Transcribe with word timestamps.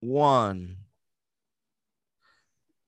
one. 0.00 0.76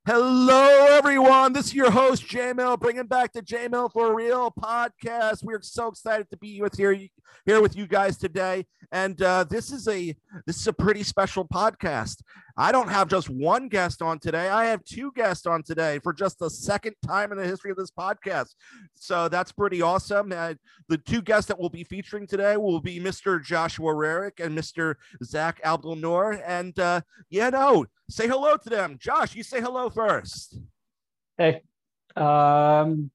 Hello, 0.06 0.86
everyone. 0.88 1.52
This 1.52 1.66
is 1.66 1.74
your 1.74 1.90
host, 1.90 2.26
J-MiL, 2.26 2.78
bringing 2.78 3.06
back 3.06 3.32
the 3.34 3.42
J-MiL 3.42 3.90
for 3.90 4.14
Real 4.14 4.50
podcast. 4.50 5.44
We're 5.44 5.60
so 5.60 5.88
excited 5.88 6.30
to 6.30 6.38
be 6.38 6.62
with 6.62 6.78
here, 6.78 6.98
here 7.44 7.60
with 7.60 7.76
you 7.76 7.86
guys 7.86 8.16
today. 8.16 8.64
And 8.90 9.20
uh, 9.20 9.44
this 9.44 9.70
is 9.70 9.86
a 9.86 10.16
this 10.46 10.56
is 10.56 10.66
a 10.66 10.72
pretty 10.72 11.02
special 11.02 11.46
podcast. 11.46 12.22
I 12.60 12.72
don't 12.72 12.88
have 12.88 13.06
just 13.06 13.30
one 13.30 13.68
guest 13.68 14.02
on 14.02 14.18
today. 14.18 14.48
I 14.48 14.64
have 14.64 14.84
two 14.84 15.12
guests 15.14 15.46
on 15.46 15.62
today 15.62 16.00
for 16.00 16.12
just 16.12 16.40
the 16.40 16.50
second 16.50 16.96
time 17.06 17.30
in 17.30 17.38
the 17.38 17.46
history 17.46 17.70
of 17.70 17.76
this 17.76 17.92
podcast. 17.92 18.56
So 18.96 19.28
that's 19.28 19.52
pretty 19.52 19.80
awesome. 19.80 20.32
Uh, 20.32 20.54
the 20.88 20.98
two 20.98 21.22
guests 21.22 21.46
that 21.46 21.58
we'll 21.60 21.68
be 21.68 21.84
featuring 21.84 22.26
today 22.26 22.56
will 22.56 22.80
be 22.80 22.98
Mr. 22.98 23.40
Joshua 23.40 23.92
Rehrig 23.92 24.44
and 24.44 24.58
Mr. 24.58 24.96
Zack 25.22 25.62
Abdelnour. 25.62 26.42
And 26.44 26.76
uh, 26.80 27.02
yeah, 27.30 27.50
no, 27.50 27.86
say 28.10 28.26
hello 28.26 28.56
to 28.56 28.68
them. 28.68 28.96
Josh, 29.00 29.36
you 29.36 29.44
say 29.44 29.60
hello 29.60 29.88
first. 29.88 30.58
Hey, 31.36 31.62
um, 32.16 33.12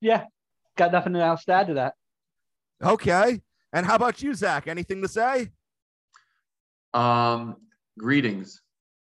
yeah, 0.00 0.24
got 0.74 0.92
nothing 0.92 1.16
else 1.16 1.44
to 1.44 1.52
add 1.52 1.66
to 1.66 1.74
that. 1.74 1.94
Okay. 2.82 3.42
And 3.74 3.84
how 3.84 3.96
about 3.96 4.22
you, 4.22 4.32
Zack? 4.32 4.66
Anything 4.66 5.02
to 5.02 5.08
say? 5.08 5.50
Um, 6.94 7.56
greetings 7.98 8.62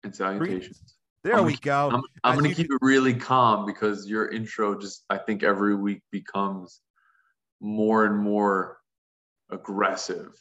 and 0.05 0.15
salutations. 0.15 0.79
Greetings. 0.79 0.95
There 1.25 1.37
I'm 1.37 1.45
we 1.45 1.57
go. 1.57 1.91
I'm, 1.93 2.03
I'm 2.25 2.39
going 2.39 2.51
to 2.51 2.57
keep 2.57 2.71
it 2.71 2.79
really 2.81 3.15
calm 3.15 3.65
because 3.65 4.09
your 4.09 4.29
intro 4.29 4.79
just, 4.79 5.05
I 5.09 5.19
think, 5.19 5.43
every 5.43 5.75
week 5.75 6.03
becomes 6.11 6.81
more 7.61 8.05
and 8.07 8.19
more 8.19 8.79
aggressive. 9.51 10.33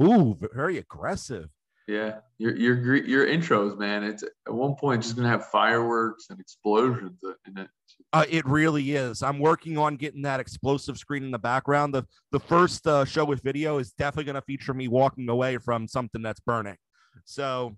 Ooh, 0.00 0.36
very 0.54 0.78
aggressive. 0.78 1.50
Yeah, 1.88 2.20
your 2.38 2.56
your 2.56 2.96
your 2.96 3.26
intros, 3.26 3.76
man. 3.76 4.04
It's 4.04 4.22
at 4.22 4.54
one 4.54 4.76
point 4.76 5.02
just 5.02 5.16
gonna 5.16 5.28
have 5.28 5.48
fireworks 5.48 6.28
and 6.30 6.38
explosions 6.38 7.18
in 7.46 7.58
it. 7.58 7.68
Uh, 8.12 8.24
it 8.30 8.46
really 8.46 8.92
is. 8.92 9.20
I'm 9.22 9.40
working 9.40 9.76
on 9.76 9.96
getting 9.96 10.22
that 10.22 10.38
explosive 10.38 10.96
screen 10.96 11.24
in 11.24 11.32
the 11.32 11.40
background. 11.40 11.92
The 11.92 12.04
the 12.30 12.38
first 12.38 12.86
uh, 12.86 13.04
show 13.04 13.24
with 13.24 13.42
video 13.42 13.78
is 13.78 13.92
definitely 13.92 14.24
gonna 14.24 14.42
feature 14.42 14.72
me 14.72 14.86
walking 14.86 15.28
away 15.28 15.58
from 15.58 15.88
something 15.88 16.22
that's 16.22 16.40
burning. 16.40 16.76
So, 17.24 17.76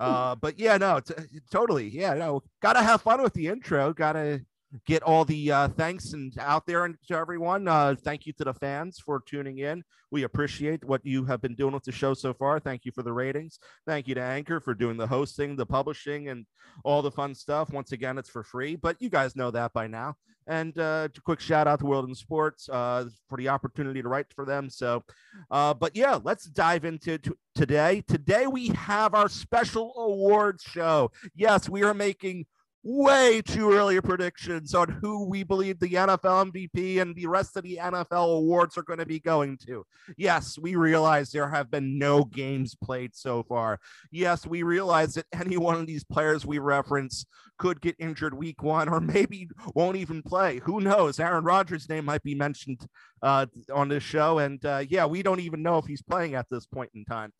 uh, 0.00 0.34
but 0.34 0.58
yeah, 0.58 0.76
no, 0.76 1.00
t- 1.00 1.14
totally. 1.50 1.88
Yeah, 1.88 2.14
no, 2.14 2.42
gotta 2.60 2.82
have 2.82 3.02
fun 3.02 3.22
with 3.22 3.32
the 3.34 3.48
intro. 3.48 3.92
Gotta 3.92 4.44
get 4.86 5.02
all 5.02 5.24
the 5.24 5.52
uh, 5.52 5.68
thanks 5.68 6.12
and 6.12 6.36
out 6.38 6.66
there 6.66 6.84
and 6.84 6.96
to 7.08 7.16
everyone. 7.16 7.68
Uh, 7.68 7.94
thank 8.02 8.26
you 8.26 8.32
to 8.34 8.44
the 8.44 8.54
fans 8.54 8.98
for 8.98 9.22
tuning 9.26 9.58
in. 9.58 9.82
We 10.10 10.24
appreciate 10.24 10.84
what 10.84 11.04
you 11.04 11.24
have 11.24 11.40
been 11.40 11.54
doing 11.54 11.74
with 11.74 11.84
the 11.84 11.92
show 11.92 12.14
so 12.14 12.34
far. 12.34 12.58
Thank 12.60 12.84
you 12.84 12.92
for 12.92 13.02
the 13.02 13.12
ratings. 13.12 13.58
Thank 13.86 14.08
you 14.08 14.14
to 14.14 14.22
Anchor 14.22 14.60
for 14.60 14.74
doing 14.74 14.96
the 14.96 15.06
hosting, 15.06 15.56
the 15.56 15.66
publishing, 15.66 16.28
and 16.28 16.46
all 16.84 17.02
the 17.02 17.10
fun 17.10 17.34
stuff. 17.34 17.72
Once 17.72 17.92
again, 17.92 18.18
it's 18.18 18.30
for 18.30 18.42
free, 18.42 18.76
but 18.76 18.96
you 19.00 19.08
guys 19.08 19.36
know 19.36 19.50
that 19.50 19.72
by 19.72 19.86
now. 19.86 20.16
And 20.48 20.78
uh, 20.78 21.08
quick 21.24 21.40
shout 21.40 21.66
out 21.66 21.80
to 21.80 21.86
World 21.86 22.08
in 22.08 22.14
Sports 22.14 22.68
uh, 22.68 23.06
for 23.28 23.36
the 23.36 23.48
opportunity 23.48 24.00
to 24.00 24.08
write 24.08 24.26
for 24.32 24.44
them. 24.44 24.70
So, 24.70 25.02
uh, 25.50 25.74
but 25.74 25.96
yeah, 25.96 26.20
let's 26.22 26.44
dive 26.44 26.84
into 26.84 27.18
t- 27.18 27.32
today. 27.56 28.04
Today 28.06 28.46
we 28.46 28.68
have 28.68 29.14
our 29.14 29.28
special 29.28 29.92
awards 29.96 30.62
show. 30.62 31.10
Yes, 31.34 31.68
we 31.68 31.82
are 31.82 31.94
making 31.94 32.46
way 32.88 33.42
too 33.42 33.72
early 33.72 34.00
predictions 34.00 34.72
on 34.72 34.88
who 34.88 35.24
we 35.24 35.42
believe 35.42 35.80
the 35.80 35.88
NFL 35.88 36.52
MVP 36.52 37.00
and 37.00 37.16
the 37.16 37.26
rest 37.26 37.56
of 37.56 37.64
the 37.64 37.80
NFL 37.82 38.38
awards 38.38 38.78
are 38.78 38.84
going 38.84 39.00
to 39.00 39.06
be 39.06 39.18
going 39.18 39.58
to. 39.66 39.84
Yes, 40.16 40.56
we 40.56 40.76
realize 40.76 41.32
there 41.32 41.48
have 41.48 41.68
been 41.68 41.98
no 41.98 42.22
games 42.22 42.76
played 42.76 43.12
so 43.12 43.42
far. 43.42 43.80
Yes, 44.12 44.46
we 44.46 44.62
realize 44.62 45.14
that 45.14 45.26
any 45.32 45.56
one 45.56 45.74
of 45.74 45.88
these 45.88 46.04
players 46.04 46.46
we 46.46 46.60
reference 46.60 47.26
could 47.58 47.80
get 47.80 47.96
injured 47.98 48.34
week 48.34 48.62
one 48.62 48.88
or 48.88 49.00
maybe 49.00 49.48
won't 49.74 49.96
even 49.96 50.22
play. 50.22 50.60
Who 50.60 50.80
knows? 50.80 51.18
Aaron 51.18 51.42
Rodgers' 51.44 51.88
name 51.88 52.04
might 52.04 52.22
be 52.22 52.36
mentioned 52.36 52.86
uh, 53.20 53.46
on 53.74 53.88
this 53.88 54.04
show. 54.04 54.38
And 54.38 54.64
uh, 54.64 54.84
yeah, 54.88 55.06
we 55.06 55.24
don't 55.24 55.40
even 55.40 55.62
know 55.62 55.78
if 55.78 55.86
he's 55.86 56.02
playing 56.02 56.36
at 56.36 56.46
this 56.50 56.66
point 56.66 56.90
in 56.94 57.04
time. 57.04 57.32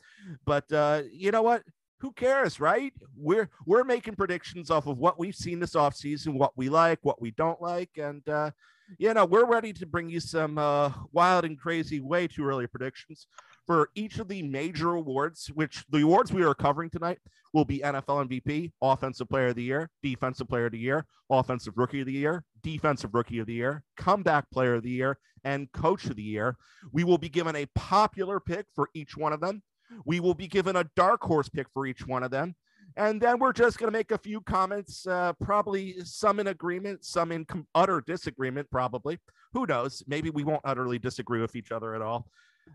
But 0.44 0.70
uh, 0.72 1.02
you 1.12 1.30
know 1.30 1.42
what? 1.42 1.62
Who 2.00 2.12
cares, 2.12 2.60
right? 2.60 2.92
We're 3.16 3.48
we're 3.66 3.84
making 3.84 4.16
predictions 4.16 4.70
off 4.70 4.86
of 4.86 4.98
what 4.98 5.18
we've 5.18 5.34
seen 5.34 5.60
this 5.60 5.74
offseason, 5.74 6.34
what 6.34 6.56
we 6.56 6.68
like, 6.68 6.98
what 7.02 7.20
we 7.20 7.30
don't 7.32 7.60
like, 7.60 7.90
and 7.96 8.26
uh, 8.28 8.50
you 8.98 9.12
know, 9.14 9.24
we're 9.24 9.46
ready 9.46 9.72
to 9.72 9.86
bring 9.86 10.08
you 10.08 10.20
some 10.20 10.58
uh, 10.58 10.92
wild 11.12 11.44
and 11.44 11.58
crazy, 11.58 12.00
way 12.00 12.28
too 12.28 12.44
early 12.44 12.66
predictions 12.66 13.26
for 13.66 13.90
each 13.94 14.18
of 14.18 14.28
the 14.28 14.42
major 14.42 14.94
awards, 14.94 15.50
which 15.54 15.84
the 15.90 16.02
awards 16.02 16.32
we 16.32 16.44
are 16.44 16.54
covering 16.54 16.88
tonight 16.88 17.18
will 17.52 17.64
be 17.64 17.80
NFL 17.80 18.28
MVP, 18.28 18.72
Offensive 18.80 19.28
Player 19.28 19.48
of 19.48 19.56
the 19.56 19.62
Year, 19.62 19.90
Defensive 20.02 20.48
Player 20.48 20.66
of 20.66 20.72
the 20.72 20.78
Year, 20.78 21.04
Offensive 21.30 21.74
Rookie 21.76 22.00
of 22.00 22.06
the 22.06 22.12
Year, 22.12 22.44
Defensive 22.62 23.12
Rookie 23.12 23.40
of 23.40 23.46
the 23.46 23.54
Year, 23.54 23.82
Comeback 23.96 24.48
Player 24.50 24.74
of 24.74 24.84
the 24.84 24.90
Year, 24.90 25.18
and 25.42 25.70
Coach 25.72 26.04
of 26.06 26.16
the 26.16 26.22
Year. 26.22 26.56
We 26.92 27.02
will 27.02 27.18
be 27.18 27.28
given 27.28 27.56
a 27.56 27.66
popular 27.74 28.38
pick 28.38 28.66
for 28.74 28.88
each 28.94 29.16
one 29.16 29.32
of 29.32 29.40
them. 29.40 29.62
We 30.04 30.20
will 30.20 30.34
be 30.34 30.46
given 30.46 30.76
a 30.76 30.84
dark 30.96 31.22
horse 31.22 31.48
pick 31.48 31.66
for 31.72 31.86
each 31.86 32.06
one 32.06 32.22
of 32.22 32.30
them. 32.30 32.54
And 32.96 33.20
then 33.20 33.38
we're 33.38 33.52
just 33.52 33.78
going 33.78 33.92
to 33.92 33.96
make 33.96 34.10
a 34.10 34.18
few 34.18 34.40
comments, 34.40 35.06
uh, 35.06 35.32
probably 35.34 35.96
some 36.04 36.40
in 36.40 36.46
agreement, 36.46 37.04
some 37.04 37.32
in 37.32 37.44
com- 37.44 37.66
utter 37.74 38.00
disagreement, 38.00 38.70
probably. 38.70 39.18
Who 39.52 39.66
knows? 39.66 40.02
Maybe 40.06 40.30
we 40.30 40.44
won't 40.44 40.62
utterly 40.64 40.98
disagree 40.98 41.40
with 41.40 41.56
each 41.56 41.72
other 41.72 41.94
at 41.94 42.00
all. 42.00 42.28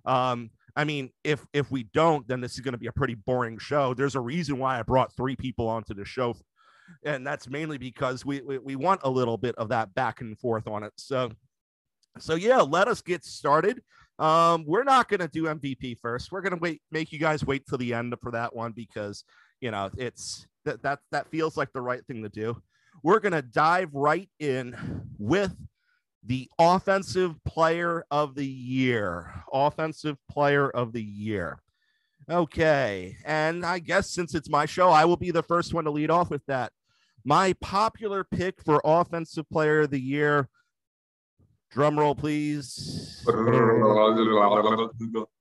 Um, 0.06 0.52
I 0.76 0.84
mean, 0.84 1.12
if 1.24 1.46
if 1.54 1.70
we 1.72 1.84
don't, 1.84 2.28
then 2.28 2.40
this 2.40 2.54
is 2.54 2.62
going 2.62 2.74
to 2.74 2.78
be 2.78 2.88
a 2.88 2.92
pretty 2.92 3.16
boring 3.16 3.58
show. 3.58 3.94
There's 3.94 4.16
a 4.16 4.22
reason 4.22 4.58
why 4.58 4.80
I 4.80 4.84
brought 4.84 5.14
three 5.16 5.36
people 5.36 5.68
onto 5.68 5.94
the 5.94 6.06
show, 6.06 6.36
and 7.04 7.26
that's 7.26 7.50
mainly 7.50 7.78
because 7.78 8.26
we 8.26 8.42
we, 8.42 8.58
we 8.58 8.76
want 8.76 9.02
a 9.04 9.10
little 9.10 9.38
bit 9.38 9.56
of 9.56 9.70
that 9.70 9.94
back 9.94 10.22
and 10.22 10.38
forth 10.40 10.68
on 10.68 10.84
it. 10.84 10.94
So, 10.96 11.32
so 12.20 12.36
yeah, 12.36 12.62
let 12.62 12.88
us 12.88 13.02
get 13.02 13.26
started. 13.26 13.82
Um, 14.22 14.66
we're 14.68 14.84
not 14.84 15.10
going 15.10 15.20
to 15.22 15.28
do 15.28 15.46
MVP 15.46 15.98
first. 16.00 16.32
We're 16.32 16.42
going 16.42 16.54
to 16.54 16.60
wait, 16.60 16.82
make 16.92 17.12
you 17.12 17.18
guys 17.18 17.44
wait 17.44 17.66
till 17.66 17.80
the 17.80 17.96
end 17.96 18.14
for 18.22 18.32
that 18.32 18.56
one 18.56 18.72
because 18.72 19.24
you 19.62 19.72
know 19.72 19.90
it's 19.98 20.46
that 20.64 20.84
that 20.84 21.00
that 21.12 21.28
feels 21.32 21.58
like 21.58 21.74
the 21.74 21.82
right 21.82 22.06
thing 22.06 22.22
to 22.22 22.30
do. 22.30 22.62
We're 23.04 23.20
going 23.20 23.34
to 23.34 23.42
dive 23.42 23.90
right 23.94 24.30
in 24.40 24.76
with 25.18 25.56
the 26.24 26.48
offensive 26.60 27.44
player 27.46 28.06
of 28.12 28.36
the 28.36 28.46
year. 28.46 29.44
Offensive 29.52 30.18
player 30.30 30.70
of 30.70 30.94
the 30.94 31.02
year. 31.02 31.58
Okay, 32.30 33.18
and 33.26 33.66
I 33.66 33.80
guess 33.80 34.12
since 34.12 34.36
it's 34.36 34.50
my 34.50 34.68
show, 34.68 34.90
I 34.90 35.06
will 35.06 35.18
be 35.18 35.32
the 35.32 35.42
first 35.42 35.74
one 35.74 35.86
to 35.86 35.92
lead 35.92 36.12
off 36.12 36.30
with 36.30 36.46
that. 36.46 36.72
My 37.26 37.54
popular 37.54 38.24
pick 38.24 38.62
for 38.64 38.82
offensive 38.86 39.50
player 39.50 39.82
of 39.82 39.90
the 39.90 40.00
year 40.00 40.48
drum 41.72 41.98
roll 41.98 42.14
please. 42.14 43.24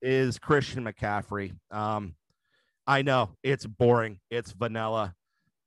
Is 0.01 0.39
christian 0.39 0.85
mccaffrey. 0.85 1.53
Um 1.71 2.15
i 2.87 3.03
know 3.03 3.31
it's 3.43 3.67
boring. 3.67 4.21
It's 4.31 4.53
vanilla. 4.53 5.15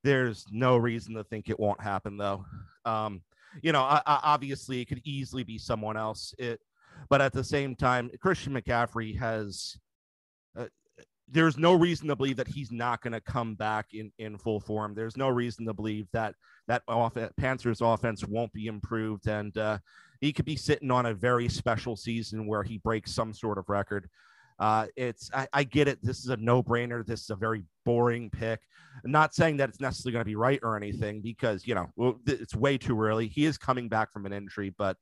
There's 0.03 0.45
no 0.51 0.77
reason 0.77 1.15
to 1.15 1.23
think 1.23 1.49
it 1.49 1.59
won't 1.59 1.81
happen 1.81 2.17
though. 2.17 2.45
Um 2.85 3.21
you 3.61 3.71
know 3.71 3.81
I, 3.81 4.01
I, 4.05 4.19
obviously 4.23 4.81
it 4.81 4.85
could 4.85 5.01
easily 5.03 5.43
be 5.43 5.57
someone 5.57 5.97
else. 5.97 6.33
It 6.39 6.59
but 7.09 7.21
at 7.21 7.33
the 7.33 7.43
same 7.43 7.75
time 7.75 8.09
christian 8.21 8.53
mccaffrey 8.53 9.17
has 9.17 9.77
uh, 10.57 10.67
there's 11.27 11.57
no 11.57 11.73
reason 11.73 12.07
to 12.07 12.15
believe 12.15 12.37
that 12.37 12.47
he's 12.47 12.71
not 12.71 13.01
going 13.01 13.13
to 13.13 13.21
come 13.21 13.55
back 13.55 13.87
in 13.93 14.11
in 14.17 14.37
full 14.37 14.59
form. 14.59 14.93
There's 14.93 15.17
no 15.17 15.29
reason 15.29 15.65
to 15.65 15.73
believe 15.73 16.07
that 16.13 16.35
that 16.67 16.81
off 16.87 17.17
panthers 17.37 17.81
offense 17.81 18.23
won't 18.25 18.53
be 18.53 18.67
improved 18.67 19.27
and 19.27 19.57
uh 19.57 19.77
he 20.23 20.31
could 20.31 20.45
be 20.45 20.55
sitting 20.55 20.89
on 20.89 21.07
a 21.07 21.13
very 21.13 21.49
special 21.49 21.97
season 21.97 22.47
where 22.47 22.63
he 22.63 22.77
breaks 22.77 23.13
some 23.13 23.33
sort 23.33 23.57
of 23.57 23.67
record. 23.67 24.09
Uh, 24.57 24.85
it's 24.95 25.29
I, 25.33 25.47
I, 25.51 25.63
get 25.65 25.89
it. 25.89 25.99
This 26.01 26.19
is 26.19 26.29
a 26.29 26.37
no-brainer. 26.37 27.05
This 27.05 27.23
is 27.23 27.29
a 27.29 27.35
very 27.35 27.65
boring 27.83 28.29
pick. 28.29 28.61
I'm 29.03 29.11
not 29.11 29.35
saying 29.35 29.57
that 29.57 29.67
it's 29.67 29.81
necessarily 29.81 30.13
going 30.13 30.21
to 30.21 30.29
be 30.29 30.37
right 30.37 30.61
or 30.63 30.77
anything 30.77 31.21
because 31.21 31.67
you 31.67 31.75
know 31.75 32.17
it's 32.25 32.55
way 32.55 32.77
too 32.77 33.01
early. 33.01 33.27
He 33.27 33.43
is 33.43 33.57
coming 33.57 33.89
back 33.89 34.13
from 34.13 34.25
an 34.25 34.31
injury, 34.31 34.73
but 34.77 34.95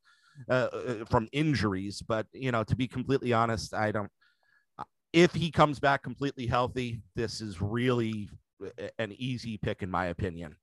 uh, 0.49 0.69
uh, 0.73 1.05
from 1.05 1.27
injuries. 1.31 2.01
But 2.01 2.25
you 2.33 2.51
know, 2.51 2.63
to 2.63 2.75
be 2.75 2.87
completely 2.87 3.31
honest, 3.31 3.75
I 3.75 3.91
don't. 3.91 4.09
Uh, 4.79 4.85
if 5.13 5.35
he 5.35 5.51
comes 5.51 5.79
back 5.79 6.01
completely 6.01 6.47
healthy, 6.47 7.03
this 7.15 7.41
is 7.41 7.61
really 7.61 8.27
uh, 8.63 8.87
an 8.97 9.13
easy 9.19 9.59
pick 9.59 9.83
in 9.83 9.91
my 9.91 10.07
opinion. 10.07 10.55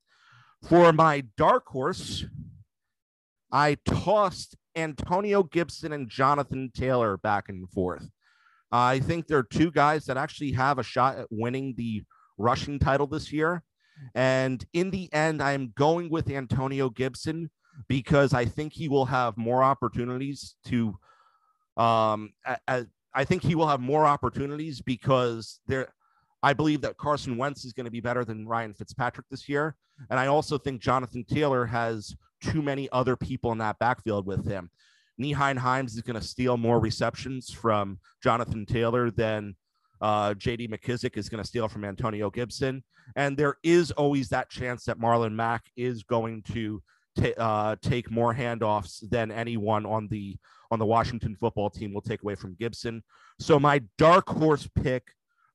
For 0.63 0.93
my 0.93 1.25
dark 1.37 1.67
horse, 1.67 2.25
I 3.53 3.77
tossed 3.85 4.57
Antonio 4.77 5.43
Gibson 5.43 5.93
and 5.93 6.09
Jonathan 6.09 6.71
Taylor 6.75 7.17
back 7.17 7.49
and 7.49 7.69
forth. 7.71 8.09
I 8.71 8.99
think 8.99 9.27
there 9.27 9.39
are 9.39 9.45
two 9.45 9.71
guys 9.71 10.05
that 10.07 10.17
actually 10.17 10.53
have 10.53 10.79
a 10.79 10.83
shot 10.83 11.19
at 11.19 11.27
winning 11.31 11.75
the 11.77 12.05
rushing 12.37 12.79
title 12.79 13.07
this 13.07 13.33
year. 13.33 13.63
And 14.15 14.65
in 14.73 14.91
the 14.91 15.13
end, 15.13 15.43
I'm 15.43 15.73
going 15.77 16.11
with 16.11 16.31
Antonio 16.31 16.91
Gibson 16.91 17.51
because 17.89 18.35
I 18.35 18.45
think 18.45 18.73
he 18.73 18.89
will 18.89 19.07
have 19.07 19.37
more 19.37 19.63
opportunities 19.63 20.57
to. 20.67 20.99
Um, 21.77 22.33
I, 22.67 22.87
I 23.15 23.25
think 23.25 23.43
he 23.43 23.55
will 23.55 23.69
have 23.69 23.81
more 23.81 24.05
opportunities 24.05 24.81
because 24.81 25.61
there, 25.67 25.93
I 26.43 26.53
believe 26.53 26.81
that 26.83 26.97
Carson 26.97 27.37
Wentz 27.37 27.65
is 27.65 27.73
going 27.73 27.87
to 27.87 27.91
be 27.91 28.01
better 28.01 28.25
than 28.25 28.47
Ryan 28.47 28.75
Fitzpatrick 28.75 29.27
this 29.31 29.49
year. 29.49 29.77
And 30.11 30.21
I 30.21 30.29
also 30.29 30.59
think 30.59 30.81
Jonathan 30.81 31.25
Taylor 31.25 31.67
has 31.67 32.15
too 32.43 32.63
many 32.63 32.89
other 32.91 33.17
people 33.17 33.51
in 33.53 33.59
that 33.59 33.79
backfield 33.79 34.27
with 34.27 34.47
him. 34.47 34.71
Nyheim 35.21 35.59
Hines 35.59 35.97
is 35.97 36.03
going 36.03 36.21
to 36.21 36.27
steal 36.27 36.57
more 36.57 36.79
receptions 36.79 37.51
from 37.51 37.99
Jonathan 38.23 38.65
Taylor 38.65 39.11
than 39.11 39.57
uh, 40.01 40.35
JD 40.35 40.71
McKissic 40.71 41.17
is 41.17 41.29
going 41.29 41.43
to 41.43 41.49
steal 41.49 41.67
from 41.67 41.85
Antonio 41.85 42.31
Gibson. 42.31 42.85
And 43.17 43.37
there 43.37 43.57
is 43.65 43.91
always 43.91 44.29
that 44.29 44.49
chance 44.49 44.85
that 44.85 45.01
Marlon 45.01 45.33
Mack 45.33 45.65
is 45.77 46.05
going 46.05 46.43
to 46.53 46.81
t- 47.19 47.35
uh, 47.37 47.77
take 47.83 48.11
more 48.11 48.33
handoffs 48.33 49.09
than 49.11 49.33
anyone 49.33 49.87
on 49.87 50.09
the 50.09 50.37
on 50.71 50.79
the 50.79 50.87
Washington 50.87 51.35
football 51.35 51.71
team 51.71 51.95
will 51.95 52.03
take 52.03 52.23
away 52.23 52.35
from 52.35 52.55
Gibson. 52.55 53.03
So 53.41 53.59
my 53.59 53.81
dark 53.97 54.29
horse 54.29 54.69
pick 54.83 55.03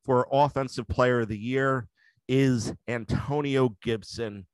for 0.04 0.28
offensive 0.32 0.88
player 0.88 1.22
of 1.22 1.30
the 1.30 1.38
year 1.38 1.88
is 2.28 2.74
Antonio 2.88 3.76
Gibson. 3.82 4.46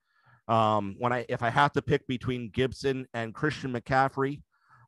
Um, 0.48 0.96
when 0.98 1.14
I 1.14 1.26
if 1.30 1.44
I 1.44 1.50
have 1.50 1.74
to 1.74 1.82
pick 1.82 2.08
between 2.08 2.50
Gibson 2.50 3.08
and 3.14 3.34
Christian 3.34 3.74
McCaffrey, 3.74 4.42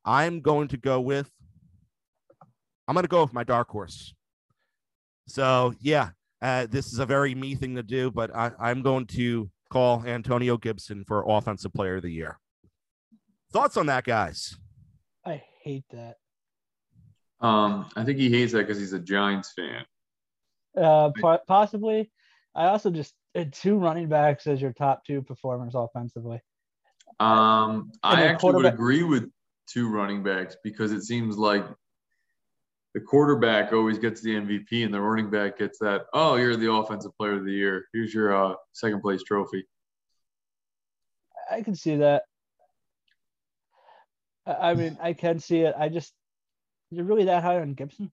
I'm 0.04 0.42
going 0.42 0.68
to 0.70 0.78
go 0.78 1.00
with 1.00 1.30
I'm 2.88 2.96
going 2.96 3.04
to 3.04 3.10
go 3.10 3.22
with 3.22 3.34
my 3.34 3.44
dark 3.44 3.70
horse. 3.70 4.14
So 5.28 5.74
yeah, 5.80 6.10
uh, 6.42 6.68
this 6.70 6.92
is 6.92 7.00
a 7.00 7.06
very 7.06 7.36
me 7.36 7.56
thing 7.56 7.76
to 7.76 7.84
do, 7.84 8.12
but 8.12 8.36
I, 8.36 8.52
I'm 8.60 8.82
going 8.82 9.06
to 9.08 9.50
call 9.70 10.04
Antonio 10.06 10.58
Gibson 10.58 11.06
for 11.08 11.24
offensive 11.28 11.74
player 11.74 11.98
of 11.98 12.04
the 12.04 12.12
year. 12.12 12.40
Thoughts 13.54 13.78
on 13.78 13.86
that, 13.88 14.04
guys? 14.04 14.58
I 15.26 15.44
hate 15.64 15.86
that. 15.92 16.16
Um, 17.40 17.90
I 17.96 18.04
think 18.04 18.18
he 18.18 18.30
hates 18.30 18.54
that 18.54 18.68
because 18.68 18.80
he's 18.80 18.94
a 18.94 19.00
Giants 19.00 19.54
fan. 19.56 19.86
Uh, 20.80 21.12
possibly. 21.48 22.12
I 22.56 22.68
also 22.68 22.90
just 22.90 23.14
uh, 23.36 23.46
two 23.52 23.78
running 23.78 24.10
backs 24.10 24.48
as 24.48 24.62
your 24.62 24.74
top 24.74 25.06
two 25.06 25.22
performers 25.22 25.74
offensively. 25.76 26.42
Um, 27.20 27.92
I 28.04 28.24
actually 28.24 28.56
would 28.56 28.66
agree 28.66 29.04
with 29.04 29.30
two 29.68 29.90
running 29.90 30.24
backs 30.24 30.56
because 30.64 30.92
it 30.92 31.04
seems 31.04 31.38
like 31.38 31.66
the 32.94 33.00
quarterback 33.00 33.72
always 33.72 33.98
gets 33.98 34.22
the 34.22 34.32
MVP 34.32 34.84
and 34.84 34.94
the 34.94 35.00
running 35.00 35.30
back 35.30 35.60
gets 35.60 35.80
that. 35.80 36.06
Oh, 36.14 36.36
you're 36.36 36.58
the 36.58 36.72
offensive 36.72 37.16
player 37.18 37.38
of 37.38 37.46
the 37.46 37.54
year. 37.54 37.86
Here's 37.94 38.14
your 38.14 38.36
uh, 38.36 38.56
second 38.74 39.02
place 39.02 39.24
trophy. 39.24 39.66
I 41.50 41.62
can 41.62 41.76
see 41.76 41.98
that. 41.98 42.24
I 44.46 44.74
mean, 44.74 44.98
I 45.02 45.14
can 45.14 45.40
see 45.40 45.60
it. 45.60 45.76
I 45.78 45.90
just, 45.90 46.14
you're 46.90 47.06
really 47.06 47.26
that 47.26 47.44
high 47.44 47.60
on 47.60 47.74
Gibson? 47.74 48.12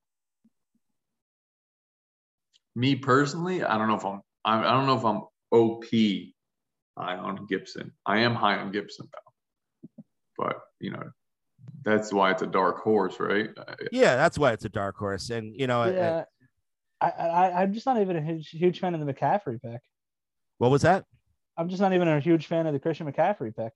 Me 2.79 2.95
personally, 2.95 3.65
I 3.65 3.77
don't 3.77 3.89
know 3.89 3.97
if 3.97 4.05
I'm. 4.05 4.21
I 4.45 4.63
don't 4.63 4.87
know 4.87 4.97
if 4.97 5.05
I'm 5.05 5.23
OP 5.51 5.85
high 6.97 7.17
on 7.17 7.45
Gibson. 7.47 7.91
I 8.07 8.19
am 8.19 8.37
high 8.37 8.57
on 8.57 8.71
Gibson 8.71 9.09
though, 9.13 10.05
but 10.39 10.61
you 10.79 10.93
know, 10.93 11.03
that's 11.83 12.13
why 12.13 12.31
it's 12.31 12.43
a 12.43 12.47
dark 12.47 12.79
horse, 12.79 13.19
right? 13.19 13.51
Yeah, 13.91 14.15
that's 14.15 14.39
why 14.39 14.53
it's 14.53 14.65
a 14.65 14.69
dark 14.69 14.97
horse, 14.97 15.31
and 15.31 15.57
you 15.57 15.67
know, 15.67 15.87
yeah, 15.87 16.23
I, 17.01 17.11
I, 17.11 17.63
I'm 17.63 17.73
just 17.73 17.85
not 17.85 18.01
even 18.01 18.17
a 18.17 18.23
huge, 18.23 18.49
huge 18.51 18.79
fan 18.79 18.95
of 18.95 19.05
the 19.05 19.13
McCaffrey 19.13 19.61
pick. 19.61 19.81
What 20.59 20.71
was 20.71 20.83
that? 20.83 21.05
I'm 21.57 21.69
just 21.69 21.83
not 21.83 21.93
even 21.95 22.07
a 22.07 22.21
huge 22.21 22.47
fan 22.47 22.69
of 22.69 22.75
the 22.75 22.79
Christian 22.79 23.11
McCaffrey 23.11 23.57
pick. 23.57 23.73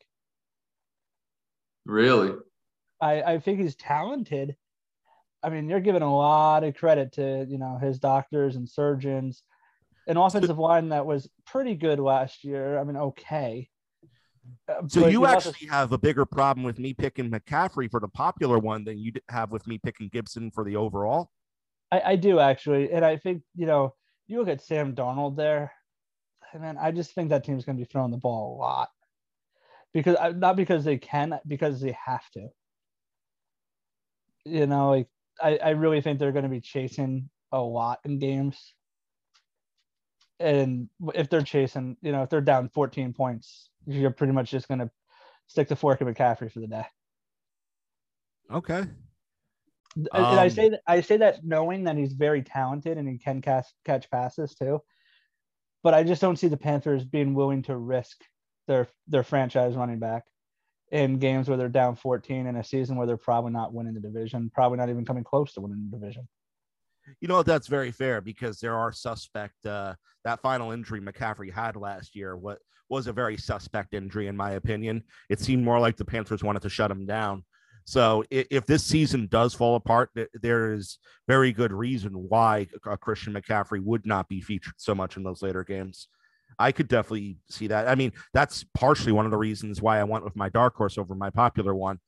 Really? 1.87 2.37
I, 3.01 3.23
I 3.23 3.39
think 3.41 3.59
he's 3.59 3.75
talented. 3.75 4.55
I 5.43 5.51
mean, 5.51 5.69
you're 5.69 5.81
giving 5.81 6.03
a 6.03 6.17
lot 6.17 6.65
of 6.65 6.75
credit 6.77 7.13
to 7.15 7.47
you 7.49 7.59
know 7.59 7.79
his 7.81 7.99
doctors 7.99 8.57
and 8.57 8.69
surgeons, 8.69 9.43
an 10.07 10.17
offensive 10.17 10.59
line 10.59 10.91
that 10.91 11.07
was 11.07 11.29
pretty 11.47 11.75
good 11.75 11.99
last 11.99 12.45
year. 12.45 12.79
I 12.79 12.85
mean, 12.85 12.97
okay. 12.97 13.69
Uh, 14.69 14.87
so 14.89 15.03
but 15.03 15.13
you 15.13 15.27
actually 15.27 15.69
have 15.69 15.93
a 15.93 15.99
bigger 15.99 16.25
problem 16.25 16.65
with 16.65 16.79
me 16.79 16.93
picking 16.93 17.31
McCaffrey 17.31 17.91
for 17.91 18.01
the 18.01 18.09
popular 18.09 18.59
one 18.59 18.85
than 18.85 18.99
you 18.99 19.13
have 19.29 19.53
with 19.53 19.67
me 19.67 19.79
picking 19.79 20.09
Gibson 20.13 20.51
for 20.51 20.65
the 20.65 20.77
overall. 20.77 21.31
I, 21.91 22.03
I 22.05 22.17
do 22.17 22.39
actually, 22.39 22.91
and 22.93 23.05
I 23.05 23.17
think 23.17 23.43
you 23.55 23.67
know 23.67 23.95
you 24.27 24.39
look 24.39 24.49
at 24.49 24.63
Sam 24.63 24.95
Darnold 24.95 25.37
there, 25.37 25.73
man. 26.59 26.79
I 26.81 26.91
just 26.91 27.15
think 27.15 27.31
that 27.31 27.45
team's 27.45 27.65
going 27.65 27.77
to 27.77 27.81
be 27.81 27.89
throwing 27.91 28.11
the 28.11 28.17
ball 28.17 28.57
a 28.57 28.59
lot 28.59 28.89
because 29.93 30.17
uh, 30.17 30.33
not 30.35 30.57
because 30.57 30.85
they 30.85 30.99
can, 30.99 31.39
because 31.47 31.81
they 31.81 31.97
have 32.05 32.29
to. 32.33 32.49
You 34.45 34.67
know, 34.67 34.91
like 34.91 35.09
I, 35.41 35.57
I 35.57 35.71
really 35.71 36.01
think 36.01 36.19
they're 36.19 36.33
going 36.33 36.45
to 36.45 36.49
be 36.49 36.61
chasing 36.61 37.29
a 37.53 37.61
lot 37.61 38.01
in 38.05 38.19
games. 38.19 38.75
And 40.41 40.89
if 41.15 41.31
they're 41.31 41.43
chasing, 41.43 41.97
you 42.03 42.13
know, 42.13 42.23
if 42.23 42.31
they're 42.31 42.41
down 42.41 42.69
14 42.69 43.13
points, 43.13 43.69
you're 43.87 44.11
pretty 44.11 44.33
much 44.33 44.51
just 44.51 44.69
going 44.69 44.81
to 44.81 44.91
stick 45.47 45.69
the 45.69 45.77
fork 45.77 46.01
in 46.01 46.07
McCaffrey 46.07 46.51
for 46.51 46.61
the 46.61 46.67
day. 46.67 46.87
Okay. 48.51 48.85
And 49.95 50.09
um, 50.13 50.39
I 50.39 50.49
say 50.49 50.71
that 50.71 50.81
I 50.87 51.01
say 51.03 51.19
that 51.19 51.45
knowing 51.45 51.85
that 51.85 51.97
he's 51.97 52.15
very 52.15 52.43
talented 52.43 52.97
and 52.97 53.09
he 53.09 53.19
can 53.19 53.43
cast, 53.43 53.75
catch 53.85 54.11
passes 54.11 54.55
too, 54.55 54.81
but 55.83 55.93
I 55.93 56.03
just 56.03 56.23
don't 56.23 56.39
see 56.39 56.49
the 56.49 56.57
Panthers 56.57 57.05
being 57.05 57.35
willing 57.35 57.63
to 57.65 57.77
risk 57.77 58.25
their 58.67 58.89
their 59.07 59.23
franchise 59.23 59.75
running 59.75 59.99
back 59.99 60.25
in 60.93 61.19
games 61.19 61.49
where 61.49 61.57
they're 61.57 61.69
down 61.69 61.97
14 61.97 62.47
in 62.47 62.57
a 62.57 62.63
season 62.63 62.97
where 62.97 63.07
they're 63.07 63.17
probably 63.17 63.51
not 63.51 63.73
winning 63.73 63.95
the 63.95 64.01
division, 64.01 64.51
probably 64.55 64.79
not 64.79 64.91
even 64.91 65.05
coming 65.05 65.25
close 65.25 65.55
to 65.55 65.61
winning 65.61 65.89
the 65.91 65.99
division. 65.99 66.29
You 67.21 67.27
know 67.27 67.43
that's 67.43 67.67
very 67.67 67.91
fair 67.91 68.21
because 68.21 68.61
there 68.61 68.77
are 68.77 68.93
suspect. 68.93 69.67
Uh, 69.67 69.95
that 70.25 70.41
final 70.41 70.71
injury 70.71 71.01
McCaffrey 71.01 71.53
had 71.53 71.75
last 71.75 72.15
year 72.15 72.37
what 72.37 72.59
was 72.89 73.09
a 73.09 73.13
very 73.13 73.37
suspect 73.37 73.95
injury 73.95 74.29
in 74.29 74.37
my 74.37 74.53
opinion. 74.53 75.03
It 75.29 75.41
seemed 75.41 75.65
more 75.65 75.81
like 75.81 75.97
the 75.97 76.05
Panthers 76.05 76.45
wanted 76.45 76.63
to 76.63 76.69
shut 76.69 76.91
him 76.91 77.07
down. 77.07 77.43
So 77.85 78.23
if, 78.31 78.47
if 78.51 78.67
this 78.67 78.85
season 78.85 79.27
does 79.27 79.55
fall 79.55 79.75
apart, 79.75 80.11
there 80.35 80.73
is 80.73 80.99
very 81.27 81.53
good 81.53 81.73
reason 81.73 82.13
why 82.29 82.69
Christian 83.01 83.33
McCaffrey 83.33 83.83
would 83.83 84.07
not 84.07 84.29
be 84.29 84.41
featured 84.41 84.75
so 84.77 84.95
much 84.95 85.17
in 85.17 85.25
those 85.25 85.43
later 85.43 85.65
games. 85.65 86.07
I 86.59 86.73
could 86.73 86.89
definitely 86.89 87.37
see 87.49 87.67
that. 87.69 87.89
I 87.89 87.95
mean, 87.95 88.13
that's 88.33 88.65
partially 88.75 89.13
one 89.13 89.25
of 89.25 89.31
the 89.31 89.39
reasons 89.39 89.81
why 89.81 90.01
I 90.01 90.05
went 90.05 90.25
with 90.25 90.37
my 90.37 90.49
dark 90.49 90.75
horse 90.77 90.99
over 90.99 91.15
my 91.15 91.31
popular 91.31 91.75
one. 91.75 91.99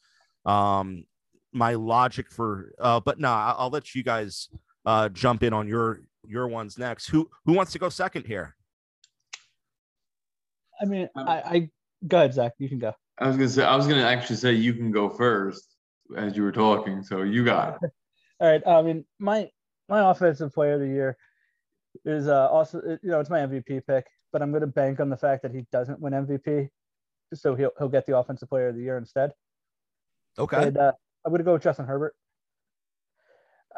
Um, 0.45 1.05
my 1.53 1.75
logic 1.75 2.31
for, 2.31 2.73
uh, 2.81 3.01
but 3.01 3.19
no, 3.19 3.29
nah, 3.29 3.55
I'll 3.57 3.71
let 3.71 3.95
you 3.95 4.03
guys 4.03 4.49
uh, 4.85 5.09
jump 5.09 5.43
in 5.43 5.53
on 5.53 5.69
your 5.69 6.01
your 6.27 6.49
ones 6.49 6.79
next. 6.79 7.09
Who 7.09 7.29
who 7.45 7.53
wants 7.53 7.73
to 7.73 7.79
go 7.79 7.89
second 7.89 8.27
here? 8.27 8.57
I 10.81 10.85
mean, 10.85 11.09
um, 11.15 11.29
I, 11.29 11.43
I 11.43 11.71
go 12.07 12.19
ahead, 12.19 12.35
Zack. 12.35 12.53
You 12.59 12.69
can 12.69 12.79
go. 12.79 12.93
I 13.19 13.29
was 13.29 13.37
gonna 13.37 13.49
say 13.49 13.65
I 13.65 13.77
was 13.77 13.87
gonna 13.87 14.03
actually 14.03 14.37
say 14.37 14.53
you 14.53 14.75
can 14.75 14.91
go 14.91 15.09
first 15.09 15.77
as 16.17 16.37
you 16.37 16.43
were 16.43 16.53
talking, 16.53 17.03
so 17.03 17.23
you 17.23 17.45
got 17.45 17.79
it. 17.83 17.91
All 18.41 18.51
right. 18.51 18.67
I 18.67 18.83
mean, 18.83 19.05
my 19.19 19.49
my 19.89 20.11
offensive 20.11 20.53
player 20.53 20.75
of 20.75 20.81
the 20.81 20.89
year 20.89 21.17
is 22.05 22.29
uh, 22.29 22.49
also 22.49 22.81
you 23.03 23.11
know 23.11 23.21
it's 23.21 23.31
my 23.31 23.41
MVP 23.41 23.87
pick 23.87 24.07
but 24.35 24.43
I'm 24.43 24.51
going 24.51 24.63
to 24.63 24.67
bank 24.67 24.99
on 24.99 25.09
the 25.09 25.17
fact 25.17 25.43
that 25.43 25.53
he 25.53 25.65
doesn't 25.71 26.01
win 26.01 26.13
MVP, 26.13 26.69
so 27.35 27.55
he'll 27.55 27.71
he'll 27.79 27.89
get 27.89 28.05
the 28.05 28.19
Offensive 28.19 28.49
Player 28.49 28.69
of 28.69 28.75
the 28.75 28.83
Year 28.83 28.99
instead. 28.99 29.33
Okay. 30.37 30.67
And 30.67 30.77
uh, 30.77 30.93
I'm 31.25 31.31
going 31.31 31.39
to 31.39 31.45
go 31.45 31.53
with 31.53 31.63
Justin 31.63 31.87
Herbert. 31.87 32.17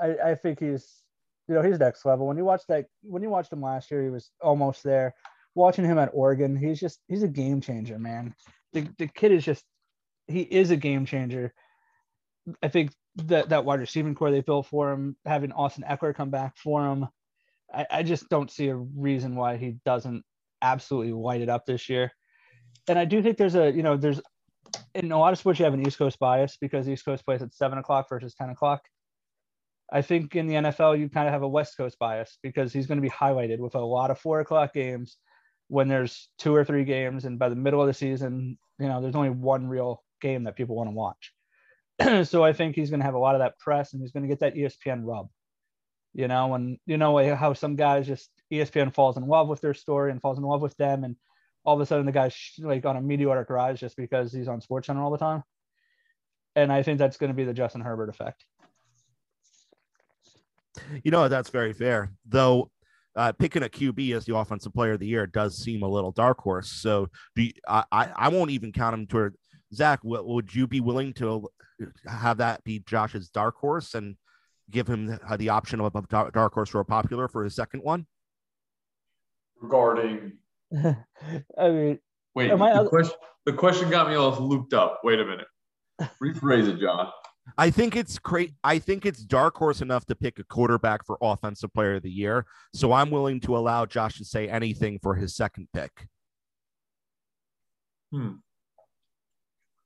I 0.01 0.31
I 0.31 0.35
think 0.35 0.59
he's 0.59 1.03
you 1.47 1.55
know 1.55 1.61
he's 1.61 1.79
next 1.79 2.07
level. 2.07 2.27
When 2.27 2.39
you 2.39 2.45
watch 2.47 2.63
that 2.71 2.87
when 3.03 3.23
you 3.23 3.29
watched 3.29 3.53
him 3.53 3.61
last 3.61 3.91
year, 3.91 4.03
he 4.03 4.09
was 4.09 4.31
almost 4.41 4.83
there. 4.83 5.15
Watching 5.55 5.85
him 5.85 5.99
at 5.99 6.11
Oregon, 6.15 6.57
he's 6.57 6.81
just 6.81 7.01
he's 7.07 7.23
a 7.23 7.29
game 7.29 7.61
changer, 7.61 7.99
man. 7.99 8.35
The 8.73 8.89
the 8.97 9.09
kid 9.09 9.33
is 9.33 9.45
just 9.45 9.63
he 10.27 10.41
is 10.41 10.71
a 10.71 10.77
game 10.77 11.05
changer. 11.05 11.53
I 12.63 12.69
think 12.69 12.93
that 13.17 13.51
that 13.51 13.67
wide 13.67 13.81
receiving 13.81 14.15
corps 14.15 14.31
they 14.31 14.41
built 14.41 14.69
for 14.69 14.91
him, 14.91 15.17
having 15.27 15.53
Austin 15.53 15.85
Ekeler 15.87 16.15
come 16.15 16.31
back 16.31 16.57
for 16.57 16.87
him, 16.87 17.09
I, 17.71 17.87
I 17.91 18.03
just 18.03 18.31
don't 18.31 18.51
see 18.51 18.69
a 18.69 18.77
reason 18.77 19.37
why 19.37 19.59
he 19.59 19.77
doesn't 19.85 20.25
absolutely 20.73 21.13
light 21.13 21.41
it 21.41 21.49
up 21.49 21.67
this 21.67 21.89
year. 21.89 22.13
And 22.89 22.99
I 22.99 23.05
do 23.05 23.23
think 23.23 23.37
there's 23.37 23.55
a, 23.55 23.71
you 23.71 23.83
know, 23.83 23.97
there's 23.97 24.21
in 24.95 25.13
a 25.13 25.19
lot 25.19 25.33
of 25.33 25.39
sports 25.39 25.59
you 25.59 25.65
have 25.65 25.75
an 25.75 25.87
East 25.87 25.99
Coast 25.99 26.19
bias 26.19 26.57
because 26.61 26.89
East 26.89 27.05
Coast 27.05 27.25
plays 27.25 27.43
at 27.43 27.55
seven 27.55 27.79
o'clock 27.79 28.09
versus 28.09 28.35
10 28.35 28.51
o'clock. 28.51 28.83
I 29.93 30.03
think 30.03 30.35
in 30.35 30.49
the 30.49 30.55
NFL 30.55 30.99
you 30.99 31.09
kind 31.09 31.29
of 31.29 31.33
have 31.33 31.43
a 31.43 31.49
West 31.49 31.77
Coast 31.77 31.99
bias 31.99 32.39
because 32.43 32.73
he's 32.73 32.87
going 32.87 32.99
to 32.99 33.03
be 33.03 33.11
highlighted 33.11 33.59
with 33.59 33.75
a 33.75 33.81
lot 33.81 34.11
of 34.11 34.19
four 34.19 34.41
o'clock 34.41 34.73
games 34.75 35.17
when 35.69 35.89
there's 35.89 36.29
two 36.39 36.55
or 36.55 36.65
three 36.65 36.85
games, 36.85 37.25
and 37.25 37.39
by 37.39 37.49
the 37.49 37.57
middle 37.57 37.81
of 37.81 37.87
the 37.89 37.95
season, 37.95 38.57
you 38.79 38.87
know, 38.87 39.01
there's 39.01 39.17
only 39.17 39.31
one 39.31 39.67
real 39.67 40.03
game 40.21 40.45
that 40.45 40.57
people 40.57 40.77
want 40.77 40.89
to 40.89 40.93
watch. 40.93 41.33
so 42.29 42.45
I 42.45 42.53
think 42.53 42.75
he's 42.75 42.91
going 42.91 43.01
to 43.01 43.07
have 43.07 43.15
a 43.15 43.19
lot 43.19 43.35
of 43.35 43.41
that 43.41 43.59
press, 43.59 43.93
and 43.93 44.01
he's 44.01 44.13
going 44.13 44.23
to 44.23 44.29
get 44.29 44.41
that 44.41 44.55
ESPN 44.55 45.01
rub. 45.05 45.29
You 46.15 46.29
know, 46.29 46.55
and 46.55 46.79
you 46.87 46.97
know 46.97 47.35
how 47.35 47.53
some 47.53 47.77
guys 47.77 48.07
just 48.07 48.31
ESPN 48.53 48.95
falls 48.95 49.17
in 49.17 49.27
love 49.27 49.49
with 49.49 49.61
their 49.61 49.75
story 49.75 50.11
and 50.11 50.21
falls 50.21 50.39
in 50.39 50.45
love 50.45 50.63
with 50.63 50.77
them, 50.77 51.05
and 51.05 51.17
all 51.65 51.75
of 51.75 51.81
a 51.81 51.87
sudden 51.87 52.07
the 52.07 52.13
guy's 52.13 52.37
like 52.59 52.87
on 52.87 52.97
a 52.97 53.01
meteoric 53.01 53.51
rise 53.51 53.81
just 53.81 53.97
because 53.97 54.33
he's 54.33 54.49
on 54.49 54.61
Sports 54.61 54.87
Center 54.87 55.03
all 55.03 55.11
the 55.11 55.19
time. 55.19 55.43
And 56.55 56.73
I 56.73 56.83
think 56.83 56.99
that's 56.99 57.17
going 57.17 57.29
to 57.29 57.35
be 57.35 57.45
the 57.45 57.53
Justin 57.53 57.83
Herbert 57.83 58.09
effect. 58.09 58.45
You 61.03 61.11
know, 61.11 61.29
that's 61.29 61.51
very 61.51 61.73
fair. 61.73 62.13
Though 62.27 62.71
uh, 63.17 63.33
picking 63.33 63.63
a 63.63 63.69
QB 63.69 64.15
as 64.15 64.25
the 64.25 64.37
offensive 64.37 64.75
player 64.75 64.93
of 64.93 65.01
the 65.01 65.07
year 65.07 65.27
does 65.27 65.59
seem 65.59 65.83
a 65.83 65.89
little 65.89 66.13
dark 66.13 66.39
horse. 66.39 66.71
So 66.71 67.09
you, 67.35 67.51
I, 67.67 67.85
I, 67.91 68.29
won't 68.29 68.51
even 68.51 68.73
count 68.73 68.95
him 68.95 69.07
toward 69.07 69.37
Zack. 69.75 70.01
Would 70.05 70.55
you 70.55 70.67
be 70.67 70.81
willing 70.81 71.15
to 71.15 71.49
have 72.07 72.39
that 72.39 72.63
be 72.63 72.81
Josh's 72.81 73.31
dark 73.31 73.57
horse 73.57 73.95
and 73.95 74.17
give 74.71 74.87
him 74.87 75.07
the, 75.07 75.37
the 75.39 75.49
option 75.49 75.81
of 75.81 75.95
a 75.95 76.31
dark 76.31 76.53
horse 76.53 76.75
or 76.75 76.81
a 76.81 76.85
popular 76.85 77.27
for 77.27 77.43
his 77.45 77.57
second 77.57 77.81
one? 77.83 78.07
Regarding, 79.61 80.33
I 80.77 81.69
mean, 81.71 81.99
wait, 82.35 82.49
the, 82.49 82.57
other- 82.57 82.89
question, 82.89 83.17
the 83.47 83.53
question 83.53 83.91
got 83.91 84.09
me 84.09 84.15
all 84.15 84.31
looped 84.39 84.75
up. 84.75 85.01
Wait 85.03 85.19
a 85.19 85.25
minute. 85.25 85.47
Rephrase 86.23 86.69
it, 86.69 86.81
John. 86.81 87.11
I 87.57 87.71
think 87.71 87.95
it's 87.97 88.19
great. 88.19 88.55
I 88.65 88.79
think 88.79 89.07
it's 89.07 89.23
dark 89.23 89.57
horse 89.57 89.81
enough 89.81 90.05
to 90.07 90.15
pick 90.17 90.39
a 90.39 90.45
quarterback 90.45 91.07
for 91.07 91.17
offensive 91.23 91.73
player 91.73 91.95
of 91.95 92.03
the 92.03 92.11
year. 92.11 92.45
So 92.75 92.93
I'm 92.93 93.11
willing 93.11 93.41
to 93.43 93.57
allow 93.57 93.87
Josh 93.87 94.19
to 94.19 94.25
say 94.25 94.49
anything 94.49 94.99
for 95.01 95.15
his 95.15 95.37
second 95.37 95.69
pick. 95.73 96.09
Hmm. 98.13 98.33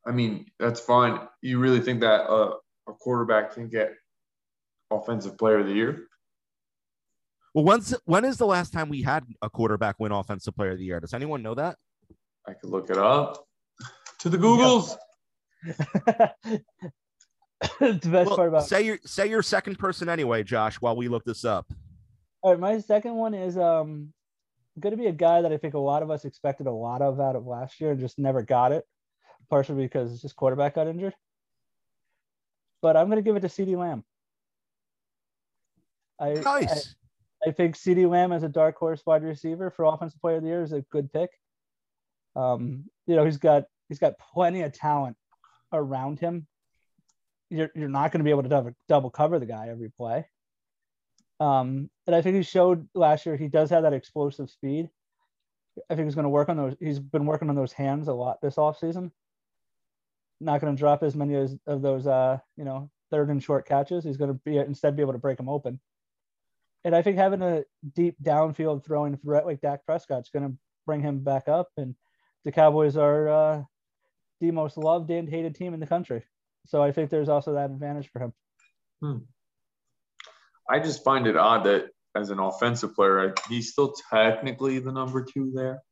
I 0.07 0.13
mean, 0.13 0.47
that's 0.59 0.81
fine. 0.81 1.21
You 1.43 1.59
really 1.59 1.81
think 1.81 2.01
that 2.01 2.29
uh, 2.29 2.55
a 2.89 2.93
quarterback 2.95 3.55
can 3.55 3.69
get 3.69 3.93
offensive 4.91 5.37
player 5.37 5.59
of 5.59 5.67
the 5.67 5.75
year? 5.75 6.07
Well, 7.55 7.65
when's 7.65 7.95
when 8.05 8.25
is 8.25 8.37
the 8.37 8.47
last 8.47 8.73
time 8.73 8.89
we 8.89 9.03
had 9.03 9.25
a 9.43 9.51
quarterback 9.51 9.97
win 9.99 10.13
offensive 10.13 10.55
player 10.55 10.73
of 10.73 10.79
the 10.79 10.85
year? 10.85 11.01
Does 11.01 11.15
anyone 11.15 11.43
know 11.43 11.55
that? 11.55 11.77
I 12.47 12.55
could 12.55 12.71
look 12.71 12.91
it 12.91 12.97
up. 12.97 13.45
To 14.21 14.29
the 14.29 14.39
Googles. 14.39 14.97
the 15.65 16.61
best 17.81 18.13
well, 18.13 18.37
part 18.37 18.49
about 18.49 18.67
say 18.67 18.83
your 18.83 18.99
say 19.05 19.29
your 19.29 19.43
second 19.43 19.79
person 19.79 20.09
anyway, 20.09 20.43
Josh, 20.43 20.77
while 20.77 20.97
we 20.97 21.09
look 21.09 21.25
this 21.25 21.45
up. 21.45 21.67
All 22.43 22.53
right, 22.53 22.61
my 22.61 22.79
second 22.79 23.15
one 23.15 23.35
is 23.35 23.59
um 23.59 24.13
going 24.79 24.93
to 24.93 24.97
be 24.97 25.09
a 25.09 25.13
guy 25.13 25.43
that 25.43 25.53
I 25.53 25.57
think 25.57 25.75
a 25.75 25.79
lot 25.79 26.03
of 26.03 26.11
us 26.11 26.25
expected 26.25 26.67
a 26.67 26.73
lot 26.73 27.03
of 27.03 27.21
out 27.21 27.37
of 27.37 27.47
last 27.47 27.81
year 27.81 27.91
and 27.91 28.01
just 28.01 28.19
never 28.19 28.43
got 28.43 28.73
it, 28.73 28.85
partially 29.49 29.83
because 29.83 30.23
his 30.23 30.33
quarterback 30.33 30.77
got 30.77 30.87
injured. 30.87 31.15
But 32.81 32.97
I'm 32.97 33.09
going 33.09 33.17
to 33.17 33.23
give 33.23 33.37
it 33.37 33.41
to 33.41 33.49
CeeDee 33.49 33.77
Lamb. 33.77 34.05
I, 36.19 36.35
nice. 36.35 36.95
I, 37.47 37.51
think 37.53 37.77
CeeDee 37.77 38.09
Lamb 38.09 38.33
as 38.33 38.43
a 38.43 38.49
dark 38.49 38.77
horse 38.77 39.03
wide 39.07 39.23
receiver 39.23 39.71
for 39.71 39.85
offensive 39.85 40.21
player 40.21 40.37
of 40.37 40.43
the 40.43 40.49
year 40.49 40.63
is 40.63 40.73
a 40.73 40.83
good 40.83 41.13
pick. 41.13 41.31
Um, 42.37 42.85
you 43.07 43.17
know, 43.17 43.25
he's 43.25 43.39
got 43.39 43.65
he's 43.89 43.99
got 43.99 44.19
plenty 44.19 44.63
of 44.63 44.73
talent 44.73 45.17
around 45.73 46.21
him 46.21 46.47
you're, 47.51 47.71
you're 47.75 47.89
not 47.89 48.13
going 48.13 48.21
to 48.21 48.25
be 48.25 48.31
able 48.31 48.45
to 48.45 48.49
double, 48.49 48.71
double 48.89 49.11
cover 49.11 49.39
the 49.39 49.47
guy 49.47 49.69
every 49.69 49.91
play. 49.91 50.27
Um, 51.41 51.91
and 52.07 52.15
I 52.15 52.23
think 52.23 52.37
he 52.37 52.43
showed 52.43 52.89
last 52.95 53.27
year 53.27 53.37
he 53.37 53.49
does 53.49 53.71
have 53.71 53.83
that 53.83 53.93
explosive 53.93 54.51
speed. 54.51 54.89
I 55.91 55.95
think 55.95 56.07
he's 56.07 56.15
going 56.15 56.25
to 56.25 56.31
work 56.31 56.49
on 56.49 56.57
those. 56.57 56.77
He's 56.81 56.99
been 56.99 57.27
working 57.27 57.49
on 57.49 57.57
those 57.57 57.73
hands 57.73 58.09
a 58.09 58.13
lot 58.13 58.41
this 58.41 58.57
offseason. 58.57 59.11
Not 60.41 60.61
going 60.61 60.75
to 60.75 60.79
drop 60.79 61.03
as 61.03 61.17
many 61.17 61.35
as, 61.35 61.57
of 61.67 61.83
those, 61.83 62.07
uh, 62.07 62.39
you 62.57 62.65
know, 62.65 62.91
third 63.11 63.31
and 63.31 63.43
short 63.43 63.67
catches. 63.67 64.05
He's 64.05 64.17
going 64.17 64.33
to 64.33 64.41
be 64.45 64.59
instead 64.59 64.97
be 64.97 65.03
able 65.03 65.13
to 65.13 65.19
break 65.19 65.37
them 65.37 65.49
open. 65.49 65.81
And 66.85 66.95
I 66.95 67.03
think 67.03 67.17
having 67.17 67.43
a 67.43 67.65
deep 67.95 68.17
downfield 68.23 68.85
throwing 68.85 69.17
threat 69.17 69.47
like 69.47 69.61
Dak 69.61 69.85
Prescott's 69.85 70.31
going 70.31 70.49
to 70.49 70.57
bring 70.87 71.03
him 71.03 71.21
back 71.21 71.49
up. 71.49 71.69
And 71.77 71.95
the 72.45 72.53
Cowboys 72.53 72.97
are 72.97 73.29
uh, 73.29 73.63
the 74.41 74.51
most 74.51 74.77
loved 74.77 75.11
and 75.11 75.29
hated 75.29 75.55
team 75.55 75.75
in 75.75 75.81
the 75.81 75.87
country. 75.87 76.25
So 76.67 76.83
I 76.83 76.93
think 76.93 77.11
there's 77.11 77.29
also 77.29 77.55
that 77.55 77.71
advantage 77.71 78.11
for 78.11 78.21
him. 78.21 78.33
Hmm. 79.03 79.19
I 80.69 80.79
just 80.79 81.05
find 81.05 81.27
it 81.27 81.37
odd 81.37 81.65
that 81.65 81.89
as 82.15 82.31
an 82.31 82.39
offensive 82.39 82.95
player, 82.95 83.35
he's 83.49 83.73
still 83.73 83.95
technically 84.11 84.79
the 84.79 84.93
number 84.93 85.25
two 85.25 85.53
there. 85.55 85.83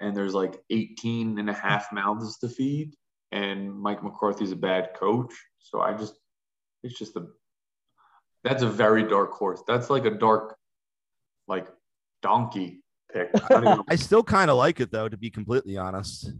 And 0.00 0.16
there's 0.16 0.34
like 0.34 0.60
18 0.70 1.38
and 1.38 1.48
a 1.48 1.52
half 1.52 1.92
mouths 1.92 2.38
to 2.38 2.48
feed. 2.48 2.94
And 3.32 3.74
Mike 3.74 4.02
McCarthy's 4.02 4.52
a 4.52 4.56
bad 4.56 4.90
coach. 4.94 5.32
So 5.58 5.80
I 5.80 5.94
just, 5.94 6.14
it's 6.82 6.98
just 6.98 7.16
a, 7.16 7.26
that's 8.44 8.62
a 8.62 8.68
very 8.68 9.02
dark 9.08 9.32
horse. 9.32 9.62
That's 9.66 9.90
like 9.90 10.04
a 10.04 10.10
dark, 10.10 10.56
like 11.48 11.66
donkey 12.22 12.82
pick. 13.12 13.30
I, 13.50 13.78
I 13.88 13.96
still 13.96 14.22
kind 14.22 14.50
of 14.50 14.58
like 14.58 14.80
it 14.80 14.92
though, 14.92 15.08
to 15.08 15.16
be 15.16 15.30
completely 15.30 15.76
honest. 15.76 16.30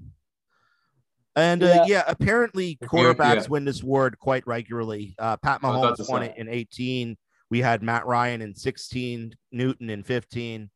And 1.36 1.62
uh, 1.64 1.66
yeah. 1.66 1.84
yeah. 1.86 2.04
apparently 2.06 2.78
quarterbacks 2.84 3.42
yeah. 3.42 3.48
win 3.48 3.64
this 3.64 3.82
award 3.82 4.18
quite 4.18 4.46
regularly. 4.46 5.16
Uh, 5.18 5.36
Pat 5.38 5.62
Mahomes 5.62 6.08
won 6.08 6.22
it 6.22 6.34
in 6.36 6.48
18. 6.48 7.16
We 7.50 7.60
had 7.60 7.82
Matt 7.82 8.06
Ryan 8.06 8.42
in 8.42 8.54
16, 8.54 9.34
Newton 9.50 9.90
in 9.90 10.02
15. 10.02 10.70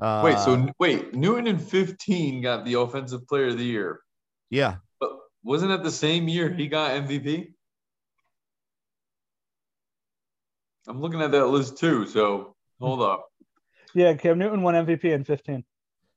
Uh, 0.00 0.22
wait, 0.24 0.38
so 0.38 0.68
wait, 0.78 1.14
Newton 1.14 1.48
in 1.48 1.58
15 1.58 2.42
got 2.42 2.64
the 2.64 2.74
offensive 2.74 3.26
player 3.26 3.48
of 3.48 3.58
the 3.58 3.64
year. 3.64 4.00
Yeah. 4.50 4.76
But 5.00 5.10
wasn't 5.42 5.72
it 5.72 5.82
the 5.82 5.90
same 5.90 6.28
year 6.28 6.48
he 6.48 6.68
got 6.68 6.92
MVP? 6.92 7.52
I'm 10.88 11.00
looking 11.00 11.20
at 11.20 11.30
that 11.32 11.46
list 11.46 11.76
too. 11.76 12.06
So 12.06 12.54
hold 12.80 13.02
up. 13.02 13.26
Yeah, 13.94 14.14
Cam 14.14 14.38
Newton 14.38 14.62
won 14.62 14.74
MVP 14.74 15.04
in 15.04 15.24
15. 15.24 15.64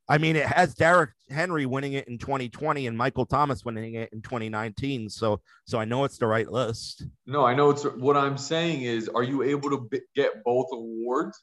I 0.07 0.17
mean, 0.17 0.35
it 0.35 0.45
has 0.45 0.73
Derrick 0.73 1.11
Henry 1.29 1.65
winning 1.65 1.93
it 1.93 2.07
in 2.07 2.17
2020 2.17 2.87
and 2.87 2.97
Michael 2.97 3.25
Thomas 3.25 3.63
winning 3.63 3.93
it 3.93 4.11
in 4.11 4.21
2019. 4.21 5.09
So, 5.09 5.39
so 5.65 5.79
I 5.79 5.85
know 5.85 6.03
it's 6.03 6.17
the 6.17 6.27
right 6.27 6.49
list. 6.51 7.05
No, 7.25 7.45
I 7.45 7.53
know 7.53 7.69
it's 7.69 7.83
what 7.83 8.17
I'm 8.17 8.37
saying 8.37 8.81
is, 8.81 9.07
are 9.07 9.23
you 9.23 9.43
able 9.43 9.69
to 9.69 9.87
b- 9.89 10.01
get 10.15 10.43
both 10.43 10.67
awards? 10.73 11.41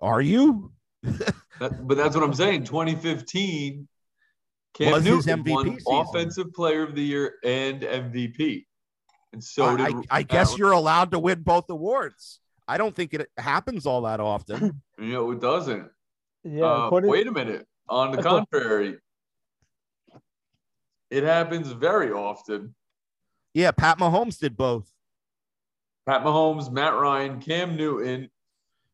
Are 0.00 0.22
you? 0.22 0.72
that, 1.02 1.86
but 1.86 1.96
that's 1.96 2.14
what 2.14 2.24
I'm 2.24 2.34
saying. 2.34 2.64
2015, 2.64 3.86
Cam 4.74 4.92
Was 4.92 5.04
Newton 5.04 5.44
won 5.44 5.78
season. 5.78 5.82
Offensive 5.88 6.52
Player 6.54 6.82
of 6.82 6.94
the 6.94 7.02
Year 7.02 7.34
and 7.44 7.82
MVP, 7.82 8.64
and 9.34 9.42
so 9.42 9.64
I, 9.64 9.88
I, 9.88 9.92
I 10.10 10.22
guess 10.22 10.56
you're 10.56 10.70
allowed 10.70 11.10
to 11.10 11.18
win 11.18 11.42
both 11.42 11.68
awards. 11.68 12.38
I 12.68 12.78
don't 12.78 12.94
think 12.94 13.12
it 13.12 13.28
happens 13.36 13.84
all 13.84 14.02
that 14.02 14.20
often. 14.20 14.80
you 14.98 15.12
know, 15.12 15.32
it 15.32 15.40
doesn't. 15.40 15.90
Yeah. 16.44 16.64
Uh, 16.64 16.90
wait 16.92 17.26
a 17.26 17.32
minute. 17.32 17.66
On 17.88 18.12
the 18.12 18.22
contrary, 18.22 18.96
it 21.10 21.24
happens 21.24 21.72
very 21.72 22.12
often. 22.12 22.74
Yeah, 23.52 23.72
Pat 23.72 23.98
Mahomes 23.98 24.38
did 24.38 24.56
both. 24.56 24.88
Pat 26.06 26.22
Mahomes, 26.22 26.70
Matt 26.70 26.94
Ryan, 26.94 27.40
Cam 27.40 27.76
Newton. 27.76 28.30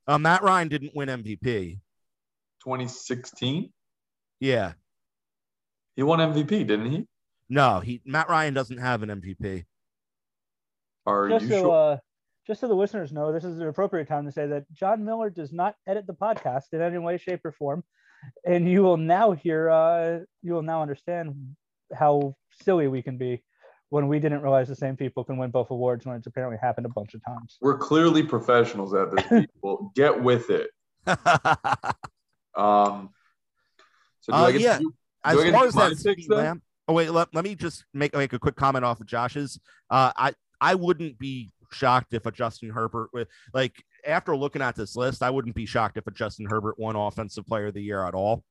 Uh, 0.06 0.18
Matt 0.18 0.42
Ryan 0.42 0.68
didn't 0.68 0.96
win 0.96 1.08
MVP. 1.08 1.78
2016. 2.64 3.70
Yeah. 4.40 4.72
He 5.96 6.02
won 6.02 6.18
MVP, 6.18 6.48
didn't 6.48 6.90
he? 6.90 7.06
No, 7.48 7.80
he 7.80 8.00
Matt 8.04 8.28
Ryan 8.28 8.54
doesn't 8.54 8.78
have 8.78 9.02
an 9.02 9.10
MVP. 9.10 9.64
Are 11.10 11.28
Just 11.28 11.44
you 11.44 11.50
so, 11.50 11.60
sure? 11.62 11.92
Uh, 11.92 11.96
just 12.46 12.60
so 12.60 12.68
the 12.68 12.74
listeners 12.74 13.12
know, 13.12 13.32
this 13.32 13.44
is 13.44 13.58
an 13.58 13.68
appropriate 13.68 14.08
time 14.08 14.24
to 14.26 14.32
say 14.32 14.46
that 14.46 14.64
John 14.72 15.04
Miller 15.04 15.30
does 15.30 15.52
not 15.52 15.74
edit 15.86 16.06
the 16.06 16.14
podcast 16.14 16.72
in 16.72 16.80
any 16.80 16.98
way, 16.98 17.18
shape, 17.18 17.44
or 17.44 17.52
form, 17.52 17.84
and 18.44 18.68
you 18.68 18.82
will 18.82 18.96
now 18.96 19.32
hear, 19.32 19.70
uh, 19.70 20.20
you 20.42 20.54
will 20.54 20.62
now 20.62 20.82
understand 20.82 21.56
how 21.94 22.34
silly 22.62 22.88
we 22.88 23.02
can 23.02 23.18
be 23.18 23.42
when 23.90 24.08
we 24.08 24.18
didn't 24.20 24.40
realize 24.42 24.68
the 24.68 24.76
same 24.76 24.96
people 24.96 25.24
can 25.24 25.36
win 25.36 25.50
both 25.50 25.70
awards 25.70 26.06
when 26.06 26.16
it's 26.16 26.26
apparently 26.26 26.58
happened 26.60 26.86
a 26.86 26.90
bunch 26.90 27.14
of 27.14 27.24
times. 27.24 27.58
We're 27.60 27.78
clearly 27.78 28.22
professionals 28.22 28.94
at 28.94 29.10
this. 29.10 29.26
People, 29.28 29.92
get 29.94 30.22
with 30.22 30.50
it. 30.50 30.70
um. 32.56 33.10
So 34.20 34.32
uh, 34.32 34.48
yeah. 34.48 34.78
Do, 34.78 34.92
as 35.24 35.50
far 35.50 35.66
as 35.66 35.74
that 35.74 36.26
Lamb, 36.28 36.62
oh 36.88 36.94
wait, 36.94 37.10
let, 37.10 37.34
let 37.34 37.44
me 37.44 37.54
just 37.54 37.84
make 37.92 38.14
make 38.14 38.32
a 38.32 38.38
quick 38.38 38.56
comment 38.56 38.84
off 38.84 39.00
of 39.00 39.06
Josh's. 39.06 39.58
Uh, 39.90 40.12
I 40.16 40.32
I 40.60 40.74
wouldn't 40.74 41.18
be 41.18 41.50
shocked 41.72 42.14
if 42.14 42.26
a 42.26 42.32
Justin 42.32 42.70
Herbert 42.70 43.10
like 43.54 43.82
after 44.06 44.36
looking 44.36 44.62
at 44.62 44.76
this 44.76 44.96
list, 44.96 45.22
I 45.22 45.30
wouldn't 45.30 45.54
be 45.54 45.66
shocked 45.66 45.96
if 45.96 46.06
a 46.06 46.10
Justin 46.10 46.46
Herbert 46.46 46.78
won 46.78 46.96
offensive 46.96 47.46
player 47.46 47.66
of 47.66 47.74
the 47.74 47.82
year 47.82 48.04
at 48.04 48.14
all. 48.14 48.44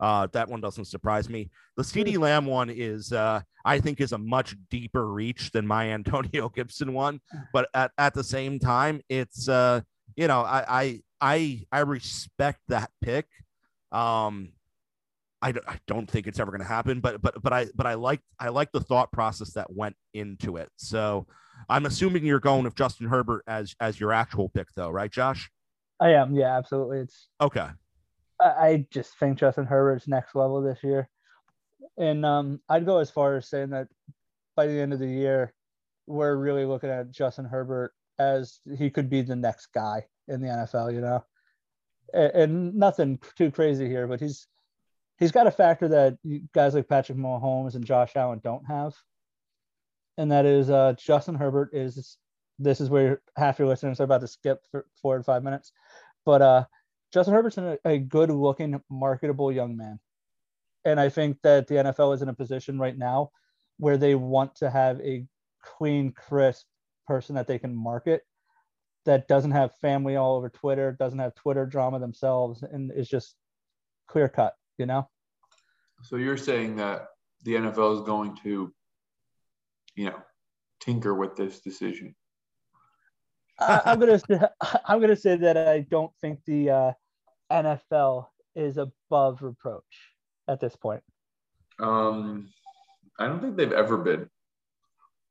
Uh, 0.00 0.26
that 0.32 0.48
one 0.48 0.60
doesn't 0.60 0.86
surprise 0.86 1.28
me. 1.28 1.50
The 1.76 1.82
CeeDee 1.82 2.18
Lamb 2.18 2.46
one 2.46 2.68
is, 2.68 3.12
uh, 3.12 3.40
I 3.64 3.78
think, 3.78 4.00
is 4.00 4.12
a 4.12 4.18
much 4.18 4.56
deeper 4.70 5.10
reach 5.10 5.50
than 5.52 5.66
my 5.66 5.90
Antonio 5.92 6.48
Gibson 6.48 6.92
one. 6.92 7.20
But 7.52 7.68
at, 7.74 7.92
at 7.98 8.14
the 8.14 8.24
same 8.24 8.58
time, 8.58 9.00
it's, 9.08 9.48
uh, 9.48 9.80
you 10.16 10.28
know, 10.28 10.40
I, 10.40 10.64
I, 10.68 11.00
I, 11.20 11.66
I 11.72 11.80
respect 11.80 12.60
that 12.68 12.90
pick. 13.02 13.26
Um, 13.92 14.52
I, 15.40 15.54
I 15.68 15.78
don't 15.86 16.10
think 16.10 16.26
it's 16.26 16.40
ever 16.40 16.50
going 16.50 16.62
to 16.62 16.66
happen, 16.66 17.00
but, 17.00 17.20
but, 17.22 17.40
but 17.42 17.52
I, 17.52 17.66
but 17.74 17.86
I 17.86 17.94
like, 17.94 18.20
I 18.40 18.48
like 18.48 18.72
the 18.72 18.80
thought 18.80 19.12
process 19.12 19.52
that 19.52 19.72
went 19.72 19.94
into 20.12 20.56
it. 20.56 20.70
So, 20.76 21.26
I'm 21.68 21.86
assuming 21.86 22.24
you're 22.24 22.40
going 22.40 22.64
with 22.64 22.74
Justin 22.74 23.08
Herbert 23.08 23.42
as 23.46 23.74
as 23.80 23.98
your 23.98 24.12
actual 24.12 24.48
pick, 24.48 24.68
though, 24.74 24.90
right, 24.90 25.10
Josh? 25.10 25.50
I 26.00 26.10
am. 26.10 26.34
Yeah, 26.34 26.56
absolutely. 26.56 26.98
It's 26.98 27.28
okay. 27.40 27.68
I, 28.40 28.44
I 28.44 28.86
just 28.90 29.18
think 29.18 29.38
Justin 29.38 29.66
Herbert's 29.66 30.08
next 30.08 30.34
level 30.34 30.60
this 30.62 30.82
year, 30.82 31.08
and 31.96 32.24
um, 32.24 32.60
I'd 32.68 32.86
go 32.86 32.98
as 32.98 33.10
far 33.10 33.36
as 33.36 33.48
saying 33.48 33.70
that 33.70 33.88
by 34.56 34.66
the 34.66 34.80
end 34.80 34.92
of 34.92 34.98
the 34.98 35.08
year, 35.08 35.52
we're 36.06 36.36
really 36.36 36.64
looking 36.64 36.90
at 36.90 37.10
Justin 37.10 37.44
Herbert 37.44 37.92
as 38.18 38.60
he 38.76 38.90
could 38.90 39.10
be 39.10 39.22
the 39.22 39.36
next 39.36 39.68
guy 39.74 40.06
in 40.28 40.40
the 40.40 40.48
NFL, 40.48 40.92
you 40.92 41.00
know. 41.00 41.24
And, 42.12 42.32
and 42.32 42.74
nothing 42.74 43.18
too 43.36 43.50
crazy 43.50 43.88
here, 43.88 44.06
but 44.06 44.20
he's 44.20 44.46
he's 45.18 45.32
got 45.32 45.46
a 45.46 45.50
factor 45.50 45.88
that 45.88 46.18
guys 46.52 46.74
like 46.74 46.88
Patrick 46.88 47.18
Mahomes 47.18 47.74
and 47.74 47.84
Josh 47.84 48.12
Allen 48.16 48.40
don't 48.42 48.66
have, 48.66 48.94
and 50.18 50.30
that 50.32 50.46
is 50.46 50.70
uh, 50.70 50.94
Justin 50.98 51.34
Herbert 51.34 51.70
is. 51.72 52.18
This 52.60 52.80
is 52.80 52.88
where 52.88 53.20
half 53.36 53.58
your 53.58 53.66
listeners 53.66 53.98
are 53.98 54.04
about 54.04 54.20
to 54.20 54.28
skip 54.28 54.60
for 54.70 54.86
four 55.02 55.16
or 55.16 55.22
five 55.24 55.42
minutes, 55.42 55.72
but 56.24 56.40
uh, 56.40 56.64
Justin 57.12 57.34
Herbert's 57.34 57.58
a, 57.58 57.78
a 57.84 57.98
good-looking, 57.98 58.80
marketable 58.88 59.50
young 59.50 59.76
man, 59.76 59.98
and 60.84 61.00
I 61.00 61.08
think 61.08 61.38
that 61.42 61.66
the 61.66 61.76
NFL 61.76 62.14
is 62.14 62.22
in 62.22 62.28
a 62.28 62.34
position 62.34 62.78
right 62.78 62.96
now 62.96 63.30
where 63.78 63.96
they 63.96 64.14
want 64.14 64.54
to 64.56 64.70
have 64.70 65.00
a 65.00 65.26
clean, 65.62 66.12
crisp 66.12 66.66
person 67.06 67.34
that 67.34 67.46
they 67.46 67.58
can 67.58 67.74
market 67.74 68.22
that 69.04 69.28
doesn't 69.28 69.50
have 69.50 69.76
family 69.76 70.16
all 70.16 70.36
over 70.36 70.48
Twitter, 70.48 70.92
doesn't 70.92 71.18
have 71.18 71.34
Twitter 71.34 71.66
drama 71.66 71.98
themselves, 71.98 72.62
and 72.62 72.90
is 72.92 73.08
just 73.08 73.34
clear 74.08 74.28
cut, 74.28 74.54
you 74.78 74.86
know? 74.86 75.08
So 76.02 76.16
you're 76.16 76.36
saying 76.36 76.76
that 76.76 77.08
the 77.42 77.54
NFL 77.54 78.00
is 78.00 78.06
going 78.06 78.36
to, 78.42 78.72
you 79.94 80.06
know, 80.06 80.18
tinker 80.80 81.14
with 81.14 81.36
this 81.36 81.60
decision? 81.60 82.14
I, 83.58 83.80
am 83.86 84.00
gonna 84.00 84.20
I'm 84.86 85.00
gonna 85.00 85.16
say 85.16 85.36
that 85.36 85.56
I 85.56 85.80
don't 85.80 86.12
think 86.20 86.40
the 86.46 86.70
uh, 86.70 86.92
NFL 87.50 88.26
is 88.54 88.78
above 88.78 89.42
reproach 89.42 90.12
at 90.48 90.60
this 90.60 90.76
point. 90.76 91.02
Um, 91.78 92.48
I 93.18 93.26
don't 93.26 93.40
think 93.40 93.56
they've 93.56 93.72
ever 93.72 93.98
been. 93.98 94.28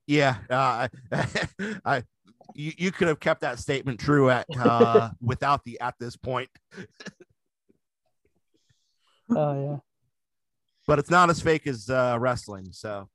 Yeah, 0.07 0.37
uh, 0.49 0.87
I, 1.85 2.03
you, 2.53 2.73
you 2.77 2.91
could 2.91 3.07
have 3.07 3.19
kept 3.19 3.41
that 3.41 3.59
statement 3.59 3.99
true 3.99 4.29
at 4.29 4.45
uh, 4.57 5.11
without 5.21 5.63
the 5.63 5.79
at 5.79 5.95
this 5.99 6.15
point. 6.17 6.49
Oh 9.29 9.63
yeah, 9.63 9.77
but 10.87 10.99
it's 10.99 11.09
not 11.09 11.29
as 11.29 11.41
fake 11.41 11.67
as 11.67 11.89
uh, 11.89 12.17
wrestling, 12.19 12.67
so 12.71 13.09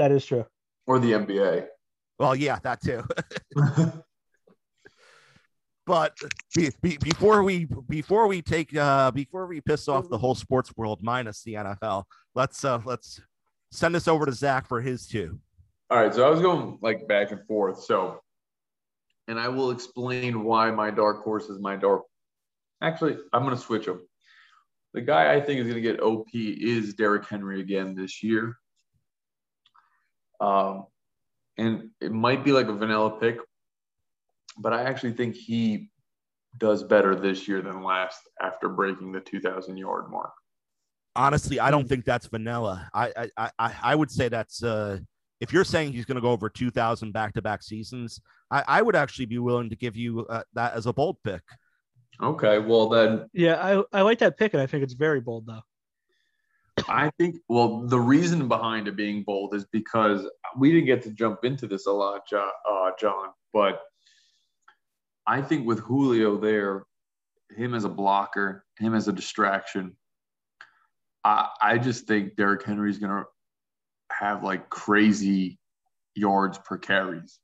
that 0.00 0.12
is 0.12 0.24
true. 0.24 0.46
Or 0.86 0.98
the 0.98 1.12
NBA. 1.12 1.66
Well, 2.18 2.34
yeah, 2.34 2.58
that 2.62 2.80
too. 2.80 3.04
but 5.86 6.16
be, 6.56 6.70
be, 6.80 6.96
before 6.96 7.42
we 7.42 7.66
before 7.86 8.26
we 8.26 8.40
take 8.40 8.74
uh, 8.74 9.10
before 9.10 9.46
we 9.46 9.60
piss 9.60 9.88
off 9.88 10.08
the 10.08 10.16
whole 10.16 10.34
sports 10.34 10.72
world 10.74 11.00
minus 11.02 11.42
the 11.42 11.54
NFL, 11.54 12.04
let's 12.34 12.64
uh, 12.64 12.80
let's 12.86 13.20
send 13.72 13.94
this 13.94 14.08
over 14.08 14.24
to 14.24 14.32
Zack 14.32 14.66
for 14.66 14.80
his 14.80 15.06
two. 15.06 15.38
All 15.90 15.98
right, 15.98 16.14
so 16.14 16.26
I 16.26 16.30
was 16.30 16.40
going 16.40 16.78
like 16.80 17.06
back 17.06 17.30
and 17.30 17.46
forth. 17.46 17.82
So, 17.84 18.20
and 19.28 19.38
I 19.38 19.48
will 19.48 19.70
explain 19.70 20.44
why 20.44 20.70
my 20.70 20.90
dark 20.90 21.22
horse 21.22 21.50
is 21.50 21.60
my 21.60 21.76
dark. 21.76 22.04
Actually, 22.82 23.18
I'm 23.34 23.44
going 23.44 23.54
to 23.54 23.62
switch 23.62 23.84
them. 23.84 24.00
The 24.94 25.02
guy 25.02 25.34
I 25.34 25.42
think 25.42 25.60
is 25.60 25.66
going 25.66 25.82
to 25.82 25.82
get 25.82 26.00
OP 26.00 26.28
is 26.32 26.94
Derrick 26.94 27.26
Henry 27.28 27.60
again 27.60 27.94
this 27.94 28.22
year. 28.22 28.56
Um, 30.40 30.86
and 31.58 31.90
it 32.00 32.12
might 32.12 32.44
be 32.44 32.52
like 32.52 32.66
a 32.66 32.72
vanilla 32.72 33.18
pick, 33.20 33.38
but 34.58 34.72
I 34.72 34.82
actually 34.82 35.12
think 35.12 35.34
he 35.34 35.90
does 36.58 36.82
better 36.82 37.14
this 37.14 37.46
year 37.46 37.62
than 37.62 37.82
last 37.82 38.20
after 38.40 38.68
breaking 38.68 39.12
the 39.12 39.20
2,000 39.20 39.76
yard 39.76 40.10
mark 40.10 40.32
honestly, 41.16 41.60
I 41.60 41.70
don't 41.70 41.88
think 41.88 42.04
that's 42.04 42.26
vanilla. 42.26 42.88
I 42.94 43.28
I 43.36 43.50
I, 43.58 43.74
I 43.82 43.94
would 43.94 44.10
say 44.10 44.28
that's 44.28 44.62
uh 44.62 44.98
if 45.40 45.52
you're 45.52 45.64
saying 45.64 45.92
he's 45.92 46.04
going 46.04 46.16
to 46.16 46.20
go 46.20 46.30
over 46.30 46.50
2,000 46.50 47.12
back 47.12 47.32
to 47.32 47.40
back 47.40 47.62
seasons, 47.62 48.20
I, 48.50 48.62
I 48.68 48.82
would 48.82 48.94
actually 48.94 49.24
be 49.24 49.38
willing 49.38 49.70
to 49.70 49.76
give 49.76 49.96
you 49.96 50.26
uh, 50.26 50.42
that 50.52 50.74
as 50.74 50.84
a 50.84 50.92
bold 50.92 51.16
pick. 51.24 51.40
Okay, 52.22 52.58
well 52.58 52.90
then. 52.90 53.26
Yeah, 53.32 53.54
I, 53.54 53.98
I 53.98 54.02
like 54.02 54.18
that 54.18 54.36
pick, 54.36 54.52
and 54.52 54.60
I 54.62 54.66
think 54.66 54.82
it's 54.82 54.92
very 54.92 55.22
bold, 55.22 55.46
though. 55.46 55.62
I 56.88 57.10
think, 57.18 57.36
well, 57.48 57.86
the 57.86 58.00
reason 58.00 58.48
behind 58.48 58.88
it 58.88 58.96
being 58.96 59.22
bold 59.22 59.54
is 59.54 59.66
because 59.72 60.26
we 60.56 60.72
didn't 60.72 60.86
get 60.86 61.02
to 61.02 61.10
jump 61.10 61.44
into 61.44 61.66
this 61.66 61.86
a 61.86 61.92
lot, 61.92 62.28
John, 62.28 62.50
uh, 62.68 62.90
John 62.98 63.30
but 63.52 63.80
I 65.26 65.42
think 65.42 65.66
with 65.66 65.80
Julio 65.80 66.38
there, 66.38 66.84
him 67.50 67.74
as 67.74 67.84
a 67.84 67.88
blocker, 67.88 68.64
him 68.78 68.94
as 68.94 69.08
a 69.08 69.12
distraction, 69.12 69.96
I, 71.24 71.48
I 71.60 71.78
just 71.78 72.06
think 72.06 72.36
Derrick 72.36 72.64
Henry 72.64 72.90
is 72.90 72.98
going 72.98 73.12
to 73.12 73.24
have 74.10 74.42
like 74.42 74.70
crazy 74.70 75.58
yards 76.14 76.58
per 76.58 76.78
carries. 76.78 77.38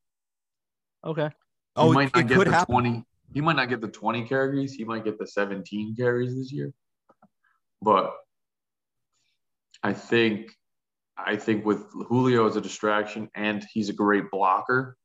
Okay. 1.05 1.27
He 1.27 1.33
oh, 1.77 1.93
might 1.93 2.15
not 2.15 2.27
get 2.27 2.45
the 2.45 2.51
happen. 2.51 2.73
20. 2.73 3.05
He 3.35 3.41
might 3.41 3.57
not 3.57 3.69
get 3.69 3.81
the 3.81 3.89
20 3.89 4.27
carries. 4.27 4.73
He 4.73 4.85
might 4.85 5.05
get 5.05 5.19
the 5.19 5.27
17 5.27 5.95
carries 5.97 6.35
this 6.37 6.53
year. 6.53 6.73
But 7.83 8.15
I 9.87 9.93
think 9.93 10.51
I 11.17 11.37
think 11.37 11.65
with 11.65 11.87
Julio 12.09 12.45
as 12.49 12.57
a 12.57 12.61
distraction 12.61 13.31
and 13.37 13.65
he's 13.73 13.89
a 13.89 13.93
great 13.93 14.33
blocker, 14.33 14.97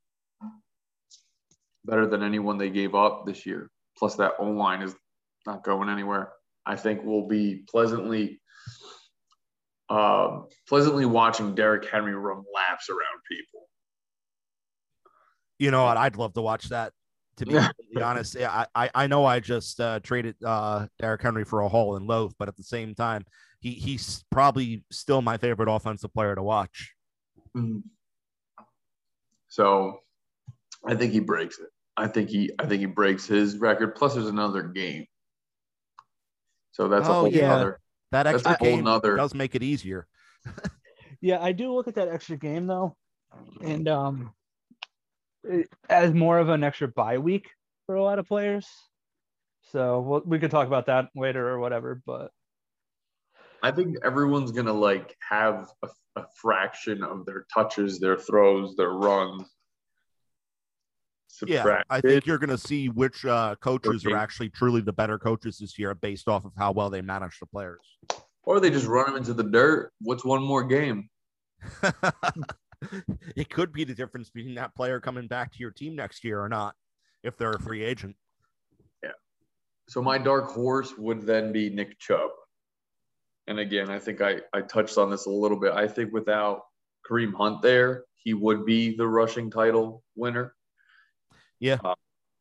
better 1.85 2.07
than 2.07 2.23
anyone 2.23 2.57
they 2.57 2.71
gave 2.71 2.95
up 2.95 3.27
this 3.27 3.45
year. 3.45 3.69
Plus 3.95 4.15
that 4.15 4.33
O 4.39 4.45
line 4.45 4.81
is 4.81 4.95
not 5.45 5.63
going 5.63 5.87
anywhere. 5.87 6.31
I 6.65 6.77
think 6.77 7.01
we'll 7.03 7.27
be 7.27 7.63
pleasantly 7.69 8.41
uh, 9.87 10.39
pleasantly 10.67 11.05
watching 11.05 11.53
Derrick 11.53 11.87
Henry 11.87 12.15
run 12.15 12.43
laps 12.51 12.89
around 12.89 13.21
people. 13.29 13.67
You 15.59 15.69
know 15.69 15.83
what? 15.83 15.97
I'd 15.97 16.15
love 16.15 16.33
to 16.33 16.41
watch 16.41 16.69
that. 16.69 16.91
To 17.37 17.45
be 17.45 17.55
honest, 18.01 18.33
yeah, 18.33 18.65
I 18.73 18.89
I 18.95 19.05
know 19.05 19.25
I 19.25 19.41
just 19.41 19.79
uh, 19.79 19.99
traded 19.99 20.37
uh, 20.43 20.87
Derrick 20.97 21.21
Henry 21.21 21.45
for 21.45 21.61
a 21.61 21.69
hole 21.69 21.97
in 21.97 22.07
loaf, 22.07 22.33
but 22.39 22.47
at 22.47 22.57
the 22.57 22.63
same 22.63 22.95
time, 22.95 23.25
he 23.61 23.71
he's 23.71 24.25
probably 24.31 24.83
still 24.91 25.21
my 25.21 25.37
favorite 25.37 25.73
offensive 25.73 26.13
player 26.13 26.35
to 26.35 26.43
watch. 26.43 26.93
Mm-hmm. 27.55 27.79
So, 29.47 29.99
I 30.85 30.95
think 30.95 31.13
he 31.13 31.19
breaks 31.19 31.59
it. 31.59 31.67
I 31.95 32.07
think 32.07 32.29
he 32.29 32.51
I 32.59 32.65
think 32.65 32.79
he 32.79 32.87
breaks 32.87 33.25
his 33.25 33.57
record. 33.57 33.95
Plus, 33.95 34.15
there's 34.15 34.27
another 34.27 34.63
game. 34.63 35.05
So 36.71 36.87
that's 36.87 37.07
oh, 37.07 37.11
a 37.11 37.13
whole 37.13 37.27
yeah. 37.27 37.53
other 37.53 37.79
that 38.11 38.27
extra 38.27 38.57
game 38.59 38.83
nother... 38.83 39.15
does 39.15 39.33
make 39.33 39.55
it 39.55 39.63
easier. 39.63 40.07
yeah, 41.21 41.41
I 41.41 41.51
do 41.51 41.73
look 41.73 41.87
at 41.87 41.95
that 41.95 42.09
extra 42.09 42.37
game 42.37 42.67
though, 42.67 42.95
and 43.61 43.87
um, 43.87 44.31
as 45.89 46.13
more 46.13 46.39
of 46.39 46.49
an 46.49 46.63
extra 46.63 46.87
bye 46.87 47.17
week 47.17 47.49
for 47.85 47.95
a 47.95 48.03
lot 48.03 48.19
of 48.19 48.27
players. 48.27 48.67
So 49.71 50.01
we'll, 50.01 50.21
we 50.25 50.39
could 50.39 50.51
talk 50.51 50.67
about 50.67 50.87
that 50.87 51.09
later 51.15 51.47
or 51.47 51.59
whatever. 51.59 52.01
But 52.05 52.31
I 53.63 53.71
think 53.71 53.97
everyone's 54.03 54.51
gonna 54.51 54.73
like 54.73 55.15
have 55.27 55.69
a, 55.83 55.89
a 56.17 56.25
fraction 56.41 57.03
of 57.03 57.25
their 57.25 57.45
touches, 57.53 57.99
their 57.99 58.17
throws, 58.17 58.75
their 58.75 58.91
runs 58.91 59.47
yeah, 61.47 61.81
I 61.89 62.01
think 62.01 62.25
you're 62.25 62.37
going 62.37 62.49
to 62.49 62.57
see 62.57 62.87
which 62.87 63.25
uh, 63.25 63.55
coaches 63.61 64.05
are 64.05 64.15
actually 64.15 64.49
truly 64.49 64.81
the 64.81 64.93
better 64.93 65.17
coaches 65.17 65.57
this 65.59 65.77
year 65.77 65.95
based 65.95 66.27
off 66.27 66.45
of 66.45 66.51
how 66.57 66.71
well 66.71 66.89
they 66.89 67.01
manage 67.01 67.39
the 67.39 67.45
players. 67.45 67.79
Or 68.43 68.59
they 68.59 68.69
just 68.69 68.87
run 68.87 69.07
them 69.07 69.15
into 69.17 69.33
the 69.33 69.43
dirt. 69.43 69.91
What's 70.01 70.25
one 70.25 70.41
more 70.41 70.63
game? 70.63 71.09
it 73.35 73.49
could 73.49 73.71
be 73.71 73.83
the 73.83 73.93
difference 73.93 74.29
between 74.29 74.55
that 74.55 74.75
player 74.75 74.99
coming 74.99 75.27
back 75.27 75.51
to 75.53 75.59
your 75.59 75.71
team 75.71 75.95
next 75.95 76.23
year 76.23 76.41
or 76.41 76.49
not, 76.49 76.75
if 77.23 77.37
they're 77.37 77.51
a 77.51 77.59
free 77.59 77.83
agent. 77.83 78.15
Yeah. 79.03 79.11
So 79.87 80.01
my 80.01 80.17
dark 80.17 80.49
horse 80.49 80.97
would 80.97 81.21
then 81.21 81.51
be 81.51 81.69
Nick 81.69 81.99
Chubb. 81.99 82.31
And 83.51 83.59
again, 83.59 83.89
I 83.89 83.99
think 83.99 84.21
I, 84.21 84.39
I 84.53 84.61
touched 84.61 84.97
on 84.97 85.11
this 85.11 85.25
a 85.25 85.29
little 85.29 85.59
bit. 85.59 85.73
I 85.73 85.85
think 85.85 86.13
without 86.13 86.61
Kareem 87.05 87.33
Hunt 87.33 87.61
there, 87.61 88.05
he 88.15 88.33
would 88.33 88.65
be 88.65 88.95
the 88.95 89.05
rushing 89.05 89.51
title 89.51 90.03
winner. 90.15 90.55
Yeah. 91.59 91.77
Uh, 91.83 91.95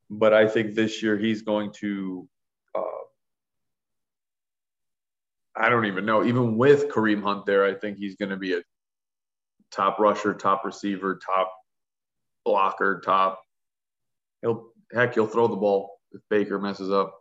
but 0.08 0.32
I 0.32 0.46
think 0.46 0.76
this 0.76 1.02
year 1.02 1.18
he's 1.18 1.42
going 1.42 1.72
to. 1.80 2.28
Uh, 2.78 3.02
I 5.56 5.68
don't 5.68 5.86
even 5.86 6.06
know. 6.06 6.24
Even 6.24 6.56
with 6.56 6.88
Kareem 6.88 7.24
Hunt 7.24 7.44
there, 7.44 7.64
I 7.64 7.74
think 7.74 7.98
he's 7.98 8.14
going 8.14 8.30
to 8.30 8.36
be 8.36 8.54
a 8.54 8.62
top 9.72 9.98
rusher, 9.98 10.32
top 10.32 10.64
receiver, 10.64 11.18
top 11.26 11.52
blocker, 12.44 13.02
top. 13.04 13.42
He'll 14.42 14.68
heck, 14.92 15.14
he'll 15.14 15.26
throw 15.26 15.48
the 15.48 15.56
ball 15.56 15.90
if 16.12 16.20
Baker 16.30 16.60
messes 16.60 16.92
up. 16.92 17.19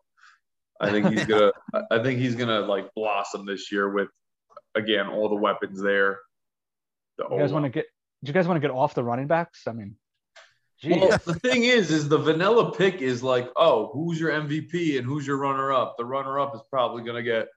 I 0.79 0.91
think 0.91 1.07
he's 1.07 1.25
gonna. 1.25 1.51
I 1.91 2.01
think 2.01 2.19
he's 2.19 2.35
gonna 2.35 2.61
like 2.61 2.93
blossom 2.95 3.45
this 3.45 3.71
year 3.71 3.89
with, 3.89 4.09
again, 4.75 5.07
all 5.07 5.29
the 5.29 5.35
weapons 5.35 5.81
there. 5.81 6.19
The 7.17 7.25
you 7.29 7.39
guys 7.39 7.51
want 7.51 7.65
to 7.65 7.69
get? 7.69 7.85
Do 8.23 8.29
you 8.29 8.33
guys 8.33 8.47
want 8.47 8.61
to 8.61 8.67
get 8.67 8.73
off 8.73 8.93
the 8.93 9.03
running 9.03 9.27
backs? 9.27 9.63
I 9.67 9.71
mean, 9.73 9.95
well, 10.85 11.17
the 11.25 11.35
thing 11.35 11.63
is, 11.63 11.91
is 11.91 12.07
the 12.07 12.17
vanilla 12.17 12.71
pick 12.73 13.01
is 13.01 13.21
like, 13.21 13.49
oh, 13.57 13.89
who's 13.93 14.19
your 14.19 14.31
MVP 14.31 14.97
and 14.97 15.05
who's 15.05 15.27
your 15.27 15.37
runner 15.37 15.73
up? 15.73 15.95
The 15.97 16.05
runner 16.05 16.39
up 16.39 16.55
is 16.55 16.61
probably 16.69 17.03
going 17.03 17.17
to 17.17 17.23
get 17.23 17.47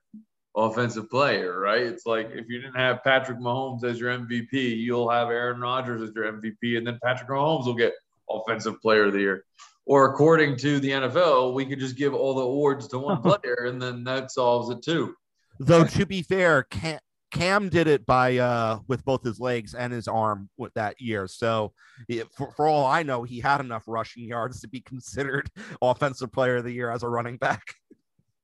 offensive 0.57 1.09
player, 1.09 1.59
right? 1.59 1.83
It's 1.83 2.05
like 2.05 2.31
if 2.33 2.49
you 2.49 2.61
didn't 2.61 2.77
have 2.77 3.05
Patrick 3.05 3.39
Mahomes 3.39 3.85
as 3.85 4.01
your 4.01 4.17
MVP, 4.17 4.53
you'll 4.53 5.09
have 5.09 5.29
Aaron 5.29 5.61
Rodgers 5.61 6.03
as 6.03 6.15
your 6.15 6.33
MVP, 6.33 6.77
and 6.77 6.87
then 6.87 6.99
Patrick 7.03 7.29
Mahomes 7.29 7.67
will 7.67 7.75
get 7.75 7.95
offensive 8.29 8.81
player 8.81 9.05
of 9.05 9.13
the 9.13 9.21
year. 9.21 9.45
Or 9.85 10.11
according 10.11 10.57
to 10.59 10.79
the 10.79 10.91
NFL, 10.91 11.55
we 11.55 11.67
could 11.67 11.81
just 11.81 11.97
give 11.97 12.15
all 12.15 12.35
the 12.35 12.43
awards 12.43 12.89
to 12.89 12.99
one 12.99 13.21
player 13.23 13.67
and 13.67 13.81
then 13.81 14.05
that 14.05 14.31
solves 14.31 14.71
it 14.71 14.83
too. 14.83 15.15
Though 15.59 15.85
to 15.85 16.07
be 16.07 16.23
fair, 16.23 16.65
Cam, 16.65 16.99
Cam 17.31 17.69
did 17.69 17.87
it 17.87 18.05
by 18.07 18.37
uh 18.39 18.79
with 18.89 19.05
both 19.05 19.23
his 19.23 19.41
legs 19.41 19.75
and 19.75 19.93
his 19.93 20.07
arm 20.07 20.49
with 20.57 20.73
that 20.75 21.01
year. 21.01 21.27
So 21.27 21.73
it, 22.09 22.29
for, 22.37 22.53
for 22.53 22.67
all 22.67 22.87
I 22.87 23.03
know, 23.03 23.23
he 23.23 23.41
had 23.41 23.61
enough 23.61 23.85
rushing 23.87 24.25
yards 24.25 24.61
to 24.61 24.69
be 24.69 24.81
considered 24.81 25.51
offensive 25.83 26.33
player 26.33 26.57
of 26.57 26.65
the 26.65 26.73
year 26.73 26.91
as 26.91 27.03
a 27.03 27.09
running 27.09 27.37
back. 27.39 27.63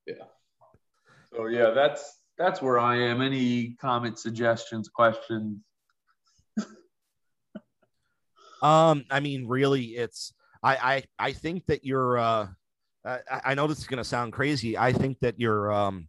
Yeah. 0.06 0.24
So 1.32 1.46
yeah, 1.46 1.70
that's 1.70 2.18
that's 2.38 2.62
where 2.62 2.78
I 2.78 2.96
am. 2.96 3.20
Any 3.20 3.74
comments, 3.80 4.22
suggestions, 4.22 4.88
questions? 4.88 5.58
um, 8.62 9.04
I 9.10 9.20
mean, 9.20 9.46
really, 9.46 9.96
it's 9.96 10.32
I 10.62 10.76
I 10.76 11.02
I 11.18 11.32
think 11.32 11.66
that 11.66 11.84
you're 11.84 12.18
uh 12.18 12.48
I, 13.04 13.20
I 13.46 13.54
know 13.54 13.66
this 13.66 13.78
is 13.78 13.86
gonna 13.86 14.04
sound 14.04 14.32
crazy. 14.32 14.76
I 14.76 14.92
think 14.92 15.18
that 15.20 15.38
your 15.38 15.72
um 15.72 16.08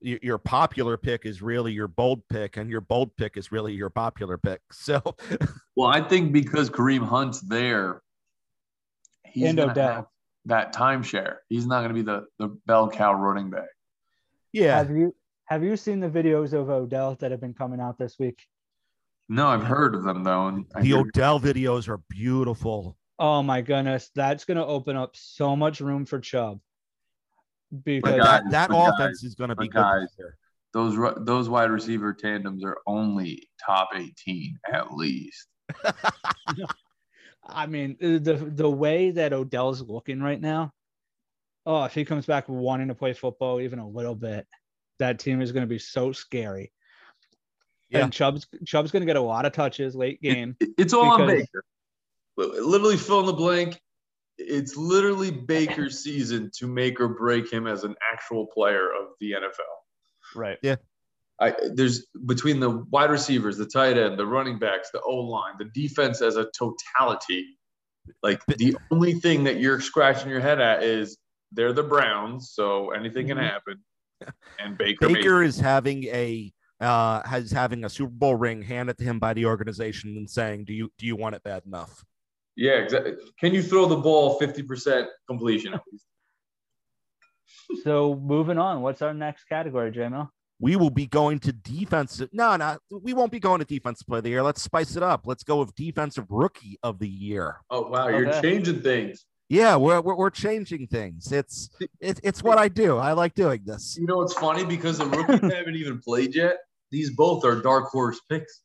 your, 0.00 0.18
your 0.22 0.38
popular 0.38 0.96
pick 0.96 1.24
is 1.24 1.40
really 1.40 1.72
your 1.72 1.88
bold 1.88 2.22
pick, 2.28 2.56
and 2.56 2.68
your 2.68 2.80
bold 2.80 3.16
pick 3.16 3.36
is 3.36 3.50
really 3.50 3.72
your 3.72 3.90
popular 3.90 4.38
pick. 4.38 4.60
So 4.72 5.00
well, 5.76 5.88
I 5.88 6.00
think 6.00 6.32
because 6.32 6.70
Kareem 6.70 7.06
Hunt's 7.06 7.40
there, 7.40 8.02
he's 9.24 9.48
and 9.48 9.60
Odell. 9.60 10.10
that 10.46 10.74
timeshare. 10.74 11.36
He's 11.48 11.66
not 11.66 11.82
gonna 11.82 11.94
be 11.94 12.02
the 12.02 12.26
the 12.38 12.48
bell 12.66 12.90
cow 12.90 13.14
running 13.14 13.50
back. 13.50 13.68
Yeah. 14.52 14.76
Have 14.76 14.90
you 14.90 15.14
have 15.46 15.62
you 15.62 15.76
seen 15.76 16.00
the 16.00 16.08
videos 16.08 16.52
of 16.52 16.70
Odell 16.70 17.16
that 17.16 17.30
have 17.30 17.40
been 17.40 17.54
coming 17.54 17.80
out 17.80 17.98
this 17.98 18.16
week? 18.18 18.38
No, 19.28 19.48
I've 19.48 19.62
heard 19.62 19.94
of 19.94 20.04
them 20.04 20.22
though. 20.22 20.48
And 20.48 20.66
the 20.80 20.94
Odell 20.94 21.40
videos 21.40 21.88
are 21.88 22.00
beautiful. 22.08 22.96
Oh 23.18 23.42
my 23.42 23.60
goodness, 23.60 24.10
that's 24.14 24.44
going 24.44 24.56
to 24.56 24.66
open 24.66 24.96
up 24.96 25.10
so 25.14 25.54
much 25.54 25.80
room 25.80 26.04
for 26.04 26.18
Chubb. 26.18 26.60
Because 27.84 28.18
guys, 28.18 28.42
that, 28.50 28.50
that 28.50 28.70
offense 28.72 29.20
guys, 29.20 29.24
is 29.24 29.34
going 29.34 29.50
to 29.50 29.56
be 29.56 29.68
guys, 29.68 30.08
good. 30.16 30.32
Those 30.72 30.96
those 31.24 31.48
wide 31.48 31.70
receiver 31.70 32.12
tandems 32.12 32.64
are 32.64 32.78
only 32.86 33.48
top 33.64 33.90
18 33.94 34.58
at 34.72 34.92
least. 34.92 35.46
I 37.46 37.66
mean, 37.66 37.96
uh, 38.02 38.18
the 38.22 38.50
the 38.52 38.70
way 38.70 39.12
that 39.12 39.32
Odell's 39.32 39.82
looking 39.82 40.20
right 40.20 40.40
now, 40.40 40.72
oh, 41.66 41.84
if 41.84 41.94
he 41.94 42.04
comes 42.04 42.26
back 42.26 42.48
wanting 42.48 42.88
to 42.88 42.94
play 42.94 43.12
football 43.12 43.60
even 43.60 43.78
a 43.78 43.88
little 43.88 44.14
bit, 44.14 44.46
that 44.98 45.18
team 45.18 45.40
is 45.40 45.52
going 45.52 45.62
to 45.62 45.68
be 45.68 45.78
so 45.78 46.12
scary. 46.12 46.72
Yeah. 47.90 48.04
And 48.04 48.12
Chubb's 48.12 48.46
Chubb's 48.66 48.90
going 48.90 49.02
to 49.02 49.06
get 49.06 49.16
a 49.16 49.20
lot 49.20 49.46
of 49.46 49.52
touches 49.52 49.94
late 49.94 50.20
game. 50.20 50.56
It, 50.60 50.70
it's 50.78 50.92
all 50.92 51.10
on 51.10 51.26
Baker. 51.26 51.64
Literally 52.36 52.96
fill 52.96 53.20
in 53.20 53.26
the 53.26 53.32
blank. 53.32 53.80
It's 54.38 54.76
literally 54.76 55.30
Baker's 55.30 55.98
season 56.04 56.50
to 56.58 56.66
make 56.66 57.00
or 57.00 57.08
break 57.08 57.52
him 57.52 57.66
as 57.66 57.84
an 57.84 57.94
actual 58.12 58.46
player 58.46 58.90
of 58.90 59.08
the 59.20 59.32
NFL. 59.32 60.34
Right. 60.34 60.58
Yeah. 60.62 60.76
I, 61.40 61.52
there's 61.72 62.06
between 62.26 62.60
the 62.60 62.84
wide 62.90 63.10
receivers, 63.10 63.56
the 63.56 63.66
tight 63.66 63.98
end, 63.98 64.18
the 64.18 64.26
running 64.26 64.58
backs, 64.58 64.90
the 64.92 65.00
O 65.00 65.16
line, 65.16 65.54
the 65.58 65.70
defense 65.74 66.22
as 66.22 66.36
a 66.36 66.48
totality. 66.56 67.58
Like 68.22 68.44
the 68.46 68.76
only 68.90 69.14
thing 69.14 69.44
that 69.44 69.58
you're 69.58 69.80
scratching 69.80 70.30
your 70.30 70.40
head 70.40 70.60
at 70.60 70.82
is 70.82 71.18
they're 71.52 71.72
the 71.72 71.82
Browns, 71.82 72.52
so 72.52 72.90
anything 72.90 73.28
can 73.28 73.38
mm-hmm. 73.38 73.46
happen. 73.46 73.84
And 74.58 74.78
Baker 74.78 75.08
Baker 75.08 75.42
is 75.42 75.58
having 75.58 76.04
a 76.04 76.50
uh, 76.80 77.26
has 77.26 77.50
having 77.50 77.84
a 77.84 77.88
Super 77.88 78.12
Bowl 78.12 78.36
ring 78.36 78.62
handed 78.62 78.96
to 78.98 79.04
him 79.04 79.18
by 79.18 79.34
the 79.34 79.44
organization 79.44 80.16
and 80.16 80.30
saying, 80.30 80.64
"Do 80.64 80.72
you 80.72 80.90
do 80.98 81.04
you 81.04 81.16
want 81.16 81.34
it 81.34 81.42
bad 81.42 81.64
enough?" 81.66 82.04
Yeah, 82.56 82.72
exactly. 82.72 83.14
Can 83.40 83.52
you 83.52 83.62
throw 83.62 83.86
the 83.86 83.96
ball 83.96 84.38
fifty 84.38 84.62
percent 84.62 85.08
completion 85.26 85.74
at 85.74 85.80
least? 85.90 86.04
so 87.84 88.14
moving 88.14 88.58
on, 88.58 88.82
what's 88.82 89.02
our 89.02 89.14
next 89.14 89.44
category, 89.44 89.90
JML? 89.90 90.28
We 90.60 90.76
will 90.76 90.90
be 90.90 91.06
going 91.06 91.40
to 91.40 91.52
defensive. 91.52 92.28
No, 92.32 92.56
no, 92.56 92.78
we 93.02 93.12
won't 93.12 93.32
be 93.32 93.40
going 93.40 93.58
to 93.58 93.64
defensive 93.64 94.06
play 94.06 94.18
of 94.18 94.24
the 94.24 94.30
year. 94.30 94.42
Let's 94.42 94.62
spice 94.62 94.96
it 94.96 95.02
up. 95.02 95.26
Let's 95.26 95.42
go 95.42 95.58
with 95.58 95.74
defensive 95.74 96.26
rookie 96.30 96.78
of 96.82 96.98
the 96.98 97.08
year. 97.08 97.60
Oh 97.70 97.88
wow, 97.88 98.08
you're 98.08 98.28
okay. 98.28 98.40
changing 98.40 98.82
things. 98.82 99.24
Yeah, 99.48 99.76
we're, 99.76 100.00
we're, 100.00 100.14
we're 100.14 100.30
changing 100.30 100.86
things. 100.86 101.30
It's 101.32 101.70
it, 102.00 102.20
it's 102.22 102.42
what 102.42 102.58
I 102.58 102.68
do. 102.68 102.96
I 102.96 103.12
like 103.12 103.34
doing 103.34 103.62
this. 103.64 103.96
You 103.98 104.06
know, 104.06 104.22
it's 104.22 104.32
funny 104.34 104.64
because 104.64 104.98
the 104.98 105.06
rookies 105.06 105.40
haven't 105.52 105.76
even 105.76 106.00
played 106.00 106.34
yet. 106.34 106.58
These 106.90 107.10
both 107.10 107.44
are 107.44 107.60
dark 107.60 107.88
horse 107.90 108.20
picks. 108.30 108.62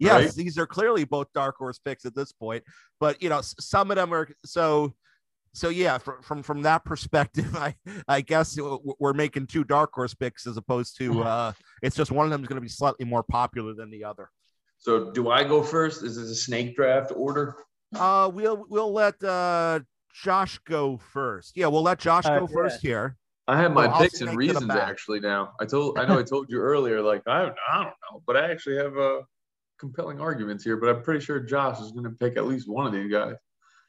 Yes, 0.00 0.24
right? 0.24 0.34
these 0.34 0.58
are 0.58 0.66
clearly 0.66 1.04
both 1.04 1.30
dark 1.34 1.56
horse 1.56 1.78
picks 1.78 2.06
at 2.06 2.14
this 2.14 2.32
point. 2.32 2.64
But 2.98 3.22
you 3.22 3.28
know, 3.28 3.40
some 3.42 3.90
of 3.90 3.96
them 3.96 4.12
are 4.12 4.28
so. 4.44 4.94
So 5.52 5.68
yeah, 5.68 5.98
from 5.98 6.22
from, 6.22 6.42
from 6.42 6.62
that 6.62 6.84
perspective, 6.84 7.54
I 7.56 7.74
I 8.08 8.20
guess 8.20 8.58
we're 8.98 9.12
making 9.12 9.48
two 9.48 9.64
dark 9.64 9.92
horse 9.92 10.14
picks 10.14 10.46
as 10.46 10.56
opposed 10.56 10.96
to 10.98 11.22
uh, 11.22 11.52
it's 11.82 11.96
just 11.96 12.10
one 12.10 12.24
of 12.24 12.30
them 12.30 12.42
is 12.42 12.48
going 12.48 12.56
to 12.56 12.62
be 12.62 12.68
slightly 12.68 13.04
more 13.04 13.22
popular 13.22 13.74
than 13.74 13.90
the 13.90 14.04
other. 14.04 14.30
So 14.78 15.10
do 15.10 15.30
I 15.30 15.44
go 15.44 15.62
first? 15.62 16.02
Is 16.02 16.16
this 16.16 16.30
a 16.30 16.34
snake 16.34 16.76
draft 16.76 17.12
order? 17.14 17.56
Uh, 17.94 18.30
we'll 18.32 18.64
we'll 18.68 18.92
let 18.92 19.22
uh 19.22 19.80
Josh 20.14 20.58
go 20.60 20.96
first. 20.96 21.56
Yeah, 21.56 21.66
we'll 21.66 21.82
let 21.82 21.98
Josh 21.98 22.24
uh, 22.26 22.38
go 22.38 22.48
yeah. 22.48 22.54
first 22.54 22.80
here. 22.80 23.16
I 23.48 23.56
have 23.60 23.72
my 23.72 23.88
picks 23.98 24.20
and 24.20 24.36
reasons 24.36 24.70
actually 24.70 25.18
now. 25.18 25.52
I 25.60 25.64
told 25.64 25.98
I 25.98 26.06
know 26.06 26.18
I 26.18 26.22
told 26.22 26.48
you 26.48 26.58
earlier, 26.58 27.02
like 27.02 27.22
I, 27.26 27.50
I 27.72 27.74
don't 27.74 27.86
know, 27.86 28.22
but 28.24 28.36
I 28.36 28.50
actually 28.50 28.76
have 28.76 28.96
a 28.96 29.18
uh, 29.18 29.20
compelling 29.80 30.20
arguments 30.20 30.62
here. 30.62 30.76
But 30.76 30.90
I'm 30.90 31.02
pretty 31.02 31.24
sure 31.24 31.40
Josh 31.40 31.80
is 31.80 31.90
going 31.90 32.04
to 32.04 32.10
pick 32.10 32.36
at 32.36 32.46
least 32.46 32.68
one 32.68 32.86
of 32.86 32.92
these 32.92 33.10
guys. 33.10 33.34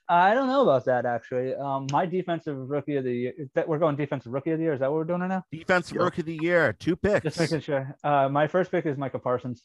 I 0.10 0.34
don't 0.34 0.48
know 0.48 0.64
about 0.64 0.86
that 0.86 1.06
actually. 1.06 1.56
Um, 1.56 1.88
my 1.92 2.06
defensive 2.06 2.58
rookie 2.58 2.96
of 2.96 3.04
the 3.04 3.14
year. 3.14 3.34
That 3.56 3.68
we're 3.68 3.80
going 3.80 3.96
defensive 3.96 4.34
rookie 4.34 4.52
of 4.52 4.58
the 4.58 4.66
year. 4.66 4.74
Is 4.74 4.80
that 4.80 4.90
what 4.92 4.98
we're 4.98 5.04
doing 5.06 5.22
right 5.22 5.30
now? 5.30 5.44
Defensive 5.52 5.96
yep. 5.96 6.04
rookie 6.04 6.22
of 6.22 6.26
the 6.26 6.40
year. 6.42 6.74
Two 6.74 6.96
picks. 6.96 7.24
Just 7.24 7.40
making 7.40 7.62
sure. 7.62 7.96
Uh, 8.04 8.28
my 8.28 8.48
first 8.48 8.72
pick 8.72 8.86
is 8.86 8.98
Micah 8.98 9.20
Parsons. 9.20 9.64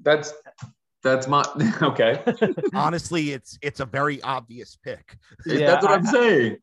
That's 0.00 0.34
that's 1.02 1.26
my 1.28 1.44
okay. 1.82 2.22
Honestly, 2.74 3.30
it's 3.32 3.58
it's 3.62 3.80
a 3.80 3.86
very 3.86 4.20
obvious 4.22 4.76
pick. 4.82 5.16
Yeah, 5.46 5.66
That's 5.66 5.82
what 5.82 5.92
I, 5.92 5.96
am 5.96 6.06
saying. 6.06 6.56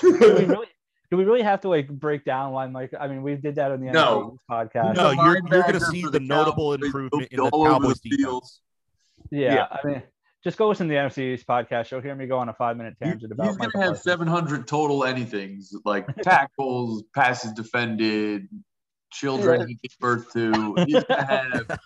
do, 0.00 0.12
we 0.12 0.44
really, 0.44 0.66
do 1.10 1.16
we 1.16 1.24
really 1.24 1.42
have 1.42 1.60
to 1.62 1.68
like 1.68 1.88
break 1.88 2.24
down 2.24 2.52
why 2.52 2.66
Mike? 2.68 2.92
I 2.98 3.08
mean, 3.08 3.22
we 3.22 3.34
did 3.34 3.56
that 3.56 3.72
on 3.72 3.80
the 3.80 3.90
no. 3.90 4.38
podcast. 4.48 4.94
No, 4.96 5.10
you're 5.10 5.40
you're 5.50 5.62
going 5.62 5.72
to 5.72 5.80
see 5.80 6.02
the, 6.02 6.10
the 6.10 6.20
notable 6.20 6.72
Cowboys, 6.72 6.86
improvement 6.86 7.28
in 7.32 7.42
the 7.42 7.50
Cowboys 7.50 8.00
the 8.00 8.10
defense. 8.10 8.60
Yeah, 9.30 9.54
yeah, 9.54 9.66
I 9.70 9.86
mean, 9.86 10.02
just 10.42 10.56
go 10.56 10.68
listen 10.68 10.88
to 10.88 10.94
the 10.94 10.98
NFC 10.98 11.34
East 11.34 11.46
podcast. 11.46 11.90
You'll 11.90 12.00
hear 12.00 12.14
me 12.14 12.26
go 12.26 12.38
on 12.38 12.48
a 12.48 12.54
five 12.54 12.76
minute 12.76 12.96
tangent 13.02 13.32
about. 13.32 13.48
He's 13.48 13.56
going 13.56 13.70
to 13.72 13.78
have 13.78 13.98
700 13.98 14.66
total 14.66 15.04
anything's 15.04 15.74
like 15.84 16.06
tackles, 16.22 17.04
passes 17.14 17.52
defended, 17.52 18.48
children 19.12 19.66
he 19.66 19.74
gave 19.74 19.98
birth 19.98 20.32
to. 20.32 20.74
He's 20.86 20.94
going 20.94 21.04
to 21.04 21.24
have 21.24 21.78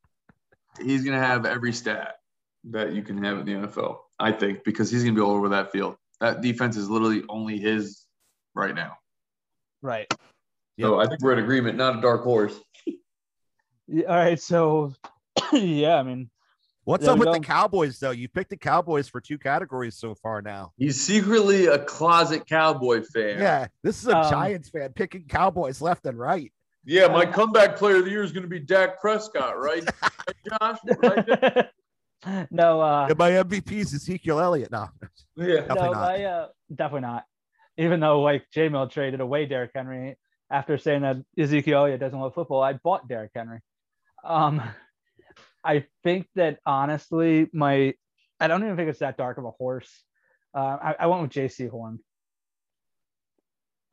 he's 0.82 1.02
going 1.02 1.18
to 1.18 1.26
have 1.26 1.46
every 1.46 1.72
stat 1.72 2.16
that 2.70 2.92
you 2.92 3.02
can 3.02 3.22
have 3.24 3.38
in 3.38 3.46
the 3.46 3.66
NFL, 3.66 3.98
I 4.18 4.32
think, 4.32 4.64
because 4.64 4.90
he's 4.90 5.02
going 5.02 5.14
to 5.14 5.20
be 5.20 5.24
all 5.24 5.32
over 5.32 5.48
that 5.50 5.72
field. 5.72 5.96
That 6.20 6.42
defense 6.42 6.76
is 6.76 6.90
literally 6.90 7.22
only 7.28 7.58
his 7.58 8.05
right 8.56 8.74
now. 8.74 8.96
Right. 9.82 10.06
So 10.80 10.98
yep. 10.98 11.06
I 11.06 11.08
think 11.08 11.22
we're 11.22 11.34
in 11.34 11.38
agreement, 11.38 11.76
not 11.76 11.98
a 11.98 12.00
dark 12.00 12.24
horse. 12.24 12.58
Yeah, 13.88 14.06
all 14.06 14.16
right. 14.16 14.40
So, 14.40 14.94
yeah, 15.52 15.94
I 15.94 16.02
mean, 16.02 16.28
what's 16.82 17.06
up 17.06 17.20
with 17.20 17.26
go. 17.26 17.34
the 17.34 17.38
Cowboys, 17.38 18.00
though? 18.00 18.10
You 18.10 18.28
picked 18.28 18.50
the 18.50 18.56
Cowboys 18.56 19.08
for 19.08 19.20
two 19.20 19.38
categories 19.38 19.96
so 19.96 20.16
far 20.16 20.42
now. 20.42 20.72
He's 20.76 21.00
secretly 21.00 21.66
a 21.66 21.78
closet 21.78 22.48
Cowboy 22.48 23.04
fan. 23.04 23.38
Yeah, 23.38 23.68
this 23.84 24.02
is 24.02 24.08
a 24.08 24.16
um, 24.16 24.28
Giants 24.28 24.70
fan 24.70 24.92
picking 24.92 25.26
Cowboys 25.28 25.80
left 25.80 26.04
and 26.06 26.18
right. 26.18 26.52
Yeah, 26.84 27.06
my 27.06 27.26
comeback 27.26 27.76
player 27.76 27.98
of 27.98 28.06
the 28.06 28.10
year 28.10 28.24
is 28.24 28.32
going 28.32 28.42
to 28.42 28.48
be 28.48 28.58
Dak 28.58 29.00
Prescott, 29.00 29.56
right, 29.56 29.84
Josh? 30.60 30.78
Right? 31.00 31.66
no, 32.50 32.80
uh, 32.80 33.06
yeah, 33.08 33.14
my 33.16 33.30
MVP 33.30 33.70
is 33.70 33.94
Ezekiel 33.94 34.40
Elliott. 34.40 34.72
No, 34.72 34.88
yeah, 35.36 35.60
definitely 35.60 35.74
no, 35.76 35.92
not. 35.92 35.94
My, 35.94 36.24
uh, 36.24 36.48
definitely 36.74 37.00
not. 37.02 37.24
Even 37.78 38.00
though 38.00 38.22
like 38.22 38.46
J-MiL 38.52 38.88
traded 38.88 39.20
away 39.20 39.46
Derrick 39.46 39.72
Henry 39.74 40.16
after 40.50 40.78
saying 40.78 41.02
that 41.02 41.16
Ezekiel 41.38 41.80
Elliott 41.80 42.00
doesn't 42.00 42.18
love 42.18 42.34
football, 42.34 42.62
I 42.62 42.74
bought 42.74 43.08
Derrick 43.08 43.32
Henry. 43.34 43.60
Um, 44.24 44.62
I 45.64 45.84
think 46.02 46.26
that 46.36 46.58
honestly, 46.64 47.48
my 47.52 47.94
I 48.40 48.48
don't 48.48 48.62
even 48.62 48.76
think 48.76 48.88
it's 48.88 49.00
that 49.00 49.16
dark 49.16 49.38
of 49.38 49.44
a 49.44 49.50
horse. 49.50 49.90
Uh, 50.54 50.78
I, 50.80 50.94
I 51.00 51.06
went 51.06 51.22
with 51.22 51.32
Jaycee 51.32 51.68
Horn. 51.68 51.98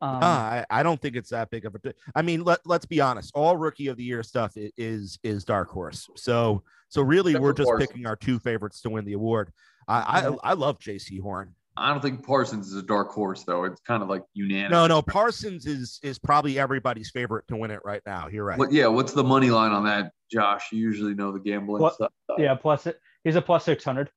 Um, 0.02 0.18
uh, 0.18 0.26
I, 0.26 0.66
I 0.70 0.84
don't 0.84 1.02
think 1.02 1.16
it's 1.16 1.30
that 1.30 1.50
big 1.50 1.66
of 1.66 1.76
a. 1.76 1.94
I 2.14 2.22
mean, 2.22 2.44
let 2.44 2.60
let's 2.66 2.86
be 2.86 3.00
honest. 3.00 3.32
All 3.34 3.56
rookie 3.56 3.88
of 3.88 3.98
the 3.98 4.04
year 4.04 4.22
stuff 4.22 4.54
is 4.56 5.18
is 5.24 5.46
dark 5.46 5.70
horse. 5.70 6.10
So 6.16 6.64
so 6.90 7.02
really, 7.02 7.36
we're 7.36 7.54
just 7.54 7.70
Parsons. 7.70 7.90
picking 7.90 8.06
our 8.06 8.18
two 8.18 8.38
favorites 8.40 8.82
to 8.82 8.90
win 8.90 9.06
the 9.06 9.14
award. 9.14 9.52
I 9.88 10.28
I, 10.44 10.52
I 10.52 10.54
love 10.54 10.80
Jaycee 10.80 11.22
Horn. 11.22 11.56
I 11.76 11.90
don't 11.90 12.02
think 12.02 12.26
Parsons 12.26 12.68
is 12.68 12.76
a 12.76 12.84
dark 12.84 13.10
horse 13.10 13.44
though. 13.44 13.64
It's 13.64 13.82
kind 13.82 14.04
of 14.04 14.10
like 14.10 14.24
unanimous. 14.34 14.72
No, 14.72 14.88
no, 14.88 15.02
Parsons 15.02 15.66
is 15.66 16.00
is 16.04 16.20
probably 16.20 16.60
everybody's 16.60 17.10
favorite 17.10 17.48
to 17.48 17.56
win 17.56 17.72
it 17.72 17.80
right 17.84 18.02
now. 18.06 18.28
You're 18.28 18.46
right. 18.46 18.60
What, 18.60 18.72
yeah, 18.72 18.88
what's 18.88 19.14
the 19.14 19.24
money 19.24 19.50
line 19.50 19.72
on 19.72 19.86
that, 19.86 20.12
Josh? 20.32 20.72
You 20.72 20.80
usually 20.80 21.16
know 21.16 21.32
the 21.32 21.40
gambling 21.40 21.82
what, 21.82 21.96
stuff. 21.96 22.12
Yeah, 22.38 22.54
plus 22.56 22.86
it. 22.86 23.00
He's 23.24 23.36
a 23.36 23.42
plus 23.42 23.66
six 23.66 23.84
hundred. 23.84 24.12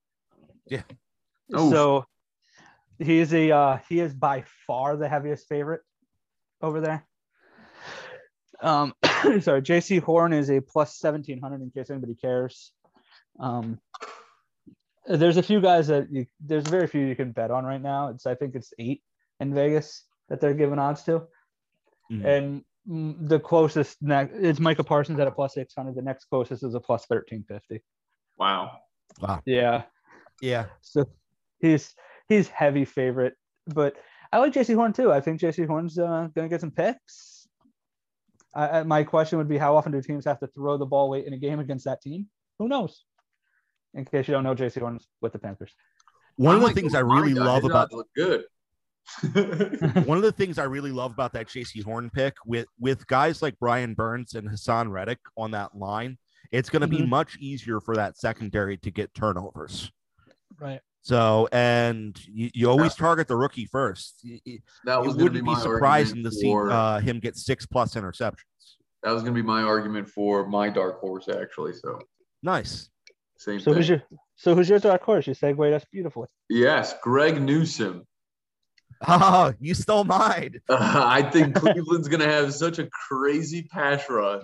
Yeah. 0.67 0.83
Oh. 1.55 1.71
So 1.71 2.05
he 2.99 3.19
is 3.19 3.33
a 3.33 3.51
uh, 3.51 3.79
he 3.89 4.01
is 4.01 4.13
by 4.13 4.45
far 4.67 4.97
the 4.97 5.09
heaviest 5.09 5.49
favorite 5.49 5.81
over 6.61 6.81
there. 6.81 7.07
Um, 8.61 8.95
sorry, 9.41 9.63
Jaycee 9.63 10.03
Horn 10.03 10.35
is 10.35 10.51
a 10.51 10.61
plus 10.61 10.99
seventeen 10.99 11.41
hundred 11.41 11.63
in 11.63 11.71
case 11.71 11.89
anybody 11.89 12.15
cares. 12.15 12.73
Um, 13.39 13.79
there's 15.09 15.37
a 15.37 15.43
few 15.43 15.61
guys 15.61 15.87
that 15.89 16.09
you, 16.11 16.27
there's 16.41 16.67
very 16.67 16.87
few 16.87 17.05
you 17.07 17.17
can 17.17 17.33
bet 17.33 17.51
on 17.51 17.65
right 17.65 17.83
now. 17.83 18.09
It's 18.09 18.27
I 18.27 18.35
think 18.35 18.55
it's 18.55 18.73
eight 18.79 19.03
in 19.41 19.55
Vegas 19.55 20.05
that 20.29 20.41
they're 20.41 20.55
giving 20.55 20.79
odds 20.79 21.03
to, 21.05 21.27
mm-hmm. 22.11 22.27
and 22.27 22.65
the 23.29 23.41
closest 23.41 23.97
next 24.01 24.35
is 24.35 24.61
Micah 24.61 24.85
Parsons 24.85 25.19
at 25.19 25.27
a 25.27 25.31
plus 25.31 25.55
six 25.55 25.75
hundred. 25.75 25.97
The 25.97 26.03
next 26.03 26.27
closest 26.27 26.63
is 26.63 26.75
a 26.75 26.81
plus 26.81 27.07
thirteen 27.07 27.45
fifty. 27.49 27.83
Wow. 28.39 28.79
Wow. 29.21 29.41
Yeah. 29.45 29.83
Yeah. 30.41 30.67
So 30.83 31.09
he's 31.61 31.95
he's 32.29 32.49
heavy 32.49 32.85
favorite, 32.85 33.35
but 33.67 33.97
I 34.33 34.39
like 34.39 34.53
Jaycee 34.53 34.75
Horn 34.75 34.93
too. 34.93 35.13
I 35.13 35.21
think 35.21 35.41
Jaycee 35.41 35.67
Horn's 35.67 35.99
uh, 35.99 36.29
gonna 36.35 36.49
get 36.49 36.61
some 36.61 36.71
picks. 36.71 37.49
I, 38.55 38.85
my 38.85 39.05
question 39.05 39.37
would 39.37 39.49
be, 39.49 39.59
how 39.59 39.77
often 39.77 39.93
do 39.93 40.01
teams 40.01 40.25
have 40.25 40.41
to 40.41 40.47
throw 40.47 40.79
the 40.79 40.87
ball 40.87 41.11
late 41.11 41.27
in 41.27 41.35
a 41.35 41.37
game 41.37 41.61
against 41.61 41.85
that 41.85 42.01
team? 42.01 42.27
Who 42.59 42.69
knows? 42.69 43.05
In 43.97 44.05
case 44.05 44.29
you 44.29 44.35
don't 44.35 44.45
know, 44.45 44.55
Jaycee 44.55 44.81
Horn's 44.81 45.09
with 45.23 45.33
the 45.33 45.39
Panthers. 45.39 45.75
One 46.37 46.51
I'm 46.51 46.57
of 46.57 46.61
the 46.61 46.67
like, 46.67 46.75
things 46.77 46.95
I 46.95 47.01
really 47.01 47.33
God, 47.33 47.47
love 47.47 47.65
about 47.65 47.93
look 47.93 48.09
good. 48.15 48.45
one 50.05 50.19
of 50.19 50.23
the 50.23 50.35
things 50.37 50.59
I 50.59 50.65
really 50.65 50.93
love 50.93 51.13
about 51.13 51.33
that 51.33 51.47
Jaycee 51.47 51.83
Horn 51.83 52.11
pick 52.11 52.35
with 52.45 52.67
with 52.79 53.07
guys 53.07 53.41
like 53.41 53.59
Brian 53.59 53.95
Burns 53.95 54.35
and 54.35 54.49
Haason 54.49 54.91
Reddick 54.91 55.21
on 55.37 55.53
that 55.53 55.77
line, 55.77 56.19
it's 56.53 56.69
going 56.69 56.83
to 56.83 56.89
mm-hmm. 56.89 57.05
be 57.05 57.07
much 57.07 57.39
easier 57.39 57.81
for 57.81 57.97
that 57.97 58.19
secondary 58.19 58.77
to 58.79 58.91
get 58.91 59.15
turnovers. 59.15 59.91
Right. 60.61 60.81
So, 61.03 61.49
and 61.53 62.21
you, 62.27 62.51
you 62.53 62.69
always 62.69 62.93
yeah. 62.99 63.07
target 63.07 63.29
the 63.29 63.37
rookie 63.37 63.67
first. 63.67 64.27
That 64.85 65.01
was 65.01 65.15
it 65.15 65.23
wouldn't 65.23 65.45
be, 65.45 65.55
be 65.55 65.61
surprising 65.61 66.25
to 66.25 66.33
see 66.33 66.53
uh, 66.53 66.99
him 66.99 67.21
get 67.21 67.37
six 67.37 67.65
plus 67.65 67.95
interceptions. 67.95 68.43
That 69.05 69.13
was 69.13 69.23
going 69.23 69.33
to 69.33 69.41
be 69.41 69.47
my 69.47 69.63
argument 69.63 70.09
for 70.09 70.49
my 70.49 70.69
dark 70.69 70.99
horse, 70.99 71.29
actually. 71.29 71.75
So 71.75 72.01
nice. 72.43 72.91
Same 73.37 73.61
so 73.61 73.73
thing. 73.73 73.75
who's 73.75 73.89
your 73.89 74.03
so 74.37 74.55
who's 74.55 74.69
your 74.69 74.79
dark 74.79 75.03
horse? 75.03 75.27
You 75.27 75.35
segue 75.35 75.73
us 75.73 75.85
beautifully. 75.91 76.29
Yes, 76.49 76.95
Greg 77.03 77.41
Newsome. 77.41 78.07
Oh, 79.07 79.53
you 79.61 79.75
stole 79.75 80.05
mine. 80.05 80.61
Uh, 80.69 80.77
I 81.07 81.23
think 81.23 81.55
Cleveland's 81.55 82.09
going 82.09 82.21
to 82.21 82.31
have 82.31 82.55
such 82.55 82.79
a 82.79 82.89
crazy 82.89 83.63
pass 83.63 84.09
rush 84.09 84.43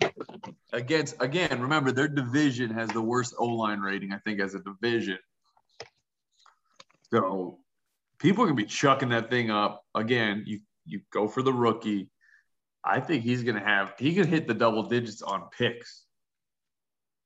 against. 0.74 1.16
Again, 1.20 1.60
remember 1.60 1.90
their 1.90 2.08
division 2.08 2.70
has 2.70 2.90
the 2.90 3.00
worst 3.00 3.34
O 3.38 3.46
line 3.46 3.80
rating. 3.80 4.12
I 4.12 4.18
think 4.18 4.40
as 4.40 4.54
a 4.54 4.60
division. 4.60 5.18
So 7.12 7.58
people 8.18 8.44
are 8.44 8.46
gonna 8.46 8.56
be 8.56 8.64
chucking 8.64 9.10
that 9.10 9.28
thing 9.28 9.50
up 9.50 9.84
again. 9.94 10.44
You 10.46 10.60
you 10.86 11.00
go 11.12 11.28
for 11.28 11.42
the 11.42 11.52
rookie. 11.52 12.08
I 12.84 13.00
think 13.00 13.22
he's 13.22 13.42
gonna 13.42 13.64
have 13.64 13.94
he 13.98 14.14
could 14.14 14.26
hit 14.26 14.48
the 14.48 14.54
double 14.54 14.84
digits 14.84 15.20
on 15.22 15.48
picks. 15.56 16.04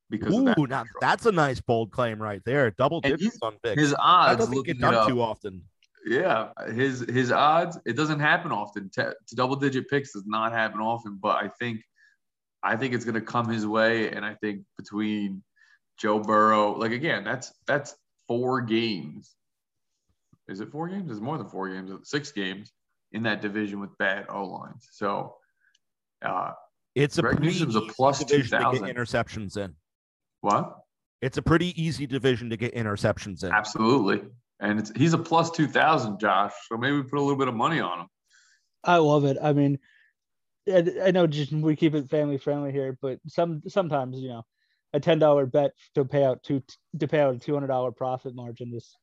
Because 0.09 0.35
Ooh, 0.35 0.45
that 0.45 0.59
now 0.69 0.85
that's 1.01 1.27
a 1.27 1.33
nice 1.33 1.61
bold 1.61 1.91
claim 1.91 2.21
right 2.23 2.41
there. 2.45 2.71
Double 2.71 3.01
digits 3.01 3.39
on 3.43 3.57
picks. 3.63 3.81
His 3.81 3.95
odds 3.99 4.39
that 4.39 4.51
doesn't 4.51 4.67
get 4.67 4.81
done 4.81 5.09
too 5.09 5.21
often. 5.21 5.63
Yeah, 6.07 6.51
his 6.69 7.01
his 7.01 7.33
odds. 7.33 7.79
It 7.85 7.97
doesn't 7.97 8.21
happen 8.21 8.53
often. 8.53 8.89
To, 8.95 9.15
to 9.27 9.35
double 9.35 9.57
digit 9.57 9.89
picks 9.91 10.13
does 10.13 10.25
not 10.27 10.53
happen 10.53 10.81
often. 10.81 11.19
But 11.21 11.43
I 11.43 11.49
think 11.59 11.83
I 12.63 12.77
think 12.77 12.95
it's 12.95 13.05
gonna 13.05 13.21
come 13.21 13.49
his 13.49 13.67
way, 13.67 14.11
and 14.11 14.25
I 14.25 14.35
think 14.35 14.63
between 14.79 15.43
Joe 15.99 16.21
Burrow, 16.21 16.79
like 16.79 16.93
again, 16.93 17.25
that's 17.25 17.53
that's 17.67 17.97
four 18.29 18.61
games 18.61 19.35
is 20.49 20.61
it 20.61 20.71
four 20.71 20.89
games? 20.89 21.11
It's 21.11 21.21
more 21.21 21.39
than 21.39 21.49
four 21.49 21.69
games. 21.69 21.91
Six 22.09 22.33
games 22.33 22.73
in 23.13 23.23
that 23.25 23.41
division 23.41 23.81
with 23.81 23.97
bad 23.99 24.27
O 24.29 24.45
lines. 24.45 24.89
So 24.93 25.37
uh, 26.25 26.53
it's 26.95 27.19
a 27.19 27.23
Greg 27.23 27.41
Newsome's 27.41 27.77
a 27.77 27.81
plus 27.81 28.25
two 28.25 28.45
thousand 28.45 28.87
interceptions 28.87 29.57
in. 29.57 29.75
What? 30.47 30.77
It's 31.23 31.39
a 31.39 31.43
pretty 31.43 31.75
easy 31.83 32.07
division 32.07 32.51
to 32.51 32.57
get 32.57 32.73
interceptions 32.73 33.43
in. 33.43 33.51
Absolutely, 33.51 34.23
and 34.61 34.79
it's, 34.79 34.93
he's 34.95 35.13
a 35.13 35.19
plus 35.19 35.51
two 35.51 35.67
thousand, 35.67 36.21
Josh. 36.21 36.53
So 36.69 36.77
maybe 36.77 36.99
we 36.99 37.03
put 37.03 37.19
a 37.19 37.21
little 37.21 37.37
bit 37.37 37.49
of 37.49 37.55
money 37.55 37.81
on 37.81 38.03
him. 38.03 38.07
I 38.85 38.99
love 38.99 39.25
it. 39.25 39.39
I 39.43 39.53
mean, 39.53 39.81
I, 40.69 40.85
I 41.07 41.11
know 41.11 41.27
just 41.27 41.51
we 41.51 41.75
keep 41.75 41.97
it 41.97 42.09
family 42.09 42.39
friendly 42.39 42.71
here, 42.71 42.97
but 43.03 43.19
some 43.27 43.61
sometimes 43.67 44.21
you 44.21 44.29
know 44.29 44.47
a 44.93 45.01
ten 45.01 45.19
dollar 45.19 45.47
bet 45.47 45.73
to 45.97 46.05
pay 46.05 46.23
out 46.23 46.45
two 46.45 46.63
to 47.01 47.09
pay 47.09 47.19
out 47.19 47.35
a 47.35 47.39
two 47.41 47.55
hundred 47.55 47.67
dollar 47.67 47.91
profit 47.91 48.37
margin 48.37 48.73
is 48.73 48.97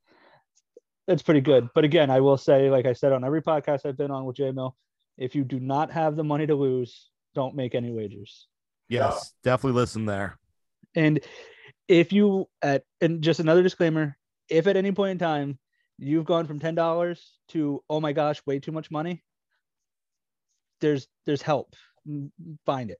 that's 1.07 1.23
pretty 1.23 1.41
good. 1.41 1.67
But 1.75 1.83
again, 1.83 2.09
I 2.09 2.21
will 2.21 2.37
say, 2.37 2.69
like 2.69 2.85
I 2.85 2.93
said 2.93 3.11
on 3.11 3.25
every 3.25 3.41
podcast 3.41 3.85
I've 3.85 3.97
been 3.97 4.11
on 4.11 4.23
with 4.23 4.37
J-MiL, 4.37 4.77
if 5.17 5.35
you 5.35 5.43
do 5.43 5.59
not 5.59 5.91
have 5.91 6.15
the 6.15 6.23
money 6.23 6.47
to 6.47 6.55
lose, 6.55 7.09
don't 7.35 7.53
make 7.53 7.75
any 7.75 7.91
wagers. 7.91 8.47
Yes, 8.87 9.33
definitely 9.43 9.77
listen 9.81 10.05
there. 10.05 10.39
And 10.95 11.19
if 11.87 12.13
you 12.13 12.47
at 12.61 12.83
and 13.01 13.21
just 13.21 13.39
another 13.39 13.63
disclaimer, 13.63 14.17
if 14.49 14.67
at 14.67 14.77
any 14.77 14.91
point 14.91 15.11
in 15.11 15.17
time 15.17 15.59
you've 15.97 16.25
gone 16.25 16.47
from 16.47 16.59
ten 16.59 16.75
dollars 16.75 17.39
to 17.49 17.83
oh 17.89 17.99
my 17.99 18.13
gosh, 18.13 18.41
way 18.45 18.59
too 18.59 18.71
much 18.71 18.91
money, 18.91 19.23
there's 20.81 21.07
there's 21.25 21.41
help. 21.41 21.75
Find 22.65 22.91
it. 22.91 22.99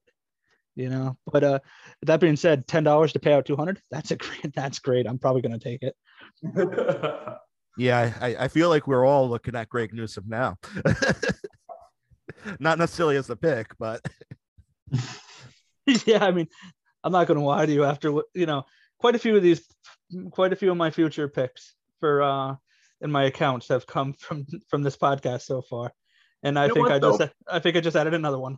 You 0.76 0.90
know, 0.90 1.18
but 1.32 1.44
uh 1.44 1.60
that 2.04 2.20
being 2.20 2.36
said, 2.36 2.68
ten 2.68 2.84
dollars 2.84 3.14
to 3.14 3.20
pay 3.20 3.34
out 3.34 3.46
two 3.46 3.56
hundred, 3.56 3.82
that's 3.92 4.12
a 4.12 4.16
great 4.16 4.52
that's 4.56 4.80
great. 4.80 5.08
I'm 5.08 5.20
probably 5.20 5.42
gonna 5.42 5.60
take 5.60 5.84
it. 5.84 5.96
Yeah, 7.78 8.14
I, 8.22 8.36
I 8.40 8.48
feel 8.50 8.70
like 8.70 8.86
we're 8.86 9.06
all 9.06 9.28
looking 9.30 9.56
at 9.56 9.70
Greg 9.70 9.94
Newsome 9.94 10.26
now. 10.28 10.58
Not 12.60 12.78
necessarily 12.78 13.18
as 13.18 13.30
a 13.30 13.36
pick, 13.36 13.72
but 13.80 14.02
yeah, 16.06 16.24
I 16.24 16.32
mean, 16.32 16.48
I'm 17.04 17.12
not 17.12 17.28
going 17.28 17.40
to 17.40 17.46
lie 17.46 17.66
to 17.66 17.72
you. 17.72 17.84
After 17.84 18.22
you 18.34 18.46
know, 18.46 18.66
quite 19.00 19.16
a 19.16 19.20
few 19.20 19.36
of 19.36 19.44
these, 19.44 19.66
quite 20.32 20.54
a 20.54 20.56
few 20.56 20.72
of 20.72 20.78
my 20.78 20.92
future 20.92 21.28
picks 21.28 21.76
for 22.00 22.22
uh 22.22 22.56
in 23.02 23.12
my 23.12 23.26
accounts 23.26 23.68
have 23.68 23.86
come 23.88 24.14
from 24.14 24.46
from 24.70 24.84
this 24.84 24.98
podcast 24.98 25.42
so 25.42 25.62
far, 25.62 25.94
and 26.44 26.58
I 26.58 26.68
you 26.68 26.74
think 26.74 26.90
I 26.90 27.00
just 27.00 27.22
I 27.48 27.60
think 27.60 27.78
I 27.78 27.82
just 27.82 27.96
added 27.96 28.14
another 28.14 28.40
one. 28.40 28.58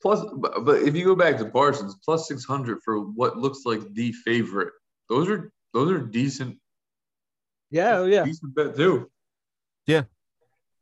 Plus, 0.00 0.24
but, 0.38 0.64
but 0.64 0.82
if 0.82 0.96
you 0.96 1.04
go 1.04 1.14
back 1.14 1.38
to 1.38 1.44
Parsons, 1.44 1.96
plus 2.04 2.26
600 2.26 2.78
for 2.84 3.02
what 3.02 3.36
looks 3.36 3.60
like 3.64 3.80
the 3.94 4.12
favorite. 4.12 4.72
Those 5.08 5.28
are 5.28 5.52
those 5.72 5.92
are 5.92 6.00
decent 6.00 6.58
yeah, 7.72 7.96
oh, 7.96 8.04
yeah. 8.04 8.24
Decent 8.24 8.54
bet 8.54 8.76
too. 8.76 9.10
Yeah. 9.86 10.02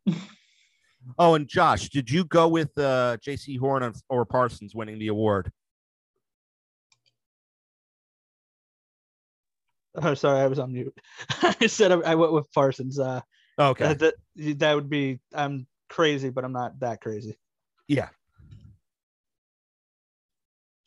oh, 1.19 1.35
and 1.35 1.47
Josh, 1.47 1.89
did 1.89 2.11
you 2.11 2.25
go 2.25 2.49
with 2.49 2.77
uh, 2.77 3.17
Jaycee 3.25 3.59
Horn 3.59 3.95
or 4.09 4.27
Parsons 4.27 4.75
winning 4.75 4.99
the 4.99 5.07
award? 5.07 5.53
Oh, 10.03 10.15
sorry, 10.15 10.41
I 10.41 10.47
was 10.47 10.61
on 10.61 10.73
mute. 10.73 10.97
I 11.43 11.67
said 11.67 11.91
I, 11.91 11.97
I, 11.97 12.15
went 12.15 12.33
with 12.33 12.51
Parsons. 12.53 12.99
Uh, 12.99 13.21
okay, 13.59 13.95
that, 13.95 14.15
that 14.37 14.75
would 14.75 14.89
be. 14.89 15.19
I'm 15.35 15.67
crazy, 15.89 16.31
but 16.31 16.45
I'm 16.45 16.53
not 16.53 16.79
that 16.79 17.01
crazy. 17.01 17.37
Yeah. 17.89 18.09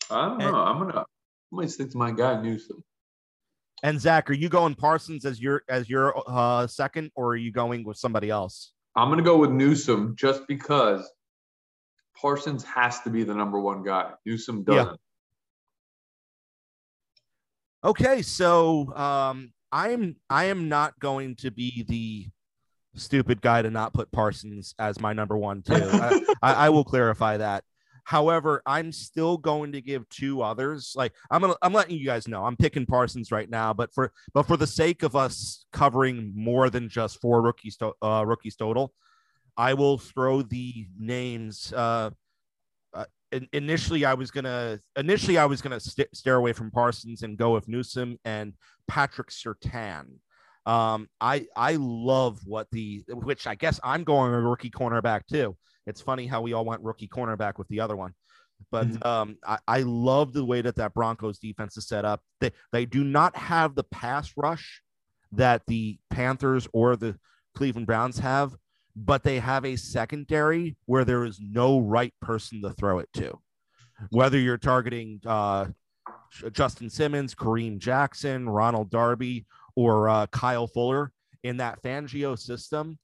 I 0.10 0.30
don't 0.30 0.38
know. 0.38 0.56
I'm 0.56 0.80
gonna. 0.80 1.00
I 1.00 1.04
might 1.52 1.70
stick 1.70 1.92
to 1.92 1.98
my 1.98 2.12
guy 2.12 2.42
Newsome. 2.42 2.84
And 3.84 4.00
Zack, 4.00 4.30
are 4.30 4.34
you 4.34 4.48
going 4.48 4.76
Parsons 4.76 5.26
as 5.26 5.42
your 5.42 5.64
as 5.68 5.90
your 5.90 6.24
uh, 6.26 6.68
second, 6.68 7.12
or 7.16 7.32
are 7.32 7.36
you 7.36 7.52
going 7.52 7.84
with 7.84 7.98
somebody 7.98 8.30
else? 8.30 8.72
I'm 8.96 9.10
gonna 9.10 9.24
go 9.24 9.38
with 9.38 9.52
Newsome 9.52 10.16
just 10.18 10.48
because 10.48 11.10
Parsons 12.16 12.64
has 12.64 13.02
to 13.02 13.10
be 13.10 13.24
the 13.24 13.34
number 13.34 13.60
one 13.60 13.84
guy. 13.84 14.12
Newsome 14.26 14.64
doesn't. 14.64 14.88
Yeah. 14.88 14.96
Okay, 17.86 18.22
so 18.22 18.94
um, 18.96 19.52
I'm 19.72 20.16
I 20.30 20.46
am 20.46 20.70
not 20.70 20.98
going 21.00 21.36
to 21.38 21.52
be 21.52 21.84
the 21.84 22.28
stupid 22.96 23.42
guy 23.42 23.62
to 23.62 23.70
not 23.70 23.94
put 23.94 24.12
Parsons 24.12 24.74
as 24.80 25.02
my 25.02 25.12
number 25.12 25.38
one 25.38 25.62
too. 25.62 25.74
I, 25.74 26.22
I, 26.42 26.54
I 26.54 26.70
will 26.70 26.86
clarify 26.86 27.38
that. 27.38 27.64
However, 28.06 28.62
I'm 28.66 28.92
still 28.92 29.38
going 29.38 29.74
to 29.74 29.82
give 29.82 30.08
two 30.10 30.42
others. 30.42 30.94
Like 30.96 31.14
I'm 31.30 31.42
gonna, 31.42 31.56
I'm 31.62 31.74
letting 31.74 31.98
you 31.98 32.06
guys 32.06 32.28
know 32.28 32.46
I'm 32.46 32.56
picking 32.56 32.86
Parsons 32.86 33.32
right 33.32 33.50
now, 33.50 33.74
but 33.74 33.94
for 33.94 34.14
but 34.34 34.44
for 34.44 34.56
the 34.56 34.68
sake 34.68 35.04
of 35.04 35.16
us 35.16 35.66
covering 35.74 36.32
more 36.36 36.70
than 36.70 36.88
just 36.88 37.20
four 37.20 37.42
rookies 37.42 37.76
to, 37.78 37.94
uh, 38.02 38.24
rookies 38.26 38.56
total, 38.56 38.94
I 39.58 39.74
will 39.74 39.98
throw 39.98 40.42
the 40.42 40.88
names. 40.98 41.74
Uh, 41.74 42.12
initially, 43.54 44.06
I 44.06 44.14
was 44.14 44.32
gonna 44.32 44.80
initially 44.96 45.38
I 45.38 45.46
was 45.46 45.62
gonna 45.62 45.80
st- 45.80 46.16
stare 46.16 46.36
away 46.36 46.54
from 46.54 46.72
Parsons 46.72 47.24
and 47.24 47.38
go 47.38 47.54
with 47.54 47.68
Newsome 47.68 48.18
and 48.26 48.54
Patrick 48.88 49.30
Surtain. 49.30 50.06
Um, 50.66 51.10
I 51.20 51.48
I 51.56 51.76
love 51.78 52.40
what 52.46 52.68
the 52.72 53.04
which 53.10 53.48
I 53.48 53.56
guess 53.56 53.80
I'm 53.84 54.04
going 54.04 54.34
a 54.34 54.40
rookie 54.40 54.70
cornerback 54.70 55.28
too. 55.28 55.58
It's 55.86 56.02
funny 56.02 56.28
how 56.28 56.42
we 56.42 56.54
all 56.54 56.66
went 56.66 56.82
rookie 56.82 57.08
cornerback 57.10 57.58
with 57.58 57.68
the 57.68 57.82
other 57.82 57.96
one. 57.96 58.14
But 58.72 58.88
mm-hmm. 58.88 59.08
um, 59.08 59.38
I, 59.46 59.58
I 59.68 59.82
love 59.82 60.34
the 60.34 60.46
way 60.46 60.62
that 60.62 60.76
that 60.78 60.94
Broncos 60.94 61.40
defense 61.40 61.78
is 61.78 61.88
set 61.88 62.06
up. 62.06 62.22
They 62.40 62.52
they 62.72 62.86
do 62.86 63.04
not 63.04 63.36
have 63.36 63.76
the 63.76 63.84
pass 63.84 64.32
rush 64.38 64.82
that 65.34 65.64
the 65.68 65.98
Panthers 66.10 66.68
or 66.74 66.96
the 66.96 67.18
Cleveland 67.56 67.88
Browns 67.88 68.20
have, 68.20 68.56
but 68.96 69.24
they 69.24 69.40
have 69.40 69.66
a 69.66 69.76
secondary 69.76 70.76
where 70.86 71.06
there 71.06 71.26
is 71.26 71.40
no 71.42 71.80
right 71.80 72.14
person 72.22 72.62
to 72.62 72.70
throw 72.72 73.00
it 73.00 73.10
to. 73.14 73.40
Whether 74.10 74.40
you're 74.40 74.58
targeting 74.58 75.22
uh, 75.26 75.68
Justin 76.52 76.90
Simmons, 76.90 77.34
Kareem 77.36 77.80
Jackson, 77.80 78.50
Ronald 78.50 78.90
Darby, 78.90 79.46
or 79.76 80.10
uh, 80.10 80.28
Kyle 80.28 80.68
Fuller 80.68 81.12
in 81.44 81.58
that 81.58 81.82
Fangio 81.82 82.38
system, 82.38 82.98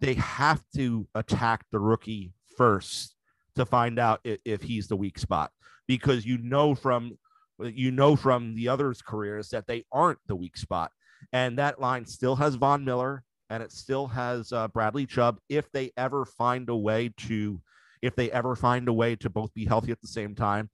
they 0.00 0.14
have 0.14 0.62
to 0.76 1.06
attack 1.14 1.64
the 1.70 1.78
rookie 1.78 2.32
first 2.56 3.14
to 3.56 3.64
find 3.64 3.98
out 3.98 4.20
if, 4.24 4.38
if 4.44 4.62
he's 4.62 4.88
the 4.88 4.96
weak 4.96 5.18
spot 5.18 5.50
because 5.86 6.24
you 6.24 6.38
know 6.38 6.74
from 6.74 7.16
you 7.60 7.90
know 7.90 8.16
from 8.16 8.54
the 8.54 8.68
others' 8.68 9.02
careers 9.02 9.50
that 9.50 9.66
they 9.66 9.84
aren't 9.92 10.18
the 10.26 10.36
weak 10.36 10.56
spot. 10.56 10.90
And 11.32 11.58
that 11.58 11.80
line 11.80 12.04
still 12.06 12.36
has 12.36 12.56
Von 12.56 12.84
Miller 12.84 13.22
and 13.50 13.62
it 13.62 13.72
still 13.72 14.06
has 14.06 14.52
uh, 14.52 14.68
Bradley 14.68 15.06
Chubb 15.06 15.38
if 15.48 15.70
they 15.72 15.92
ever 15.96 16.24
find 16.24 16.68
a 16.68 16.76
way 16.76 17.12
to 17.18 17.60
if 18.02 18.14
they 18.14 18.30
ever 18.32 18.54
find 18.54 18.86
a 18.88 18.92
way 18.92 19.16
to 19.16 19.30
both 19.30 19.52
be 19.54 19.64
healthy 19.64 19.90
at 19.90 20.00
the 20.00 20.08
same 20.08 20.34
time. 20.34 20.68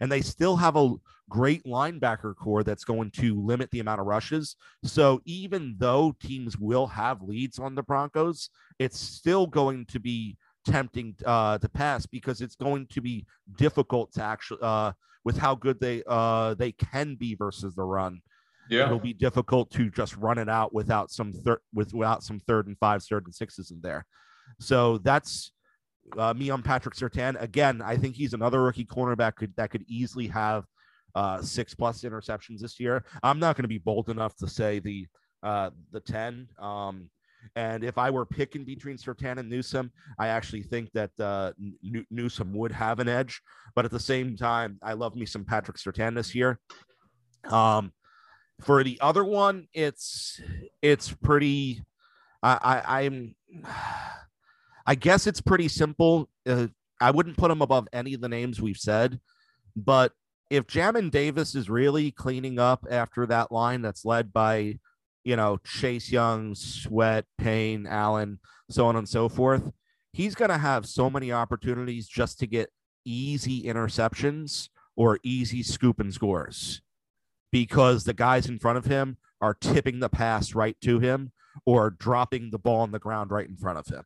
And 0.00 0.12
they 0.12 0.20
still 0.20 0.56
have 0.56 0.76
a 0.76 0.94
great 1.28 1.64
linebacker 1.64 2.36
corps 2.36 2.62
that's 2.62 2.84
going 2.84 3.10
to 3.12 3.40
limit 3.40 3.70
the 3.70 3.80
amount 3.80 4.00
of 4.00 4.06
rushes. 4.06 4.54
So 4.84 5.20
even 5.24 5.74
though 5.78 6.14
teams 6.20 6.56
will 6.58 6.86
have 6.86 7.22
leads 7.22 7.58
on 7.58 7.74
the 7.74 7.82
Broncos, 7.82 8.50
it's 8.78 9.00
still 9.00 9.46
going 9.46 9.86
to 9.86 9.98
be 9.98 10.36
tempting 10.64 11.16
uh, 11.24 11.58
to 11.58 11.68
pass 11.68 12.06
because 12.06 12.40
it's 12.40 12.56
going 12.56 12.86
to 12.88 13.00
be 13.00 13.26
difficult 13.56 14.12
to 14.12 14.22
actually 14.22 14.60
uh, 14.62 14.92
with 15.24 15.38
how 15.38 15.54
good 15.54 15.80
they 15.80 16.02
uh, 16.06 16.54
they 16.54 16.72
can 16.72 17.16
be 17.16 17.34
versus 17.34 17.74
the 17.74 17.82
run. 17.82 18.20
Yeah, 18.70 18.86
it'll 18.86 18.98
be 18.98 19.14
difficult 19.14 19.70
to 19.72 19.90
just 19.90 20.16
run 20.16 20.38
it 20.38 20.48
out 20.48 20.74
without 20.74 21.10
some 21.10 21.32
third 21.32 21.58
with 21.72 21.94
without 21.94 22.22
some 22.22 22.40
third 22.40 22.66
and 22.66 22.78
five, 22.78 23.02
third 23.02 23.24
and 23.24 23.34
sixes 23.34 23.70
in 23.70 23.80
there. 23.80 24.06
So 24.60 24.98
that's 24.98 25.52
uh, 26.16 26.34
me 26.34 26.50
on 26.50 26.62
Patrick 26.62 26.94
Surtain. 26.94 27.40
Again, 27.40 27.82
I 27.82 27.96
think 27.96 28.16
he's 28.16 28.34
another 28.34 28.62
rookie 28.62 28.84
cornerback 28.84 29.36
could, 29.36 29.54
that 29.56 29.70
could 29.70 29.84
easily 29.88 30.28
have 30.28 30.64
uh, 31.14 31.40
six 31.42 31.74
plus 31.74 32.02
interceptions 32.02 32.60
this 32.60 32.78
year. 32.78 33.04
I'm 33.22 33.38
not 33.38 33.56
going 33.56 33.64
to 33.64 33.68
be 33.68 33.78
bold 33.78 34.08
enough 34.08 34.36
to 34.36 34.48
say 34.48 34.78
the 34.78 35.06
uh, 35.42 35.70
the 35.92 36.00
ten. 36.00 36.48
Um, 36.58 37.10
and 37.54 37.84
if 37.84 37.96
I 37.96 38.10
were 38.10 38.26
picking 38.26 38.64
between 38.64 38.96
Surtain 38.96 39.38
and 39.38 39.48
Newsome, 39.48 39.92
I 40.18 40.28
actually 40.28 40.62
think 40.62 40.90
that 40.92 41.10
uh, 41.20 41.52
N- 41.84 42.06
Newsome 42.10 42.52
would 42.54 42.72
have 42.72 42.98
an 42.98 43.08
edge. 43.08 43.40
But 43.74 43.84
at 43.84 43.92
the 43.92 44.00
same 44.00 44.36
time, 44.36 44.78
I 44.82 44.94
love 44.94 45.14
me 45.14 45.26
some 45.26 45.44
Patrick 45.44 45.76
Surtain 45.76 46.14
this 46.14 46.34
year. 46.34 46.58
Um, 47.44 47.92
for 48.60 48.82
the 48.82 48.98
other 49.00 49.24
one, 49.24 49.68
it's 49.72 50.40
it's 50.82 51.12
pretty. 51.12 51.82
I, 52.42 52.58
I 52.62 53.00
I'm. 53.02 53.34
I 54.88 54.94
guess 54.94 55.26
it's 55.26 55.40
pretty 55.40 55.68
simple. 55.68 56.28
Uh, 56.46 56.68
I 57.00 57.10
wouldn't 57.10 57.36
put 57.36 57.50
him 57.50 57.60
above 57.60 57.88
any 57.92 58.14
of 58.14 58.20
the 58.20 58.28
names 58.28 58.60
we've 58.60 58.76
said, 58.76 59.20
but 59.74 60.12
if 60.48 60.66
Jamin 60.68 61.10
Davis 61.10 61.56
is 61.56 61.68
really 61.68 62.12
cleaning 62.12 62.60
up 62.60 62.86
after 62.88 63.26
that 63.26 63.50
line 63.50 63.82
that's 63.82 64.04
led 64.04 64.32
by 64.32 64.78
you 65.26 65.34
know, 65.34 65.58
Chase 65.64 66.12
Young, 66.12 66.54
Sweat, 66.54 67.24
Payne, 67.36 67.88
Allen, 67.88 68.38
so 68.70 68.86
on 68.86 68.94
and 68.94 69.08
so 69.08 69.28
forth, 69.28 69.72
he's 70.12 70.36
going 70.36 70.52
to 70.52 70.56
have 70.56 70.86
so 70.86 71.10
many 71.10 71.32
opportunities 71.32 72.06
just 72.06 72.38
to 72.38 72.46
get 72.46 72.70
easy 73.04 73.64
interceptions 73.64 74.68
or 74.94 75.18
easy 75.24 75.64
scoop 75.64 75.98
and 75.98 76.14
scores 76.14 76.80
because 77.52 78.04
the 78.04 78.14
guys 78.14 78.48
in 78.48 78.58
front 78.58 78.78
of 78.78 78.84
him 78.84 79.16
are 79.40 79.54
tipping 79.54 80.00
the 80.00 80.08
pass 80.08 80.54
right 80.54 80.76
to 80.82 80.98
him 80.98 81.32
or 81.64 81.90
dropping 81.90 82.50
the 82.50 82.58
ball 82.58 82.80
on 82.80 82.92
the 82.92 82.98
ground 82.98 83.30
right 83.30 83.48
in 83.48 83.56
front 83.56 83.78
of 83.78 83.86
him. 83.86 84.02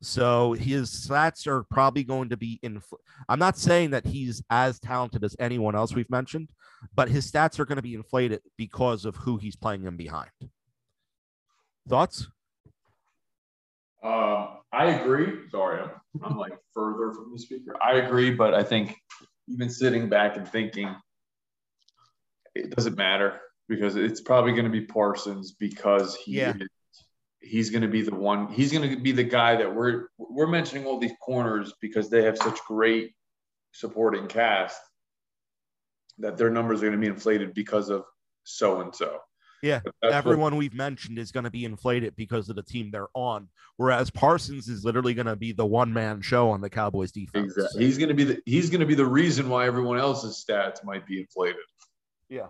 So 0.00 0.52
his 0.52 0.90
stats 0.90 1.46
are 1.46 1.64
probably 1.64 2.04
going 2.04 2.28
to 2.28 2.36
be 2.36 2.60
in. 2.62 2.80
I'm 3.28 3.40
not 3.40 3.58
saying 3.58 3.90
that 3.90 4.06
he's 4.06 4.42
as 4.48 4.78
talented 4.78 5.24
as 5.24 5.34
anyone 5.40 5.74
else 5.74 5.92
we've 5.92 6.10
mentioned, 6.10 6.50
but 6.94 7.08
his 7.08 7.30
stats 7.30 7.58
are 7.58 7.64
going 7.64 7.76
to 7.76 7.82
be 7.82 7.94
inflated 7.94 8.40
because 8.56 9.04
of 9.04 9.16
who 9.16 9.38
he's 9.38 9.56
playing 9.56 9.82
him 9.82 9.96
behind. 9.96 10.30
Thoughts? 11.88 12.28
Um, 14.04 14.58
I 14.72 14.86
agree. 14.86 15.48
Sorry, 15.50 15.80
I'm, 15.80 15.90
I'm 16.22 16.36
like 16.36 16.56
further 16.72 17.12
from 17.12 17.32
the 17.32 17.38
speaker. 17.38 17.76
I 17.82 17.94
agree, 17.94 18.30
but 18.30 18.54
I 18.54 18.62
think 18.62 18.94
even 19.48 19.68
sitting 19.68 20.08
back 20.08 20.36
and 20.36 20.46
thinking, 20.46 20.94
it 22.58 22.74
doesn't 22.74 22.96
matter 22.96 23.40
because 23.68 23.96
it's 23.96 24.20
probably 24.20 24.52
going 24.52 24.64
to 24.64 24.70
be 24.70 24.82
Parsons 24.82 25.52
because 25.52 26.16
he 26.16 26.38
yeah. 26.38 26.54
is 26.58 26.68
he's 27.40 27.70
going 27.70 27.82
to 27.82 27.88
be 27.88 28.02
the 28.02 28.14
one. 28.14 28.48
He's 28.48 28.72
going 28.72 28.88
to 28.90 28.96
be 28.96 29.12
the 29.12 29.24
guy 29.24 29.56
that 29.56 29.74
we're 29.74 30.08
we're 30.18 30.46
mentioning 30.46 30.86
all 30.86 30.98
these 30.98 31.12
corners 31.22 31.72
because 31.80 32.10
they 32.10 32.24
have 32.24 32.38
such 32.38 32.58
great 32.66 33.12
supporting 33.72 34.26
cast 34.26 34.80
that 36.18 36.36
their 36.36 36.50
numbers 36.50 36.82
are 36.82 36.86
going 36.86 37.00
to 37.00 37.06
be 37.06 37.12
inflated 37.12 37.54
because 37.54 37.90
of 37.90 38.04
so 38.44 38.80
and 38.80 38.94
so. 38.94 39.18
Yeah, 39.62 39.80
everyone 40.04 40.52
what, 40.52 40.58
we've 40.58 40.74
mentioned 40.74 41.18
is 41.18 41.32
going 41.32 41.44
to 41.44 41.50
be 41.50 41.64
inflated 41.64 42.14
because 42.14 42.48
of 42.48 42.54
the 42.54 42.62
team 42.62 42.90
they're 42.92 43.08
on. 43.14 43.48
Whereas 43.76 44.08
Parsons 44.08 44.68
is 44.68 44.84
literally 44.84 45.14
going 45.14 45.26
to 45.26 45.34
be 45.34 45.50
the 45.50 45.66
one 45.66 45.92
man 45.92 46.20
show 46.20 46.50
on 46.50 46.60
the 46.60 46.70
Cowboys 46.70 47.10
defense. 47.10 47.56
Exactly. 47.56 47.84
He's 47.84 47.98
going 47.98 48.08
to 48.08 48.14
be 48.14 48.24
the 48.24 48.40
he's 48.46 48.70
going 48.70 48.80
to 48.80 48.86
be 48.86 48.94
the 48.94 49.06
reason 49.06 49.48
why 49.48 49.66
everyone 49.66 49.98
else's 49.98 50.44
stats 50.48 50.84
might 50.84 51.06
be 51.06 51.20
inflated. 51.20 51.56
Yeah. 52.28 52.48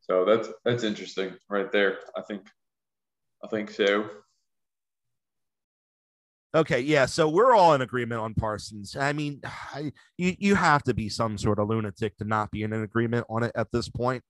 So 0.00 0.24
that's 0.24 0.48
that's 0.64 0.84
interesting 0.84 1.34
right 1.48 1.70
there. 1.70 1.98
I 2.16 2.22
think 2.22 2.48
I 3.44 3.48
think 3.48 3.70
so. 3.70 4.08
Okay, 6.54 6.80
yeah, 6.80 7.04
so 7.04 7.28
we're 7.28 7.54
all 7.54 7.74
in 7.74 7.82
agreement 7.82 8.22
on 8.22 8.32
Parsons. 8.32 8.96
I 8.96 9.12
mean, 9.12 9.40
I, 9.44 9.92
you 10.16 10.34
you 10.38 10.54
have 10.54 10.82
to 10.84 10.94
be 10.94 11.10
some 11.10 11.36
sort 11.36 11.58
of 11.58 11.68
lunatic 11.68 12.16
to 12.16 12.24
not 12.24 12.50
be 12.50 12.62
in 12.62 12.72
an 12.72 12.82
agreement 12.82 13.26
on 13.28 13.42
it 13.42 13.52
at 13.54 13.70
this 13.70 13.90
point. 13.90 14.22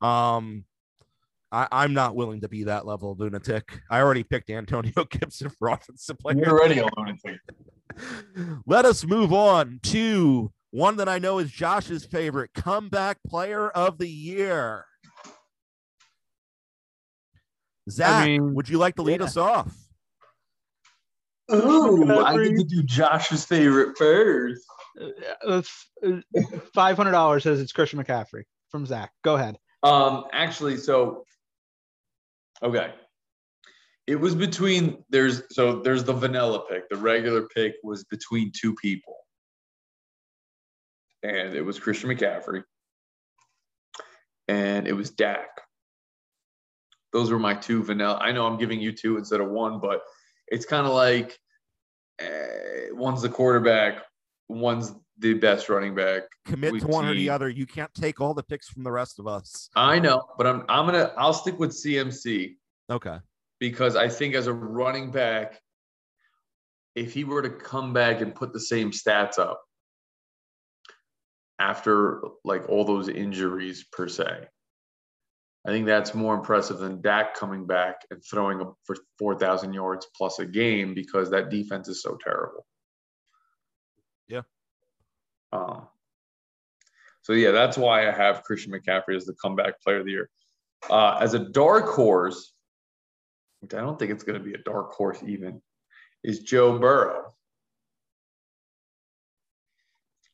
Um, 0.00 0.64
I, 1.52 1.68
I'm 1.70 1.92
not 1.92 2.16
willing 2.16 2.40
to 2.40 2.48
be 2.48 2.64
that 2.64 2.86
level 2.86 3.12
of 3.12 3.20
lunatic. 3.20 3.80
I 3.90 4.00
already 4.00 4.22
picked 4.22 4.48
Antonio 4.48 5.04
Gibson 5.10 5.50
for 5.50 5.68
offensive 5.68 6.18
player. 6.18 6.38
You're 6.38 6.58
already 6.58 6.78
a 6.78 6.88
lunatic. 6.96 7.40
Let 8.66 8.86
us 8.86 9.04
move 9.04 9.34
on 9.34 9.80
to 9.84 10.50
one 10.70 10.96
that 10.96 11.08
I 11.08 11.18
know 11.18 11.38
is 11.38 11.50
Josh's 11.50 12.04
favorite 12.04 12.50
comeback 12.54 13.18
player 13.26 13.68
of 13.68 13.98
the 13.98 14.08
year. 14.08 14.84
Zack, 17.90 18.24
I 18.24 18.26
mean, 18.26 18.54
would 18.54 18.68
you 18.68 18.78
like 18.78 18.96
to 18.96 19.02
lead 19.02 19.20
yeah. 19.20 19.26
us 19.26 19.36
off? 19.36 19.74
Ooh, 21.50 22.20
I 22.20 22.36
get 22.36 22.58
to 22.58 22.64
do 22.64 22.82
Josh's 22.82 23.44
favorite 23.44 23.96
first. 23.96 24.62
Uh, 25.46 25.62
Five 26.74 26.96
hundred 26.96 27.12
dollars 27.12 27.44
says 27.44 27.60
it's 27.60 27.72
Christian 27.72 28.02
McCaffrey 28.02 28.42
from 28.70 28.84
Zack. 28.84 29.12
Go 29.24 29.36
ahead. 29.36 29.56
Um, 29.82 30.24
actually, 30.32 30.76
so 30.76 31.24
okay, 32.62 32.92
it 34.06 34.16
was 34.16 34.34
between 34.34 35.02
there's 35.08 35.42
so 35.50 35.80
there's 35.80 36.04
the 36.04 36.12
vanilla 36.12 36.64
pick. 36.68 36.88
The 36.90 36.96
regular 36.96 37.48
pick 37.54 37.74
was 37.82 38.04
between 38.04 38.52
two 38.58 38.74
people, 38.74 39.16
and 41.22 41.54
it 41.54 41.62
was 41.62 41.78
Christian 41.78 42.10
McCaffrey, 42.10 42.62
and 44.48 44.86
it 44.86 44.92
was 44.92 45.10
Dak 45.10 45.48
those 47.12 47.30
were 47.30 47.38
my 47.38 47.54
two 47.54 47.82
vanilla. 47.82 48.18
I 48.20 48.32
know 48.32 48.46
I'm 48.46 48.58
giving 48.58 48.80
you 48.80 48.92
two 48.92 49.16
instead 49.16 49.40
of 49.40 49.50
one, 49.50 49.80
but 49.80 50.02
it's 50.48 50.66
kind 50.66 50.86
of 50.86 50.92
like 50.92 51.38
uh, 52.22 52.94
one's 52.94 53.22
the 53.22 53.28
quarterback, 53.28 54.02
one's 54.48 54.94
the 55.18 55.34
best 55.34 55.68
running 55.68 55.94
back. 55.94 56.22
Commit 56.46 56.80
to 56.80 56.86
one 56.86 57.06
or 57.06 57.14
the 57.14 57.30
other. 57.30 57.48
You 57.48 57.66
can't 57.66 57.92
take 57.94 58.20
all 58.20 58.34
the 58.34 58.42
picks 58.42 58.68
from 58.68 58.84
the 58.84 58.92
rest 58.92 59.18
of 59.18 59.26
us. 59.26 59.68
I 59.74 59.98
know, 59.98 60.24
but 60.36 60.46
I'm 60.46 60.64
I'm 60.68 60.86
gonna 60.86 61.12
I'll 61.16 61.32
stick 61.32 61.58
with 61.58 61.70
CMC. 61.70 62.56
Okay. 62.90 63.18
Because 63.60 63.96
I 63.96 64.08
think 64.08 64.34
as 64.34 64.46
a 64.46 64.52
running 64.52 65.10
back, 65.10 65.60
if 66.94 67.12
he 67.12 67.24
were 67.24 67.42
to 67.42 67.50
come 67.50 67.92
back 67.92 68.20
and 68.20 68.34
put 68.34 68.52
the 68.52 68.60
same 68.60 68.92
stats 68.92 69.38
up 69.38 69.60
after 71.58 72.22
like 72.44 72.68
all 72.68 72.84
those 72.84 73.08
injuries 73.08 73.84
per 73.92 74.08
se, 74.08 74.46
I 75.66 75.70
think 75.70 75.86
that's 75.86 76.14
more 76.14 76.34
impressive 76.34 76.78
than 76.78 77.02
Dak 77.02 77.34
coming 77.34 77.66
back 77.66 78.06
and 78.10 78.22
throwing 78.24 78.60
up 78.60 78.76
for 78.84 78.96
4,000 79.18 79.72
yards 79.72 80.06
plus 80.16 80.38
a 80.38 80.46
game 80.46 80.94
because 80.94 81.30
that 81.30 81.50
defense 81.50 81.88
is 81.88 82.00
so 82.00 82.16
terrible. 82.22 82.64
Yeah. 84.28 84.42
Um, 85.52 85.88
so, 87.22 87.34
yeah, 87.34 87.50
that's 87.50 87.76
why 87.76 88.08
I 88.08 88.12
have 88.12 88.44
Christian 88.44 88.72
McCaffrey 88.72 89.16
as 89.16 89.26
the 89.26 89.34
comeback 89.34 89.82
player 89.82 89.98
of 89.98 90.06
the 90.06 90.12
year. 90.12 90.30
Uh, 90.88 91.18
as 91.20 91.34
a 91.34 91.38
dark 91.38 91.86
horse, 91.86 92.54
which 93.60 93.74
I 93.74 93.80
don't 93.80 93.98
think 93.98 94.12
it's 94.12 94.24
going 94.24 94.38
to 94.38 94.44
be 94.44 94.54
a 94.54 94.62
dark 94.64 94.92
horse 94.92 95.22
even, 95.26 95.60
is 96.22 96.40
Joe 96.40 96.78
Burrow. 96.78 97.34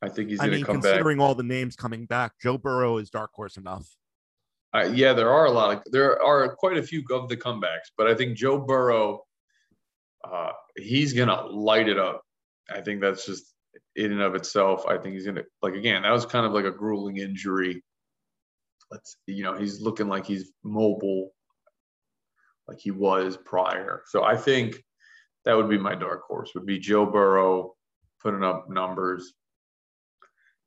I 0.05 0.09
think 0.11 0.28
he's 0.28 0.38
going 0.38 0.50
to 0.52 0.64
come 0.64 0.80
back. 0.80 0.92
Considering 0.92 1.18
all 1.18 1.34
the 1.34 1.42
names 1.42 1.76
coming 1.76 2.05
back, 2.05 2.34
Joe 2.40 2.59
Burrow 2.59 2.98
is 2.98 3.09
dark 3.09 3.32
horse 3.32 3.57
enough. 3.57 3.88
Uh, 4.74 4.90
yeah, 4.92 5.12
there 5.12 5.30
are 5.30 5.46
a 5.46 5.50
lot 5.50 5.76
of 5.76 5.92
there 5.92 6.20
are 6.22 6.55
quite 6.57 6.76
a 6.76 6.82
few 6.82 7.02
of 7.11 7.28
the 7.28 7.36
comebacks, 7.36 7.90
but 7.96 8.09
I 8.09 8.14
think 8.14 8.36
Joe 8.36 8.59
Burrow, 8.59 9.22
uh, 10.24 10.50
he's 10.76 11.12
gonna 11.12 11.46
light 11.46 11.88
it 11.88 11.98
up. 11.98 12.22
I 12.68 12.80
think 12.80 13.00
that's 13.00 13.24
just 13.24 13.55
in 13.94 14.11
and 14.11 14.20
of 14.20 14.34
itself. 14.34 14.84
I 14.86 14.98
think 14.98 15.14
he's 15.14 15.26
gonna 15.26 15.44
like 15.62 15.74
again. 15.74 16.02
That 16.02 16.11
was 16.11 16.26
kind 16.26 16.44
of 16.44 16.52
like 16.52 16.64
a 16.64 16.72
grueling 16.72 17.18
injury. 17.18 17.84
Let's 18.90 19.16
you 19.26 19.44
know 19.44 19.57
he's 19.57 19.80
looking 19.80 20.09
like 20.09 20.26
he's 20.26 20.50
mobile, 20.64 21.30
like 22.66 22.80
he 22.80 22.90
was 22.90 23.38
prior. 23.44 24.02
So 24.09 24.24
I 24.24 24.36
think 24.36 24.82
that 25.44 25.57
would 25.57 25.70
be 25.70 25.78
my 25.78 25.94
dark 25.94 26.22
horse. 26.26 26.50
Would 26.55 26.66
be 26.66 26.80
Joe 26.80 27.07
Burrow 27.07 27.74
putting 28.20 28.42
up 28.42 28.68
numbers. 28.68 29.34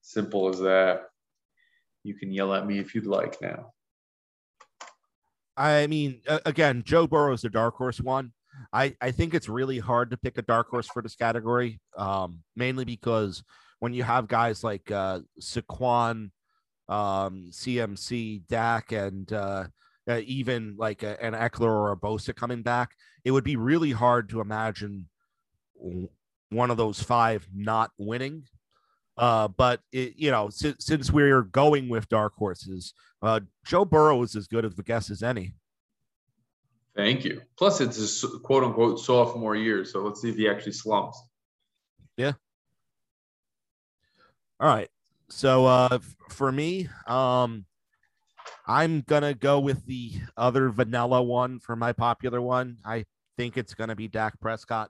Simple 0.08 0.47
as 0.47 0.62
that. 0.62 1.10
You 2.05 2.14
can 2.14 2.32
yell 2.32 2.53
at 2.53 2.66
me 2.66 2.80
if 2.80 2.95
you'd 2.95 3.05
like 3.05 3.41
now. 3.41 3.74
I 5.58 5.86
mean, 5.88 6.22
again, 6.45 6.84
Joe 6.86 7.08
Burrow 7.08 7.34
is 7.34 7.41
the 7.41 7.49
dark 7.49 7.76
horse 7.76 7.99
one. 7.99 8.32
I, 8.72 8.95
I 9.01 9.12
think 9.12 9.34
it's 9.34 9.49
really 9.49 9.80
hard 9.80 10.12
to 10.12 10.18
pick 10.18 10.38
a 10.38 10.43
dark 10.43 10.70
horse 10.70 10.88
for 10.88 11.01
this 11.01 11.16
category, 11.16 11.82
um, 11.97 12.39
mainly 12.55 12.86
because 12.86 13.43
when 13.80 13.93
you 13.93 14.03
have 14.03 14.30
guys 14.30 14.64
like 14.64 14.89
uh, 14.91 15.20
Saquon, 15.41 16.32
um, 16.88 17.49
CMC, 17.51 18.47
Dak, 18.47 18.93
and 18.93 19.34
uh, 19.34 19.66
uh, 20.10 20.22
even 20.24 20.76
like 20.78 21.03
a, 21.03 21.22
an 21.22 21.34
Ekeler 21.34 21.64
or 21.64 21.91
a 21.91 21.97
Bosa 21.97 22.34
coming 22.34 22.62
back, 22.62 22.91
it 23.26 23.32
would 23.32 23.43
be 23.43 23.58
really 23.58 23.91
hard 23.91 24.30
to 24.30 24.39
imagine 24.39 25.10
one 26.49 26.72
of 26.72 26.78
those 26.78 27.03
five 27.03 27.45
not 27.53 27.91
winning. 27.97 28.43
Uh, 29.18 29.47
but 29.47 29.82
it, 29.91 30.13
you 30.15 30.30
know, 30.30 30.49
since, 30.49 30.86
since 30.86 31.11
we're 31.11 31.41
going 31.41 31.89
with 31.89 32.07
dark 32.09 32.34
horses, 32.36 32.93
uh, 33.22 33.39
Joe 33.65 33.86
Burrow 33.86 34.22
is 34.22 34.36
as 34.36 34.47
good 34.47 34.63
of 34.63 34.78
a 34.78 34.84
guess 34.84 35.09
as 35.09 35.24
any. 35.24 35.53
Thank 36.95 37.26
you. 37.26 37.41
Plus, 37.57 37.80
it's 37.82 37.97
his 37.97 38.26
quote 38.43 38.63
unquote 38.63 38.99
sophomore 38.99 39.55
year, 39.55 39.86
so 39.86 40.01
let's 40.01 40.22
see 40.22 40.30
if 40.30 40.36
he 40.36 40.49
actually 40.49 40.72
slumps. 40.72 41.22
Yeah. 42.18 42.34
All 44.59 44.68
right. 44.68 44.89
So 45.30 45.65
uh, 45.65 45.99
for 46.30 46.51
me, 46.51 46.89
um, 47.05 47.65
I'm 48.65 49.01
gonna 49.01 49.34
go 49.34 49.59
with 49.59 49.86
the 49.86 50.13
other 50.36 50.70
vanilla 50.70 51.22
one 51.22 51.59
for 51.59 51.76
my 51.76 51.93
popular 51.93 52.41
one. 52.41 52.78
I 52.84 53.05
think 53.38 53.57
it's 53.57 53.74
gonna 53.74 53.95
be 53.95 54.07
Dak 54.07 54.39
Prescott. 54.39 54.89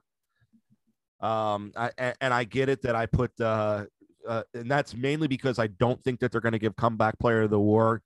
Um, 1.20 1.72
I, 1.76 2.14
and 2.20 2.32
I 2.32 2.44
get 2.44 2.68
it 2.68 2.82
that 2.82 2.94
I 2.94 3.06
put, 3.06 3.38
uh, 3.40 3.86
uh, 4.28 4.42
and 4.54 4.70
that's 4.70 4.94
mainly 4.94 5.26
because 5.26 5.58
I 5.58 5.68
don't 5.68 6.02
think 6.04 6.20
that 6.20 6.30
they're 6.30 6.40
going 6.40 6.52
to 6.52 6.58
give 6.58 6.76
comeback 6.76 7.18
player 7.18 7.42
of 7.42 7.50
the 7.50 7.58
war, 7.58 8.02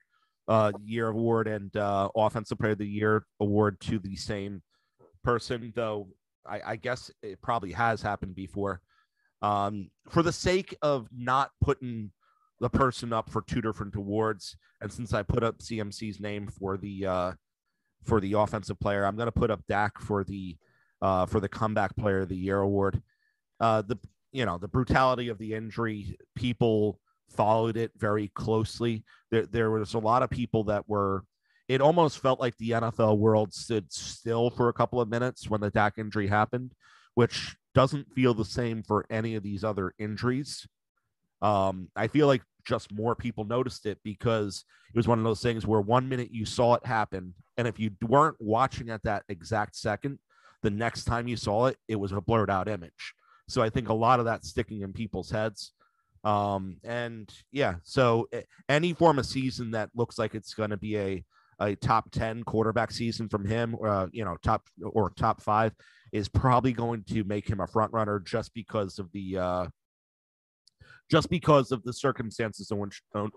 uh, 0.48 0.72
year 0.84 1.08
award 1.08 1.48
and 1.48 1.76
uh, 1.76 2.08
offensive 2.14 2.58
player 2.58 2.72
of 2.72 2.78
the 2.78 2.86
year 2.86 3.26
award 3.40 3.80
to 3.80 3.98
the 3.98 4.16
same 4.16 4.62
person, 5.24 5.72
though 5.74 6.08
I, 6.46 6.60
I 6.64 6.76
guess 6.76 7.10
it 7.22 7.42
probably 7.42 7.72
has 7.72 8.00
happened 8.00 8.34
before. 8.36 8.80
Um, 9.42 9.90
for 10.08 10.22
the 10.22 10.32
sake 10.32 10.76
of 10.82 11.08
not 11.12 11.50
putting 11.60 12.12
the 12.60 12.70
person 12.70 13.12
up 13.12 13.28
for 13.28 13.42
two 13.42 13.60
different 13.60 13.96
awards, 13.96 14.56
and 14.80 14.92
since 14.92 15.12
I 15.12 15.22
put 15.24 15.42
up 15.42 15.58
CMC's 15.58 16.20
name 16.20 16.46
for 16.46 16.76
the 16.76 17.06
uh, 17.06 17.32
for 18.04 18.20
the 18.20 18.34
offensive 18.34 18.78
player, 18.78 19.04
I'm 19.04 19.16
going 19.16 19.26
to 19.26 19.32
put 19.32 19.50
up 19.50 19.66
Dak 19.68 20.00
for 20.00 20.22
the 20.22 20.56
uh, 21.00 21.26
for 21.26 21.40
the 21.40 21.48
comeback 21.48 21.96
player 21.96 22.20
of 22.20 22.28
the 22.28 22.36
year 22.36 22.60
award. 22.60 23.02
Uh, 23.58 23.82
the 23.82 23.98
you 24.32 24.46
know 24.46 24.58
the 24.58 24.68
brutality 24.68 25.28
of 25.28 25.38
the 25.38 25.54
injury, 25.54 26.16
people 26.34 26.98
followed 27.30 27.76
it 27.76 27.92
very 27.96 28.28
closely. 28.28 29.04
There 29.30 29.46
there 29.46 29.70
was 29.70 29.94
a 29.94 29.98
lot 29.98 30.22
of 30.22 30.30
people 30.30 30.64
that 30.64 30.88
were. 30.88 31.24
It 31.68 31.80
almost 31.80 32.18
felt 32.18 32.40
like 32.40 32.56
the 32.58 32.70
NFL 32.70 33.18
world 33.18 33.54
stood 33.54 33.90
still 33.92 34.50
for 34.50 34.68
a 34.68 34.72
couple 34.72 35.00
of 35.00 35.08
minutes 35.08 35.48
when 35.48 35.60
the 35.60 35.70
Dak 35.70 35.96
injury 35.96 36.26
happened, 36.26 36.72
which 37.14 37.56
doesn't 37.74 38.12
feel 38.12 38.34
the 38.34 38.44
same 38.44 38.82
for 38.82 39.06
any 39.08 39.36
of 39.36 39.42
these 39.42 39.64
other 39.64 39.94
injuries. 39.98 40.66
Um, 41.40 41.88
I 41.96 42.08
feel 42.08 42.26
like 42.26 42.42
just 42.64 42.92
more 42.92 43.14
people 43.14 43.44
noticed 43.44 43.86
it 43.86 43.98
because 44.04 44.64
it 44.92 44.96
was 44.96 45.08
one 45.08 45.18
of 45.18 45.24
those 45.24 45.40
things 45.40 45.66
where 45.66 45.80
one 45.80 46.08
minute 46.08 46.30
you 46.30 46.44
saw 46.44 46.74
it 46.74 46.84
happen, 46.84 47.34
and 47.56 47.66
if 47.66 47.78
you 47.78 47.92
weren't 48.02 48.36
watching 48.40 48.90
at 48.90 49.02
that 49.04 49.22
exact 49.28 49.76
second, 49.76 50.18
the 50.62 50.70
next 50.70 51.04
time 51.04 51.28
you 51.28 51.36
saw 51.36 51.66
it, 51.66 51.76
it 51.88 51.96
was 51.96 52.12
a 52.12 52.20
blurred 52.20 52.50
out 52.50 52.68
image. 52.68 53.14
So 53.52 53.62
I 53.62 53.70
think 53.70 53.88
a 53.88 53.94
lot 53.94 54.18
of 54.18 54.26
that 54.26 54.44
sticking 54.44 54.82
in 54.82 54.92
people's 54.92 55.30
heads. 55.30 55.72
Um, 56.24 56.76
and 56.84 57.32
yeah, 57.50 57.76
so 57.82 58.28
any 58.68 58.92
form 58.92 59.18
of 59.18 59.26
season 59.26 59.72
that 59.72 59.90
looks 59.94 60.18
like 60.18 60.34
it's 60.34 60.54
going 60.54 60.70
to 60.70 60.76
be 60.76 60.96
a 60.98 61.24
a 61.60 61.76
top 61.76 62.10
10 62.10 62.42
quarterback 62.42 62.90
season 62.90 63.28
from 63.28 63.44
him, 63.44 63.76
uh, 63.84 64.08
you 64.12 64.24
know, 64.24 64.36
top 64.42 64.66
or 64.82 65.10
top 65.10 65.40
five 65.40 65.72
is 66.12 66.28
probably 66.28 66.72
going 66.72 67.04
to 67.04 67.24
make 67.24 67.48
him 67.48 67.60
a 67.60 67.66
front 67.66 67.92
runner 67.92 68.18
just 68.18 68.52
because 68.52 68.98
of 68.98 69.10
the, 69.12 69.38
uh, 69.38 69.66
just 71.10 71.30
because 71.30 71.70
of 71.70 71.82
the 71.84 71.92
circumstances 71.92 72.70
which, 72.72 73.00
uh, 73.14 73.28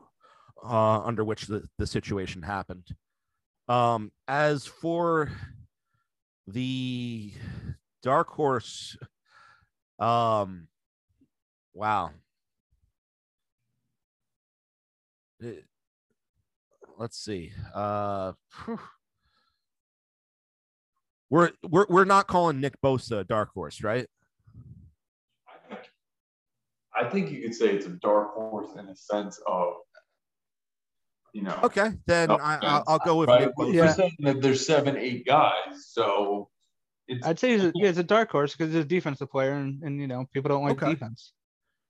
under 1.02 1.24
which 1.24 1.44
the, 1.44 1.64
the 1.78 1.86
situation 1.86 2.42
happened. 2.42 2.88
Um, 3.68 4.12
as 4.28 4.66
for 4.66 5.32
the 6.48 7.32
dark 8.02 8.30
horse 8.30 8.98
um 10.00 10.68
wow 11.74 12.12
it, 15.40 15.64
let's 16.98 17.18
see 17.18 17.52
uh 17.74 18.34
we're 21.30 21.52
we're 21.64 21.86
we're 21.90 22.06
not 22.06 22.28
calling 22.28 22.62
Nick 22.62 22.80
Bosa 22.82 23.20
a 23.20 23.24
dark 23.24 23.50
horse, 23.54 23.84
right? 23.84 24.08
I 25.48 25.68
think, 25.68 25.82
I 26.96 27.10
think 27.10 27.32
you 27.32 27.42
could 27.42 27.56
say 27.56 27.68
it's 27.68 27.86
a 27.86 27.90
dark 27.90 28.34
horse 28.34 28.70
in 28.78 28.88
a 28.88 28.96
sense 28.96 29.40
of 29.48 29.74
you 31.34 31.42
know. 31.42 31.60
Okay, 31.64 31.92
then 32.06 32.32
I, 32.32 32.84
will 32.88 33.00
go 33.00 33.16
with 33.18 33.30
right? 33.30 33.42
Nick 33.42 33.56
Bosa. 33.58 33.74
Yeah. 33.74 33.92
saying 33.92 34.16
that 34.20 34.42
there's 34.42 34.66
seven, 34.66 34.96
eight 34.98 35.26
guys, 35.26 35.88
so 35.88 36.50
I'd 37.24 37.40
say 37.40 37.54
he's 37.54 37.64
a, 37.64 37.72
yeah, 37.76 37.90
it's 37.90 38.00
a 38.00 38.04
dark 38.04 38.32
horse 38.32 38.56
because 38.56 38.74
he's 38.74 38.84
a 38.84 38.88
defensive 38.88 39.30
player, 39.30 39.54
and, 39.54 39.82
and 39.84 40.00
you 40.00 40.08
know 40.08 40.26
people 40.34 40.50
don't 40.50 40.64
like 40.64 40.82
okay. 40.82 40.94
defense. 40.94 41.34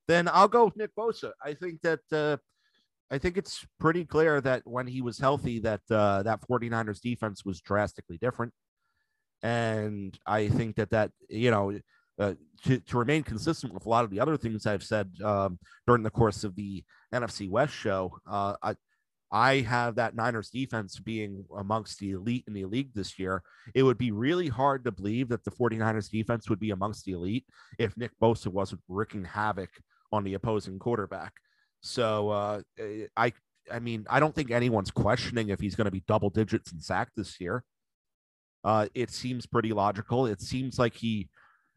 Then 0.07 0.27
I'll 0.31 0.47
go 0.47 0.65
with 0.65 0.77
Nick 0.77 0.91
Bosa. 0.97 1.31
I 1.43 1.53
think 1.53 1.81
that 1.81 1.99
uh, 2.11 2.37
I 3.09 3.17
think 3.17 3.37
it's 3.37 3.65
pretty 3.79 4.05
clear 4.05 4.41
that 4.41 4.61
when 4.65 4.87
he 4.87 5.01
was 5.01 5.17
healthy, 5.17 5.59
that 5.59 5.81
uh, 5.89 6.23
that 6.23 6.41
49ers 6.49 7.01
defense 7.01 7.45
was 7.45 7.61
drastically 7.61 8.17
different, 8.17 8.53
and 9.41 10.17
I 10.25 10.49
think 10.49 10.75
that 10.75 10.91
that 10.91 11.11
you 11.29 11.51
know 11.51 11.79
uh, 12.19 12.33
to, 12.63 12.79
to 12.79 12.97
remain 12.97 13.23
consistent 13.23 13.73
with 13.73 13.85
a 13.85 13.89
lot 13.89 14.05
of 14.05 14.09
the 14.09 14.19
other 14.19 14.37
things 14.37 14.65
I've 14.65 14.83
said 14.83 15.11
um, 15.23 15.59
during 15.85 16.03
the 16.03 16.09
course 16.09 16.43
of 16.43 16.55
the 16.55 16.83
NFC 17.13 17.49
West 17.49 17.73
show, 17.73 18.17
uh, 18.25 18.55
I, 18.61 18.75
I 19.31 19.61
have 19.61 19.95
that 19.95 20.15
Niners 20.15 20.49
defense 20.49 20.99
being 20.99 21.45
amongst 21.57 21.99
the 21.99 22.11
elite 22.11 22.45
in 22.47 22.53
the 22.53 22.65
league 22.65 22.93
this 22.93 23.17
year. 23.19 23.41
It 23.73 23.83
would 23.83 23.97
be 23.97 24.11
really 24.11 24.47
hard 24.47 24.85
to 24.85 24.91
believe 24.91 25.29
that 25.29 25.43
the 25.43 25.51
49ers 25.51 26.09
defense 26.09 26.49
would 26.49 26.59
be 26.59 26.71
amongst 26.71 27.05
the 27.05 27.13
elite 27.13 27.45
if 27.79 27.97
Nick 27.97 28.11
Bosa 28.21 28.47
wasn't 28.47 28.81
wreaking 28.87 29.25
havoc 29.25 29.69
on 30.11 30.23
the 30.23 30.35
opposing 30.35 30.79
quarterback. 30.79 31.33
So 31.81 32.29
uh, 32.29 32.61
eh, 32.79 33.07
I 33.17 33.33
I 33.71 33.79
mean, 33.79 34.05
I 34.09 34.19
don't 34.19 34.33
think 34.33 34.51
anyone's 34.51 34.91
questioning 34.91 35.49
if 35.49 35.59
he's 35.59 35.75
going 35.75 35.85
to 35.85 35.91
be 35.91 36.03
double 36.07 36.29
digits 36.29 36.71
in 36.71 36.79
sack 36.79 37.09
this 37.15 37.39
year. 37.41 37.63
Uh, 38.63 38.87
it 38.93 39.11
seems 39.11 39.45
pretty 39.45 39.73
logical. 39.73 40.25
It 40.25 40.41
seems 40.41 40.79
like 40.79 40.95
he 40.95 41.29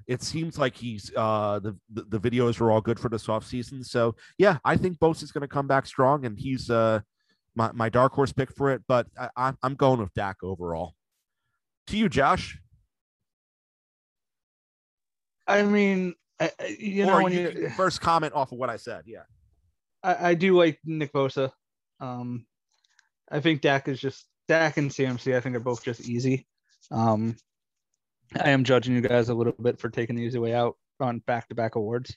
it 0.06 0.22
seems 0.22 0.58
like 0.58 0.74
he's 0.74 1.12
uh 1.16 1.58
the, 1.58 1.76
the, 1.92 2.18
the 2.18 2.20
videos 2.20 2.60
are 2.60 2.70
all 2.70 2.80
good 2.80 2.98
for 2.98 3.08
this 3.08 3.26
offseason. 3.26 3.84
So 3.84 4.14
yeah, 4.38 4.58
I 4.64 4.76
think 4.76 4.98
Bosa 4.98 5.22
is 5.22 5.32
going 5.32 5.42
to 5.42 5.48
come 5.48 5.66
back 5.66 5.86
strong 5.86 6.24
and 6.24 6.38
he's 6.38 6.70
uh 6.70 7.00
my, 7.58 7.72
my 7.72 7.88
dark 7.88 8.12
horse 8.12 8.32
pick 8.32 8.54
for 8.54 8.70
it, 8.70 8.82
but 8.86 9.08
I, 9.36 9.52
I'm 9.62 9.74
going 9.74 9.98
with 9.98 10.14
Dak 10.14 10.36
overall. 10.42 10.94
To 11.88 11.96
you, 11.96 12.08
Josh. 12.08 12.58
I 15.46 15.62
mean, 15.64 16.14
I, 16.38 16.52
you 16.78 17.04
know, 17.04 17.20
when 17.20 17.32
you, 17.32 17.50
you 17.50 17.70
first 17.70 18.00
comment 18.00 18.32
off 18.34 18.52
of 18.52 18.58
what 18.58 18.70
I 18.70 18.76
said, 18.76 19.02
yeah. 19.06 19.24
I, 20.04 20.30
I 20.30 20.34
do 20.34 20.56
like 20.56 20.78
Nick 20.84 21.12
Bosa. 21.12 21.50
Um, 21.98 22.46
I 23.30 23.40
think 23.40 23.60
Dak 23.60 23.88
is 23.88 23.98
just 23.98 24.26
Dak 24.46 24.76
and 24.76 24.90
CMC. 24.90 25.36
I 25.36 25.40
think 25.40 25.56
are 25.56 25.60
both 25.60 25.82
just 25.82 26.08
easy. 26.08 26.46
Um, 26.92 27.34
I 28.40 28.50
am 28.50 28.62
judging 28.62 28.94
you 28.94 29.00
guys 29.00 29.30
a 29.30 29.34
little 29.34 29.54
bit 29.60 29.80
for 29.80 29.88
taking 29.88 30.14
the 30.14 30.22
easy 30.22 30.38
way 30.38 30.54
out 30.54 30.76
on 31.00 31.18
back-to-back 31.26 31.74
awards. 31.74 32.16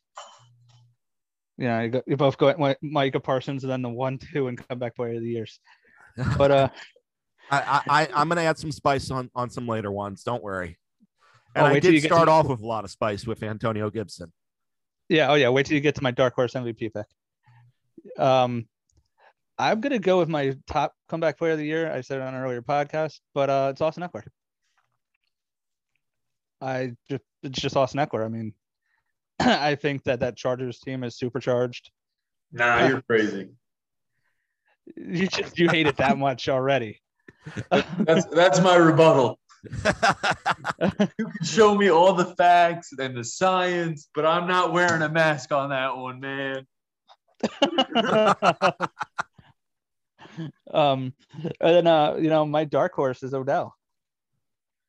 Yeah, 1.62 1.82
you, 1.84 2.02
you 2.08 2.18
both 2.18 2.40
go 2.40 2.76
Micah 2.82 3.20
Parsons 3.20 3.64
and 3.64 3.72
then 3.72 3.84
the 3.84 3.90
one, 3.90 4.18
two, 4.18 4.48
and 4.48 4.58
comeback 4.68 4.96
player 4.96 5.16
of 5.16 5.22
the 5.22 5.30
years. 5.30 5.60
But 6.38 6.52
uh, 6.52 6.70
I, 7.50 7.82
I 7.88 8.08
I'm 8.14 8.28
gonna 8.28 8.42
add 8.42 8.58
some 8.58 8.72
spice 8.72 9.10
on 9.12 9.30
on 9.34 9.50
some 9.50 9.66
later 9.66 9.90
ones. 9.90 10.24
Don't 10.24 10.44
worry. 10.44 10.78
And 11.56 11.66
oh, 11.66 11.70
I 11.70 11.80
did 11.80 12.04
start 12.04 12.26
to... 12.26 12.32
off 12.32 12.48
with 12.48 12.60
a 12.60 12.68
lot 12.68 12.84
of 12.84 12.92
spice 12.92 13.26
with 13.26 13.44
Antonio 13.44 13.90
Gibson. 13.90 14.34
Yeah. 15.08 15.32
Oh 15.32 15.36
yeah. 15.36 15.48
Wait 15.50 15.68
till 15.68 15.76
you 15.76 15.82
get 15.82 15.96
to 15.96 16.04
my 16.04 16.12
dark 16.12 16.36
horse 16.36 16.54
MVP 16.54 16.92
pick. 16.94 18.22
Um, 18.22 18.68
I'm 19.58 19.80
gonna 19.80 20.00
go 20.00 20.20
with 20.20 20.28
my 20.28 20.54
top 20.68 20.94
comeback 21.08 21.38
player 21.38 21.54
of 21.54 21.60
the 21.60 21.66
year. 21.66 21.90
I 21.90 22.02
said 22.02 22.20
it 22.20 22.24
on 22.24 22.34
an 22.34 22.42
earlier 22.42 22.62
podcast, 22.62 23.20
but 23.34 23.50
uh, 23.50 23.70
it's 23.72 23.80
Austin 23.80 24.04
Ekeler. 24.04 24.24
I 26.60 26.94
just 27.10 27.24
it's 27.44 27.62
just 27.62 27.78
Austin 27.78 28.06
Ekeler. 28.06 28.26
I 28.26 28.28
mean, 28.28 28.54
I 29.46 29.76
think 29.76 30.04
that 30.04 30.20
that 30.20 30.38
Chargers 30.38 30.80
team 30.80 31.04
is 31.04 31.18
supercharged. 31.18 31.92
Nah, 32.52 32.88
you're 32.88 33.02
crazy. 33.02 33.50
You 34.96 35.28
just 35.28 35.58
you 35.58 35.70
hate 35.70 35.88
it 35.88 35.98
that 35.98 36.18
much 36.18 36.50
already. 36.50 37.02
that's 38.00 38.26
that's 38.28 38.62
my 38.62 38.76
rebuttal. 38.76 39.40
you 39.64 41.26
can 41.26 41.44
show 41.44 41.76
me 41.76 41.90
all 41.90 42.14
the 42.14 42.36
facts 42.36 42.92
and 42.98 43.16
the 43.16 43.24
science, 43.24 44.10
but 44.14 44.26
I'm 44.26 44.48
not 44.48 44.74
wearing 44.74 45.02
a 45.02 45.10
mask 45.10 45.52
on 45.52 45.70
that 45.70 45.96
one, 45.96 46.20
man. 46.20 46.68
um, 50.74 51.14
and 51.44 51.76
then 51.76 51.88
uh, 51.88 52.16
you 52.16 52.30
know, 52.30 52.46
my 52.46 52.66
dark 52.66 52.94
horse 52.94 53.24
is 53.24 53.34
Odell. 53.34 53.76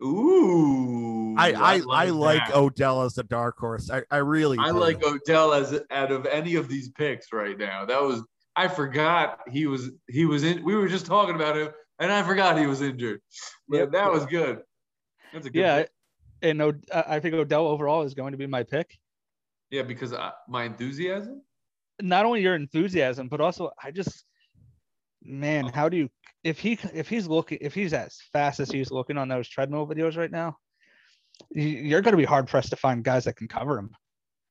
Ooh, 0.02 1.36
I 1.36 1.52
I, 1.52 1.52
I 1.52 1.76
like, 1.78 2.08
I 2.08 2.10
like 2.10 2.56
Odell 2.56 3.02
as 3.02 3.18
a 3.18 3.22
dark 3.22 3.58
horse. 3.58 3.90
I, 3.90 4.02
I 4.10 4.18
really 4.18 4.58
I 4.58 4.72
do. 4.72 4.78
like 4.78 5.02
Odell 5.04 5.52
as 5.52 5.80
out 5.90 6.10
of 6.10 6.26
any 6.26 6.56
of 6.56 6.68
these 6.68 6.88
picks 6.90 7.32
right 7.32 7.56
now. 7.56 7.84
That 7.84 8.02
was 8.02 8.22
I 8.56 8.68
forgot 8.68 9.40
he 9.48 9.66
was 9.66 9.90
he 10.08 10.24
was 10.24 10.44
in. 10.44 10.64
We 10.64 10.74
were 10.74 10.88
just 10.88 11.06
talking 11.06 11.34
about 11.34 11.56
him, 11.56 11.68
and 11.98 12.12
I 12.12 12.22
forgot 12.22 12.58
he 12.58 12.66
was 12.66 12.82
injured. 12.82 13.20
Yeah, 13.68 13.80
yep. 13.80 13.92
that 13.92 14.12
was 14.12 14.26
good. 14.26 14.60
That's 15.32 15.46
a 15.46 15.50
good 15.50 15.60
yeah, 15.60 15.78
pick. 15.82 15.90
and 16.42 16.82
I 16.92 17.20
think 17.20 17.34
Odell 17.34 17.66
overall 17.66 18.02
is 18.02 18.14
going 18.14 18.32
to 18.32 18.38
be 18.38 18.46
my 18.46 18.62
pick. 18.62 18.98
Yeah, 19.70 19.82
because 19.82 20.12
I, 20.12 20.32
my 20.48 20.64
enthusiasm. 20.64 21.42
Not 22.00 22.26
only 22.26 22.42
your 22.42 22.54
enthusiasm, 22.54 23.28
but 23.28 23.40
also 23.40 23.70
I 23.82 23.90
just, 23.90 24.24
man, 25.22 25.66
oh. 25.66 25.70
how 25.72 25.88
do 25.88 25.96
you 25.96 26.10
if 26.44 26.58
he 26.58 26.78
if 26.92 27.08
he's 27.08 27.26
looking 27.26 27.58
if 27.60 27.74
he's 27.74 27.92
as 27.92 28.18
fast 28.32 28.60
as 28.60 28.70
he's 28.70 28.90
looking 28.90 29.18
on 29.18 29.28
those 29.28 29.48
treadmill 29.48 29.86
videos 29.86 30.16
right 30.16 30.30
now, 30.30 30.56
you're 31.50 32.00
going 32.00 32.12
to 32.12 32.18
be 32.18 32.24
hard 32.24 32.48
pressed 32.48 32.70
to 32.70 32.76
find 32.76 33.04
guys 33.04 33.24
that 33.24 33.36
can 33.36 33.48
cover 33.48 33.78
him. 33.78 33.90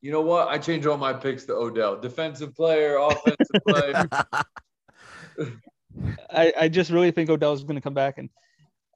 You 0.01 0.11
know 0.11 0.21
what? 0.21 0.47
I 0.47 0.57
change 0.57 0.85
all 0.85 0.97
my 0.97 1.13
picks 1.13 1.45
to 1.45 1.53
Odell. 1.53 1.99
Defensive 1.99 2.55
player, 2.55 2.97
offensive 2.97 3.61
player. 3.67 4.07
I, 6.31 6.53
I 6.61 6.69
just 6.69 6.89
really 6.89 7.11
think 7.11 7.29
Odell 7.29 7.53
is 7.53 7.63
going 7.63 7.75
to 7.75 7.81
come 7.81 7.93
back, 7.93 8.17
and 8.17 8.29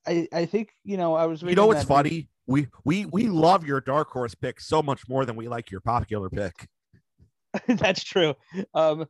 I, 0.07 0.27
I 0.33 0.45
think 0.45 0.69
you 0.83 0.97
know 0.97 1.13
I 1.15 1.25
was. 1.25 1.41
You 1.41 1.55
know 1.55 1.67
what's 1.67 1.83
funny? 1.83 2.29
We 2.47 2.67
we 2.83 3.05
we 3.05 3.27
love 3.27 3.65
your 3.65 3.81
dark 3.81 4.09
horse 4.09 4.35
pick 4.35 4.61
so 4.61 4.81
much 4.81 5.07
more 5.09 5.25
than 5.25 5.35
we 5.35 5.47
like 5.47 5.71
your 5.71 5.81
popular 5.81 6.29
pick. 6.29 6.67
That's 7.67 8.03
true. 8.03 8.35
Um, 8.73 9.05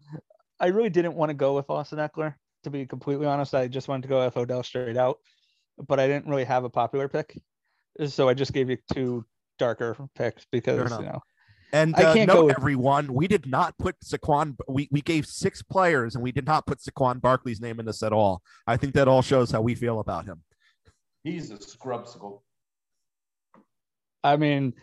I 0.59 0.67
really 0.67 0.89
didn't 0.89 1.15
want 1.15 1.29
to 1.29 1.33
go 1.33 1.55
with 1.55 1.69
Austin 1.69 1.99
Ekeler 1.99 2.35
to 2.65 2.69
be 2.69 2.85
completely 2.85 3.25
honest. 3.25 3.55
I 3.55 3.67
just 3.67 3.87
wanted 3.87 4.03
to 4.03 4.07
go 4.09 4.25
with 4.25 4.35
Odell 4.37 4.63
straight 4.63 4.97
out, 4.97 5.17
but 5.87 5.99
I 5.99 6.07
didn't 6.07 6.27
really 6.27 6.43
have 6.43 6.65
a 6.65 6.69
popular 6.69 7.07
pick, 7.07 7.39
so 8.05 8.27
I 8.27 8.33
just 8.33 8.53
gave 8.53 8.69
you 8.69 8.77
two 8.93 9.25
darker 9.57 9.95
picks 10.15 10.45
because 10.51 10.91
you 10.91 11.05
know. 11.05 11.21
And 11.73 11.95
uh, 11.95 12.11
I 12.11 12.13
can't 12.13 12.27
note, 12.27 12.45
with... 12.45 12.57
everyone, 12.57 13.13
we 13.13 13.27
did 13.27 13.47
not 13.47 13.77
put 13.77 13.95
Saquon. 14.01 14.55
We, 14.67 14.87
we 14.91 15.01
gave 15.01 15.25
six 15.25 15.61
players, 15.61 16.15
and 16.15 16.23
we 16.23 16.31
did 16.31 16.45
not 16.45 16.65
put 16.65 16.79
Saquon 16.79 17.21
Barkley's 17.21 17.59
name 17.61 17.79
in 17.79 17.85
this 17.85 18.03
at 18.03 18.13
all. 18.13 18.41
I 18.67 18.77
think 18.77 18.93
that 18.93 19.07
all 19.07 19.21
shows 19.21 19.51
how 19.51 19.61
we 19.61 19.75
feel 19.75 19.99
about 19.99 20.25
him. 20.25 20.43
He's 21.23 21.51
a 21.51 21.55
scrubsicle. 21.55 22.41
I 24.23 24.37
mean, 24.37 24.73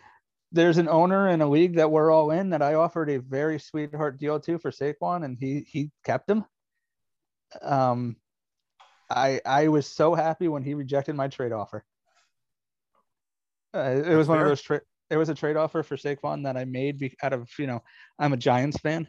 there's 0.51 0.77
an 0.77 0.87
owner 0.87 1.29
in 1.29 1.41
a 1.41 1.49
league 1.49 1.75
that 1.77 1.89
we're 1.89 2.11
all 2.11 2.31
in 2.31 2.51
that 2.51 2.61
I 2.61 2.75
offered 2.75 3.09
a 3.09 3.17
very 3.17 3.59
sweetheart 3.59 4.19
deal 4.19 4.39
to 4.41 4.57
for 4.57 4.71
Saquon, 4.71 5.25
and 5.25 5.37
he 5.39 5.65
he 5.67 5.89
kept 6.05 6.29
him 6.29 6.45
um, 7.61 8.15
I 9.09 9.41
I 9.45 9.67
was 9.67 9.87
so 9.87 10.15
happy 10.15 10.47
when 10.47 10.63
he 10.63 10.73
rejected 10.73 11.15
my 11.15 11.27
trade 11.27 11.51
offer. 11.51 11.83
Uh, 13.75 14.03
it 14.05 14.15
was 14.15 14.27
one 14.27 14.39
of 14.39 14.47
those 14.47 14.61
trade. 14.61 14.81
It 15.09 15.17
was 15.17 15.29
a 15.29 15.35
trade 15.35 15.57
offer 15.57 15.83
for 15.83 15.95
Saquon 15.95 16.43
that 16.43 16.57
I 16.57 16.65
made 16.65 16.97
be- 16.97 17.15
out 17.21 17.33
of 17.33 17.49
you 17.57 17.67
know 17.67 17.83
I'm 18.19 18.33
a 18.33 18.37
Giants 18.37 18.77
fan, 18.77 19.07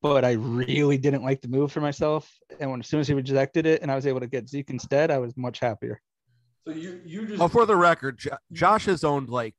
but 0.00 0.24
I 0.24 0.32
really 0.32 0.98
didn't 0.98 1.22
like 1.22 1.40
the 1.40 1.48
move 1.48 1.72
for 1.72 1.80
myself. 1.80 2.30
And 2.60 2.70
when 2.70 2.80
as 2.80 2.86
soon 2.86 3.00
as 3.00 3.08
he 3.08 3.14
rejected 3.14 3.66
it, 3.66 3.82
and 3.82 3.90
I 3.90 3.94
was 3.94 4.06
able 4.06 4.20
to 4.20 4.26
get 4.26 4.48
Zeke 4.48 4.70
instead, 4.70 5.10
I 5.10 5.18
was 5.18 5.36
much 5.36 5.58
happier. 5.60 6.00
So 6.66 6.72
you 6.72 7.00
you 7.04 7.26
just 7.26 7.42
oh, 7.42 7.48
for 7.48 7.66
the 7.66 7.76
record, 7.76 8.20
Josh 8.52 8.86
has 8.86 9.02
owned 9.04 9.28
like 9.28 9.54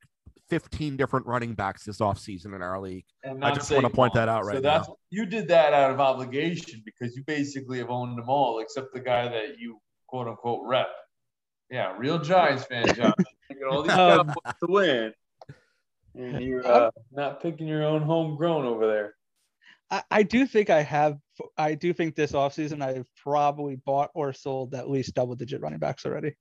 15 0.50 0.96
different 0.96 1.26
running 1.26 1.54
backs 1.54 1.84
this 1.84 1.98
offseason 1.98 2.54
in 2.54 2.62
our 2.62 2.80
league. 2.80 3.04
I 3.42 3.52
just 3.52 3.70
want 3.70 3.84
to 3.84 3.90
point 3.90 4.14
that 4.14 4.28
out 4.28 4.44
right 4.44 4.56
so 4.56 4.60
that's, 4.60 4.88
now. 4.88 4.96
You 5.10 5.26
did 5.26 5.48
that 5.48 5.72
out 5.72 5.90
of 5.90 6.00
obligation 6.00 6.82
because 6.84 7.16
you 7.16 7.24
basically 7.26 7.78
have 7.78 7.90
owned 7.90 8.18
them 8.18 8.28
all 8.28 8.60
except 8.60 8.92
the 8.92 9.00
guy 9.00 9.28
that 9.28 9.58
you 9.58 9.80
quote 10.06 10.28
unquote 10.28 10.60
rep. 10.66 10.88
Yeah, 11.70 11.94
real 11.96 12.18
Giants 12.18 12.64
fan, 12.64 12.94
John. 12.94 13.14
You 13.50 13.60
got 13.60 13.74
all 13.74 13.82
these 13.82 13.92
um, 13.92 14.28
to 14.28 14.66
win. 14.66 15.12
And 16.14 16.42
you're 16.42 16.66
uh, 16.66 16.90
not 17.12 17.42
picking 17.42 17.66
your 17.68 17.84
own 17.84 18.00
homegrown 18.00 18.64
over 18.64 18.86
there. 18.86 19.14
I, 19.90 20.02
I 20.10 20.22
do 20.22 20.46
think 20.46 20.70
I 20.70 20.82
have. 20.82 21.18
I 21.58 21.74
do 21.74 21.92
think 21.92 22.14
this 22.14 22.32
offseason 22.32 22.82
I've 22.82 23.08
probably 23.22 23.76
bought 23.76 24.10
or 24.14 24.32
sold 24.32 24.74
at 24.74 24.88
least 24.88 25.14
double 25.14 25.34
digit 25.34 25.60
running 25.60 25.78
backs 25.78 26.06
already. 26.06 26.34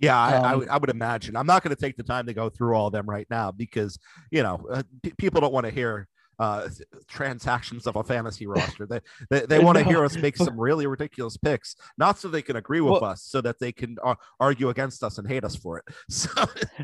Yeah, 0.00 0.18
I, 0.18 0.34
um, 0.36 0.66
I, 0.68 0.74
I, 0.74 0.78
would 0.78 0.90
imagine. 0.90 1.36
I'm 1.36 1.46
not 1.46 1.62
going 1.62 1.76
to 1.76 1.80
take 1.80 1.96
the 1.96 2.02
time 2.02 2.26
to 2.26 2.32
go 2.32 2.48
through 2.48 2.74
all 2.74 2.86
of 2.86 2.92
them 2.92 3.08
right 3.08 3.26
now 3.30 3.52
because 3.52 3.98
you 4.30 4.42
know 4.42 4.66
uh, 4.70 4.82
p- 5.02 5.12
people 5.18 5.40
don't 5.40 5.52
want 5.52 5.66
to 5.66 5.72
hear 5.72 6.08
uh, 6.38 6.68
transactions 7.06 7.86
of 7.86 7.96
a 7.96 8.02
fantasy 8.02 8.46
roster. 8.46 8.86
They 8.86 9.00
they, 9.28 9.46
they 9.46 9.58
want 9.64 9.76
to 9.76 9.84
hear 9.84 10.02
us 10.04 10.16
make 10.16 10.38
some 10.38 10.58
really 10.58 10.86
ridiculous 10.86 11.36
picks, 11.36 11.76
not 11.98 12.18
so 12.18 12.28
they 12.28 12.40
can 12.40 12.56
agree 12.56 12.80
with 12.80 13.02
well, 13.02 13.04
us, 13.04 13.22
so 13.22 13.42
that 13.42 13.60
they 13.60 13.72
can 13.72 13.98
uh, 14.02 14.14
argue 14.40 14.70
against 14.70 15.04
us 15.04 15.18
and 15.18 15.28
hate 15.28 15.44
us 15.44 15.54
for 15.54 15.78
it. 15.78 15.84
So 16.08 16.30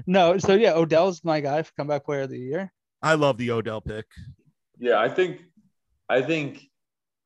no, 0.06 0.36
so 0.38 0.54
yeah, 0.54 0.74
Odell's 0.74 1.24
my 1.24 1.40
guy 1.40 1.62
for 1.62 1.72
comeback 1.78 2.04
player 2.04 2.22
of 2.22 2.30
the 2.30 2.38
year. 2.38 2.70
I 3.02 3.14
love 3.14 3.38
the 3.38 3.50
Odell 3.50 3.80
pick. 3.80 4.04
Yeah, 4.78 4.98
I 4.98 5.08
think, 5.08 5.40
I 6.08 6.20
think, 6.20 6.62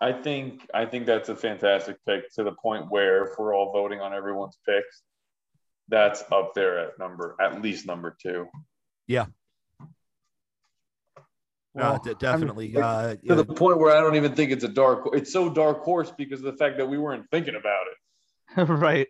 I 0.00 0.12
think, 0.12 0.68
I 0.72 0.86
think 0.86 1.06
that's 1.06 1.28
a 1.28 1.36
fantastic 1.36 1.96
pick 2.06 2.32
to 2.34 2.44
the 2.44 2.52
point 2.52 2.90
where 2.90 3.24
if 3.24 3.38
we're 3.38 3.54
all 3.54 3.72
voting 3.72 4.00
on 4.00 4.14
everyone's 4.14 4.58
picks, 4.64 5.02
that's 5.90 6.22
up 6.32 6.54
there 6.54 6.78
at 6.78 6.98
number 6.98 7.36
at 7.40 7.60
least 7.60 7.86
number 7.86 8.16
two. 8.20 8.46
Yeah. 9.06 9.26
Well, 11.74 11.94
uh, 11.94 11.98
d- 11.98 12.14
definitely. 12.18 12.70
I 12.70 12.74
mean, 12.74 12.82
uh, 12.82 13.14
to 13.14 13.18
yeah. 13.22 13.34
the 13.34 13.44
point 13.44 13.78
where 13.78 13.96
I 13.96 14.00
don't 14.00 14.16
even 14.16 14.34
think 14.34 14.50
it's 14.50 14.64
a 14.64 14.68
dark. 14.68 15.08
It's 15.12 15.32
so 15.32 15.48
dark 15.48 15.82
horse 15.82 16.10
because 16.16 16.40
of 16.40 16.46
the 16.46 16.56
fact 16.56 16.78
that 16.78 16.86
we 16.86 16.98
weren't 16.98 17.26
thinking 17.30 17.54
about 17.54 17.84
it. 17.86 18.68
right. 18.68 19.08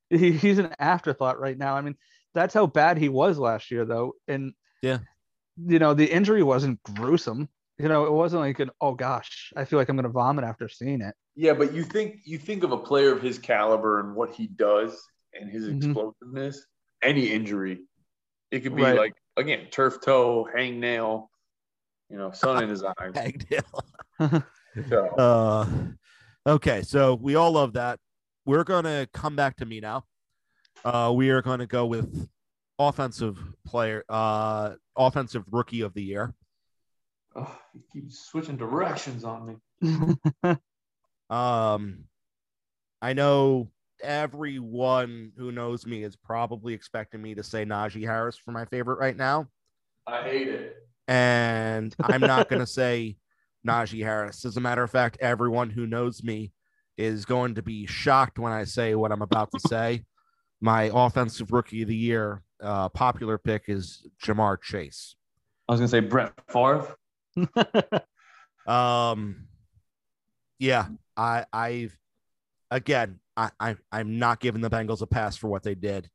he, 0.10 0.32
he's 0.32 0.58
an 0.58 0.74
afterthought 0.78 1.40
right 1.40 1.58
now. 1.58 1.74
I 1.74 1.80
mean, 1.80 1.96
that's 2.34 2.54
how 2.54 2.66
bad 2.66 2.98
he 2.98 3.08
was 3.08 3.38
last 3.38 3.70
year, 3.70 3.84
though. 3.84 4.14
And 4.28 4.52
yeah, 4.82 4.98
you 5.66 5.78
know, 5.78 5.94
the 5.94 6.06
injury 6.06 6.42
wasn't 6.42 6.82
gruesome. 6.82 7.48
You 7.78 7.88
know, 7.88 8.04
it 8.04 8.12
wasn't 8.12 8.42
like 8.42 8.60
an 8.60 8.70
oh 8.80 8.94
gosh, 8.94 9.52
I 9.56 9.64
feel 9.64 9.78
like 9.78 9.88
I'm 9.88 9.96
gonna 9.96 10.08
vomit 10.08 10.44
after 10.44 10.68
seeing 10.68 11.00
it. 11.00 11.14
Yeah, 11.34 11.54
but 11.54 11.72
you 11.72 11.82
think 11.82 12.20
you 12.24 12.38
think 12.38 12.62
of 12.62 12.70
a 12.70 12.78
player 12.78 13.12
of 13.12 13.20
his 13.20 13.38
caliber 13.38 13.98
and 13.98 14.14
what 14.14 14.32
he 14.32 14.46
does, 14.46 15.02
and 15.38 15.50
his 15.50 15.64
mm-hmm. 15.64 15.76
explosiveness, 15.76 16.66
any 17.02 17.26
injury, 17.26 17.80
it 18.50 18.60
could 18.60 18.76
be 18.76 18.82
right. 18.82 18.96
like 18.96 19.14
again 19.36 19.66
turf 19.70 20.00
toe, 20.00 20.48
hang 20.54 20.80
nail, 20.80 21.30
you 22.10 22.16
know, 22.16 22.30
sun 22.30 22.62
in 22.62 22.68
his 22.68 22.84
eyes. 22.98 23.12
hang 23.14 23.40
nail. 23.50 24.42
so. 24.88 25.06
Uh, 25.16 25.66
okay, 26.46 26.82
so 26.82 27.14
we 27.14 27.34
all 27.34 27.52
love 27.52 27.74
that. 27.74 27.98
We're 28.46 28.64
gonna 28.64 29.08
come 29.12 29.36
back 29.36 29.56
to 29.56 29.66
me 29.66 29.80
now. 29.80 30.04
Uh, 30.84 31.12
we 31.14 31.30
are 31.30 31.40
going 31.40 31.60
to 31.60 31.66
go 31.66 31.86
with 31.86 32.28
offensive 32.78 33.38
player, 33.66 34.04
uh, 34.08 34.74
offensive 34.96 35.44
rookie 35.50 35.80
of 35.80 35.94
the 35.94 36.02
year. 36.02 36.34
Oh, 37.34 37.58
he 37.72 37.80
keeps 37.92 38.26
switching 38.26 38.56
directions 38.56 39.24
on 39.24 39.58
me. 39.80 40.16
um, 41.30 42.04
I 43.00 43.12
know 43.14 43.70
everyone 44.02 45.32
who 45.36 45.52
knows 45.52 45.86
me 45.86 46.02
is 46.02 46.16
probably 46.16 46.74
expecting 46.74 47.22
me 47.22 47.34
to 47.34 47.42
say 47.42 47.64
Najee 47.64 48.04
Harris 48.04 48.36
for 48.36 48.52
my 48.52 48.64
favorite 48.66 48.98
right 48.98 49.16
now. 49.16 49.48
I 50.06 50.22
hate 50.22 50.48
it. 50.48 50.76
And 51.08 51.94
I'm 52.02 52.20
not 52.20 52.48
going 52.50 52.60
to 52.60 52.66
say 52.66 53.16
Najee 53.66 54.02
Harris. 54.02 54.44
As 54.44 54.56
a 54.56 54.60
matter 54.60 54.82
of 54.82 54.90
fact, 54.90 55.18
everyone 55.20 55.70
who 55.70 55.86
knows 55.86 56.22
me 56.22 56.52
is 56.96 57.24
going 57.24 57.54
to 57.56 57.62
be 57.62 57.86
shocked 57.86 58.38
when 58.38 58.52
I 58.52 58.64
say 58.64 58.94
what 58.94 59.12
I'm 59.12 59.22
about 59.22 59.50
to 59.52 59.60
say. 59.68 60.04
My 60.60 60.90
offensive 60.94 61.52
rookie 61.52 61.82
of 61.82 61.88
the 61.88 61.96
year 61.96 62.42
uh, 62.62 62.88
popular 62.88 63.38
pick 63.38 63.64
is 63.68 64.06
Ja'Marr 64.22 64.60
Chase. 64.62 65.16
I 65.68 65.72
was 65.72 65.80
going 65.80 65.88
to 65.88 65.90
say 65.90 66.00
Brett 66.00 66.32
Favre. 66.48 66.96
um, 68.66 69.48
yeah, 70.58 70.86
I, 71.16 71.44
I've 71.52 71.98
again, 72.70 73.20
I, 73.36 73.50
I 73.58 73.76
I'm 73.92 74.18
not 74.18 74.40
giving 74.40 74.60
the 74.60 74.70
Bengals 74.70 75.02
a 75.02 75.06
pass 75.06 75.36
for 75.36 75.48
what 75.48 75.62
they 75.62 75.74
did. 75.74 76.08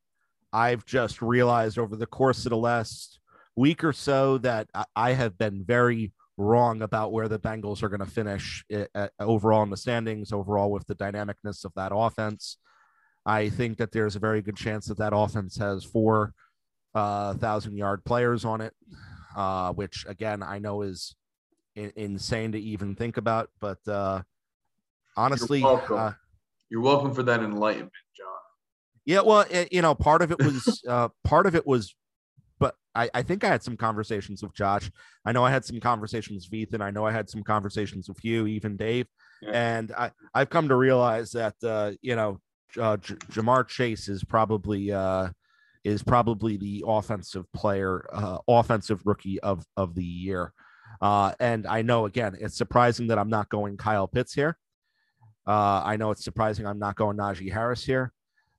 I've 0.52 0.86
just 0.86 1.22
realized 1.22 1.78
over 1.78 1.96
the 1.96 2.06
course 2.08 2.46
of 2.46 2.50
the 2.50 2.58
last 2.58 3.20
week 3.56 3.84
or 3.84 3.94
so 3.94 4.38
that 4.40 4.68
I, 4.74 4.86
I 4.96 5.12
have 5.14 5.38
been 5.38 5.64
very 5.64 6.14
wrong 6.38 6.82
about 6.82 7.12
where 7.12 7.28
the 7.28 7.40
Bengals 7.40 7.84
are 7.84 7.90
going 7.90 8.00
to 8.00 8.06
finish 8.06 8.64
it, 8.70 8.90
at, 8.96 9.12
overall 9.20 9.64
in 9.64 9.70
the 9.70 9.78
standings, 9.78 10.32
overall 10.32 10.72
with 10.72 10.88
the 10.88 10.96
dynamicness 10.96 11.66
of 11.66 11.74
that 11.76 11.92
offense. 11.94 12.58
I 13.26 13.50
think 13.50 13.78
that 13.78 13.92
there's 13.92 14.16
a 14.16 14.20
very 14.20 14.42
good 14.42 14.56
chance 14.56 14.88
that 14.88 14.98
that 14.98 15.14
offense 15.14 15.58
has 15.58 15.84
four 15.84 16.34
uh, 16.96 17.34
thousand 17.36 17.78
yard 17.78 18.04
players 18.06 18.46
on 18.46 18.62
it, 18.62 18.74
uh, 19.36 19.74
which 19.74 20.06
again 20.08 20.42
I 20.42 20.60
know 20.60 20.82
is 20.82 21.16
in- 21.76 21.94
insane 21.96 22.54
to 22.54 22.60
even 22.60 22.96
think 22.96 23.18
about. 23.18 23.50
But 23.60 23.86
uh, 23.88 24.24
honestly, 25.18 25.62
You're 26.70 26.82
welcome. 26.82 27.08
You're 27.08 27.14
welcome 27.14 27.14
for 27.16 27.24
that 27.24 27.42
enlightenment, 27.42 27.92
John. 28.16 28.28
yeah, 29.06 29.22
well, 29.22 29.46
it, 29.50 29.72
you 29.72 29.82
know, 29.82 29.96
part 29.96 30.22
of 30.22 30.32
it 30.32 30.40
was 30.40 30.82
uh, 30.88 31.10
part 31.24 31.46
of 31.48 31.56
it 31.56 31.66
was, 31.66 31.96
but 32.60 32.76
I, 32.96 33.10
I 33.14 33.22
think 33.24 33.44
I 33.44 33.48
had 33.48 33.64
some 33.64 33.78
conversations 33.78 34.44
with 34.44 34.54
Josh. 34.54 34.92
I 35.26 35.32
know 35.32 35.44
I 35.44 35.52
had 35.52 35.66
some 35.66 35.80
conversations 35.80 36.48
with 36.48 36.54
Ethan. 36.60 36.82
I 36.82 36.92
know 36.92 37.06
I 37.06 37.12
had 37.12 37.30
some 37.30 37.44
conversations 37.44 38.08
with 38.08 38.24
you, 38.24 38.48
even 38.48 38.78
Dave. 38.78 39.08
Yeah. 39.42 39.52
And 39.54 39.92
I 39.94 40.12
I've 40.34 40.50
come 40.50 40.68
to 40.68 40.76
realize 40.76 41.32
that 41.32 41.56
uh, 41.64 41.92
you 42.02 42.16
know 42.16 42.40
uh, 42.80 42.98
J- 42.98 43.16
Ja'Marr 43.16 43.68
Chase 43.68 44.10
is 44.10 44.24
probably 44.24 44.92
uh, 44.92 45.30
is 45.84 46.04
probably 46.04 46.58
the 46.58 46.84
offensive 46.86 47.52
player, 47.54 48.06
uh, 48.12 48.40
offensive 48.48 49.02
rookie 49.06 49.40
of 49.40 49.66
of 49.78 49.96
the 49.96 50.04
year. 50.04 50.54
Uh, 51.02 51.34
and 51.40 51.66
I 51.66 51.82
know 51.82 52.06
again, 52.06 52.38
it's 52.40 52.58
surprising 52.58 53.08
that 53.08 53.18
I'm 53.18 53.30
not 53.30 53.50
going 53.50 53.78
Kyle 53.78 54.08
Pitts 54.08 54.34
here. 54.34 54.58
Uh, 55.50 55.82
I 55.84 55.98
know 55.98 56.12
it's 56.12 56.24
surprising 56.24 56.68
I'm 56.68 56.78
not 56.78 56.96
going 56.96 57.18
Najee 57.18 57.52
Harris 57.52 57.84
here. 57.84 58.14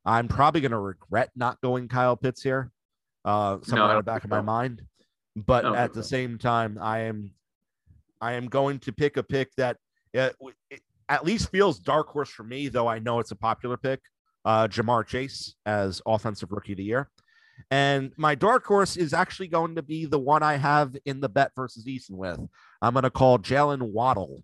I'm 0.04 0.26
probably 0.26 0.60
going 0.60 0.72
to 0.72 0.78
regret 0.78 1.30
not 1.36 1.60
going 1.60 1.86
Kyle 1.86 2.16
Pitts 2.16 2.42
here, 2.42 2.72
uh, 3.24 3.58
somewhere 3.62 3.88
I 3.88 3.92
in 3.92 3.98
the 3.98 4.02
back 4.02 4.24
of 4.24 4.30
my 4.30 4.40
mind. 4.40 4.82
But 5.36 5.64
at 5.76 5.94
the 5.94 6.02
same 6.02 6.36
time, 6.36 6.78
I 6.82 7.00
am, 7.02 7.30
I 8.20 8.32
am 8.32 8.48
going 8.48 8.80
to 8.80 8.92
pick 8.92 9.16
a 9.16 9.22
pick 9.22 9.54
that 9.56 9.76
uh, 10.16 10.30
w- 10.40 10.56
it 10.68 10.80
at 11.08 11.24
least 11.24 11.50
feels 11.50 11.78
dark 11.78 12.08
horse 12.08 12.28
for 12.28 12.42
me, 12.42 12.66
though 12.66 12.88
I 12.88 12.98
know 12.98 13.20
it's 13.20 13.30
a 13.30 13.36
popular 13.36 13.76
pick. 13.76 14.00
Uh, 14.44 14.66
Ja'Marr 14.66 15.06
Chase 15.06 15.54
as 15.66 16.02
offensive 16.06 16.50
rookie 16.50 16.72
of 16.72 16.78
the 16.78 16.84
year, 16.84 17.08
and 17.70 18.10
my 18.16 18.34
dark 18.34 18.64
horse 18.64 18.96
is 18.96 19.12
actually 19.12 19.48
going 19.48 19.76
to 19.76 19.82
be 19.82 20.06
the 20.06 20.18
one 20.18 20.42
I 20.42 20.56
have 20.56 20.96
in 21.04 21.20
the 21.20 21.28
bet 21.28 21.52
versus 21.54 21.86
Easton 21.86 22.16
with. 22.16 22.40
I'm 22.82 22.94
going 22.94 23.04
to 23.04 23.10
call 23.10 23.38
Jalen 23.38 23.82
Waddle 23.82 24.42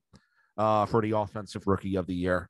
uh, 0.57 0.87
for 0.87 1.03
the 1.03 1.13
offensive 1.13 1.67
rookie 1.67 1.97
of 1.97 2.07
the 2.07 2.15
year. 2.15 2.49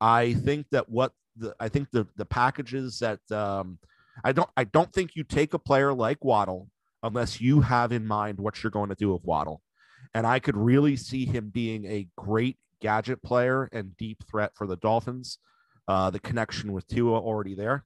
I 0.00 0.34
think 0.34 0.66
that 0.70 0.88
what 0.88 1.12
the 1.36 1.54
I 1.60 1.68
think 1.68 1.90
the 1.90 2.06
the 2.16 2.24
packages 2.24 2.98
that 3.00 3.20
um, 3.30 3.78
I 4.24 4.32
don't 4.32 4.48
I 4.56 4.64
don't 4.64 4.92
think 4.92 5.14
you 5.14 5.24
take 5.24 5.54
a 5.54 5.58
player 5.58 5.92
like 5.92 6.24
Waddle 6.24 6.68
unless 7.02 7.40
you 7.40 7.60
have 7.60 7.92
in 7.92 8.06
mind 8.06 8.38
what 8.38 8.62
you're 8.62 8.70
going 8.70 8.90
to 8.90 8.94
do 8.94 9.12
with 9.12 9.24
Waddle, 9.24 9.62
and 10.14 10.26
I 10.26 10.38
could 10.38 10.56
really 10.56 10.96
see 10.96 11.24
him 11.26 11.50
being 11.50 11.84
a 11.84 12.08
great 12.16 12.56
gadget 12.80 13.22
player 13.22 13.68
and 13.72 13.96
deep 13.96 14.24
threat 14.28 14.52
for 14.54 14.66
the 14.66 14.76
Dolphins. 14.76 15.38
Uh, 15.88 16.08
the 16.10 16.20
connection 16.20 16.72
with 16.72 16.86
Tua 16.86 17.18
already 17.18 17.54
there, 17.54 17.84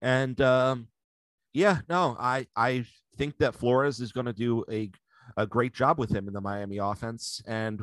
and 0.00 0.40
um, 0.40 0.88
yeah, 1.52 1.78
no, 1.88 2.16
I 2.18 2.46
I 2.56 2.86
think 3.16 3.38
that 3.38 3.54
Flores 3.54 4.00
is 4.00 4.12
going 4.12 4.26
to 4.26 4.32
do 4.32 4.64
a 4.70 4.90
a 5.36 5.46
great 5.46 5.74
job 5.74 5.98
with 5.98 6.14
him 6.14 6.28
in 6.28 6.34
the 6.34 6.40
Miami 6.40 6.78
offense, 6.78 7.42
and 7.46 7.82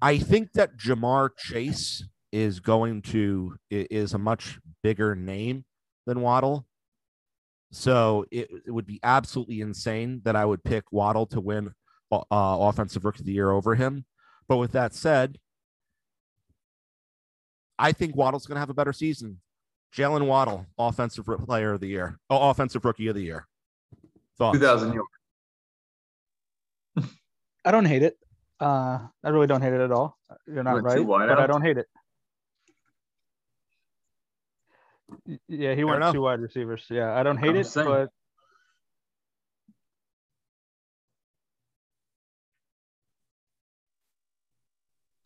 I 0.00 0.18
think 0.18 0.52
that 0.52 0.76
Ja'Marr 0.76 1.30
Chase 1.36 2.04
is 2.32 2.60
going 2.60 3.00
to 3.02 3.56
is 3.70 4.12
a 4.12 4.18
much 4.18 4.58
bigger 4.82 5.14
name 5.14 5.64
than 6.06 6.20
Waddle. 6.20 6.66
So 7.70 8.24
it, 8.30 8.48
it 8.66 8.70
would 8.70 8.86
be 8.86 9.00
absolutely 9.02 9.60
insane 9.60 10.20
that 10.24 10.36
I 10.36 10.44
would 10.44 10.62
pick 10.62 10.84
Waddle 10.92 11.26
to 11.26 11.40
win 11.40 11.72
uh, 12.12 12.22
offensive 12.30 13.04
rookie 13.04 13.20
of 13.20 13.26
the 13.26 13.32
year 13.32 13.50
over 13.50 13.74
him. 13.74 14.04
But 14.48 14.58
with 14.58 14.72
that 14.72 14.94
said, 14.94 15.38
I 17.78 17.92
think 17.92 18.14
Waddle's 18.14 18.46
going 18.46 18.56
to 18.56 18.60
have 18.60 18.70
a 18.70 18.74
better 18.74 18.92
season. 18.92 19.40
Jalen 19.96 20.26
Waddle, 20.26 20.66
offensive 20.78 21.26
player 21.46 21.72
of 21.72 21.80
the 21.80 21.86
year, 21.86 22.18
oh, 22.28 22.50
offensive 22.50 22.84
rookie 22.84 23.08
of 23.08 23.14
the 23.14 23.22
year. 23.22 23.46
Thoughts? 24.36 24.58
2,000 24.58 24.92
yards. 24.92 25.08
I 27.64 27.70
don't 27.70 27.84
hate 27.86 28.02
it. 28.02 28.18
Uh, 28.60 28.98
I 29.24 29.28
really 29.28 29.46
don't 29.46 29.62
hate 29.62 29.72
it 29.72 29.80
at 29.80 29.90
all. 29.90 30.18
You're 30.46 30.62
not 30.62 30.82
Went 30.82 30.86
right, 30.86 31.06
but 31.06 31.38
I 31.38 31.46
don't 31.46 31.62
hate 31.62 31.78
it. 31.78 31.86
Yeah, 35.48 35.74
he 35.74 35.84
went 35.84 35.98
enough. 35.98 36.12
two 36.14 36.22
wide 36.22 36.40
receivers. 36.40 36.84
Yeah, 36.90 37.12
I 37.14 37.22
don't 37.22 37.36
hate 37.38 37.50
I'm 37.50 37.56
it, 37.56 37.66
saying. 37.66 37.86
but 37.88 38.10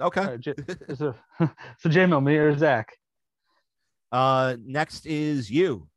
Okay. 0.01 0.20
uh, 0.20 0.36
J- 0.36 0.55
so, 0.97 1.14
so 1.78 1.89
J-MiL, 1.89 2.20
me 2.20 2.36
or 2.36 2.57
Zack? 2.57 2.97
Uh, 4.12 4.57
next 4.64 5.07
is 5.07 5.51
you. 5.51 5.89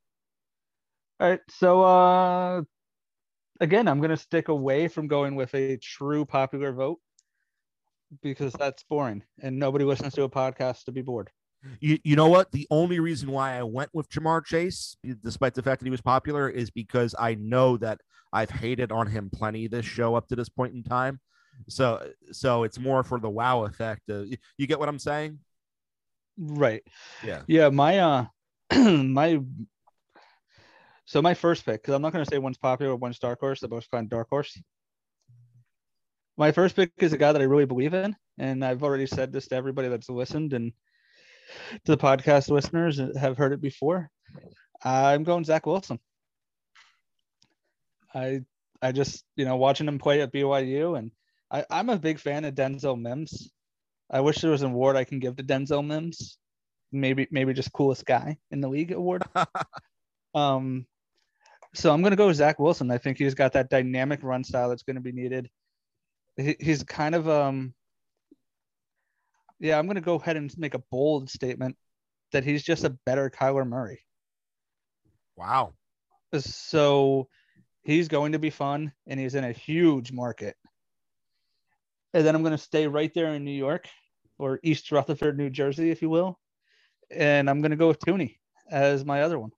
All 1.20 1.30
right. 1.30 1.40
So 1.50 1.84
uh 1.84 2.62
again, 3.62 3.88
I'm 3.88 4.02
gonna 4.02 4.18
stick 4.18 4.50
away 4.50 4.90
from 4.90 5.08
going 5.08 5.36
with 5.36 5.54
a 5.56 5.78
true 5.78 6.26
popular 6.26 6.74
vote 6.74 7.00
because 8.22 8.52
that's 8.54 8.84
boring 8.84 9.24
and 9.42 9.58
nobody 9.58 9.86
listens 9.86 10.14
to 10.16 10.24
a 10.24 10.30
podcast 10.30 10.84
to 10.86 10.92
be 10.92 11.02
bored. 11.02 11.30
You, 11.80 12.00
you 12.04 12.16
know 12.16 12.28
what? 12.28 12.52
The 12.52 12.68
only 12.72 13.00
reason 13.00 13.30
why 13.30 13.56
I 13.58 13.64
went 13.64 13.92
with 13.94 14.10
Ja'Marr 14.10 14.44
Chase, 14.44 14.98
despite 15.24 15.54
the 15.54 15.62
fact 15.62 15.80
that 15.80 15.86
he 15.86 15.92
was 15.92 16.02
popular, 16.02 16.50
is 16.50 16.72
because 16.72 17.14
I 17.18 17.36
know 17.36 17.78
that 17.78 18.02
I've 18.34 18.50
hated 18.50 18.92
on 18.92 19.06
him 19.08 19.30
plenty 19.32 19.68
this 19.68 19.86
show 19.86 20.16
up 20.16 20.28
to 20.30 20.36
this 20.36 20.50
point 20.50 20.74
in 20.74 20.84
time. 20.84 21.20
So, 21.70 22.12
so 22.32 22.64
it's 22.64 22.80
more 22.80 23.04
for 23.04 23.20
the 23.20 23.30
wow 23.30 23.66
effect. 23.66 24.10
Uh, 24.10 24.22
you- 24.22 24.38
you 24.58 24.66
get 24.68 24.80
what 24.80 24.90
I'm 24.90 24.98
saying? 25.00 25.38
Right. 26.38 26.82
Yeah. 27.24 27.44
Yeah, 27.48 27.70
my 27.70 28.00
uh 28.00 28.26
my 28.76 29.40
so 31.12 31.22
my 31.22 31.34
first 31.34 31.66
pick, 31.66 31.82
because 31.82 31.94
I'm 31.94 32.02
not 32.02 32.14
gonna 32.14 32.26
say 32.26 32.38
one's 32.38 32.58
popular, 32.58 32.96
one's 32.96 33.20
dark 33.20 33.42
horse, 33.42 33.60
they're 33.60 33.68
both 33.68 33.92
kind 33.92 34.06
of 34.06 34.10
dark 34.10 34.30
horse. 34.30 34.58
My 36.38 36.54
first 36.54 36.74
pick 36.74 36.94
is 37.00 37.12
a 37.12 37.18
guy 37.18 37.34
that 37.34 37.42
I 37.42 37.46
really 37.46 37.66
believe 37.66 37.94
in, 37.94 38.16
and 38.38 38.64
I've 38.64 38.82
already 38.82 39.08
said 39.08 39.34
this 39.34 39.50
to 39.50 39.56
everybody 39.56 39.90
that's 39.90 40.10
listened 40.10 40.54
and 40.54 40.72
to 41.84 41.92
the 41.92 41.98
podcast 41.98 42.50
listeners 42.50 42.96
that 42.96 43.18
have 43.18 43.38
heard 43.38 43.52
it 43.52 43.60
before. 43.60 44.10
I'm 44.86 45.26
going 45.26 45.44
Zach 45.44 45.66
Wilson. 45.66 46.00
I 48.16 48.44
I 48.82 48.94
just 48.94 49.26
you 49.36 49.44
know 49.44 49.58
watching 49.58 49.90
him 49.90 50.00
play 50.00 50.22
at 50.22 50.32
BYU, 50.32 50.98
and 50.98 51.12
I, 51.52 51.66
I'm 51.70 51.90
a 51.90 52.00
big 52.00 52.20
fan 52.20 52.46
of 52.46 52.56
Denzel 52.56 52.98
Mims. 52.98 53.52
I 54.10 54.22
wish 54.22 54.38
there 54.38 54.52
was 54.52 54.62
an 54.62 54.72
award 54.72 54.96
I 54.96 55.04
can 55.04 55.20
give 55.20 55.36
to 55.36 55.44
Denzel 55.44 55.86
Mims. 55.86 56.38
Maybe 56.90 57.28
maybe 57.32 57.52
just 57.52 57.74
coolest 57.74 58.06
guy 58.06 58.38
in 58.50 58.62
the 58.62 58.70
league 58.70 58.94
award. 58.94 59.24
um, 60.34 60.86
so 61.74 61.94
I'm 61.94 62.02
gonna 62.02 62.16
go 62.16 62.28
with 62.28 62.38
Zach 62.38 62.60
Wilson. 62.60 62.92
I 62.92 62.98
think 62.98 63.18
he's 63.18 63.36
got 63.36 63.54
that 63.54 63.70
dynamic 63.70 64.24
run 64.24 64.44
style 64.44 64.70
that's 64.70 64.84
going 64.84 64.96
to 64.96 65.02
be 65.02 65.12
needed. 65.12 65.50
He, 66.38 66.56
he's 66.60 66.84
kind 66.84 67.16
of 67.16 67.30
um, 67.30 67.74
yeah. 69.60 69.78
I'm 69.78 69.88
gonna 69.88 70.02
go 70.02 70.16
ahead 70.16 70.38
and 70.38 70.56
make 70.58 70.74
a 70.74 70.84
bold 70.92 71.30
statement 71.30 71.78
that 72.32 72.44
he's 72.44 72.64
just 72.64 72.84
a 72.84 72.98
better 73.06 73.30
Kyler 73.30 73.68
Murray. 73.68 74.06
Wow. 75.36 75.74
So 76.38 77.28
he's 77.84 78.08
going 78.08 78.32
to 78.34 78.40
be 78.40 78.50
fun, 78.50 78.94
and 79.08 79.20
he's 79.20 79.36
in 79.36 79.44
a 79.44 79.52
huge 79.52 80.12
market. 80.12 80.56
And 82.14 82.26
then 82.26 82.36
I'm 82.36 82.42
going 82.42 82.52
to 82.52 82.58
stay 82.58 82.88
right 82.88 83.14
there 83.14 83.34
in 83.34 83.44
New 83.44 83.52
York 83.52 83.88
or 84.38 84.60
East 84.64 84.92
Rutherford, 84.92 85.38
New 85.38 85.50
Jersey, 85.50 85.92
if 85.92 86.02
you 86.02 86.10
will. 86.10 86.40
And 87.10 87.50
I'm 87.50 87.62
going 87.62 87.72
to 87.72 87.78
go 87.78 87.88
with 87.88 88.00
Toney 88.00 88.40
as 88.70 89.06
my 89.06 89.24
other 89.24 89.40
one. 89.40 89.52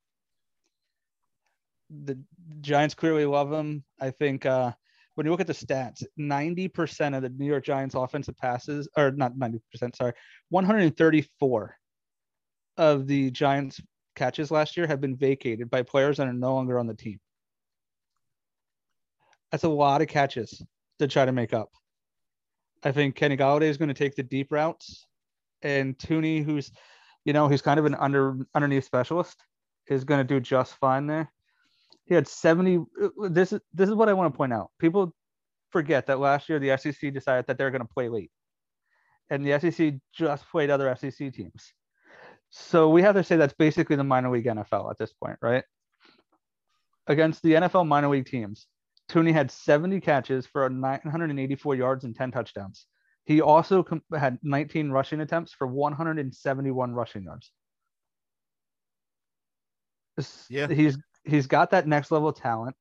The 2.06 2.20
Giants 2.62 2.96
clearly 2.96 3.26
love 3.26 3.52
him. 3.52 3.84
I 4.00 4.12
think 4.12 4.46
uh, 4.46 4.72
when 5.16 5.26
you 5.26 5.32
look 5.32 5.42
at 5.42 5.48
the 5.48 5.54
stats, 5.54 6.04
90% 6.20 7.16
of 7.16 7.22
the 7.22 7.30
New 7.30 7.46
York 7.46 7.64
Giants 7.64 7.96
offensive 7.96 8.38
passes, 8.38 8.88
or 8.98 9.12
not 9.12 9.36
90%, 9.36 9.60
sorry, 9.96 10.14
134 10.50 11.76
of 12.78 13.08
the 13.08 13.30
Giants 13.32 13.80
catches 14.16 14.52
last 14.52 14.78
year 14.78 14.88
have 14.88 15.02
been 15.02 15.16
vacated 15.16 15.70
by 15.70 15.82
players 15.84 16.18
that 16.18 16.28
are 16.28 16.34
no 16.34 16.54
longer 16.54 16.80
on 16.80 16.88
the 16.88 16.94
team. 16.94 17.20
That's 19.52 19.64
a 19.64 19.70
lot 19.70 20.02
of 20.02 20.08
catches 20.08 20.64
to 21.00 21.08
try 21.08 21.26
to 21.26 21.32
make 21.32 21.54
up. 21.54 21.70
I 22.84 22.92
think 22.92 23.16
Kenny 23.16 23.38
Golladay 23.38 23.64
is 23.64 23.78
going 23.78 23.90
to 23.90 23.94
take 23.94 24.16
the 24.16 24.24
deep 24.24 24.52
routes, 24.52 25.06
and 25.62 25.98
Toney, 25.98 26.42
who's, 26.42 26.72
you 27.24 27.34
know, 27.34 27.48
he's 27.48 27.62
kind 27.62 27.80
of 27.80 27.86
an 27.86 27.96
under 27.96 28.38
underneath 28.54 28.84
specialist, 28.84 29.42
is 29.88 30.04
going 30.04 30.20
to 30.20 30.24
do 30.24 30.40
just 30.40 30.76
fine 30.76 31.08
there. 31.08 31.32
He 32.06 32.16
had 32.16 32.28
70. 32.28 32.80
Uh, 33.02 33.10
this 33.30 33.54
is 33.54 33.62
this 33.74 33.90
is 33.90 33.96
what 33.96 34.10
I 34.10 34.14
want 34.14 34.34
to 34.34 34.38
point 34.38 34.54
out. 34.54 34.72
People 34.80 35.14
forget 35.72 36.08
that 36.08 36.20
last 36.20 36.50
year 36.50 36.60
the 36.60 36.78
SEC 36.78 37.14
decided 37.14 37.48
that 37.48 37.58
they're 37.58 37.72
going 37.72 37.82
to 37.82 37.94
play 37.94 38.10
late, 38.10 38.32
and 39.30 39.46
the 39.46 39.60
SEC 39.60 39.96
just 40.14 40.50
played 40.50 40.70
other 40.70 40.96
SEC 40.96 41.34
teams. 41.34 41.74
So 42.50 42.90
we 42.90 43.02
have 43.02 43.16
to 43.16 43.24
say 43.24 43.36
that's 43.36 43.56
basically 43.56 43.96
the 43.96 44.04
minor 44.04 44.32
league 44.32 44.46
NFL 44.46 44.92
at 44.92 44.98
this 45.00 45.12
point, 45.14 45.38
right? 45.42 45.64
Against 47.08 47.42
the 47.42 47.54
NFL 47.54 47.88
minor 47.88 48.10
league 48.10 48.28
teams, 48.28 48.68
Toney 49.10 49.32
had 49.32 49.50
70 49.50 50.00
catches 50.02 50.46
for 50.46 50.70
984 50.70 51.76
yards 51.76 52.04
and 52.04 52.16
10 52.16 52.32
touchdowns. 52.32 52.86
He 53.26 53.42
also 53.42 53.84
com- 53.84 54.04
had 54.16 54.38
19 54.44 54.92
rushing 54.92 55.22
attempts 55.22 55.54
for 55.54 55.66
171 55.66 56.94
rushing 56.94 57.24
yards. 57.24 57.52
Yeah. 60.50 60.68
He's 60.68 60.98
he's 61.24 61.48
got 61.48 61.72
that 61.72 61.88
next 61.88 62.12
level 62.12 62.34
talent. 62.34 62.76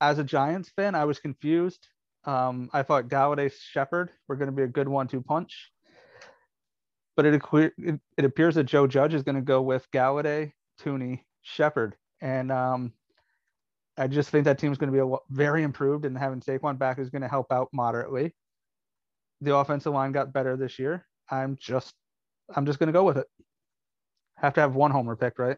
As 0.00 0.18
a 0.18 0.24
Giants 0.24 0.70
fan, 0.70 0.94
I 0.94 1.04
was 1.04 1.18
confused. 1.18 1.86
Um, 2.24 2.70
I 2.72 2.82
thought 2.82 3.08
Golladay 3.08 3.52
Shepard 3.52 4.10
were 4.28 4.36
going 4.36 4.50
to 4.50 4.56
be 4.56 4.62
a 4.62 4.68
good 4.68 4.88
one-two 4.88 5.22
punch, 5.22 5.70
but 7.16 7.26
it, 7.26 7.42
it, 7.52 8.00
it 8.16 8.24
appears 8.24 8.54
that 8.56 8.64
Joe 8.64 8.86
Judge 8.86 9.14
is 9.14 9.22
going 9.22 9.36
to 9.36 9.42
go 9.42 9.62
with 9.62 9.90
Golladay, 9.90 10.52
Toney, 10.78 11.24
Shepard, 11.42 11.96
and 12.20 12.52
um, 12.52 12.92
I 13.96 14.06
just 14.06 14.30
think 14.30 14.44
that 14.44 14.58
team 14.58 14.72
is 14.72 14.78
going 14.78 14.92
to 14.92 15.06
be 15.06 15.16
very 15.30 15.62
improved, 15.62 16.04
and 16.04 16.16
having 16.16 16.40
Saquon 16.40 16.78
back 16.78 16.98
is 16.98 17.10
going 17.10 17.22
to 17.22 17.28
help 17.28 17.52
out 17.52 17.68
moderately. 17.72 18.34
The 19.40 19.56
offensive 19.56 19.92
line 19.92 20.12
got 20.12 20.32
better 20.32 20.56
this 20.56 20.78
year. 20.78 21.06
I'm 21.30 21.56
just, 21.58 21.94
I'm 22.54 22.66
just 22.66 22.78
going 22.78 22.88
to 22.88 22.92
go 22.92 23.04
with 23.04 23.16
it. 23.16 23.26
Have 24.36 24.54
to 24.54 24.60
have 24.60 24.74
one 24.74 24.90
homer 24.90 25.16
pick, 25.16 25.38
right? 25.38 25.56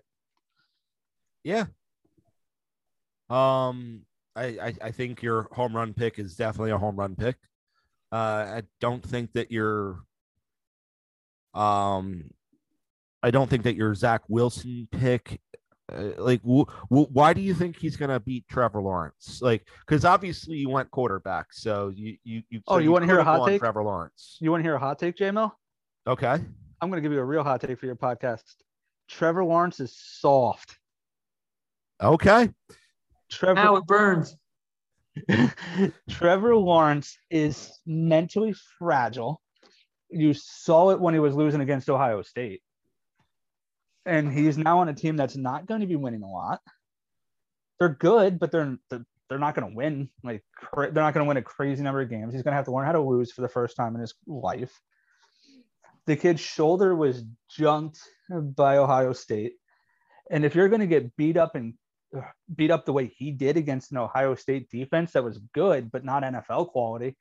Yeah. 1.45 1.67
Um, 3.33 4.03
I, 4.37 4.45
I, 4.45 4.75
I 4.83 4.91
think 4.91 5.23
your 5.23 5.49
home 5.53 5.75
run 5.75 5.95
pick 5.95 6.19
is 6.19 6.37
definitely 6.37 6.71
a 6.71 6.79
home 6.79 6.97
run 6.97 7.17
pick. 7.17 7.37
Uh, 8.11 8.17
I 8.57 8.63
don't 8.81 9.03
think 9.03 9.33
that 9.33 9.51
your 9.51 10.01
um, 11.55 12.31
I 13.23 13.31
don't 13.31 13.49
think 13.49 13.65
that 13.65 13.77
your 13.77 13.95
Zach 13.95 14.23
Wilson 14.29 14.89
pick 14.91 15.41
uh, 15.93 16.11
like 16.19 16.43
w- 16.43 16.65
w- 16.91 17.09
why 17.13 17.33
do 17.33 17.41
you 17.41 17.55
think 17.55 17.77
he's 17.77 17.97
gonna 17.97 18.21
beat 18.21 18.47
Trevor 18.49 18.81
Lawrence? 18.81 19.41
Like, 19.43 19.67
because 19.87 20.05
obviously 20.05 20.57
you 20.57 20.69
went 20.69 20.91
quarterback, 20.91 21.53
so 21.53 21.89
you 21.95 22.17
you, 22.25 22.43
you 22.51 22.61
oh 22.69 22.75
so 22.75 22.79
you, 22.79 22.93
want 22.93 23.03
to 23.03 23.07
hear 23.07 23.19
a 23.19 23.25
hot 23.25 23.47
take? 23.49 23.61
Trevor 23.61 23.83
Lawrence. 23.83 24.39
You 24.41 24.51
want 24.51 24.61
to 24.63 24.65
hear 24.65 24.75
a 24.75 24.79
hot 24.79 24.99
take, 24.99 25.17
J-MiL? 25.17 25.51
Okay, 26.07 26.39
I'm 26.81 26.91
gonna 26.91 27.01
give 27.01 27.13
you 27.13 27.19
a 27.19 27.25
real 27.25 27.43
hot 27.43 27.61
take 27.61 27.79
for 27.79 27.87
your 27.87 27.97
podcast. 27.97 28.43
Trevor 29.09 29.45
Lawrence 29.45 29.81
is 29.81 29.97
soft. 29.97 30.79
Okay, 32.01 32.49
Trevor 33.33 33.61
Howard 33.61 33.87
Burns. 33.87 34.37
Trevor 36.11 36.57
Lawrence 36.57 37.17
is 37.31 37.71
mentally 37.87 38.55
fragile. 38.79 39.41
You 40.11 40.35
saw 40.35 40.91
it 40.91 41.01
when 41.01 41.15
he 41.15 41.21
was 41.21 41.35
losing 41.35 41.61
against 41.61 41.91
Ohio 41.91 42.23
State 42.23 42.63
and 44.05 44.33
he's 44.33 44.59
now 44.59 44.81
on 44.81 44.89
a 44.89 44.95
team 44.95 45.17
that's 45.17 45.37
not 45.37 45.67
going 45.67 45.81
to 45.81 45.87
be 45.87 45.97
winning 45.97 46.23
a 46.23 46.31
lot. 46.31 46.61
They're 47.79 47.89
good, 47.89 48.39
but 48.39 48.51
they're 48.51 48.77
they're, 48.91 49.39
not 49.39 49.55
going 49.55 49.71
to 49.71 49.75
win. 49.75 50.09
Like 50.23 50.45
they're 50.75 50.93
not 50.93 51.15
going 51.15 51.25
to 51.25 51.29
win 51.29 51.37
a 51.37 51.43
crazy 51.43 51.83
number 51.83 52.03
of 52.03 52.11
games. 52.11 52.35
He's 52.35 52.43
going 52.43 52.53
to 52.53 52.57
have 52.57 52.67
to 52.67 52.73
learn 52.73 52.87
how 52.87 52.93
to 52.93 53.01
lose 53.01 53.33
for 53.33 53.41
the 53.41 53.49
first 53.49 53.77
time 53.77 53.95
in 53.95 54.01
his 54.01 54.15
life. 54.27 54.79
The 56.07 56.17
kid's 56.17 56.41
shoulder 56.41 56.95
was 56.95 57.25
junked 57.49 57.99
by 58.31 58.77
Ohio 58.77 59.13
State, 59.13 59.55
and 60.31 60.45
if 60.45 60.55
you're 60.55 60.69
going 60.69 60.81
to 60.81 60.87
get 60.87 61.17
beat 61.17 61.37
up 61.37 61.55
and 61.55 61.75
beat 62.57 62.71
up 62.71 62.85
the 62.85 62.93
way 62.93 63.07
he 63.07 63.31
did 63.31 63.57
against 63.57 63.93
an 63.93 63.99
Ohio 63.99 64.35
State 64.35 64.71
defense 64.71 65.13
that 65.13 65.25
was 65.25 65.39
good 65.55 65.91
but 65.91 66.05
not 66.05 66.23
NFL 66.23 66.69
quality, 66.69 67.17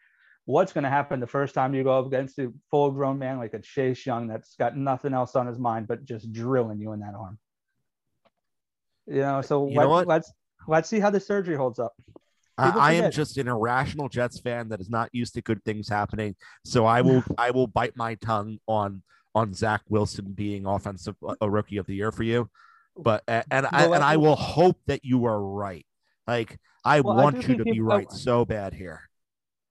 what's 0.45 0.73
going 0.73 0.83
to 0.83 0.89
happen 0.89 1.19
the 1.19 1.27
first 1.27 1.53
time 1.53 1.73
you 1.73 1.83
go 1.83 1.99
up 1.99 2.07
against 2.07 2.39
a 2.39 2.51
full 2.69 2.91
grown 2.91 3.19
man 3.19 3.37
like 3.37 3.53
a 3.53 3.59
Chase 3.59 4.05
Young 4.05 4.27
that's 4.27 4.55
got 4.55 4.75
nothing 4.75 5.13
else 5.13 5.35
on 5.35 5.47
his 5.47 5.59
mind 5.59 5.87
but 5.87 6.05
just 6.05 6.31
drilling 6.31 6.79
you 6.79 6.93
in 6.93 6.99
that 7.01 7.13
arm. 7.15 7.37
You 9.07 9.21
know, 9.21 9.41
so 9.41 9.67
you 9.67 9.77
let, 9.77 9.83
know 9.83 10.01
let's 10.01 10.31
let's 10.67 10.87
see 10.87 10.99
how 10.99 11.09
the 11.09 11.19
surgery 11.19 11.55
holds 11.55 11.79
up. 11.79 11.93
I, 12.57 12.93
am 12.93 13.11
just 13.11 13.37
an 13.37 13.47
irrational 13.47 14.09
Jets 14.09 14.39
fan 14.39 14.69
that 14.69 14.79
is 14.79 14.89
not 14.89 15.09
used 15.11 15.33
to 15.33 15.41
good 15.41 15.63
things 15.63 15.89
happening. 15.89 16.35
So 16.65 16.85
I 16.85 17.01
will 17.01 17.23
I 17.37 17.51
will 17.51 17.67
bite 17.67 17.95
my 17.95 18.15
tongue 18.15 18.59
on 18.67 19.03
on 19.33 19.53
Zach 19.53 19.81
Wilson 19.89 20.33
being 20.33 20.65
offensive 20.65 21.15
a 21.39 21.49
rookie 21.49 21.77
of 21.77 21.87
the 21.87 21.95
year 21.95 22.11
for 22.11 22.23
you. 22.23 22.49
But 22.97 23.23
and 23.27 23.45
and, 23.51 23.67
well, 23.71 23.93
I, 23.93 23.95
and 23.95 24.03
I 24.03 24.17
will 24.17 24.35
hope 24.35 24.77
that 24.87 25.03
you 25.03 25.25
are 25.25 25.41
right. 25.41 25.85
Like 26.27 26.59
I 26.83 27.01
well, 27.01 27.15
want 27.15 27.37
I 27.37 27.47
you 27.47 27.57
to 27.57 27.63
be 27.63 27.81
right 27.81 28.11
so 28.11 28.45
bad 28.45 28.73
here. 28.73 29.09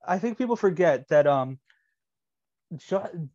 I 0.06 0.18
think 0.18 0.38
people 0.38 0.56
forget 0.56 1.08
that 1.08 1.26
um 1.26 1.58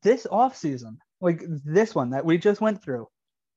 this 0.02 0.26
off 0.32 0.56
season, 0.56 0.98
like 1.22 1.44
this 1.48 1.94
one 1.94 2.12
that 2.12 2.26
we 2.26 2.38
just 2.38 2.62
went 2.62 2.82
through, 2.82 3.08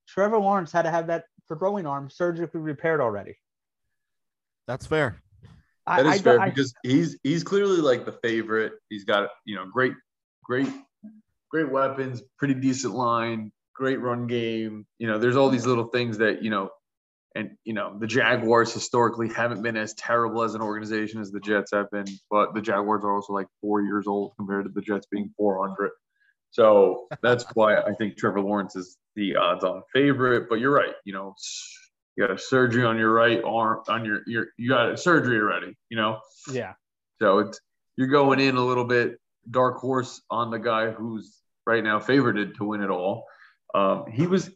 Trevor 0.08 0.38
Lawrence 0.38 0.72
had 0.72 0.82
to 0.82 0.90
have 0.90 1.06
that 1.06 1.24
throwing 1.48 1.86
arm 1.86 2.10
surgically 2.10 2.60
repaired 2.60 3.00
already. 3.00 3.38
That's 4.66 4.86
fair. 4.86 5.22
That 5.86 6.06
I, 6.06 6.14
is 6.14 6.20
I, 6.20 6.22
fair 6.22 6.40
I, 6.40 6.50
because 6.50 6.74
he's 6.82 7.18
he's 7.22 7.42
clearly 7.42 7.78
like 7.78 8.04
the 8.04 8.12
favorite. 8.12 8.72
He's 8.90 9.04
got 9.04 9.30
you 9.44 9.56
know 9.56 9.66
great, 9.66 9.94
great, 10.44 10.68
great 11.50 11.70
weapons, 11.70 12.22
pretty 12.36 12.54
decent 12.54 12.94
line, 12.94 13.52
great 13.78 14.00
run 14.00 14.26
game. 14.26 14.86
You 14.98 15.06
know, 15.06 15.18
there's 15.18 15.36
all 15.36 15.48
these 15.48 15.64
little 15.64 15.86
things 15.86 16.18
that 16.18 16.42
you 16.42 16.50
know 16.50 16.70
and 17.34 17.50
you 17.64 17.72
know 17.72 17.96
the 17.98 18.06
Jaguars 18.06 18.72
historically 18.72 19.28
haven't 19.32 19.62
been 19.62 19.76
as 19.76 19.94
terrible 19.94 20.42
as 20.42 20.54
an 20.54 20.60
organization 20.60 21.20
as 21.20 21.30
the 21.30 21.40
Jets 21.40 21.70
have 21.72 21.90
been, 21.90 22.06
but 22.30 22.54
the 22.54 22.60
Jaguars 22.60 23.04
are 23.04 23.14
also 23.14 23.32
like 23.32 23.46
four 23.60 23.80
years 23.82 24.06
old 24.06 24.32
compared 24.36 24.64
to 24.64 24.70
the 24.70 24.82
Jets 24.82 25.06
being 25.10 25.32
400. 25.36 25.90
So 26.50 27.06
that's 27.22 27.44
why 27.54 27.80
I 27.80 27.92
think 27.94 28.16
Trevor 28.16 28.40
Lawrence 28.40 28.74
is 28.74 28.96
the 29.14 29.36
odds-on 29.36 29.82
favorite. 29.92 30.48
But 30.48 30.56
you're 30.56 30.74
right. 30.74 30.94
You 31.04 31.12
know, 31.12 31.34
you 32.16 32.26
got 32.26 32.34
a 32.34 32.38
surgery 32.38 32.84
on 32.84 32.98
your 32.98 33.12
right 33.12 33.42
arm, 33.44 33.82
on 33.88 34.04
your 34.04 34.20
your 34.26 34.46
you 34.56 34.68
got 34.68 34.90
a 34.90 34.96
surgery 34.96 35.38
already. 35.38 35.76
You 35.88 35.98
know. 35.98 36.20
Yeah. 36.50 36.72
So 37.22 37.38
it's 37.38 37.60
you're 37.96 38.08
going 38.08 38.40
in 38.40 38.56
a 38.56 38.64
little 38.64 38.84
bit 38.84 39.18
dark 39.48 39.78
horse 39.78 40.20
on 40.30 40.50
the 40.50 40.58
guy 40.58 40.90
who's 40.90 41.38
right 41.66 41.84
now 41.84 42.00
favored 42.00 42.54
to 42.56 42.64
win 42.64 42.82
it 42.82 42.90
all. 42.90 43.26
Um, 43.74 44.04
he 44.10 44.26
was, 44.26 44.50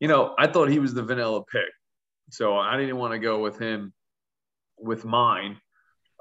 you 0.00 0.08
know, 0.08 0.34
I 0.38 0.46
thought 0.46 0.68
he 0.68 0.78
was 0.78 0.94
the 0.94 1.02
vanilla 1.02 1.44
pick. 1.44 1.68
So 2.30 2.56
I 2.56 2.76
didn't 2.76 2.96
want 2.96 3.12
to 3.12 3.18
go 3.18 3.40
with 3.40 3.58
him 3.58 3.92
with 4.78 5.04
mine. 5.04 5.56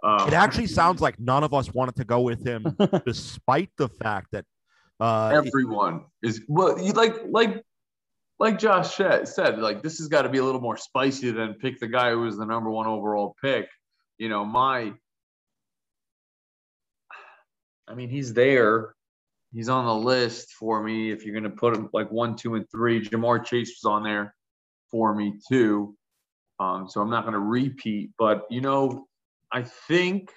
Um, 0.01 0.27
it 0.27 0.33
actually 0.33 0.67
sounds 0.67 1.01
like 1.01 1.19
none 1.19 1.43
of 1.43 1.53
us 1.53 1.73
wanted 1.73 1.95
to 1.97 2.05
go 2.05 2.21
with 2.21 2.45
him, 2.45 2.65
despite 3.05 3.69
the 3.77 3.89
fact 3.89 4.27
that 4.31 4.45
uh, 4.99 5.29
everyone 5.33 6.05
is 6.23 6.41
well. 6.47 6.81
You 6.81 6.93
like 6.93 7.15
like 7.29 7.63
like 8.39 8.57
Josh 8.57 8.95
said, 8.95 9.59
like 9.59 9.83
this 9.83 9.97
has 9.97 10.07
got 10.07 10.21
to 10.21 10.29
be 10.29 10.37
a 10.37 10.43
little 10.43 10.61
more 10.61 10.77
spicy 10.77 11.31
than 11.31 11.55
pick 11.55 11.79
the 11.79 11.87
guy 11.87 12.11
who 12.11 12.21
was 12.21 12.37
the 12.37 12.45
number 12.45 12.69
one 12.69 12.87
overall 12.87 13.35
pick. 13.41 13.67
You 14.17 14.29
know, 14.29 14.45
my, 14.45 14.93
I 17.87 17.95
mean, 17.95 18.09
he's 18.09 18.33
there. 18.33 18.95
He's 19.53 19.69
on 19.69 19.85
the 19.85 19.95
list 19.95 20.53
for 20.53 20.83
me. 20.83 21.11
If 21.11 21.25
you're 21.25 21.33
going 21.33 21.43
to 21.43 21.57
put 21.57 21.75
him 21.75 21.89
like 21.91 22.11
one, 22.11 22.35
two, 22.35 22.55
and 22.55 22.65
three, 22.69 23.01
Ja'Marr 23.01 23.43
Chase 23.43 23.79
was 23.81 23.89
on 23.91 24.03
there 24.03 24.35
for 24.91 25.15
me 25.15 25.39
too. 25.49 25.95
Um, 26.59 26.87
so 26.87 27.01
I'm 27.01 27.09
not 27.09 27.23
going 27.23 27.33
to 27.33 27.39
repeat, 27.39 28.11
but 28.19 28.45
you 28.49 28.61
know, 28.61 29.07
I 29.51 29.63
think 29.63 30.29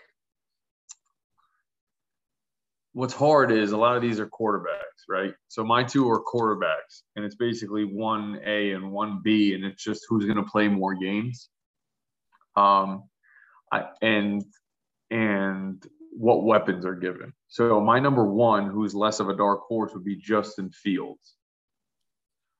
what's 2.92 3.14
hard 3.14 3.50
is 3.50 3.72
a 3.72 3.76
lot 3.76 3.96
of 3.96 4.02
these 4.02 4.20
are 4.20 4.28
quarterbacks, 4.28 5.08
right? 5.08 5.34
So 5.48 5.64
my 5.64 5.82
two 5.82 6.08
are 6.10 6.22
quarterbacks, 6.22 7.02
and 7.16 7.24
it's 7.24 7.34
basically 7.34 7.84
one 7.84 8.40
A 8.44 8.72
and 8.72 8.92
one 8.92 9.20
B, 9.22 9.54
and 9.54 9.64
it's 9.64 9.82
just 9.82 10.06
who's 10.08 10.24
going 10.24 10.36
to 10.36 10.50
play 10.50 10.68
more 10.68 10.94
games. 10.94 11.48
Um, 12.56 13.04
I, 13.72 13.86
and 14.00 14.44
and 15.10 15.82
what 16.12 16.44
weapons 16.44 16.84
are 16.84 16.94
given. 16.94 17.32
So 17.52 17.82
my 17.82 18.00
number 18.00 18.24
one, 18.24 18.70
who's 18.70 18.94
less 18.94 19.20
of 19.20 19.28
a 19.28 19.36
dark 19.36 19.60
horse, 19.68 19.92
would 19.92 20.04
be 20.04 20.16
Justin 20.16 20.70
Fields. 20.70 21.34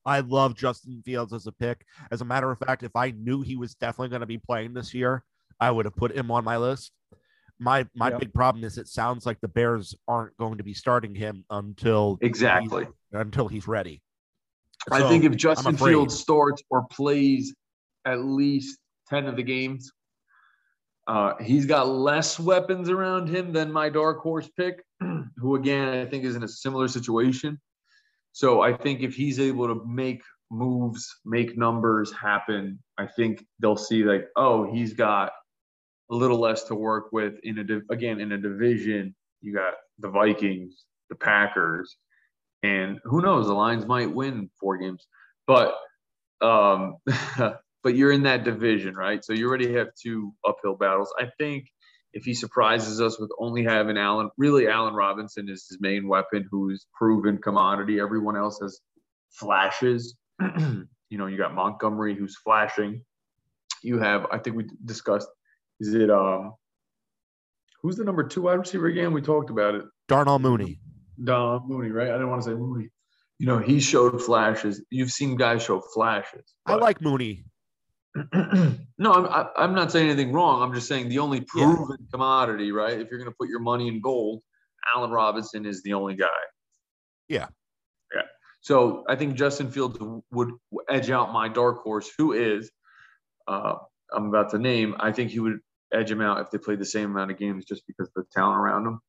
I 0.05 0.20
love 0.20 0.55
Justin 0.55 1.01
Fields 1.03 1.32
as 1.32 1.47
a 1.47 1.53
pick. 1.53 1.86
As 2.11 2.20
a 2.20 2.26
matter 2.26 2.51
of 2.51 2.59
fact, 2.59 2.82
if 2.82 2.95
I 2.95 3.12
knew 3.12 3.40
he 3.40 3.57
was 3.57 3.74
definitely 3.74 4.11
going 4.11 4.20
to 4.20 4.26
be 4.26 4.36
playing 4.36 4.74
this 4.74 4.93
year, 4.93 5.24
I 5.59 5.70
would 5.70 5.86
have 5.86 5.97
put 5.97 6.14
him 6.14 6.30
on 6.30 6.45
my 6.45 6.59
list. 6.59 6.93
My 7.59 7.86
my 7.95 8.11
yep. 8.11 8.20
big 8.20 8.34
problem 8.34 8.64
is 8.64 8.76
it 8.76 8.86
sounds 8.86 9.24
like 9.24 9.40
the 9.40 9.49
Bears 9.49 9.95
aren't 10.07 10.36
going 10.36 10.59
to 10.59 10.64
be 10.64 10.74
starting 10.74 11.14
him 11.14 11.47
until 11.49 12.18
exactly 12.20 12.84
he's, 12.84 12.93
until 13.12 13.49
he's 13.49 13.66
ready. 13.66 14.03
I 14.90 15.09
think 15.09 15.24
if 15.24 15.34
Justin 15.36 15.78
Fields 15.78 16.20
starts 16.20 16.62
or 16.68 16.86
plays 16.90 17.55
at 18.05 18.22
least 18.22 18.78
ten 19.09 19.24
of 19.26 19.36
the 19.36 19.43
games, 19.43 19.90
uh, 21.07 21.34
he's 21.40 21.66
got 21.66 21.88
less 21.88 22.38
weapons 22.38 22.88
around 22.88 23.28
him 23.28 23.53
than 23.53 23.72
my 23.72 23.88
dark 23.88 24.20
horse 24.20 24.48
pick, 24.57 24.84
who 25.36 25.57
again 25.57 25.88
I 25.88 26.07
think 26.07 26.24
is 26.24 26.36
in 26.36 26.42
a 26.42 26.48
similar 26.48 26.88
situation. 26.88 27.61
So 28.32 28.62
I 28.62 28.76
think 28.76 29.00
if 29.00 29.14
he's 29.14 29.38
able 29.40 29.66
to 29.68 29.84
make 29.86 30.22
moves, 30.50 31.09
make 31.24 31.59
numbers 31.59 32.12
happen, 32.12 32.78
I 32.98 33.07
think 33.07 33.44
they'll 33.59 33.76
see 33.76 34.05
like, 34.05 34.26
oh, 34.36 34.72
he's 34.72 34.94
got 34.94 35.32
a 36.11 36.14
little 36.14 36.38
less 36.38 36.64
to 36.64 36.74
work 36.74 37.12
with 37.12 37.34
in 37.42 37.59
a 37.59 37.92
again 37.92 38.20
in 38.20 38.32
a 38.32 38.38
division. 38.38 39.14
You 39.40 39.55
got 39.55 39.74
the 39.98 40.09
Vikings, 40.09 40.84
the 41.11 41.16
Packers, 41.16 41.96
and 42.62 43.00
who 43.05 43.22
knows? 43.22 43.46
The 43.46 43.55
Lions 43.55 43.86
might 43.86 44.12
win 44.12 44.50
four 44.61 44.78
games, 44.78 45.07
but 45.46 45.74
um, 46.40 46.96
but 47.82 47.94
you're 47.96 48.12
in 48.12 48.22
that 48.24 48.44
division, 48.44 48.94
right? 48.94 49.24
So 49.24 49.32
you 49.32 49.48
already 49.48 49.74
have 49.74 49.88
two 50.00 50.32
uphill 50.46 50.76
battles. 50.76 51.12
I 51.18 51.26
think 51.38 51.66
if 52.12 52.24
he 52.24 52.34
surprises 52.34 53.00
us 53.00 53.18
with 53.18 53.30
only 53.38 53.64
having 53.64 53.96
Allen, 53.96 54.30
really 54.36 54.68
Allen 54.68 54.94
Robinson 54.94 55.48
is 55.48 55.66
his 55.68 55.78
main 55.80 56.08
weapon, 56.08 56.46
who's 56.50 56.86
proven 56.94 57.38
commodity. 57.38 58.00
Everyone 58.00 58.36
else 58.36 58.58
has 58.62 58.80
flashes. 59.30 60.16
you 60.40 60.86
know, 61.10 61.26
you 61.26 61.38
got 61.38 61.54
Montgomery 61.54 62.14
who's 62.14 62.36
flashing. 62.36 63.02
You 63.82 63.98
have, 63.98 64.26
I 64.30 64.38
think 64.38 64.56
we 64.56 64.66
discussed, 64.84 65.28
is 65.80 65.94
it 65.94 66.10
um 66.10 66.54
who's 67.82 67.96
the 67.96 68.04
number 68.04 68.22
two 68.22 68.42
wide 68.42 68.54
receiver 68.54 68.86
again? 68.86 69.12
We 69.12 69.22
talked 69.22 69.50
about 69.50 69.74
it. 69.74 69.84
Darnell 70.08 70.38
Mooney. 70.38 70.78
Darnell 71.22 71.64
Mooney, 71.66 71.90
right? 71.90 72.08
I 72.08 72.12
didn't 72.12 72.30
want 72.30 72.42
to 72.42 72.50
say 72.50 72.54
Mooney. 72.54 72.88
You 73.38 73.46
know, 73.46 73.58
he 73.58 73.80
showed 73.80 74.22
flashes. 74.22 74.82
You've 74.90 75.10
seen 75.10 75.36
guys 75.36 75.64
show 75.64 75.80
flashes. 75.80 76.44
I 76.64 76.74
like 76.74 77.00
Mooney. 77.00 77.44
no, 78.98 79.12
I'm 79.12 79.48
I'm 79.56 79.74
not 79.74 79.90
saying 79.90 80.10
anything 80.10 80.32
wrong. 80.32 80.62
I'm 80.62 80.74
just 80.74 80.86
saying 80.86 81.08
the 81.08 81.18
only 81.18 81.40
proven 81.40 81.96
yeah. 81.98 82.06
commodity, 82.12 82.70
right? 82.72 83.00
If 83.00 83.10
you're 83.10 83.18
going 83.18 83.30
to 83.30 83.36
put 83.38 83.48
your 83.48 83.60
money 83.60 83.88
in 83.88 84.00
gold, 84.00 84.42
Allen 84.94 85.10
Robinson 85.10 85.64
is 85.64 85.82
the 85.82 85.94
only 85.94 86.14
guy. 86.14 86.26
Yeah. 87.28 87.46
Yeah. 88.14 88.22
So 88.60 89.04
I 89.08 89.16
think 89.16 89.34
Justin 89.34 89.70
Fields 89.70 89.98
would 90.30 90.50
edge 90.90 91.10
out 91.10 91.32
my 91.32 91.48
dark 91.48 91.82
horse, 91.82 92.10
who 92.18 92.32
is 92.32 92.70
uh, 93.48 93.76
I'm 94.12 94.26
about 94.26 94.50
to 94.50 94.58
name. 94.58 94.94
I 95.00 95.10
think 95.12 95.30
he 95.30 95.40
would 95.40 95.60
edge 95.92 96.10
him 96.10 96.20
out 96.20 96.40
if 96.40 96.50
they 96.50 96.58
played 96.58 96.80
the 96.80 96.84
same 96.84 97.10
amount 97.10 97.30
of 97.30 97.38
games, 97.38 97.64
just 97.64 97.86
because 97.86 98.08
of 98.08 98.24
the 98.24 98.24
talent 98.32 98.58
around 98.58 98.86
him. 98.86 99.00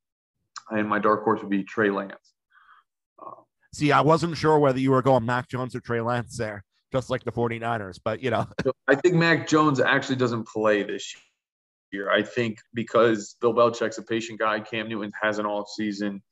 And 0.70 0.88
my 0.88 0.98
dark 0.98 1.24
horse 1.24 1.40
would 1.42 1.50
be 1.50 1.62
Trey 1.62 1.90
Lance. 1.90 2.32
See, 3.74 3.92
I 3.92 4.00
wasn't 4.00 4.36
sure 4.36 4.58
whether 4.58 4.78
you 4.78 4.92
were 4.92 5.02
going 5.02 5.26
Mac 5.26 5.48
Jones 5.48 5.74
or 5.74 5.80
Trey 5.80 6.00
Lance 6.00 6.38
there 6.38 6.64
just 6.94 7.10
like 7.10 7.24
the 7.24 7.32
49ers. 7.32 7.98
But, 8.02 8.22
you 8.22 8.30
know, 8.30 8.46
I 8.88 8.94
think 8.94 9.16
Mac 9.16 9.48
Jones 9.48 9.80
actually 9.80 10.16
doesn't 10.16 10.46
play 10.46 10.84
this 10.84 11.14
year. 11.90 12.10
I 12.10 12.22
think 12.22 12.58
because 12.72 13.36
Bill 13.40 13.52
Belichick's 13.52 13.98
a 13.98 14.02
patient 14.02 14.38
guy, 14.38 14.60
Cam 14.60 14.88
Newton 14.88 15.12
has 15.20 15.38
an 15.38 15.46
off 15.46 15.68
season. 15.74 16.22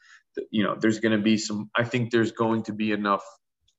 You 0.51 0.63
know, 0.63 0.77
there's 0.79 1.01
going 1.01 1.17
to 1.17 1.23
be 1.23 1.37
some, 1.37 1.69
I 1.77 1.83
think 1.85 2.11
there's 2.11 2.33
going 2.33 2.63
to 2.65 2.73
be 2.73 2.93
enough 2.93 3.25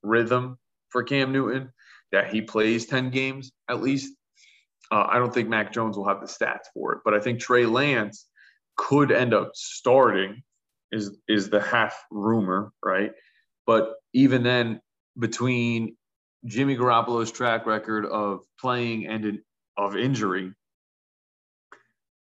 rhythm 0.02 0.58
for 0.90 1.02
Cam 1.02 1.32
Newton 1.32 1.72
that 2.12 2.32
he 2.32 2.42
plays 2.42 2.86
10 2.86 3.10
games 3.10 3.50
at 3.68 3.82
least. 3.82 4.14
Uh, 4.92 5.06
I 5.08 5.18
don't 5.18 5.32
think 5.32 5.48
Mac 5.48 5.72
Jones 5.72 5.96
will 5.96 6.06
have 6.06 6.20
the 6.20 6.26
stats 6.26 6.66
for 6.74 6.92
it, 6.92 6.98
but 7.04 7.14
I 7.14 7.20
think 7.20 7.40
Trey 7.40 7.64
Lance 7.64 8.26
could 8.76 9.10
end 9.10 9.32
up 9.32 9.52
starting 9.54 10.42
is 10.92 11.16
is 11.26 11.48
the 11.48 11.60
half 11.60 11.98
rumor, 12.10 12.72
right? 12.84 13.12
But 13.66 13.94
even 14.12 14.42
then, 14.42 14.80
between 15.18 15.96
Jimmy 16.46 16.76
Garoppolo's 16.76 17.30
track 17.30 17.66
record 17.66 18.06
of 18.06 18.40
playing 18.60 19.06
and 19.06 19.24
in, 19.24 19.42
of 19.76 19.96
injury, 19.96 20.52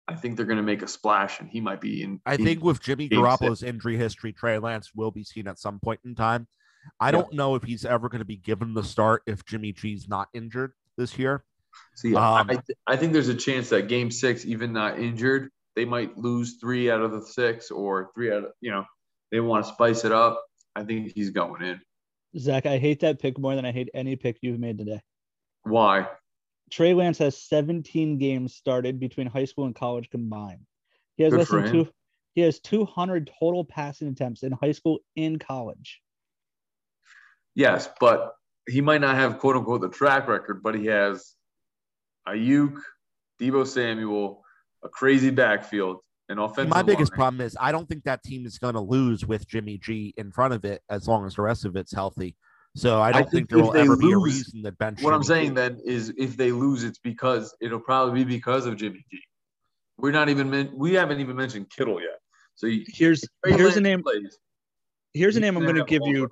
I 0.07 0.15
think 0.15 0.37
they're 0.37 0.47
going 0.47 0.59
to 0.59 0.62
make 0.62 0.83
a 0.83 0.89
splash, 0.89 1.41
and 1.41 1.49
he 1.49 1.61
might 1.61 1.81
be 1.81 2.03
in. 2.03 2.21
I 2.27 2.37
think 2.37 2.62
with 2.62 2.81
Jimmy 2.81 3.09
Garoppolo's 3.09 3.61
six. 3.61 3.62
injury 3.62 3.97
history, 3.97 4.33
Trey 4.33 4.59
Lance 4.59 4.91
will 4.95 5.11
be 5.11 5.25
seen 5.25 5.49
at 5.49 5.59
some 5.59 5.81
point 5.81 6.01
in 6.05 6.15
time. 6.15 6.47
I 7.01 7.11
don't 7.11 7.33
know 7.33 7.55
if 7.55 7.62
he's 7.62 7.87
ever 7.87 8.11
going 8.11 8.19
to 8.19 8.27
be 8.27 8.37
given 8.37 8.75
the 8.75 8.85
start 8.85 9.23
if 9.27 9.45
Jimmy 9.47 9.73
G's 9.73 10.07
not 10.07 10.29
injured 10.35 10.73
this 10.99 11.19
year. 11.19 11.43
See, 11.95 12.15
um, 12.15 12.51
I, 12.51 12.55
th- 12.55 12.79
I 12.87 12.97
think 12.97 13.15
there's 13.15 13.29
a 13.29 13.35
chance 13.35 13.71
that 13.71 13.89
Game 13.89 14.11
Six, 14.11 14.45
even 14.45 14.73
not 14.73 14.99
injured, 14.99 15.51
they 15.75 15.85
might 15.85 16.17
lose 16.17 16.59
three 16.61 16.91
out 16.91 17.01
of 17.01 17.12
the 17.12 17.23
six 17.23 17.71
or 17.71 18.11
three 18.15 18.31
out 18.31 18.45
of 18.45 18.53
you 18.61 18.71
know 18.71 18.85
they 19.33 19.41
want 19.41 19.65
to 19.65 19.73
spice 19.73 20.05
it 20.05 20.12
up. 20.12 20.45
I 20.77 20.85
think 20.85 21.12
he's 21.15 21.31
going 21.31 21.62
in. 21.62 21.81
Zack, 22.37 22.66
I 22.66 22.78
hate 22.78 23.01
that 23.01 23.20
pick 23.20 23.39
more 23.39 23.55
than 23.55 23.64
I 23.64 23.72
hate 23.72 23.91
any 23.95 24.16
pick 24.16 24.39
you've 24.41 24.59
made 24.59 24.78
today. 24.78 25.01
Why? 25.62 26.09
Trey 26.70 26.95
Lance 26.95 27.18
has 27.18 27.41
17 27.41 28.18
games 28.18 28.55
started 28.55 28.99
between 28.99 29.26
high 29.26 29.45
school 29.45 29.66
and 29.66 29.74
college 29.74 30.11
combined. 30.11 30.66
He 31.16 31.22
has 31.22 31.32
Good 31.32 31.39
less 31.39 31.49
than 31.49 31.70
two. 31.70 31.89
He 32.35 32.41
has 32.41 32.59
200 32.61 33.30
total 33.39 33.64
passing 33.64 34.09
attempts 34.09 34.43
in 34.43 34.53
high 34.53 34.72
school 34.72 34.99
in 35.14 35.39
college. 35.39 36.01
Yes, 37.55 37.89
but 38.01 38.32
he 38.68 38.80
might 38.80 39.01
not 39.01 39.14
have 39.14 39.39
quote 39.39 39.57
unquote 39.57 39.82
the 39.82 39.89
track 39.89 40.26
record, 40.26 40.62
but 40.62 40.74
he 40.74 40.87
has 40.87 41.35
Aiyuk, 42.26 42.76
Deebo 43.41 43.66
Samuel, 43.66 44.43
a 44.82 44.89
crazy 44.89 45.30
backfield, 45.30 46.01
an 46.29 46.39
offensive. 46.39 46.70
My 46.70 46.83
biggest 46.83 47.12
line. 47.12 47.16
problem 47.16 47.41
is 47.41 47.57
I 47.61 47.72
don't 47.72 47.89
think 47.89 48.05
that 48.05 48.22
team 48.22 48.47
is 48.47 48.59
going 48.59 48.75
to 48.75 48.81
lose 48.81 49.27
with 49.27 49.47
Jimmy 49.47 49.79
G 49.79 50.14
in 50.16 50.31
front 50.31 50.55
of 50.55 50.64
it 50.64 50.83
as 50.89 51.09
long 51.09 51.27
as 51.27 51.35
the 51.35 51.43
rest 51.43 51.64
of 51.64 51.77
it's 51.77 51.93
healthy. 51.93 52.37
So 52.77 53.01
I 53.01 53.12
don't 53.12 53.20
I 53.20 53.25
think, 53.25 53.33
think, 53.33 53.51
there 53.51 53.59
will 53.59 53.77
ever 53.77 53.95
lose, 53.95 53.99
be 53.99 54.12
a 54.12 54.18
reason 54.18 54.62
that 54.62 54.79
bench. 54.79 55.01
What 55.01 55.11
Jimmy 55.11 55.16
I'm 55.16 55.22
saying 55.22 55.49
G. 55.51 55.55
then 55.55 55.81
is 55.85 56.12
if 56.16 56.37
they 56.37 56.51
lose, 56.51 56.83
it's 56.83 56.99
because 56.99 57.55
it'll 57.61 57.81
probably 57.81 58.25
be 58.25 58.37
because 58.37 58.66
of 58.66 58.77
Jimmy 58.77 59.05
G. 59.11 59.20
We're 59.97 60.11
not 60.11 60.29
even 60.29 60.51
men- 60.51 60.72
we 60.75 60.95
haven't 60.95 61.20
even 61.20 61.37
mentioned 61.37 61.70
Kittle 61.70 62.01
yet. 62.01 62.18
So 62.57 62.66
you, 62.66 62.85
here's 62.89 63.25
here's 63.47 63.77
a 63.77 63.81
name. 63.81 64.03
Plays, 64.03 64.39
here's 65.12 65.37
a 65.37 65.41
name 65.41 65.57
I'm 65.57 65.62
going 65.62 65.77
to 65.77 65.85
give 65.85 66.03
you. 66.05 66.29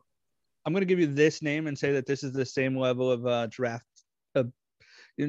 I'm 0.64 0.72
going 0.72 0.82
to 0.82 0.86
give 0.86 1.01
you 1.01 1.07
this 1.07 1.43
name 1.43 1.66
and 1.66 1.76
say 1.76 1.93
that 1.93 2.07
this 2.07 2.22
is 2.22 2.32
the 2.32 2.47
same 2.47 2.76
level 2.76 3.11
of 3.11 3.26
uh, 3.26 3.47
draft 3.49 3.86
uh, 4.34 4.45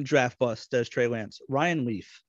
draft 0.02 0.38
bust 0.38 0.72
as 0.74 0.88
Trey 0.88 1.06
Lance. 1.06 1.40
Ryan 1.48 1.84
Leaf. 1.84 2.22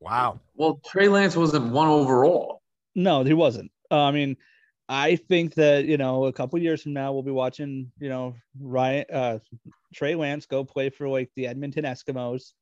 Wow. 0.00 0.40
Well, 0.54 0.80
Trey 0.86 1.08
Lance 1.08 1.36
wasn't 1.36 1.72
one 1.72 1.88
overall. 1.88 2.62
No, 2.94 3.22
he 3.22 3.34
wasn't. 3.34 3.70
Uh, 3.90 4.04
I 4.04 4.12
mean, 4.12 4.36
I 4.88 5.16
think 5.16 5.54
that 5.54 5.84
you 5.84 5.98
know 5.98 6.24
a 6.26 6.32
couple 6.32 6.58
years 6.58 6.82
from 6.82 6.94
now 6.94 7.12
we'll 7.12 7.22
be 7.22 7.30
watching 7.30 7.92
you 8.00 8.08
know 8.08 8.34
Ryan 8.60 9.04
uh, 9.12 9.38
Trey 9.94 10.14
Lance 10.14 10.46
go 10.46 10.64
play 10.64 10.90
for 10.90 11.08
like 11.08 11.30
the 11.36 11.46
Edmonton 11.46 11.84
Eskimos 11.84 12.52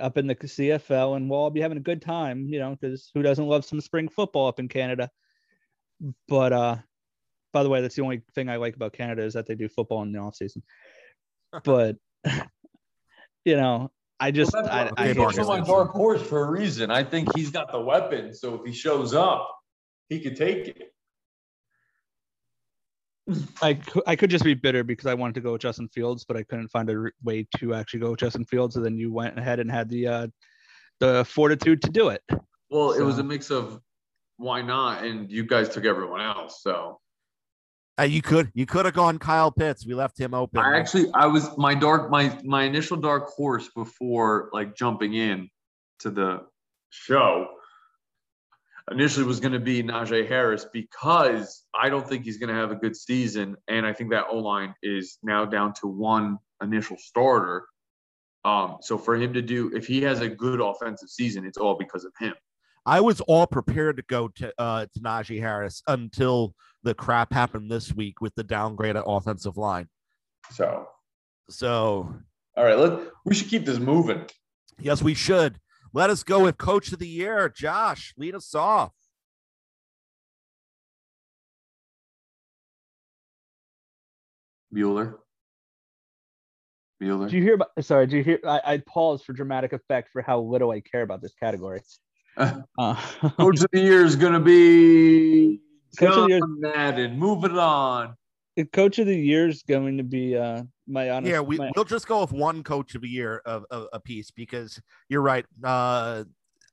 up 0.00 0.18
in 0.18 0.26
the 0.26 0.34
CFL, 0.34 1.16
and 1.16 1.30
we'll 1.30 1.38
all 1.38 1.50
be 1.50 1.60
having 1.60 1.78
a 1.78 1.82
good 1.82 2.02
time. 2.02 2.48
You 2.48 2.58
know, 2.58 2.76
because 2.80 3.10
who 3.14 3.22
doesn't 3.22 3.46
love 3.46 3.64
some 3.64 3.80
spring 3.80 4.08
football 4.08 4.48
up 4.48 4.58
in 4.58 4.68
Canada? 4.68 5.10
But 6.26 6.52
uh, 6.52 6.76
by 7.52 7.62
the 7.62 7.68
way, 7.68 7.80
that's 7.80 7.94
the 7.94 8.02
only 8.02 8.22
thing 8.34 8.48
I 8.48 8.56
like 8.56 8.74
about 8.74 8.92
Canada 8.92 9.22
is 9.22 9.34
that 9.34 9.46
they 9.46 9.54
do 9.54 9.68
football 9.68 10.02
in 10.02 10.12
the 10.12 10.18
off 10.18 10.36
season. 10.36 10.62
But 11.62 11.98
you 13.44 13.56
know, 13.56 13.92
I 14.20 14.30
just 14.30 14.52
well, 14.52 14.68
I, 14.68 14.90
I, 14.96 15.10
I 15.10 15.14
also 15.14 15.44
my 15.44 15.60
dark 15.60 15.90
horse 15.90 16.22
for 16.22 16.44
a 16.44 16.50
reason. 16.50 16.90
I 16.90 17.02
think 17.02 17.28
he's 17.36 17.50
got 17.50 17.72
the 17.72 17.80
weapon, 17.80 18.32
so 18.32 18.54
if 18.54 18.64
he 18.64 18.72
shows 18.72 19.12
up, 19.12 19.50
he 20.08 20.20
could 20.20 20.36
take 20.36 20.68
it. 20.68 20.94
I 23.62 23.74
could, 23.74 24.02
I 24.06 24.16
could 24.16 24.30
just 24.30 24.44
be 24.44 24.54
bitter 24.54 24.84
because 24.84 25.06
I 25.06 25.14
wanted 25.14 25.34
to 25.36 25.40
go 25.40 25.52
with 25.52 25.62
Justin 25.62 25.88
Fields, 25.88 26.24
but 26.26 26.36
I 26.36 26.42
couldn't 26.42 26.68
find 26.68 26.90
a 26.90 27.10
way 27.22 27.46
to 27.56 27.74
actually 27.74 28.00
go 28.00 28.10
with 28.10 28.20
Justin 28.20 28.44
Fields. 28.44 28.76
And 28.76 28.84
then 28.84 28.98
you 28.98 29.12
went 29.12 29.38
ahead 29.38 29.60
and 29.60 29.70
had 29.70 29.88
the 29.88 30.06
uh, 30.06 30.26
the 31.00 31.24
fortitude 31.24 31.82
to 31.82 31.90
do 31.90 32.08
it. 32.08 32.22
Well, 32.70 32.92
so. 32.92 33.00
it 33.00 33.02
was 33.04 33.18
a 33.18 33.24
mix 33.24 33.50
of 33.50 33.80
why 34.36 34.62
not, 34.62 35.04
and 35.04 35.30
you 35.30 35.44
guys 35.44 35.68
took 35.70 35.84
everyone 35.84 36.20
else. 36.20 36.62
So 36.62 37.00
uh, 37.98 38.02
you 38.02 38.22
could 38.22 38.50
you 38.54 38.66
could 38.66 38.84
have 38.84 38.94
gone 38.94 39.18
Kyle 39.18 39.50
Pitts. 39.50 39.86
We 39.86 39.94
left 39.94 40.18
him 40.18 40.34
open. 40.34 40.60
I 40.60 40.78
actually 40.78 41.10
I 41.14 41.26
was 41.26 41.56
my 41.56 41.74
dark 41.74 42.10
my 42.10 42.36
my 42.44 42.64
initial 42.64 42.96
dark 42.96 43.28
horse 43.28 43.68
before 43.74 44.50
like 44.52 44.74
jumping 44.74 45.14
in 45.14 45.48
to 46.00 46.10
the 46.10 46.42
show 46.90 47.48
initially 48.90 49.24
was 49.24 49.40
going 49.40 49.52
to 49.52 49.60
be 49.60 49.82
Najee 49.82 50.28
Harris 50.28 50.66
because 50.72 51.64
I 51.74 51.88
don't 51.88 52.06
think 52.06 52.24
he's 52.24 52.38
going 52.38 52.54
to 52.54 52.60
have 52.60 52.70
a 52.70 52.76
good 52.76 52.96
season, 52.96 53.56
and 53.68 53.86
I 53.86 53.92
think 53.92 54.10
that 54.10 54.26
O 54.30 54.38
line 54.38 54.74
is 54.82 55.18
now 55.22 55.44
down 55.44 55.72
to 55.80 55.86
one 55.86 56.38
initial 56.62 56.96
starter. 56.98 57.66
Um, 58.44 58.76
so 58.82 58.98
for 58.98 59.16
him 59.16 59.32
to 59.32 59.42
do, 59.42 59.74
if 59.74 59.86
he 59.86 60.02
has 60.02 60.20
a 60.20 60.28
good 60.28 60.60
offensive 60.60 61.08
season, 61.08 61.46
it's 61.46 61.56
all 61.56 61.76
because 61.78 62.04
of 62.04 62.12
him. 62.18 62.34
I 62.86 63.00
was 63.00 63.20
all 63.22 63.46
prepared 63.46 63.96
to 63.96 64.02
go 64.02 64.28
to 64.28 64.52
uh, 64.58 64.86
to 64.92 65.00
Najee 65.00 65.40
Harris 65.40 65.82
until 65.86 66.54
the 66.82 66.94
crap 66.94 67.32
happened 67.32 67.70
this 67.70 67.94
week 67.94 68.20
with 68.20 68.34
the 68.34 68.44
downgraded 68.44 69.02
offensive 69.06 69.56
line. 69.56 69.88
So, 70.50 70.86
so 71.48 72.14
all 72.56 72.64
right, 72.64 72.78
let 72.78 73.08
we 73.24 73.34
should 73.34 73.48
keep 73.48 73.64
this 73.64 73.78
moving. 73.78 74.26
Yes, 74.78 75.02
we 75.02 75.14
should. 75.14 75.58
Let 75.92 76.10
us 76.10 76.22
go 76.22 76.44
with 76.44 76.58
Coach 76.58 76.92
of 76.92 76.98
the 76.98 77.08
Year, 77.08 77.48
Josh. 77.48 78.12
Lead 78.18 78.34
us 78.34 78.54
off. 78.54 78.92
Bueller. 84.74 85.14
Bueller. 87.00 87.30
Do 87.30 87.36
you 87.36 87.42
hear 87.42 87.54
about? 87.54 87.68
Sorry, 87.80 88.06
do 88.06 88.16
you 88.18 88.24
hear? 88.24 88.40
I, 88.44 88.60
I 88.64 88.82
paused 88.86 89.24
for 89.24 89.32
dramatic 89.32 89.72
effect 89.72 90.10
for 90.12 90.20
how 90.20 90.40
little 90.40 90.70
I 90.70 90.80
care 90.80 91.02
about 91.02 91.22
this 91.22 91.32
category. 91.34 91.80
Uh, 92.36 92.96
Coach 93.38 93.60
of 93.60 93.68
the 93.72 93.80
Year 93.80 94.04
is 94.04 94.16
going 94.16 94.32
to 94.32 94.40
be 94.40 95.60
Coach 95.98 96.32
of 96.32 96.40
the 96.40 96.56
Madden. 96.58 97.18
Move 97.18 97.44
it 97.44 97.56
on. 97.56 98.14
The 98.56 98.64
Coach 98.64 98.98
of 98.98 99.06
the 99.06 99.16
Year 99.16 99.48
is 99.48 99.62
going 99.62 99.96
to 99.98 100.04
be 100.04 100.36
uh, 100.36 100.62
my 100.86 101.10
honest. 101.10 101.30
Yeah, 101.30 101.40
we, 101.40 101.58
my, 101.58 101.70
we'll 101.74 101.84
just 101.84 102.06
go 102.06 102.20
with 102.20 102.32
one 102.32 102.62
Coach 102.62 102.94
of 102.94 103.02
the 103.02 103.08
Year 103.08 103.42
of, 103.44 103.64
of 103.70 103.88
a 103.92 104.00
piece 104.00 104.30
because 104.30 104.80
you're 105.08 105.22
right. 105.22 105.44
Uh, 105.62 106.24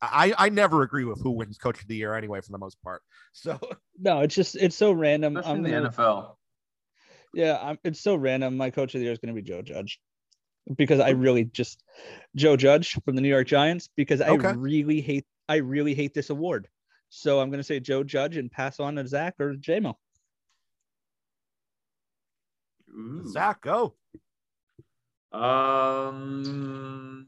I, 0.02 0.34
I 0.38 0.50
never 0.50 0.82
agree 0.82 1.06
with 1.06 1.22
who 1.22 1.32
wins 1.32 1.58
Coach 1.58 1.82
of 1.82 1.88
the 1.88 1.96
Year 1.96 2.16
anyway, 2.16 2.42
for 2.42 2.52
the 2.52 2.58
most 2.58 2.82
part. 2.82 3.02
So 3.34 3.60
no, 4.00 4.22
it's 4.22 4.36
just 4.36 4.56
it's 4.56 4.76
so 4.76 4.92
random. 4.92 5.38
I'm 5.38 5.64
in 5.66 5.84
the 5.84 5.90
NFL. 5.90 6.36
Yeah, 7.34 7.60
I'm, 7.62 7.78
it's 7.84 8.02
so 8.02 8.16
random. 8.16 8.58
My 8.58 8.72
Coach 8.72 8.96
of 8.96 9.00
the 9.00 9.06
Year 9.06 9.14
is 9.14 9.20
going 9.20 9.34
to 9.34 9.42
be 9.42 9.48
Joe 9.48 9.62
Judge. 9.62 10.00
because 10.76 11.00
I 11.00 11.10
really 11.10 11.46
just 11.46 11.84
Joe 12.36 12.56
Judge 12.56 12.94
from 13.06 13.16
the 13.16 13.22
New 13.22 13.30
York 13.30 13.48
Giants 13.48 13.90
because 13.96 14.22
I 14.22 14.34
really 14.34 15.02
hate 15.02 15.26
I 15.52 15.58
really 15.58 15.94
hate 15.94 16.14
this 16.14 16.30
award. 16.30 16.70
So 17.10 17.42
I'm 17.42 17.50
going 17.50 17.60
to 17.60 17.64
say 17.66 17.82
Joe 17.82 18.06
Judge 18.06 18.38
and 18.38 18.50
pass 18.50 18.80
on 18.80 18.96
to 18.96 19.06
Zack 19.06 19.36
or 19.38 19.56
JMO. 19.56 19.96
Zack, 23.28 23.60
go. 23.60 23.94
Um, 25.34 27.28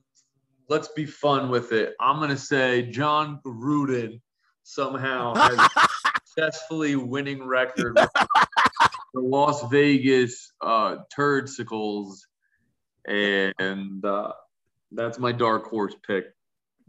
let's 0.70 0.88
be 0.88 1.06
fun 1.06 1.50
with 1.50 1.74
it. 1.74 1.96
I'm 2.00 2.20
going 2.20 2.30
to 2.30 2.38
say 2.38 2.84
Jon 2.84 3.42
Gruden 3.46 4.22
somehow 4.64 5.34
has 5.36 5.60
a 5.60 5.70
successfully 6.16 6.96
winning 6.96 7.46
record 7.46 7.98
with 8.00 8.10
the 9.14 9.20
Las 9.20 9.70
Vegas 9.70 10.54
uh, 10.62 11.00
Turdsicles, 11.14 12.20
and 13.06 14.06
uh, 14.06 14.32
that's 14.94 15.20
my 15.20 15.34
dark 15.34 15.66
horse 15.66 15.96
pick. 16.08 16.28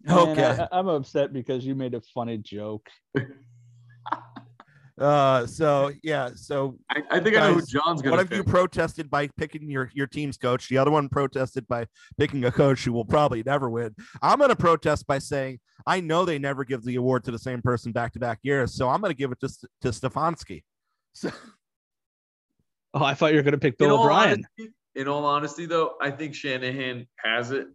Okay, 0.08 0.66
I, 0.70 0.78
am 0.78 0.88
upset 0.88 1.32
because 1.32 1.64
you 1.64 1.74
made 1.74 1.94
a 1.94 2.00
funny 2.00 2.36
joke. 2.36 2.88
uh, 5.00 5.46
so 5.46 5.92
yeah, 6.02 6.30
so 6.34 6.76
I, 6.90 7.02
I 7.10 7.20
think 7.20 7.36
guys, 7.36 7.44
I 7.44 7.48
know 7.48 7.54
who 7.54 7.62
John's 7.62 8.02
going. 8.02 8.02
To. 8.02 8.10
One 8.10 8.20
of 8.20 8.28
pick. 8.28 8.36
you 8.36 8.44
protested 8.44 9.10
by 9.10 9.28
picking 9.36 9.70
your 9.70 9.90
your 9.94 10.06
team's 10.06 10.36
coach. 10.36 10.68
The 10.68 10.78
other 10.78 10.90
one 10.90 11.08
protested 11.08 11.66
by 11.68 11.86
picking 12.18 12.44
a 12.44 12.52
coach 12.52 12.84
who 12.84 12.92
will 12.92 13.04
probably 13.04 13.42
never 13.42 13.70
win. 13.70 13.94
I'm 14.20 14.38
going 14.38 14.50
to 14.50 14.56
protest 14.56 15.06
by 15.06 15.20
saying 15.20 15.60
I 15.86 16.00
know 16.00 16.24
they 16.24 16.38
never 16.38 16.64
give 16.64 16.84
the 16.84 16.96
award 16.96 17.24
to 17.24 17.30
the 17.30 17.38
same 17.38 17.62
person 17.62 17.92
back 17.92 18.12
to 18.12 18.18
back 18.18 18.40
years, 18.42 18.74
so 18.74 18.90
I'm 18.90 19.00
going 19.00 19.10
to 19.12 19.16
give 19.16 19.32
it 19.32 19.40
to 19.40 19.48
to 19.82 19.88
Stefanski. 19.88 20.62
So. 21.16 21.30
Oh, 22.92 23.04
I 23.04 23.14
thought 23.14 23.30
you 23.30 23.36
were 23.36 23.44
going 23.44 23.52
to 23.52 23.58
pick 23.58 23.78
Bill 23.78 24.00
O'Brien. 24.00 24.44
Honesty, 24.58 24.74
in 24.96 25.06
all 25.06 25.24
honesty, 25.24 25.66
though, 25.66 25.94
I 26.00 26.10
think 26.10 26.34
Shanahan 26.34 27.06
has 27.18 27.52
it 27.52 27.68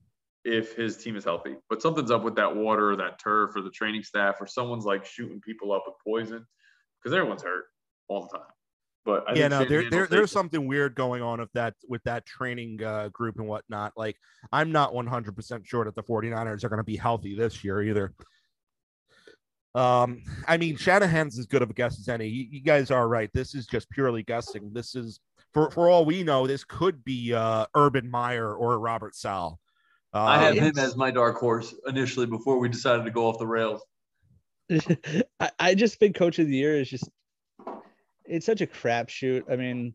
if 0.45 0.75
his 0.75 0.97
team 0.97 1.15
is 1.15 1.23
healthy. 1.23 1.55
But 1.69 1.81
something's 1.81 2.11
up 2.11 2.23
with 2.23 2.35
that 2.35 2.55
water, 2.55 2.91
or 2.91 2.95
that 2.97 3.19
turf, 3.19 3.55
or 3.55 3.61
the 3.61 3.69
training 3.69 4.03
staff, 4.03 4.37
or 4.39 4.47
someone's 4.47 4.85
like 4.85 5.05
shooting 5.05 5.41
people 5.41 5.71
up 5.71 5.83
with 5.85 5.95
poison 6.03 6.45
because 7.01 7.15
everyone's 7.15 7.43
hurt 7.43 7.65
all 8.07 8.27
the 8.31 8.37
time. 8.37 8.47
But 9.05 9.23
I 9.27 9.33
yeah, 9.33 9.47
no, 9.47 9.65
there, 9.65 9.89
there 9.89 10.07
there's 10.07 10.31
something 10.31 10.67
weird 10.67 10.93
going 10.93 11.21
on 11.21 11.39
with 11.39 11.51
that 11.53 11.73
with 11.87 12.03
that 12.03 12.25
training 12.25 12.83
uh, 12.83 13.09
group 13.09 13.39
and 13.39 13.47
whatnot. 13.47 13.93
Like, 13.95 14.17
I'm 14.51 14.71
not 14.71 14.93
100 14.93 15.35
percent 15.35 15.65
sure 15.65 15.85
that 15.85 15.95
the 15.95 16.03
49ers 16.03 16.63
are 16.63 16.69
going 16.69 16.77
to 16.77 16.83
be 16.83 16.97
healthy 16.97 17.35
this 17.35 17.63
year 17.63 17.81
either. 17.81 18.13
Um, 19.75 20.23
I 20.47 20.57
mean, 20.57 20.75
Shanahan's 20.75 21.39
as 21.39 21.45
good 21.45 21.61
of 21.61 21.69
a 21.69 21.73
guess 21.73 21.99
as 21.99 22.09
any. 22.09 22.27
You, 22.27 22.47
you, 22.51 22.61
guys 22.61 22.91
are 22.91 23.07
right. 23.07 23.29
This 23.33 23.53
is 23.53 23.67
just 23.67 23.89
purely 23.89 24.23
guessing. 24.23 24.71
This 24.73 24.95
is 24.95 25.19
for 25.53 25.71
for 25.71 25.89
all 25.89 26.05
we 26.05 26.23
know, 26.23 26.45
this 26.45 26.63
could 26.63 27.03
be 27.03 27.33
uh 27.33 27.65
Urban 27.75 28.09
Meyer 28.09 28.53
or 28.53 28.79
Robert 28.79 29.15
Saleh. 29.15 29.55
Uh, 30.14 30.24
I 30.24 30.38
had 30.39 30.55
him 30.55 30.78
as 30.78 30.95
my 30.95 31.12
dark 31.12 31.38
horse 31.38 31.74
initially 31.88 32.26
before 32.26 32.57
we 32.57 32.70
decided 32.70 33.05
to 33.05 33.12
go 33.12 33.28
off 33.28 33.38
the 33.38 33.47
rails. 33.47 33.84
I, 35.39 35.51
I 35.60 35.76
just 35.76 35.99
think 35.99 36.16
coach 36.16 36.39
of 36.39 36.47
the 36.47 36.55
year 36.55 36.80
is 36.80 36.89
just 36.89 37.10
it's 38.26 38.45
such 38.45 38.62
a 38.62 38.68
crapshoot. 38.68 39.43
I 39.51 39.55
mean, 39.55 39.93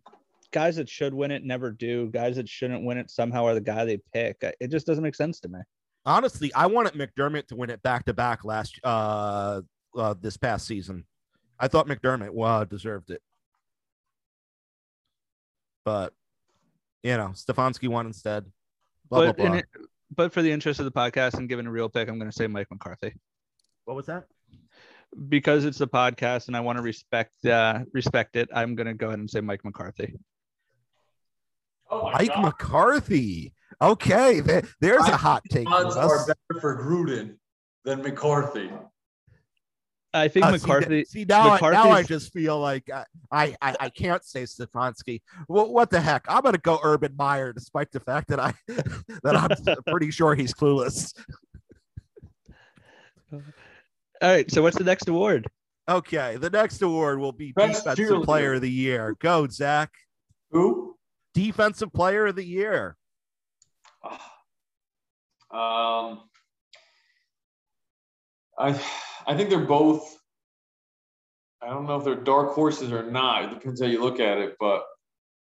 guys 0.52 0.76
that 0.76 0.88
should 0.88 1.14
win 1.14 1.30
it 1.30 1.44
never 1.44 1.70
do. 1.70 2.10
Guys 2.10 2.36
that 2.36 2.48
shouldn't 2.48 2.84
win 2.84 2.98
it 2.98 3.10
somehow 3.10 3.46
are 3.46 3.54
the 3.54 3.60
guy 3.60 3.84
they 3.84 3.98
pick. 4.12 4.42
It 4.60 4.70
just 4.70 4.86
doesn't 4.86 5.02
make 5.02 5.14
sense 5.14 5.40
to 5.40 5.48
me 5.48 5.60
honestly, 6.06 6.52
I 6.54 6.66
wanted 6.66 6.94
McDermott 6.94 7.48
to 7.48 7.56
win 7.56 7.70
it 7.70 7.82
back 7.82 8.04
to 8.06 8.14
back 8.14 8.44
last 8.44 8.78
uh, 8.84 9.62
uh 9.96 10.14
this 10.20 10.36
past 10.36 10.66
season. 10.66 11.04
I 11.58 11.68
thought 11.68 11.86
McDermott 11.86 12.30
uh, 12.42 12.64
deserved 12.64 13.10
it, 13.10 13.22
but 15.84 16.12
you 17.02 17.16
know, 17.16 17.28
Stefanski 17.34 17.88
won 17.88 18.06
instead. 18.06 18.46
Blah, 19.08 19.26
but, 19.26 19.36
blah, 19.36 19.46
blah. 19.46 19.56
It, 19.56 19.64
but 20.14 20.32
for 20.32 20.42
the 20.42 20.50
interest 20.50 20.80
of 20.80 20.86
the 20.86 20.92
podcast 20.92 21.34
and 21.34 21.48
given 21.48 21.66
a 21.66 21.70
real 21.70 21.88
pick, 21.88 22.08
I'm 22.08 22.18
going 22.18 22.30
to 22.30 22.36
say 22.36 22.46
Mike 22.46 22.68
McCarthy. 22.70 23.14
What 23.84 23.96
was 23.96 24.06
that? 24.06 24.24
Because 25.28 25.64
it's 25.64 25.80
a 25.80 25.86
podcast 25.86 26.48
and 26.48 26.56
I 26.56 26.60
want 26.60 26.78
to 26.78 26.82
respect 26.82 27.44
uh, 27.46 27.80
respect 27.92 28.36
it, 28.36 28.48
I'm 28.54 28.74
going 28.74 28.86
to 28.86 28.94
go 28.94 29.08
ahead 29.08 29.18
and 29.18 29.30
say 29.30 29.40
Mike 29.40 29.64
McCarthy. 29.64 30.14
Oh 31.90 32.10
Mike 32.10 32.28
God. 32.28 32.42
McCarthy. 32.42 33.52
Okay, 33.80 34.40
there's 34.80 35.08
a 35.08 35.16
hot 35.16 35.42
take. 35.50 35.70
Odds 35.70 35.96
are 35.96 36.26
better 36.26 36.60
for 36.60 36.82
Gruden 36.82 37.36
than 37.84 38.02
McCarthy. 38.02 38.70
I 40.14 40.28
think 40.28 40.46
uh, 40.46 40.52
McCarthy. 40.52 41.04
See, 41.04 41.20
see 41.20 41.24
now, 41.24 41.58
I, 41.60 41.70
now 41.72 41.90
I 41.90 42.04
just 42.04 42.32
feel 42.32 42.58
like 42.60 42.88
I, 42.88 43.04
I, 43.60 43.76
I 43.80 43.88
can't 43.88 44.24
say 44.24 44.44
Stefanski. 44.44 45.20
Well, 45.48 45.72
what 45.72 45.90
the 45.90 46.00
heck? 46.00 46.24
I'm 46.28 46.42
going 46.42 46.54
to 46.54 46.60
go 46.60 46.78
Urban 46.82 47.14
Meyer, 47.16 47.52
despite 47.52 47.90
the 47.90 47.98
fact 47.98 48.28
that 48.28 48.38
I 48.38 48.54
that 48.68 49.36
I'm 49.36 49.82
pretty 49.88 50.12
sure 50.12 50.36
he's 50.36 50.54
clueless. 50.54 51.12
All 53.32 53.40
right. 54.22 54.48
So, 54.50 54.62
what's 54.62 54.78
the 54.78 54.84
next 54.84 55.08
award? 55.08 55.48
Okay, 55.88 56.36
the 56.36 56.48
next 56.48 56.80
award 56.80 57.18
will 57.18 57.32
be 57.32 57.52
Best 57.52 57.84
Defensive 57.84 58.22
Player 58.22 58.54
of 58.54 58.62
the 58.62 58.70
Year. 58.70 59.16
Go, 59.18 59.48
Zack. 59.48 59.90
Who? 60.52 60.96
Defensive 61.34 61.92
Player 61.92 62.26
of 62.26 62.36
the 62.36 62.44
Year. 62.44 62.96
Um, 65.50 66.22
I 68.58 68.80
I 69.26 69.36
think 69.36 69.50
they're 69.50 69.58
both. 69.58 70.18
I 71.62 71.68
don't 71.68 71.86
know 71.86 71.96
if 71.96 72.04
they're 72.04 72.14
dark 72.14 72.52
horses 72.52 72.92
or 72.92 73.10
not. 73.10 73.44
It 73.44 73.50
depends 73.50 73.80
how 73.80 73.86
you 73.86 74.02
look 74.02 74.20
at 74.20 74.38
it, 74.38 74.56
but 74.60 74.82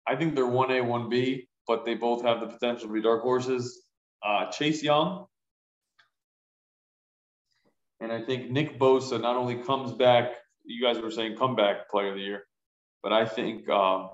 I 0.07 0.15
think 0.17 0.35
they're 0.35 0.47
one 0.47 0.71
A, 0.71 0.81
one 0.81 1.09
B, 1.09 1.49
but 1.67 1.85
they 1.85 1.95
both 1.95 2.23
have 2.23 2.41
the 2.41 2.47
potential 2.47 2.89
to 2.89 2.95
be 2.95 3.03
dark 3.03 3.23
horses. 3.23 3.83
Uh, 4.25 4.51
Chase 4.51 4.83
Young, 4.85 5.27
and 8.01 8.13
I 8.13 8.23
think 8.23 8.51
Nick 8.51 8.79
Bosa 8.79 9.21
not 9.21 9.37
only 9.37 9.57
comes 9.57 9.93
back. 9.93 10.33
You 10.65 10.81
guys 10.81 11.03
were 11.03 11.11
saying 11.11 11.37
comeback 11.37 11.91
player 11.91 12.11
of 12.11 12.15
the 12.15 12.21
year, 12.21 12.45
but 13.03 13.13
I 13.13 13.25
think 13.27 13.69
um, 13.69 14.11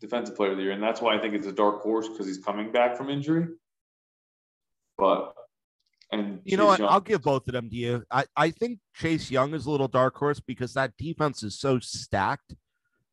defensive 0.00 0.34
player 0.34 0.50
of 0.50 0.56
the 0.56 0.64
year, 0.64 0.72
and 0.72 0.82
that's 0.82 1.00
why 1.00 1.14
I 1.14 1.18
think 1.20 1.34
it's 1.34 1.46
a 1.46 1.52
dark 1.52 1.80
horse 1.82 2.08
because 2.08 2.26
he's 2.26 2.38
coming 2.38 2.72
back 2.72 2.96
from 2.96 3.08
injury. 3.08 3.46
But 4.98 5.34
and 6.14 6.40
you 6.44 6.52
Chase 6.52 6.58
know 6.58 6.66
what? 6.66 6.80
Young, 6.80 6.88
I'll 6.88 7.00
give 7.00 7.22
both 7.22 7.46
of 7.48 7.52
them 7.52 7.68
to 7.70 7.76
you. 7.76 8.04
I, 8.10 8.24
I 8.36 8.50
think 8.50 8.78
Chase 8.94 9.30
Young 9.30 9.54
is 9.54 9.66
a 9.66 9.70
little 9.70 9.88
dark 9.88 10.16
horse 10.16 10.40
because 10.40 10.74
that 10.74 10.92
defense 10.98 11.42
is 11.42 11.58
so 11.58 11.78
stacked 11.78 12.54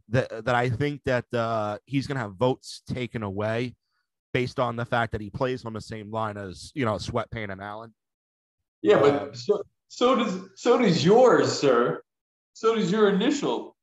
that 0.09 0.45
that 0.45 0.55
I 0.55 0.69
think 0.69 1.01
that 1.05 1.25
uh, 1.33 1.77
he's 1.85 2.07
going 2.07 2.15
to 2.15 2.21
have 2.21 2.35
votes 2.35 2.81
taken 2.87 3.23
away 3.23 3.75
based 4.33 4.59
on 4.59 4.75
the 4.75 4.85
fact 4.85 5.11
that 5.11 5.21
he 5.21 5.29
plays 5.29 5.65
on 5.65 5.73
the 5.73 5.81
same 5.81 6.11
line 6.11 6.37
as 6.37 6.71
you 6.75 6.85
know 6.85 6.97
Sweat 6.97 7.29
Payne 7.31 7.49
and 7.49 7.61
Allen. 7.61 7.93
Yeah, 8.81 8.99
but 8.99 9.35
so 9.35 9.63
so 9.87 10.15
does 10.15 10.49
so 10.55 10.77
does 10.77 11.03
yours, 11.03 11.51
sir. 11.51 12.01
So 12.53 12.75
does 12.75 12.91
your 12.91 13.09
initial. 13.09 13.75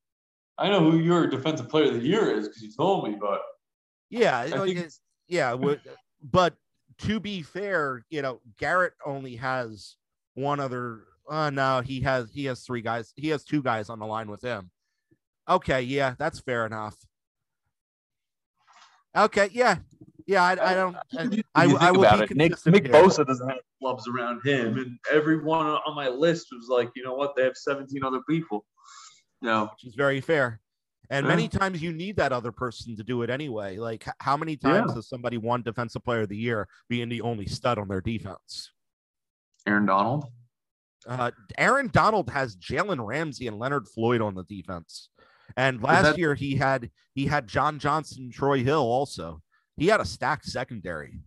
I 0.59 0.69
know 0.69 0.91
who 0.91 0.99
your 0.99 1.29
defensive 1.29 1.69
player 1.69 1.89
of 1.89 1.95
the 1.95 2.01
year 2.01 2.37
is 2.37 2.49
because 2.49 2.63
you 2.63 2.73
told 2.77 3.09
me, 3.09 3.17
but 3.21 3.41
yeah, 4.11 4.45
think, 4.45 4.89
yeah, 5.29 5.55
but 6.23 6.55
to 7.01 7.21
be 7.21 7.43
fair, 7.43 8.05
you 8.11 8.23
know, 8.23 8.41
Garrett 8.59 8.95
only 9.05 9.37
has 9.37 9.97
one 10.35 10.61
other. 10.61 11.05
Uh, 11.29 11.51
no, 11.51 11.81
he 11.81 12.01
has 12.01 12.31
he 12.33 12.47
has 12.47 12.63
three 12.63 12.81
guys. 12.81 13.13
He 13.17 13.29
has 13.29 13.45
two 13.45 13.63
guys 13.63 13.91
on 13.91 13.99
the 13.99 14.07
line 14.07 14.31
with 14.31 14.43
him. 14.43 14.71
Okay, 15.49 15.83
yeah, 15.83 16.15
that's 16.19 16.41
fair 16.41 16.67
enough. 16.67 16.97
Okay, 19.17 19.49
yeah, 19.53 19.77
yeah. 20.27 20.43
I, 20.43 20.71
I 20.71 20.75
don't. 20.75 20.97
I, 21.17 21.43
I, 21.55 21.89
I 21.89 21.91
will 21.93 22.03
be 22.19 22.25
it. 22.25 22.37
Nick, 22.37 22.67
Nick 22.67 22.85
Bosa 22.85 23.27
doesn't 23.27 23.49
have 23.49 23.59
clubs 23.81 24.07
around 24.09 24.41
him, 24.45 24.77
and 24.79 24.99
everyone 25.11 25.67
on 25.67 25.95
my 25.95 26.09
list 26.09 26.49
was 26.53 26.69
like, 26.69 26.91
you 26.95 27.03
know 27.03 27.15
what? 27.15 27.35
They 27.37 27.45
have 27.45 27.57
17 27.57 28.05
other 28.05 28.21
people. 28.29 28.65
No, 29.41 29.65
which 29.65 29.87
is 29.87 29.95
very 29.95 30.21
fair. 30.21 30.61
And 31.11 31.25
yeah. 31.25 31.35
many 31.35 31.49
times 31.49 31.83
you 31.83 31.93
need 31.93 32.17
that 32.17 32.33
other 32.33 32.53
person 32.53 32.97
to 32.97 33.03
do 33.03 33.23
it 33.23 33.31
anyway. 33.31 33.79
Like 33.79 34.05
how 34.19 34.37
many 34.37 34.57
times 34.57 34.87
yeah. 34.89 34.95
has 34.97 35.09
somebody 35.09 35.39
won 35.39 35.63
defensive 35.63 36.05
player 36.05 36.23
of 36.23 36.29
the 36.29 36.37
year 36.37 36.69
being 36.89 37.09
the 37.09 37.23
only 37.23 37.47
stud 37.47 37.79
on 37.79 37.89
their 37.89 38.01
defense? 38.01 38.71
Aaron 39.67 39.87
Donald. 39.87 40.27
Uh, 41.07 41.31
Aaron 41.57 41.89
Donald 41.93 42.29
has 42.31 42.57
Jalen 42.57 43.05
Ramsey 43.05 43.47
and 43.47 43.59
Leonard 43.59 43.89
Floyd 43.89 44.21
on 44.21 44.35
the 44.35 44.45
defense. 44.45 45.09
And 45.57 45.83
last 45.83 46.03
that- 46.03 46.19
year 46.19 46.35
he 46.35 46.57
had 46.57 46.91
he 47.15 47.27
had 47.27 47.49
John 47.49 47.79
Johnson, 47.79 48.31
Troy 48.31 48.63
Hill 48.63 48.83
also. 48.83 49.43
He 49.77 49.87
had 49.87 50.01
a 50.01 50.05
stacked 50.05 50.45
secondary. 50.45 51.21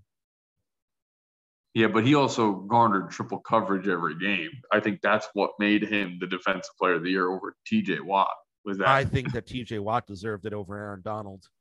Yeah, 1.74 1.88
but 1.88 2.06
he 2.06 2.16
also 2.16 2.52
garnered 2.52 3.12
triple 3.12 3.40
coverage 3.40 3.88
every 3.88 4.18
game. 4.20 4.50
I 4.74 4.82
think 4.82 5.00
that's 5.02 5.28
what 5.34 5.52
made 5.58 5.84
him 5.84 6.18
the 6.20 6.28
defensive 6.28 6.76
player 6.78 6.96
of 6.96 7.04
the 7.04 7.12
year 7.12 7.32
over 7.32 7.56
TJ 7.66 8.02
Watt 8.02 8.28
was 8.66 8.78
that. 8.80 8.88
I 8.88 9.06
think 9.06 9.32
that 9.34 9.48
TJ 9.48 9.80
Watt 9.80 10.08
deserved 10.08 10.46
it 10.46 10.54
over 10.54 10.78
Aaron 10.78 11.02
Donald. 11.04 11.44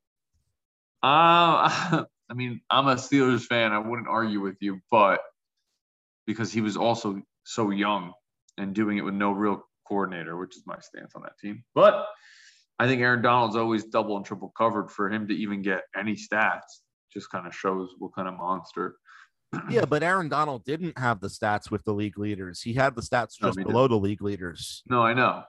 Uh, 1.02 2.04
I 2.30 2.34
mean, 2.34 2.60
I'm 2.68 2.86
a 2.86 2.96
Steelers 2.96 3.44
fan. 3.44 3.72
I 3.72 3.78
wouldn't 3.78 4.06
argue 4.06 4.40
with 4.40 4.56
you, 4.60 4.80
but 4.90 5.20
because 6.26 6.52
he 6.52 6.60
was 6.60 6.76
also 6.76 7.22
so 7.44 7.70
young 7.70 8.12
and 8.58 8.74
doing 8.74 8.98
it 8.98 9.00
with 9.00 9.14
no 9.14 9.32
real 9.32 9.64
coordinator, 9.88 10.36
which 10.36 10.56
is 10.56 10.62
my 10.66 10.76
stance 10.78 11.14
on 11.16 11.22
that 11.22 11.38
team. 11.40 11.64
But 11.74 12.06
I 12.78 12.86
think 12.86 13.02
Aaron 13.02 13.22
Donald's 13.22 13.56
always 13.56 13.84
double 13.84 14.16
and 14.16 14.24
triple 14.24 14.52
covered 14.56 14.90
for 14.90 15.10
him 15.10 15.26
to 15.28 15.34
even 15.34 15.62
get 15.62 15.82
any 15.96 16.14
stats. 16.14 16.60
just 17.12 17.30
kind 17.30 17.46
of 17.46 17.54
shows 17.54 17.90
what 17.98 18.14
kind 18.14 18.28
of 18.28 18.34
monster. 18.34 18.96
yeah, 19.70 19.84
but 19.84 20.02
Aaron 20.02 20.28
Donald 20.28 20.64
didn't 20.64 20.96
have 20.98 21.20
the 21.20 21.28
stats 21.28 21.70
with 21.70 21.84
the 21.84 21.92
league 21.92 22.18
leaders. 22.18 22.62
He 22.62 22.74
had 22.74 22.94
the 22.94 23.02
stats 23.02 23.36
just 23.40 23.58
no, 23.58 23.64
below 23.64 23.88
didn't. 23.88 24.00
the 24.00 24.08
league 24.08 24.22
leaders. 24.22 24.82
No, 24.88 25.02
I 25.02 25.14
know. 25.14 25.42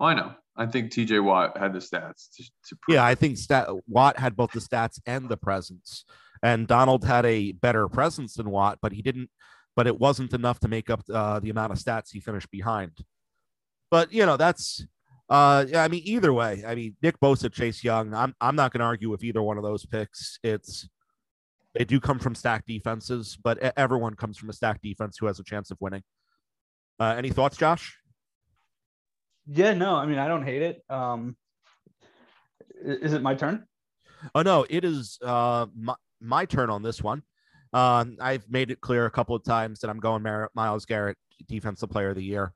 Well, 0.00 0.08
I 0.08 0.14
know. 0.14 0.32
I 0.56 0.66
think 0.66 0.90
TJ 0.90 1.22
Watt 1.22 1.56
had 1.56 1.74
the 1.74 1.78
stats. 1.78 2.34
To, 2.36 2.42
to 2.68 2.76
yeah, 2.88 3.04
I 3.04 3.14
think 3.14 3.36
stat, 3.36 3.68
Watt 3.86 4.18
had 4.18 4.34
both 4.34 4.52
the 4.52 4.60
stats 4.60 4.98
and 5.06 5.28
the 5.28 5.36
presence. 5.36 6.04
And 6.42 6.66
Donald 6.66 7.04
had 7.04 7.26
a 7.26 7.52
better 7.52 7.86
presence 7.86 8.34
than 8.34 8.50
Watt, 8.50 8.78
but 8.80 8.92
he 8.92 9.02
didn't. 9.02 9.30
But 9.76 9.86
it 9.86 10.00
wasn't 10.00 10.32
enough 10.32 10.58
to 10.60 10.68
make 10.68 10.90
up 10.90 11.02
uh, 11.12 11.38
the 11.40 11.50
amount 11.50 11.72
of 11.72 11.78
stats 11.78 12.10
he 12.12 12.20
finished 12.20 12.50
behind. 12.50 12.92
But 13.90 14.12
you 14.12 14.26
know, 14.26 14.36
that's 14.36 14.84
uh, 15.28 15.66
yeah, 15.68 15.84
I 15.84 15.88
mean, 15.88 16.02
either 16.04 16.32
way, 16.32 16.64
I 16.66 16.74
mean, 16.74 16.96
Nick 17.02 17.20
Bosa, 17.20 17.52
Chase 17.52 17.84
Young, 17.84 18.14
I'm 18.14 18.34
I'm 18.40 18.56
not 18.56 18.72
going 18.72 18.80
to 18.80 18.86
argue 18.86 19.10
with 19.10 19.22
either 19.22 19.42
one 19.42 19.58
of 19.58 19.62
those 19.62 19.86
picks. 19.86 20.38
It's 20.42 20.88
they 21.74 21.84
do 21.84 22.00
come 22.00 22.18
from 22.18 22.34
stacked 22.34 22.66
defenses, 22.66 23.38
but 23.42 23.58
everyone 23.76 24.14
comes 24.14 24.38
from 24.38 24.50
a 24.50 24.52
stacked 24.52 24.82
defense 24.82 25.18
who 25.18 25.26
has 25.26 25.38
a 25.38 25.44
chance 25.44 25.70
of 25.70 25.78
winning. 25.80 26.02
Uh, 26.98 27.14
any 27.16 27.30
thoughts, 27.30 27.56
Josh? 27.56 27.99
Yeah, 29.46 29.74
no, 29.74 29.96
I 29.96 30.06
mean, 30.06 30.18
I 30.18 30.28
don't 30.28 30.44
hate 30.44 30.62
it. 30.62 30.82
Um, 30.88 31.36
is 32.82 33.12
it 33.12 33.22
my 33.22 33.34
turn? 33.34 33.66
Oh 34.34 34.42
no, 34.42 34.66
it 34.68 34.84
is 34.84 35.18
uh 35.22 35.66
my, 35.74 35.94
my 36.20 36.44
turn 36.44 36.70
on 36.70 36.82
this 36.82 37.02
one. 37.02 37.22
Um, 37.72 38.16
I've 38.20 38.50
made 38.50 38.70
it 38.70 38.80
clear 38.80 39.06
a 39.06 39.10
couple 39.10 39.34
of 39.34 39.44
times 39.44 39.80
that 39.80 39.90
I'm 39.90 40.00
going 40.00 40.22
Myles 40.54 40.84
Garrett, 40.84 41.16
defensive 41.46 41.90
player 41.90 42.10
of 42.10 42.16
the 42.16 42.24
year. 42.24 42.52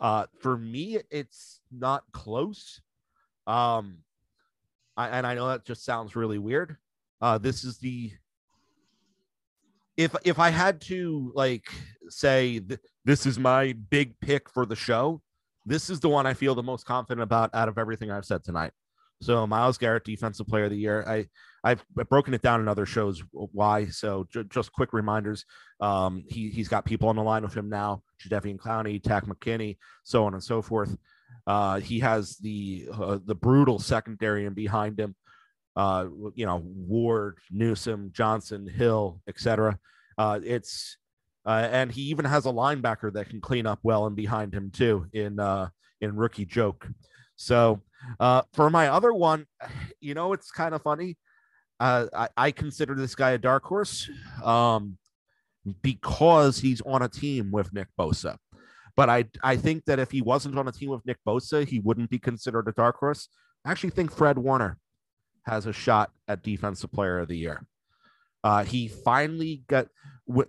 Uh, 0.00 0.26
for 0.40 0.56
me, 0.56 0.98
it's 1.10 1.60
not 1.70 2.02
close. 2.12 2.80
Um, 3.46 3.98
I, 4.96 5.08
and 5.08 5.26
I 5.26 5.34
know 5.34 5.48
that 5.48 5.64
just 5.64 5.84
sounds 5.84 6.16
really 6.16 6.38
weird. 6.38 6.76
Uh, 7.20 7.38
this 7.38 7.64
is 7.64 7.78
the 7.78 8.12
if 9.96 10.14
if 10.24 10.38
I 10.38 10.50
had 10.50 10.80
to 10.82 11.30
like 11.34 11.70
say 12.08 12.60
th- 12.60 12.80
this 13.04 13.26
is 13.26 13.38
my 13.38 13.74
big 13.90 14.18
pick 14.20 14.48
for 14.48 14.64
the 14.64 14.76
show, 14.76 15.20
this 15.66 15.90
is 15.90 16.00
the 16.00 16.08
one 16.08 16.26
I 16.26 16.34
feel 16.34 16.54
the 16.54 16.62
most 16.62 16.86
confident 16.86 17.22
about 17.22 17.50
out 17.54 17.68
of 17.68 17.78
everything 17.78 18.10
I've 18.10 18.24
said 18.24 18.44
tonight. 18.44 18.72
So 19.22 19.46
Myles 19.46 19.78
Garrett, 19.78 20.04
defensive 20.04 20.46
player 20.46 20.64
of 20.64 20.70
the 20.70 20.78
year. 20.78 21.04
I 21.06 21.26
I've 21.62 21.84
broken 22.08 22.32
it 22.32 22.40
down 22.40 22.60
in 22.60 22.68
other 22.68 22.86
shows 22.86 23.22
why. 23.32 23.86
So 23.86 24.26
j- 24.32 24.44
just 24.44 24.72
quick 24.72 24.92
reminders. 24.92 25.44
Um, 25.80 26.24
he 26.26 26.48
he's 26.48 26.68
got 26.68 26.86
people 26.86 27.08
on 27.08 27.16
the 27.16 27.22
line 27.22 27.42
with 27.42 27.54
him 27.54 27.68
now: 27.68 28.02
Jadeveon 28.22 28.56
Clowney, 28.56 29.02
Takk 29.02 29.26
McKinley, 29.26 29.78
so 30.04 30.24
on 30.24 30.32
and 30.32 30.42
so 30.42 30.62
forth. 30.62 30.96
Uh, 31.46 31.80
he 31.80 32.00
has 32.00 32.38
the 32.38 32.88
uh, 32.94 33.18
the 33.24 33.34
brutal 33.34 33.78
secondary 33.78 34.46
and 34.46 34.56
behind 34.56 34.98
him. 34.98 35.14
Uh, 35.76 36.06
you 36.34 36.46
know 36.46 36.62
Ward, 36.64 37.38
Newsome, 37.50 38.10
Johnson, 38.12 38.66
Hill, 38.66 39.20
etc. 39.28 39.78
Uh, 40.16 40.40
it's 40.42 40.96
uh, 41.46 41.68
and 41.70 41.90
he 41.90 42.02
even 42.02 42.24
has 42.24 42.46
a 42.46 42.50
linebacker 42.50 43.12
that 43.12 43.28
can 43.28 43.40
clean 43.40 43.66
up 43.66 43.78
well 43.82 44.06
and 44.06 44.16
behind 44.16 44.54
him 44.54 44.70
too 44.70 45.06
in 45.12 45.40
uh, 45.40 45.68
in 46.00 46.16
rookie 46.16 46.44
joke. 46.44 46.88
So 47.36 47.80
uh, 48.18 48.42
for 48.52 48.70
my 48.70 48.88
other 48.88 49.12
one, 49.12 49.46
you 50.00 50.14
know, 50.14 50.32
it's 50.32 50.50
kind 50.50 50.74
of 50.74 50.82
funny. 50.82 51.16
Uh, 51.78 52.06
I, 52.14 52.28
I 52.36 52.50
consider 52.50 52.94
this 52.94 53.14
guy 53.14 53.30
a 53.30 53.38
dark 53.38 53.64
horse 53.64 54.10
um, 54.44 54.98
because 55.82 56.58
he's 56.58 56.82
on 56.82 57.02
a 57.02 57.08
team 57.08 57.50
with 57.50 57.72
Nick 57.72 57.88
Bosa. 57.98 58.36
But 58.96 59.08
I, 59.08 59.24
I 59.42 59.56
think 59.56 59.86
that 59.86 59.98
if 59.98 60.10
he 60.10 60.20
wasn't 60.20 60.58
on 60.58 60.68
a 60.68 60.72
team 60.72 60.90
with 60.90 61.06
Nick 61.06 61.16
Bosa, 61.26 61.66
he 61.66 61.78
wouldn't 61.78 62.10
be 62.10 62.18
considered 62.18 62.68
a 62.68 62.72
dark 62.72 62.96
horse. 62.96 63.28
I 63.64 63.70
actually 63.70 63.90
think 63.90 64.12
Fred 64.12 64.36
Warner 64.36 64.76
has 65.46 65.64
a 65.64 65.72
shot 65.72 66.10
at 66.28 66.42
Defensive 66.42 66.92
Player 66.92 67.18
of 67.18 67.28
the 67.28 67.36
Year. 67.38 67.66
Uh, 68.44 68.64
he 68.64 68.88
finally 68.88 69.62
got 69.68 69.88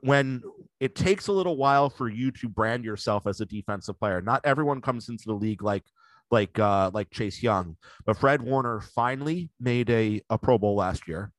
when 0.01 0.43
it 0.79 0.95
takes 0.95 1.27
a 1.27 1.31
little 1.31 1.57
while 1.57 1.89
for 1.89 2.09
you 2.09 2.31
to 2.31 2.49
brand 2.49 2.85
yourself 2.85 3.27
as 3.27 3.41
a 3.41 3.45
defensive 3.45 3.99
player. 3.99 4.21
Not 4.21 4.41
everyone 4.43 4.81
comes 4.81 5.09
into 5.09 5.25
the 5.27 5.33
league 5.33 5.61
like 5.61 5.83
like 6.31 6.57
uh, 6.57 6.89
like 6.93 7.11
Chase 7.11 7.43
Young. 7.43 7.77
But 8.05 8.17
Fred 8.17 8.41
Warner 8.41 8.81
finally 8.81 9.49
made 9.59 9.89
a, 9.89 10.21
a 10.29 10.37
Pro 10.37 10.57
Bowl 10.57 10.75
last 10.75 11.07
year. 11.07 11.31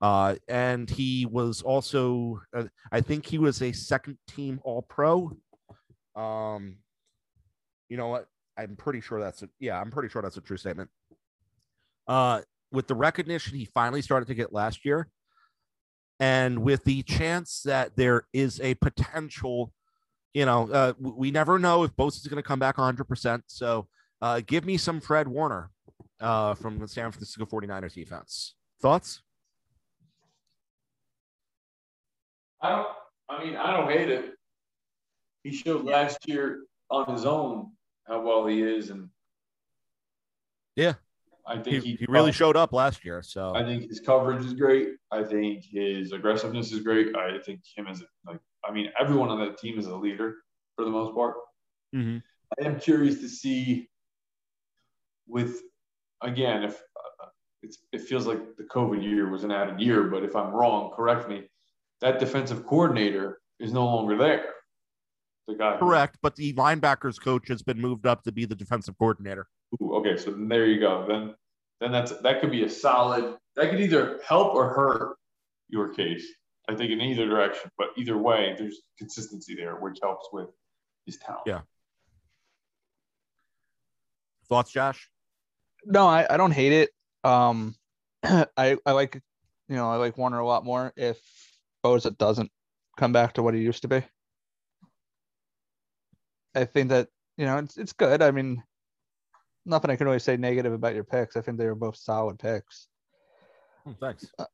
Uh, 0.00 0.36
and 0.46 0.88
he 0.88 1.26
was 1.26 1.62
also, 1.62 2.40
uh, 2.54 2.64
I 2.92 3.00
think 3.00 3.26
he 3.26 3.38
was 3.38 3.62
a 3.62 3.72
second 3.72 4.16
team 4.28 4.60
All 4.62 4.82
Pro. 4.82 5.36
Um, 6.14 6.76
you 7.88 7.96
know 7.96 8.08
what? 8.08 8.26
I'm 8.56 8.76
pretty 8.76 9.00
sure 9.00 9.20
that's 9.20 9.42
a, 9.42 9.48
yeah, 9.58 9.80
I'm 9.80 9.90
pretty 9.90 10.08
sure 10.08 10.22
that's 10.22 10.36
a 10.36 10.40
true 10.40 10.56
statement. 10.56 10.90
Uh, 12.06 12.42
with 12.70 12.86
the 12.86 12.94
recognition 12.94 13.56
he 13.56 13.64
finally 13.66 14.02
started 14.02 14.26
to 14.26 14.34
get 14.34 14.52
last 14.52 14.84
year, 14.84 15.08
and 16.20 16.60
with 16.62 16.84
the 16.84 17.02
chance 17.02 17.62
that 17.64 17.96
there 17.96 18.24
is 18.32 18.60
a 18.60 18.74
potential, 18.76 19.72
you 20.34 20.44
know, 20.44 20.68
uh, 20.70 20.92
we 20.98 21.30
never 21.30 21.58
know 21.58 21.84
if 21.84 21.94
Bosa 21.96 22.16
is 22.16 22.26
going 22.26 22.42
to 22.42 22.46
come 22.46 22.58
back 22.58 22.76
100%. 22.76 23.42
So 23.46 23.86
uh, 24.20 24.40
give 24.46 24.64
me 24.64 24.76
some 24.76 25.00
Fred 25.00 25.28
Warner 25.28 25.70
uh, 26.20 26.54
from 26.54 26.78
the 26.78 26.88
San 26.88 27.10
Francisco 27.12 27.46
49ers 27.46 27.94
defense. 27.94 28.54
Thoughts? 28.80 29.22
I 32.60 32.70
don't. 32.70 32.88
I 33.28 33.44
mean, 33.44 33.56
I 33.56 33.76
don't 33.76 33.90
hate 33.90 34.08
it. 34.08 34.32
He 35.44 35.52
showed 35.52 35.84
last 35.84 36.18
year 36.26 36.64
on 36.90 37.12
his 37.12 37.24
own 37.24 37.70
how 38.06 38.20
well 38.22 38.46
he 38.46 38.62
is, 38.62 38.90
and 38.90 39.10
yeah, 40.74 40.94
I 41.48 41.58
think 41.58 41.82
he, 41.82 41.90
he, 41.92 41.96
he 41.96 42.06
really 42.08 42.32
showed 42.32 42.56
up 42.56 42.72
last 42.72 43.04
year. 43.04 43.22
So 43.22 43.54
I 43.54 43.64
think 43.64 43.88
his 43.88 44.00
coverage 44.00 44.44
is 44.44 44.52
great. 44.52 44.90
I 45.10 45.24
think 45.24 45.64
his 45.64 46.12
aggressiveness 46.12 46.72
is 46.72 46.80
great. 46.80 47.16
I 47.16 47.38
think 47.38 47.60
him 47.74 47.86
as 47.86 48.04
like 48.26 48.38
I 48.64 48.72
mean, 48.72 48.90
everyone 49.00 49.30
on 49.30 49.40
that 49.40 49.58
team 49.58 49.78
is 49.78 49.86
a 49.86 49.96
leader 49.96 50.36
for 50.76 50.84
the 50.84 50.90
most 50.90 51.14
part. 51.14 51.36
Mm-hmm. 51.94 52.18
I 52.60 52.68
am 52.68 52.78
curious 52.78 53.20
to 53.20 53.28
see 53.28 53.88
with 55.26 55.62
again 56.22 56.64
if 56.64 56.74
uh, 56.74 57.68
it 57.92 58.02
feels 58.02 58.26
like 58.26 58.56
the 58.56 58.64
COVID 58.64 59.02
year 59.02 59.30
was 59.30 59.44
an 59.44 59.50
added 59.50 59.80
year, 59.80 60.04
but 60.04 60.22
if 60.22 60.36
I'm 60.36 60.52
wrong, 60.52 60.92
correct 60.94 61.28
me. 61.28 61.48
That 62.00 62.20
defensive 62.20 62.66
coordinator 62.66 63.40
is 63.58 63.72
no 63.72 63.84
longer 63.84 64.16
there. 64.16 64.54
The 65.48 65.54
guy 65.54 65.78
correct, 65.78 66.18
but 66.20 66.36
the 66.36 66.52
linebackers 66.52 67.18
coach 67.18 67.48
has 67.48 67.62
been 67.62 67.80
moved 67.80 68.06
up 68.06 68.22
to 68.24 68.32
be 68.32 68.44
the 68.44 68.54
defensive 68.54 68.98
coordinator. 68.98 69.48
Ooh, 69.74 69.94
okay, 69.96 70.16
so 70.16 70.34
there 70.36 70.66
you 70.66 70.80
go. 70.80 71.06
Then 71.08 71.34
then 71.80 71.92
that's 71.92 72.12
that 72.22 72.40
could 72.40 72.50
be 72.50 72.64
a 72.64 72.68
solid. 72.70 73.36
That 73.56 73.70
could 73.70 73.80
either 73.80 74.20
help 74.26 74.54
or 74.54 74.68
hurt 74.68 75.16
your 75.68 75.92
case. 75.94 76.26
I 76.68 76.74
think 76.74 76.90
in 76.90 77.00
either 77.00 77.26
direction, 77.26 77.70
but 77.78 77.88
either 77.96 78.18
way, 78.18 78.54
there's 78.58 78.82
consistency 78.98 79.54
there, 79.54 79.76
which 79.76 79.98
helps 80.02 80.28
with 80.32 80.48
his 81.06 81.16
talent. 81.16 81.44
Yeah. 81.46 81.60
Thoughts, 84.48 84.70
Josh? 84.70 85.10
No, 85.84 86.06
I, 86.06 86.26
I 86.28 86.36
don't 86.36 86.50
hate 86.50 86.72
it. 86.72 86.90
Um, 87.24 87.74
I 88.22 88.76
I 88.84 88.92
like 88.92 89.20
you 89.68 89.76
know 89.76 89.90
I 89.90 89.96
like 89.96 90.18
Warner 90.18 90.38
a 90.38 90.46
lot 90.46 90.64
more 90.64 90.92
if 90.96 91.18
Bosa 91.84 92.16
doesn't 92.16 92.50
come 92.96 93.12
back 93.12 93.34
to 93.34 93.42
what 93.42 93.54
he 93.54 93.60
used 93.60 93.82
to 93.82 93.88
be. 93.88 94.02
I 96.54 96.64
think 96.64 96.90
that 96.90 97.08
you 97.36 97.46
know 97.46 97.58
it's 97.58 97.76
it's 97.76 97.92
good. 97.92 98.22
I 98.22 98.30
mean, 98.30 98.62
nothing 99.68 99.90
I 99.90 99.96
can 99.96 100.06
really 100.06 100.18
say 100.18 100.36
negative 100.36 100.72
about 100.72 100.94
your 100.94 101.04
picks. 101.04 101.36
I 101.36 101.40
think 101.40 101.58
they 101.58 101.66
were 101.66 101.74
both 101.74 101.96
solid 101.96 102.38
picks. 102.38 102.88
Oh, 103.86 103.94
thanks. 104.00 104.26
Uh, 104.38 104.46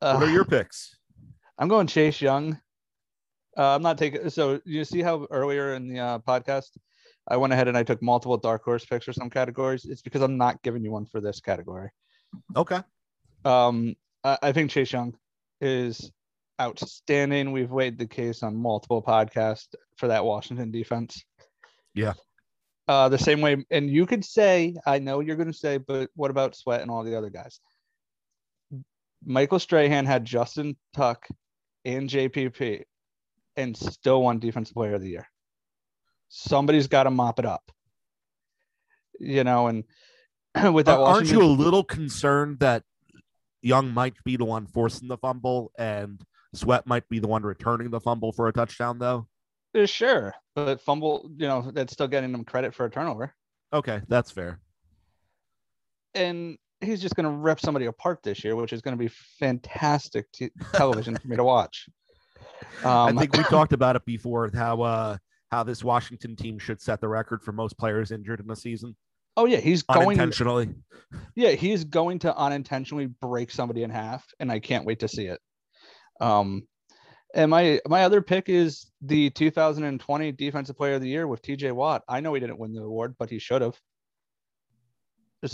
what 0.00 0.22
are 0.22 0.30
your 0.30 0.44
picks? 0.44 0.96
I'm 1.58 1.68
going 1.68 1.86
Chase 1.86 2.20
Young. 2.20 2.60
Uh, 3.56 3.74
I'm 3.74 3.82
not 3.82 3.96
taking. 3.96 4.28
So 4.28 4.60
you 4.64 4.84
see 4.84 5.00
how 5.00 5.26
earlier 5.30 5.74
in 5.74 5.88
the 5.88 5.98
uh, 5.98 6.18
podcast 6.18 6.70
I 7.28 7.36
went 7.36 7.52
ahead 7.52 7.68
and 7.68 7.76
I 7.76 7.82
took 7.82 8.02
multiple 8.02 8.36
dark 8.36 8.62
horse 8.62 8.84
picks 8.84 9.04
for 9.04 9.12
some 9.12 9.30
categories. 9.30 9.84
It's 9.84 10.02
because 10.02 10.22
I'm 10.22 10.36
not 10.36 10.62
giving 10.62 10.84
you 10.84 10.92
one 10.92 11.06
for 11.06 11.20
this 11.20 11.40
category. 11.40 11.90
Okay. 12.54 12.80
Um, 13.44 13.94
I, 14.22 14.38
I 14.42 14.52
think 14.52 14.70
Chase 14.70 14.92
Young 14.92 15.16
is 15.60 16.10
outstanding. 16.60 17.52
We've 17.52 17.70
weighed 17.70 17.98
the 17.98 18.06
case 18.06 18.42
on 18.42 18.56
multiple 18.56 19.02
podcasts 19.02 19.74
for 19.96 20.08
that 20.08 20.24
Washington 20.24 20.70
defense. 20.70 21.24
Yeah. 21.94 22.12
Uh, 22.88 23.08
the 23.08 23.18
same 23.18 23.40
way, 23.40 23.64
and 23.70 23.90
you 23.90 24.06
could 24.06 24.24
say, 24.24 24.74
I 24.86 25.00
know 25.00 25.20
you're 25.20 25.36
going 25.36 25.50
to 25.50 25.58
say, 25.58 25.78
but 25.78 26.08
what 26.14 26.30
about 26.30 26.54
Sweat 26.54 26.82
and 26.82 26.90
all 26.90 27.02
the 27.02 27.16
other 27.16 27.30
guys? 27.30 27.58
Michael 29.24 29.58
Strahan 29.58 30.06
had 30.06 30.24
Justin 30.24 30.76
Tuck 30.94 31.26
and 31.84 32.08
JPP 32.08 32.84
and 33.56 33.76
still 33.76 34.22
won 34.22 34.38
Defensive 34.38 34.74
Player 34.74 34.94
of 34.94 35.00
the 35.00 35.08
Year 35.08 35.26
somebody's 36.28 36.86
got 36.86 37.04
to 37.04 37.10
mop 37.10 37.38
it 37.38 37.46
up. 37.46 37.70
You 39.18 39.44
know, 39.44 39.68
and 39.68 39.84
with 40.74 40.86
that, 40.86 40.98
aren't 40.98 41.30
you 41.30 41.42
a 41.42 41.44
little 41.44 41.84
concerned 41.84 42.60
that 42.60 42.82
Young 43.62 43.92
might 43.92 44.14
be 44.24 44.36
the 44.36 44.44
one 44.44 44.66
forcing 44.66 45.08
the 45.08 45.16
fumble 45.16 45.72
and 45.78 46.22
Sweat 46.54 46.86
might 46.86 47.08
be 47.08 47.18
the 47.18 47.26
one 47.26 47.42
returning 47.42 47.90
the 47.90 48.00
fumble 48.00 48.32
for 48.32 48.48
a 48.48 48.52
touchdown, 48.52 48.98
though? 48.98 49.26
Uh, 49.76 49.86
sure, 49.86 50.34
but 50.54 50.80
fumble, 50.80 51.30
you 51.36 51.46
know, 51.46 51.70
that's 51.72 51.92
still 51.92 52.08
getting 52.08 52.32
them 52.32 52.44
credit 52.44 52.74
for 52.74 52.86
a 52.86 52.90
turnover. 52.90 53.34
Okay, 53.72 54.00
that's 54.08 54.30
fair. 54.30 54.60
And 56.14 56.56
he's 56.80 57.02
just 57.02 57.14
going 57.14 57.24
to 57.24 57.30
rip 57.30 57.60
somebody 57.60 57.86
apart 57.86 58.22
this 58.22 58.42
year, 58.42 58.56
which 58.56 58.72
is 58.72 58.80
going 58.80 58.96
to 58.96 58.98
be 58.98 59.10
fantastic 59.38 60.30
t- 60.32 60.50
television 60.72 61.16
for 61.16 61.28
me 61.28 61.36
to 61.36 61.44
watch. 61.44 61.88
Um, 62.84 63.18
I 63.18 63.22
think 63.22 63.36
we 63.36 63.42
talked 63.50 63.72
about 63.72 63.96
it 63.96 64.04
before 64.06 64.50
how 64.54 64.80
uh, 64.80 65.16
how 65.50 65.62
this 65.62 65.84
Washington 65.84 66.36
team 66.36 66.58
should 66.58 66.80
set 66.80 67.00
the 67.00 67.08
record 67.08 67.42
for 67.42 67.52
most 67.52 67.76
players 67.76 68.10
injured 68.10 68.40
in 68.40 68.46
the 68.46 68.56
season. 68.56 68.96
Oh 69.36 69.44
yeah, 69.44 69.58
he's 69.58 69.82
going 69.82 70.12
intentionally. 70.12 70.70
Yeah, 71.34 71.50
he's 71.50 71.84
going 71.84 72.18
to 72.20 72.34
unintentionally 72.34 73.06
break 73.06 73.50
somebody 73.50 73.82
in 73.82 73.90
half, 73.90 74.26
and 74.40 74.50
I 74.50 74.58
can't 74.58 74.86
wait 74.86 75.00
to 75.00 75.08
see 75.08 75.26
it. 75.26 75.40
Um, 76.20 76.66
and 77.36 77.50
my 77.50 77.78
my 77.86 78.02
other 78.02 78.22
pick 78.22 78.48
is 78.48 78.86
the 79.02 79.28
2020 79.30 80.32
Defensive 80.32 80.76
Player 80.76 80.94
of 80.94 81.02
the 81.02 81.08
Year 81.08 81.28
with 81.28 81.42
T.J. 81.42 81.70
Watt. 81.72 82.02
I 82.08 82.20
know 82.20 82.32
he 82.32 82.40
didn't 82.40 82.58
win 82.58 82.72
the 82.72 82.82
award, 82.82 83.14
but 83.18 83.28
he 83.28 83.38
should 83.38 83.60
have. 83.60 83.78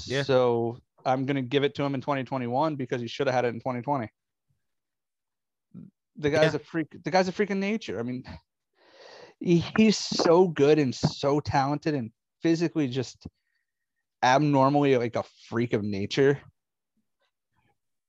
Yeah. 0.05 0.23
So 0.23 0.79
I'm 1.05 1.27
gonna 1.27 1.43
give 1.43 1.65
it 1.65 1.75
to 1.75 1.83
him 1.83 1.95
in 1.95 2.01
2021 2.01 2.77
because 2.77 3.01
he 3.01 3.09
should 3.09 3.27
have 3.27 3.35
had 3.35 3.45
it 3.45 3.49
in 3.49 3.55
2020. 3.55 4.09
The 6.19 6.31
guy's 6.31 6.53
yeah. 6.53 6.57
a 6.57 6.59
freak. 6.61 7.03
The 7.03 7.11
guy's 7.11 7.29
a 7.29 7.33
freaking 7.33 7.59
nature. 7.59 7.99
I 7.99 8.05
mean, 8.05 8.23
he, 9.41 9.65
he's 9.77 9.99
so 9.99 10.47
good 10.47 10.79
and 10.79 10.95
so 10.95 11.41
talented 11.41 11.95
and 11.95 12.13
physically 12.43 12.87
just 12.87 13.27
abnormally 14.23 14.97
like 14.97 15.17
a 15.17 15.25
freak 15.49 15.73
of 15.73 15.83
nature 15.83 16.39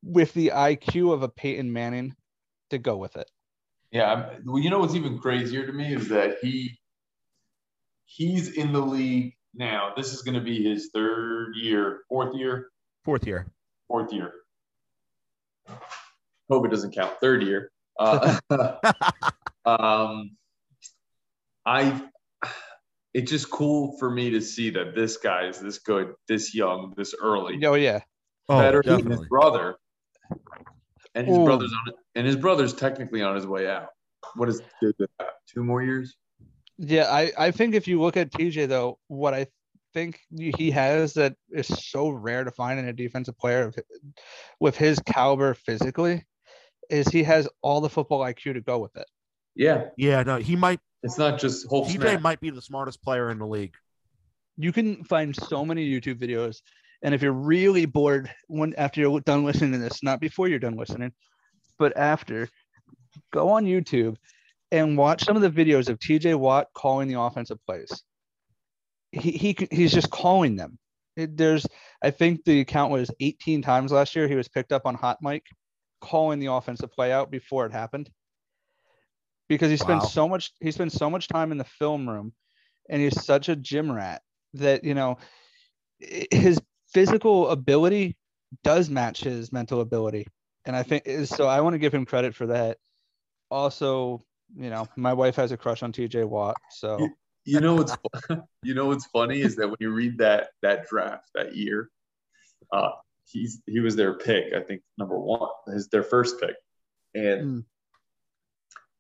with 0.03 0.31
the 0.35 0.51
IQ 0.53 1.11
of 1.11 1.23
a 1.23 1.29
Peyton 1.29 1.73
Manning 1.73 2.15
to 2.69 2.77
go 2.77 2.97
with 2.97 3.15
it. 3.15 3.29
Yeah, 3.93 4.31
well, 4.43 4.57
you 4.57 4.71
know 4.71 4.79
what's 4.79 4.95
even 4.95 5.19
crazier 5.19 5.67
to 5.67 5.71
me 5.71 5.93
is 5.93 6.09
that 6.09 6.37
he 6.41 6.79
he's 8.05 8.53
in 8.53 8.73
the 8.73 8.81
league 8.81 9.35
now. 9.53 9.93
This 9.95 10.13
is 10.13 10.23
going 10.23 10.33
to 10.33 10.41
be 10.41 10.67
his 10.67 10.89
third 10.91 11.53
year, 11.55 11.99
fourth 12.09 12.35
year, 12.35 12.69
fourth 13.05 13.27
year, 13.27 13.53
fourth 13.87 14.11
year. 14.11 14.33
Hope 16.49 16.65
it 16.65 16.69
doesn't 16.69 16.95
count. 16.95 17.13
Third 17.21 17.43
year. 17.43 17.71
Uh, 17.99 18.39
um, 19.67 20.31
I 21.63 22.01
it's 23.13 23.29
just 23.29 23.51
cool 23.51 23.95
for 23.99 24.09
me 24.09 24.31
to 24.31 24.41
see 24.41 24.71
that 24.71 24.95
this 24.95 25.17
guy 25.17 25.45
is 25.45 25.59
this 25.59 25.77
good, 25.77 26.13
this 26.27 26.55
young, 26.55 26.95
this 26.97 27.13
early. 27.21 27.63
Oh 27.63 27.75
yeah, 27.75 27.99
oh, 28.49 28.57
better 28.57 28.81
definitely. 28.81 29.03
than 29.03 29.11
his 29.19 29.27
brother. 29.27 29.75
And 31.13 31.27
his 31.27 31.37
Ooh. 31.37 31.45
brother's 31.45 31.71
on 31.71 31.93
it, 31.93 31.95
and 32.15 32.25
his 32.25 32.35
brother's 32.35 32.73
technically 32.73 33.21
on 33.21 33.35
his 33.35 33.47
way 33.47 33.67
out. 33.69 33.87
What 34.35 34.49
is 34.49 34.61
two 34.81 35.63
more 35.63 35.81
years? 35.81 36.15
Yeah, 36.77 37.05
I 37.11 37.31
I 37.37 37.51
think 37.51 37.75
if 37.75 37.87
you 37.87 38.01
look 38.01 38.17
at 38.17 38.31
TJ 38.31 38.67
though, 38.67 38.99
what 39.07 39.33
I 39.33 39.47
think 39.93 40.19
he 40.31 40.71
has 40.71 41.13
that 41.13 41.35
is 41.51 41.67
so 41.67 42.09
rare 42.09 42.43
to 42.43 42.51
find 42.51 42.79
in 42.79 42.87
a 42.87 42.93
defensive 42.93 43.37
player 43.37 43.71
with 44.59 44.75
his 44.75 44.99
caliber 44.99 45.53
physically 45.53 46.23
is 46.89 47.07
he 47.07 47.23
has 47.23 47.47
all 47.61 47.79
the 47.79 47.89
football 47.89 48.21
IQ 48.21 48.53
to 48.55 48.61
go 48.61 48.79
with 48.79 48.95
it. 48.95 49.05
Yeah. 49.55 49.85
Yeah, 49.97 50.23
no, 50.23 50.37
he 50.37 50.55
might 50.55 50.79
it's 51.03 51.17
not 51.17 51.39
just 51.39 51.67
whole 51.67 51.85
TJ 51.85 52.01
snap. 52.01 52.21
might 52.21 52.39
be 52.39 52.49
the 52.49 52.61
smartest 52.61 53.03
player 53.03 53.29
in 53.29 53.37
the 53.37 53.47
league. 53.47 53.75
You 54.57 54.71
can 54.71 55.03
find 55.03 55.35
so 55.35 55.65
many 55.65 55.87
YouTube 55.87 56.15
videos 56.15 56.61
and 57.03 57.13
if 57.13 57.21
you're 57.21 57.33
really 57.33 57.85
bored 57.85 58.31
when 58.47 58.73
after 58.75 59.01
you're 59.01 59.19
done 59.19 59.43
listening 59.43 59.73
to 59.73 59.77
this, 59.77 60.01
not 60.01 60.21
before 60.21 60.47
you're 60.47 60.59
done 60.59 60.77
listening, 60.77 61.11
but 61.83 61.97
after, 61.97 62.47
go 63.33 63.49
on 63.49 63.65
YouTube 63.65 64.15
and 64.71 64.97
watch 64.97 65.25
some 65.25 65.35
of 65.35 65.41
the 65.41 65.49
videos 65.49 65.89
of 65.89 65.99
TJ 65.99 66.39
Watt 66.39 66.67
calling 66.73 67.09
the 67.09 67.19
offensive 67.19 67.57
plays. 67.65 68.03
He, 69.11 69.31
he 69.31 69.67
he's 69.69 69.91
just 69.91 70.09
calling 70.09 70.55
them. 70.55 70.79
It, 71.17 71.35
there's 71.35 71.67
I 72.01 72.11
think 72.11 72.45
the 72.45 72.63
count 72.63 72.93
was 72.93 73.11
18 73.19 73.61
times 73.61 73.91
last 73.91 74.15
year 74.15 74.29
he 74.29 74.35
was 74.35 74.47
picked 74.47 74.71
up 74.71 74.85
on 74.85 74.95
hot 74.95 75.17
mic 75.21 75.43
calling 75.99 76.39
the 76.39 76.53
offensive 76.53 76.93
play 76.93 77.11
out 77.11 77.29
before 77.29 77.65
it 77.65 77.73
happened. 77.73 78.09
Because 79.49 79.69
he 79.69 79.75
spends 79.75 80.03
wow. 80.03 80.09
so 80.09 80.29
much 80.29 80.53
he 80.61 80.71
spends 80.71 80.93
so 80.93 81.09
much 81.09 81.27
time 81.27 81.51
in 81.51 81.57
the 81.57 81.65
film 81.65 82.07
room 82.07 82.31
and 82.89 83.01
he's 83.01 83.25
such 83.25 83.49
a 83.49 83.57
gym 83.57 83.91
rat 83.91 84.21
that 84.53 84.85
you 84.85 84.93
know 84.93 85.17
his 85.99 86.61
physical 86.93 87.49
ability 87.49 88.15
does 88.63 88.89
match 88.89 89.25
his 89.25 89.51
mental 89.51 89.81
ability. 89.81 90.27
And 90.65 90.75
I 90.75 90.83
think 90.83 91.05
so. 91.25 91.47
I 91.47 91.61
want 91.61 91.73
to 91.73 91.79
give 91.79 91.93
him 91.93 92.05
credit 92.05 92.35
for 92.35 92.47
that. 92.47 92.77
Also, 93.51 94.23
you 94.55 94.69
know, 94.69 94.87
my 94.95 95.13
wife 95.13 95.35
has 95.35 95.51
a 95.51 95.57
crush 95.57 95.83
on 95.83 95.91
TJ 95.91 96.25
Watt. 96.25 96.55
So 96.71 96.99
you, 96.99 97.09
you 97.45 97.59
know 97.59 97.75
what's 97.75 97.97
you 98.63 98.73
know 98.73 98.87
what's 98.87 99.05
funny 99.07 99.41
is 99.41 99.55
that 99.57 99.67
when 99.67 99.77
you 99.79 99.91
read 99.91 100.17
that 100.19 100.49
that 100.61 100.87
draft 100.87 101.29
that 101.35 101.55
year, 101.55 101.89
uh, 102.71 102.91
he's 103.25 103.61
he 103.65 103.79
was 103.79 103.95
their 103.95 104.17
pick. 104.17 104.53
I 104.53 104.61
think 104.61 104.81
number 104.97 105.19
one, 105.19 105.49
his 105.67 105.89
their 105.89 106.03
first 106.03 106.39
pick, 106.39 106.55
and 107.13 107.41
mm. 107.41 107.65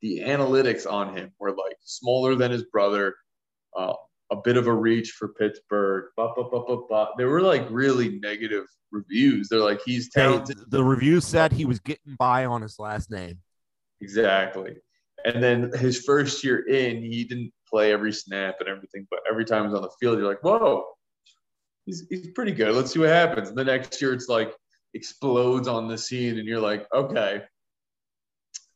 the 0.01 0.19
analytics 0.19 0.91
on 0.91 1.15
him 1.15 1.31
were 1.39 1.51
like 1.51 1.77
smaller 1.83 2.35
than 2.35 2.51
his 2.51 2.63
brother, 2.63 3.15
uh, 3.77 3.93
a 4.33 4.41
bit 4.43 4.57
of 4.57 4.67
a 4.67 4.73
reach 4.73 5.11
for 5.11 5.29
Pittsburgh. 5.29 6.05
Bah, 6.17 6.33
bah, 6.35 6.49
bah, 6.89 7.07
they 7.17 7.25
were 7.25 7.41
like 7.41 7.65
really 7.69 8.19
negative 8.19 8.65
reviews. 8.91 9.47
They're 9.47 9.59
like, 9.59 9.81
he's 9.85 10.09
talented. 10.09 10.57
They, 10.57 10.77
the 10.77 10.83
review 10.83 11.21
said 11.21 11.51
he 11.51 11.65
was 11.65 11.79
getting 11.79 12.15
by 12.17 12.45
on 12.45 12.61
his 12.61 12.79
last 12.79 13.11
name. 13.11 13.39
Exactly. 14.01 14.75
And 15.25 15.41
then 15.41 15.71
his 15.73 16.03
first 16.03 16.43
year 16.43 16.67
in, 16.67 17.01
he 17.01 17.23
didn't 17.23 17.53
play 17.69 17.93
every 17.93 18.11
snap 18.11 18.55
and 18.59 18.67
everything, 18.67 19.07
but 19.09 19.19
every 19.29 19.45
time 19.45 19.65
he's 19.65 19.75
on 19.75 19.83
the 19.83 19.91
field, 19.99 20.17
you're 20.17 20.27
like, 20.27 20.43
whoa, 20.43 20.85
he's, 21.85 22.05
he's 22.09 22.31
pretty 22.31 22.51
good. 22.51 22.75
Let's 22.75 22.91
see 22.91 22.99
what 22.99 23.09
happens. 23.09 23.49
And 23.49 23.57
the 23.57 23.63
next 23.63 24.01
year, 24.01 24.13
it's 24.13 24.27
like 24.27 24.53
explodes 24.93 25.67
on 25.67 25.87
the 25.87 25.97
scene, 25.97 26.39
and 26.39 26.47
you're 26.47 26.59
like, 26.59 26.87
okay, 26.93 27.43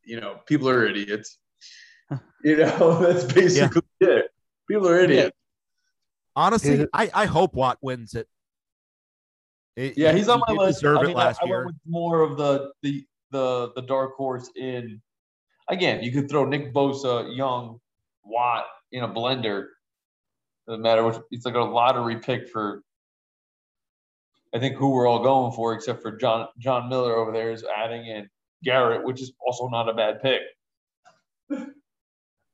you 0.05 0.19
know, 0.21 0.39
people 0.45 0.69
are 0.69 0.85
idiots. 0.85 1.39
you 2.43 2.57
know, 2.57 2.99
that's 3.01 3.25
basically 3.31 3.81
yeah. 3.99 4.07
it. 4.09 4.25
People 4.69 4.87
are 4.87 4.99
idiots. 4.99 5.35
Honestly, 6.37 6.85
I, 6.93 7.09
I 7.15 7.25
hope 7.25 7.55
Watt 7.55 7.79
wins 7.81 8.13
it. 8.13 8.27
it 9.75 9.97
yeah, 9.97 10.11
he's 10.11 10.29
on 10.29 10.39
my 10.47 10.53
list. 10.53 10.85
I, 10.85 11.01
mean, 11.01 11.17
I, 11.17 11.33
I 11.41 11.45
went 11.45 11.65
with 11.65 11.75
more 11.87 12.21
of 12.21 12.37
the 12.37 12.71
the 12.83 13.03
the 13.31 13.71
the 13.75 13.81
dark 13.81 14.15
horse 14.15 14.47
in. 14.55 15.01
Again, 15.67 16.03
you 16.03 16.11
could 16.11 16.29
throw 16.29 16.45
Nick 16.45 16.75
Bosa, 16.75 17.35
Young, 17.35 17.79
Watt 18.23 18.65
in 18.91 19.03
a 19.03 19.09
blender. 19.09 19.65
Doesn't 20.67 20.83
matter 20.83 21.03
which. 21.03 21.17
It's 21.31 21.43
like 21.43 21.55
a 21.55 21.59
lottery 21.59 22.17
pick 22.17 22.49
for. 22.49 22.83
I 24.53 24.59
think 24.59 24.75
who 24.75 24.91
we're 24.91 25.07
all 25.07 25.23
going 25.23 25.53
for, 25.53 25.73
except 25.73 26.03
for 26.03 26.15
John 26.17 26.49
John 26.59 26.87
Miller 26.87 27.15
over 27.15 27.31
there, 27.31 27.51
is 27.51 27.63
adding 27.63 28.05
in 28.05 28.29
Garrett, 28.63 29.03
which 29.03 29.23
is 29.23 29.33
also 29.43 29.69
not 29.69 29.89
a 29.89 29.93
bad 29.95 30.21
pick. 30.21 30.41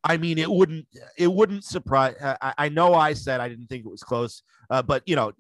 I 0.04 0.18
mean, 0.18 0.38
it 0.38 0.52
wouldn't 0.52 0.86
it 1.18 1.32
wouldn't 1.32 1.64
surprise. 1.64 2.16
I, 2.22 2.54
I 2.58 2.70
know 2.70 2.94
I 2.94 3.14
said 3.14 3.40
I 3.40 3.48
didn't 3.48 3.68
think 3.68 3.86
it 3.86 3.90
was 3.90 4.04
close, 4.04 4.44
uh, 4.70 4.82
but 4.82 5.04
you 5.06 5.16
know, 5.16 5.32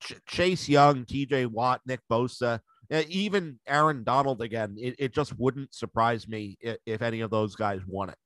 Ch- 0.00 0.20
Chase 0.26 0.68
Young, 0.68 1.04
T.J. 1.04 1.46
Watt, 1.46 1.80
Nick 1.86 2.00
Bosa, 2.10 2.60
uh, 2.92 3.02
even 3.08 3.58
Aaron 3.66 4.04
Donald 4.04 4.42
again. 4.42 4.76
It, 4.78 4.96
it 4.98 5.14
just 5.14 5.38
wouldn't 5.38 5.74
surprise 5.74 6.26
me 6.26 6.56
if, 6.60 6.78
if, 6.86 7.02
any 7.02 7.20
of 7.20 7.30
those 7.30 7.54
guys 7.54 7.80
won 7.86 8.10
it. 8.10 8.16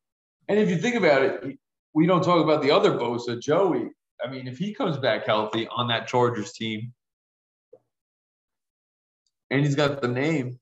And 0.49 0.59
if 0.59 0.69
you 0.69 0.79
think 0.79 0.95
about 0.97 1.23
it, 1.23 1.59
we 1.95 2.07
don't 2.07 2.23
talk 2.23 2.43
about 2.43 2.63
the 2.63 2.71
other 2.71 2.93
Bosa, 2.93 3.41
Joey. 3.41 3.91
I 4.25 4.31
mean, 4.31 4.47
if 4.47 4.59
he 4.59 4.73
comes 4.73 4.99
back 4.99 5.27
healthy 5.27 5.69
on 5.69 5.89
that 5.89 6.07
Chargers 6.07 6.53
team, 6.53 6.93
and 9.51 9.65
he's 9.65 9.75
got 9.75 10.01
the 10.01 10.09
name, 10.09 10.59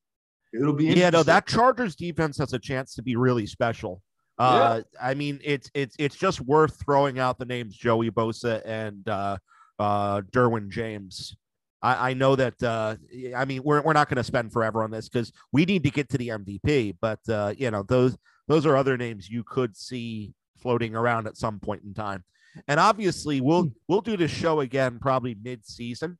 it'll 0.53 0.73
be 0.73 0.87
yeah. 0.87 1.11
No, 1.11 1.23
that 1.23 1.47
Chargers 1.47 1.95
defense 1.95 2.39
has 2.39 2.53
a 2.53 2.59
chance 2.59 2.95
to 2.95 3.03
be 3.03 3.17
really 3.17 3.47
special. 3.47 4.03
Uh, 4.41 4.81
yeah. 4.83 5.07
I 5.09 5.13
mean, 5.13 5.39
it's 5.45 5.71
it's 5.75 5.95
it's 5.99 6.17
just 6.17 6.41
worth 6.41 6.83
throwing 6.83 7.19
out 7.19 7.39
the 7.39 7.45
names 7.45 7.77
Joey 7.77 8.11
Bosa 8.11 8.63
and 8.65 9.07
uh, 9.07 9.37
uh, 9.79 10.23
Derwin 10.33 10.71
James. 10.71 11.37
I, 11.83 12.11
I 12.11 12.15
know 12.15 12.37
that. 12.37 12.63
Uh, 12.63 12.97
I 13.37 13.45
mean, 13.45 13.63
we're 13.63 13.83
we're 13.83 13.93
not 13.93 14.09
going 14.09 14.17
to 14.17 14.25
spend 14.25 14.51
forever 14.51 14.83
on 14.83 14.91
this 14.91 15.11
because 15.11 15.31
we 15.53 15.67
need 15.67 15.85
to 15.85 15.91
get 15.91 16.09
to 16.09 16.19
the 16.19 16.29
MVP. 16.29 16.97
But 17.03 17.21
uh, 17.29 17.53
you 17.59 17.71
know, 17.71 17.83
those 17.83 18.17
those 18.49 18.65
are 18.65 18.79
other 18.79 18.97
names 18.97 19.29
you 19.29 19.45
could 19.45 19.77
see 19.77 20.33
floating 20.57 20.97
around 20.97 21.27
at 21.27 21.37
some 21.37 21.61
point 21.61 21.83
in 21.85 21.93
time. 21.93 22.25
And 22.67 22.81
obviously, 22.81 23.43
we'll 23.43 23.65
hmm. 23.65 23.69
we'll 23.89 24.01
do 24.01 24.17
this 24.17 24.31
show 24.31 24.61
again 24.61 24.99
probably 25.01 25.37
mid 25.43 25.67
season, 25.67 26.17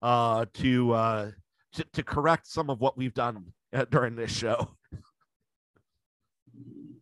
uh, 0.00 0.46
to 0.54 0.92
uh, 0.92 1.30
to, 1.72 1.84
to 1.92 2.02
correct 2.04 2.46
some 2.46 2.70
of 2.70 2.80
what 2.80 2.96
we've 2.96 3.14
done 3.14 3.46
uh, 3.72 3.84
during 3.90 4.14
this 4.14 4.30
show. 4.30 4.76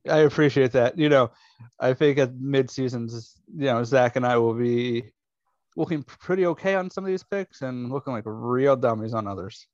I 0.08 0.18
appreciate 0.18 0.72
that. 0.72 0.98
You 0.98 1.08
know, 1.08 1.30
I 1.78 1.94
think 1.94 2.18
at 2.18 2.34
mid 2.34 2.70
seasons, 2.70 3.36
you 3.54 3.66
know, 3.66 3.82
Zack 3.84 4.16
and 4.16 4.26
I 4.26 4.36
will 4.38 4.54
be 4.54 5.12
looking 5.76 6.02
pretty 6.02 6.46
okay 6.46 6.74
on 6.74 6.90
some 6.90 7.04
of 7.04 7.08
these 7.08 7.22
picks 7.24 7.62
and 7.62 7.90
looking 7.90 8.12
like 8.12 8.24
real 8.26 8.76
dummies 8.76 9.14
on 9.14 9.26
others. 9.26 9.66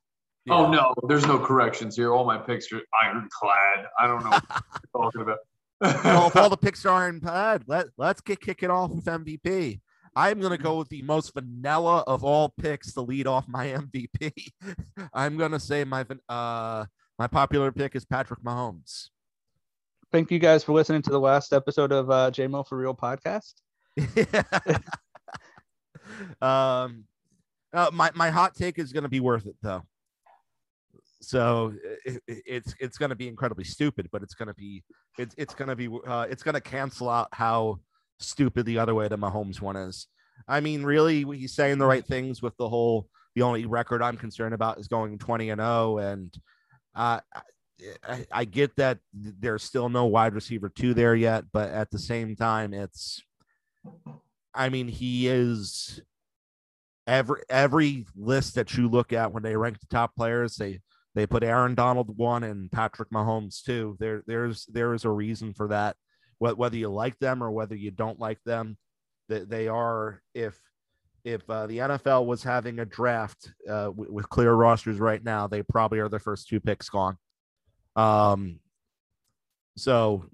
Yeah. 0.45 0.55
Oh 0.55 0.71
no, 0.71 0.93
there's 1.07 1.25
no 1.27 1.37
corrections 1.39 1.95
here. 1.95 2.13
All 2.13 2.25
my 2.25 2.37
picks 2.37 2.71
are 2.71 2.81
ironclad. 3.03 3.87
I 3.99 4.07
don't 4.07 4.23
know 4.23 4.29
what 4.29 4.43
you're 4.93 5.03
talking 5.03 5.21
about. 5.21 5.39
well, 6.05 6.27
if 6.27 6.35
all 6.35 6.49
the 6.49 6.57
picks 6.61 6.85
are 6.85 7.03
ironclad, 7.03 7.63
let 7.67 7.87
let's 7.97 8.21
get 8.21 8.39
kick 8.39 8.63
it 8.63 8.69
off 8.69 8.91
with 8.91 9.05
MVP. 9.05 9.81
I'm 10.15 10.39
going 10.39 10.51
to 10.51 10.57
go 10.57 10.79
with 10.79 10.89
the 10.89 11.03
most 11.03 11.35
vanilla 11.35 12.03
of 12.07 12.23
all 12.23 12.49
picks 12.49 12.93
to 12.93 13.01
lead 13.01 13.27
off 13.27 13.47
my 13.47 13.67
MVP. 13.93 14.31
I'm 15.13 15.37
going 15.37 15.51
to 15.51 15.59
say 15.59 15.83
my 15.83 16.05
uh 16.27 16.85
my 17.19 17.27
popular 17.27 17.71
pick 17.71 17.95
is 17.95 18.05
Patrick 18.05 18.41
Mahomes. 18.41 19.09
Thank 20.11 20.31
you 20.31 20.39
guys 20.39 20.63
for 20.63 20.71
listening 20.71 21.01
to 21.01 21.09
the 21.09 21.19
last 21.19 21.51
episode 21.51 21.91
of 21.91 22.09
uh, 22.09 22.31
J-MiL 22.31 22.63
for 22.63 22.77
Real 22.77 22.95
podcast. 22.95 23.55
um, 26.41 27.03
uh, 27.73 27.89
my 27.91 28.09
my 28.15 28.29
hot 28.29 28.55
take 28.55 28.79
is 28.79 28.93
going 28.93 29.03
to 29.03 29.09
be 29.09 29.19
worth 29.19 29.45
it 29.45 29.57
though. 29.61 29.83
So 31.21 31.73
it, 32.05 32.21
it's 32.25 32.73
it's 32.79 32.97
going 32.97 33.09
to 33.09 33.17
be 33.17 33.27
incredibly 33.27 33.65
stupid, 33.65 34.07
but 34.09 34.23
it's 34.23 34.33
going 34.33 34.47
to 34.47 34.53
be 34.53 34.81
it's 35.17 35.35
it's 35.37 35.53
going 35.53 35.67
to 35.67 35.75
be 35.75 35.89
uh, 36.07 36.25
it's 36.29 36.43
going 36.43 36.55
to 36.55 36.61
cancel 36.61 37.09
out 37.09 37.27
how 37.33 37.79
stupid 38.19 38.65
the 38.65 38.79
other 38.79 38.95
way 38.95 39.09
the 39.09 39.17
Mahomes 39.17 39.59
one 39.59 39.75
is. 39.75 40.07
I 40.47 40.61
mean, 40.61 40.83
really, 40.83 41.23
he's 41.37 41.53
saying 41.53 41.79
the 41.79 41.85
right 41.85 42.05
things 42.05 42.41
with 42.41 42.55
the 42.55 42.69
whole. 42.69 43.09
The 43.35 43.41
only 43.41 43.65
record 43.65 44.01
I'm 44.01 44.17
concerned 44.17 44.53
about 44.53 44.79
is 44.79 44.87
going 44.87 45.19
20 45.19 45.49
and 45.49 45.59
0, 45.59 45.97
and 45.97 46.33
uh, 46.95 47.19
I, 48.07 48.25
I 48.31 48.45
get 48.45 48.75
that 48.77 48.99
there's 49.13 49.63
still 49.63 49.89
no 49.89 50.05
wide 50.05 50.33
receiver 50.33 50.69
two 50.69 50.93
there 50.93 51.15
yet, 51.15 51.45
but 51.51 51.69
at 51.71 51.91
the 51.91 51.99
same 51.99 52.35
time, 52.35 52.73
it's. 52.73 53.21
I 54.53 54.69
mean, 54.69 54.87
he 54.87 55.27
is 55.27 56.01
every 57.05 57.41
every 57.49 58.05
list 58.15 58.55
that 58.55 58.75
you 58.75 58.89
look 58.89 59.13
at 59.13 59.31
when 59.31 59.43
they 59.43 59.55
rank 59.55 59.79
the 59.79 59.87
top 59.87 60.15
players, 60.15 60.55
they 60.55 60.81
they 61.15 61.25
put 61.25 61.43
Aaron 61.43 61.75
Donald 61.75 62.15
one 62.17 62.43
and 62.43 62.71
Patrick 62.71 63.09
Mahomes 63.11 63.63
two. 63.63 63.95
There 63.99 64.23
there's 64.27 64.65
there 64.65 64.93
is 64.93 65.05
a 65.05 65.09
reason 65.09 65.53
for 65.53 65.67
that. 65.69 65.95
Whether 66.39 66.77
you 66.77 66.89
like 66.89 67.17
them 67.17 67.43
or 67.43 67.49
whether 67.49 67.75
you 67.75 67.89
don't 67.89 68.19
like 68.19 68.37
them, 68.43 68.77
that 69.29 69.49
they 69.49 69.67
are 69.67 70.21
if 70.35 70.59
if 71.23 71.49
uh, 71.49 71.67
the 71.67 71.79
NFL 71.79 72.25
was 72.25 72.43
having 72.43 72.79
a 72.79 72.85
draft 72.85 73.51
uh, 73.67 73.85
w- 73.85 74.11
with 74.11 74.29
clear 74.29 74.53
rosters 74.53 74.99
right 74.99 75.23
now, 75.23 75.47
they 75.47 75.61
probably 75.61 75.99
are 75.99 76.07
the 76.07 76.19
first 76.19 76.47
two 76.47 76.59
picks 76.59 76.89
gone. 76.89 77.17
Um, 77.97 78.59
so 79.75 80.25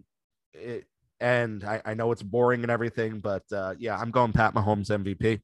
it, 0.53 0.85
and 1.19 1.63
I, 1.63 1.81
I 1.83 1.93
know 1.95 2.11
it's 2.11 2.21
boring 2.21 2.61
and 2.61 2.71
everything, 2.71 3.19
but 3.19 3.43
uh, 3.51 3.73
yeah, 3.79 3.97
I'm 3.97 4.11
going 4.11 4.33
Pat 4.33 4.53
Mahomes 4.53 4.89
MVP 4.89 5.41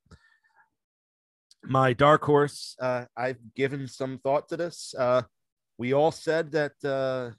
my 1.64 1.94
dark 1.94 2.24
horse, 2.24 2.76
uh, 2.80 3.06
I've 3.16 3.40
given 3.56 3.88
some 3.88 4.20
thought 4.20 4.50
to 4.50 4.58
this. 4.58 4.94
Uh, 4.98 5.24
we 5.78 5.94
all 5.94 6.12
said 6.12 6.52
that 6.52 6.74
uh, 6.84 7.32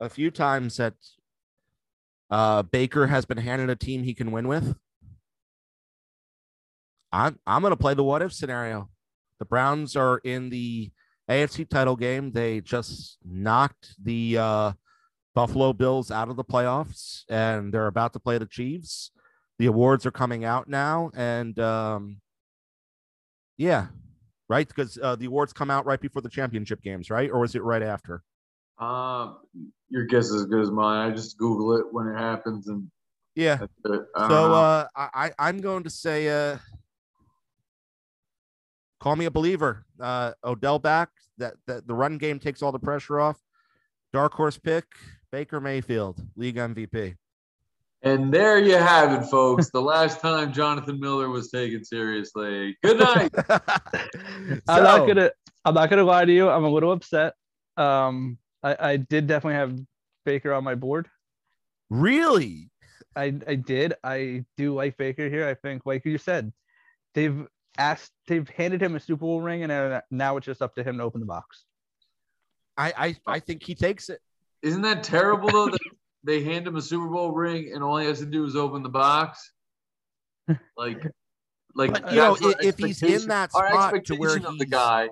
a 0.00 0.08
few 0.08 0.30
times 0.30 0.76
that 0.76 0.94
uh, 2.30 2.62
Baker 2.62 3.06
has 3.06 3.24
been 3.24 3.38
handed 3.38 3.70
a 3.70 3.76
team 3.76 4.02
he 4.02 4.14
can 4.14 4.32
win 4.32 4.48
with. 4.48 4.76
I'm 7.10 7.38
I'm 7.46 7.62
going 7.62 7.72
to 7.72 7.76
play 7.76 7.94
the 7.94 8.04
what 8.04 8.22
if 8.22 8.32
scenario. 8.32 8.90
The 9.38 9.46
Browns 9.46 9.96
are 9.96 10.18
in 10.18 10.50
the 10.50 10.90
AFC 11.28 11.68
title 11.68 11.96
game. 11.96 12.32
They 12.32 12.60
just 12.60 13.18
knocked 13.24 13.94
the 14.02 14.38
uh, 14.38 14.72
Buffalo 15.34 15.72
Bills 15.72 16.10
out 16.10 16.28
of 16.28 16.36
the 16.36 16.44
playoffs, 16.44 17.24
and 17.28 17.72
they're 17.72 17.86
about 17.86 18.12
to 18.14 18.20
play 18.20 18.38
the 18.38 18.46
Chiefs. 18.46 19.10
The 19.58 19.66
awards 19.66 20.06
are 20.06 20.10
coming 20.10 20.44
out 20.44 20.68
now, 20.68 21.10
and 21.14 21.58
um, 21.58 22.20
yeah, 23.56 23.88
right. 24.48 24.66
Because 24.66 24.98
uh, 25.02 25.16
the 25.16 25.26
awards 25.26 25.52
come 25.52 25.70
out 25.70 25.84
right 25.84 26.00
before 26.00 26.22
the 26.22 26.28
championship 26.28 26.82
games, 26.82 27.10
right? 27.10 27.30
Or 27.30 27.40
was 27.40 27.54
it 27.54 27.62
right 27.62 27.82
after? 27.82 28.22
Um, 28.78 29.38
your 29.90 30.04
guess 30.06 30.26
is 30.26 30.42
as 30.42 30.46
good 30.46 30.60
as 30.60 30.70
mine. 30.70 31.10
I 31.10 31.14
just 31.14 31.36
Google 31.38 31.76
it 31.78 31.86
when 31.90 32.06
it 32.06 32.16
happens, 32.16 32.68
and 32.68 32.90
yeah. 33.34 33.58
So 33.84 34.52
uh, 34.52 34.86
I 34.96 35.32
I'm 35.38 35.60
going 35.60 35.84
to 35.84 35.90
say 35.90 36.28
uh, 36.28 36.58
call 39.00 39.16
me 39.16 39.24
a 39.24 39.30
believer. 39.30 39.84
Uh, 40.00 40.32
Odell 40.44 40.78
back. 40.78 41.10
That 41.38 41.54
that 41.66 41.86
the 41.86 41.94
run 41.94 42.18
game 42.18 42.38
takes 42.38 42.62
all 42.62 42.72
the 42.72 42.78
pressure 42.78 43.20
off. 43.20 43.38
Dark 44.12 44.32
horse 44.32 44.58
pick 44.58 44.86
Baker 45.30 45.60
Mayfield, 45.60 46.20
league 46.36 46.56
MVP. 46.56 47.16
And 48.02 48.32
there 48.32 48.58
you 48.58 48.76
have 48.76 49.12
it, 49.12 49.26
folks. 49.26 49.70
The 49.70 49.82
last 49.82 50.20
time 50.20 50.52
Jonathan 50.52 51.00
Miller 51.00 51.28
was 51.28 51.50
taken 51.50 51.84
seriously. 51.84 52.76
Good 52.82 53.00
night. 53.00 53.30
so, 53.34 53.42
I'm 54.68 54.82
not 54.84 55.06
gonna. 55.06 55.30
I'm 55.64 55.74
not 55.74 55.90
gonna 55.90 56.04
lie 56.04 56.24
to 56.24 56.32
you. 56.32 56.48
I'm 56.48 56.64
a 56.64 56.70
little 56.70 56.92
upset. 56.92 57.34
Um, 57.76 58.38
I, 58.62 58.76
I 58.78 58.96
did 58.96 59.26
definitely 59.26 59.56
have 59.56 59.78
Baker 60.24 60.52
on 60.52 60.62
my 60.62 60.76
board. 60.76 61.08
Really? 61.90 62.70
I 63.16 63.34
I 63.46 63.56
did. 63.56 63.94
I 64.04 64.44
do 64.56 64.74
like 64.74 64.96
Baker 64.96 65.28
here. 65.28 65.48
I 65.48 65.54
think, 65.54 65.84
like 65.84 66.04
you 66.04 66.18
said, 66.18 66.52
they've 67.14 67.46
asked, 67.78 68.12
they've 68.26 68.48
handed 68.50 68.82
him 68.82 68.96
a 68.96 69.00
Super 69.00 69.20
Bowl 69.20 69.40
ring, 69.40 69.62
and 69.64 70.02
now 70.10 70.36
it's 70.36 70.44
just 70.44 70.60
up 70.60 70.74
to 70.74 70.82
him 70.82 70.98
to 70.98 71.04
open 71.04 71.20
the 71.20 71.26
box. 71.26 71.64
I 72.76 72.92
I, 72.96 73.16
I 73.26 73.38
think 73.40 73.62
he 73.62 73.74
takes 73.74 74.08
it. 74.08 74.20
Isn't 74.62 74.82
that 74.82 75.02
terrible 75.02 75.50
though? 75.50 75.66
That 75.70 75.78
they 76.24 76.42
hand 76.42 76.66
him 76.66 76.76
a 76.76 76.82
Super 76.82 77.06
Bowl 77.06 77.32
ring 77.32 77.72
and 77.72 77.82
all 77.82 77.96
he 77.96 78.06
has 78.06 78.18
to 78.18 78.26
do 78.26 78.44
is 78.44 78.56
open 78.56 78.82
the 78.82 78.88
box. 78.88 79.52
Like, 80.76 81.06
like 81.74 81.92
but, 81.92 82.10
you 82.10 82.16
know, 82.16 82.36
if 82.40 82.78
he's 82.78 83.02
in 83.02 83.28
that 83.28 83.50
spot 83.50 83.64
our 83.72 83.88
expectation 83.90 84.16
to 84.16 84.20
where 84.20 84.36
of 84.36 84.58
the 84.58 84.66
guy 84.66 85.08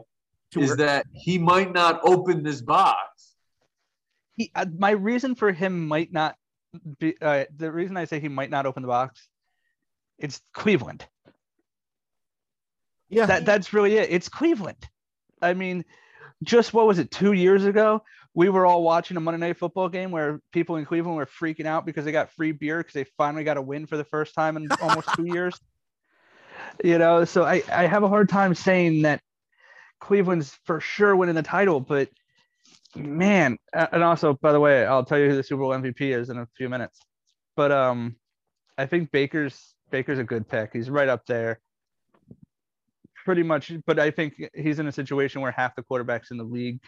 is 0.56 0.68
where, 0.68 0.76
that 0.76 1.06
he 1.12 1.38
might 1.38 1.72
not 1.72 2.00
open 2.04 2.42
this 2.42 2.60
box. 2.60 3.34
He, 4.34 4.50
uh, 4.54 4.66
my 4.76 4.90
reason 4.90 5.34
for 5.34 5.52
him 5.52 5.86
might 5.86 6.12
not 6.12 6.36
be 6.98 7.14
uh, 7.20 7.44
the 7.56 7.70
reason 7.70 7.96
I 7.96 8.04
say 8.04 8.20
he 8.20 8.28
might 8.28 8.50
not 8.50 8.66
open 8.66 8.82
the 8.82 8.88
box. 8.88 9.28
It's 10.18 10.40
Cleveland. 10.54 11.06
Yeah, 13.08 13.26
that 13.26 13.44
that's 13.44 13.72
really 13.72 13.96
it. 13.96 14.10
It's 14.10 14.28
Cleveland. 14.28 14.88
I 15.40 15.54
mean, 15.54 15.84
just 16.42 16.72
what 16.72 16.86
was 16.86 16.98
it 16.98 17.10
two 17.10 17.32
years 17.32 17.64
ago? 17.64 18.02
we 18.36 18.50
were 18.50 18.66
all 18.66 18.82
watching 18.82 19.16
a 19.16 19.20
Monday 19.20 19.40
Night 19.40 19.56
Football 19.56 19.88
game 19.88 20.10
where 20.10 20.42
people 20.52 20.76
in 20.76 20.84
Cleveland 20.84 21.16
were 21.16 21.24
freaking 21.24 21.64
out 21.64 21.86
because 21.86 22.04
they 22.04 22.12
got 22.12 22.30
free 22.32 22.52
beer 22.52 22.78
because 22.78 22.92
they 22.92 23.04
finally 23.16 23.44
got 23.44 23.56
a 23.56 23.62
win 23.62 23.86
for 23.86 23.96
the 23.96 24.04
first 24.04 24.34
time 24.34 24.58
in 24.58 24.68
almost 24.82 25.08
two 25.16 25.24
years. 25.24 25.58
You 26.84 26.98
know, 26.98 27.24
so 27.24 27.44
I, 27.44 27.62
I 27.72 27.86
have 27.86 28.02
a 28.02 28.08
hard 28.08 28.28
time 28.28 28.54
saying 28.54 29.02
that 29.02 29.22
Cleveland's 30.00 30.54
for 30.64 30.80
sure 30.80 31.16
winning 31.16 31.34
the 31.34 31.42
title, 31.42 31.80
but 31.80 32.10
man, 32.94 33.56
and 33.72 34.04
also 34.04 34.34
by 34.34 34.52
the 34.52 34.60
way, 34.60 34.84
I'll 34.84 35.04
tell 35.04 35.18
you 35.18 35.30
who 35.30 35.36
the 35.36 35.42
Super 35.42 35.62
Bowl 35.62 35.70
MVP 35.70 36.02
is 36.14 36.28
in 36.28 36.36
a 36.36 36.46
few 36.58 36.68
minutes. 36.68 37.00
But 37.56 37.72
um, 37.72 38.16
I 38.76 38.84
think 38.84 39.10
Baker's 39.12 39.74
Baker's 39.90 40.18
a 40.18 40.24
good 40.24 40.46
pick. 40.46 40.74
He's 40.74 40.90
right 40.90 41.08
up 41.08 41.24
there. 41.24 41.60
Pretty 43.26 43.42
much, 43.42 43.72
but 43.86 43.98
I 43.98 44.12
think 44.12 44.34
he's 44.54 44.78
in 44.78 44.86
a 44.86 44.92
situation 44.92 45.40
where 45.40 45.50
half 45.50 45.74
the 45.74 45.82
quarterbacks 45.82 46.30
in 46.30 46.36
the 46.36 46.44
league 46.44 46.78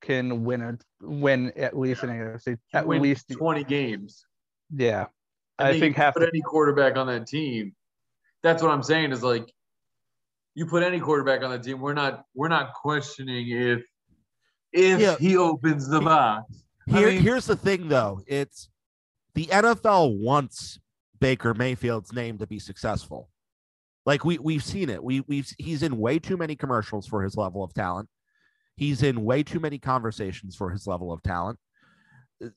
can 0.00 0.44
win 0.44 0.62
a 0.62 0.78
win 1.00 1.52
at 1.56 1.76
least 1.76 2.04
an 2.04 2.10
AFC 2.10 2.56
at 2.72 2.86
win 2.86 3.02
least 3.02 3.28
20 3.28 3.64
games. 3.64 4.24
Yeah. 4.72 5.06
And 5.58 5.66
I 5.66 5.80
think 5.80 5.96
half 5.96 6.14
put 6.14 6.20
the, 6.20 6.28
any 6.28 6.40
quarterback 6.40 6.96
on 6.96 7.08
that 7.08 7.26
team. 7.26 7.74
That's 8.44 8.62
what 8.62 8.70
I'm 8.70 8.84
saying 8.84 9.10
is 9.10 9.24
like 9.24 9.52
you 10.54 10.66
put 10.66 10.84
any 10.84 11.00
quarterback 11.00 11.42
on 11.42 11.50
the 11.50 11.58
team, 11.58 11.80
we're 11.80 11.94
not 11.94 12.22
we're 12.32 12.46
not 12.46 12.74
questioning 12.74 13.48
if 13.48 13.82
if 14.72 15.00
yeah. 15.00 15.16
he 15.16 15.36
opens 15.36 15.88
the 15.88 16.00
box. 16.00 16.62
Here, 16.86 17.08
I 17.08 17.10
mean, 17.10 17.22
here's 17.22 17.46
the 17.46 17.56
thing 17.56 17.88
though. 17.88 18.20
It's 18.28 18.68
the 19.34 19.46
NFL 19.46 20.16
wants 20.20 20.78
Baker 21.18 21.54
Mayfield's 21.54 22.12
name 22.12 22.38
to 22.38 22.46
be 22.46 22.60
successful. 22.60 23.30
Like 24.08 24.24
we 24.24 24.38
we've 24.38 24.64
seen 24.64 24.88
it. 24.88 25.04
We 25.04 25.20
we've 25.20 25.52
he's 25.58 25.82
in 25.82 25.98
way 25.98 26.18
too 26.18 26.38
many 26.38 26.56
commercials 26.56 27.06
for 27.06 27.22
his 27.22 27.36
level 27.36 27.62
of 27.62 27.74
talent. 27.74 28.08
He's 28.74 29.02
in 29.02 29.22
way 29.22 29.42
too 29.42 29.60
many 29.60 29.78
conversations 29.78 30.56
for 30.56 30.70
his 30.70 30.86
level 30.86 31.12
of 31.12 31.22
talent. 31.22 31.58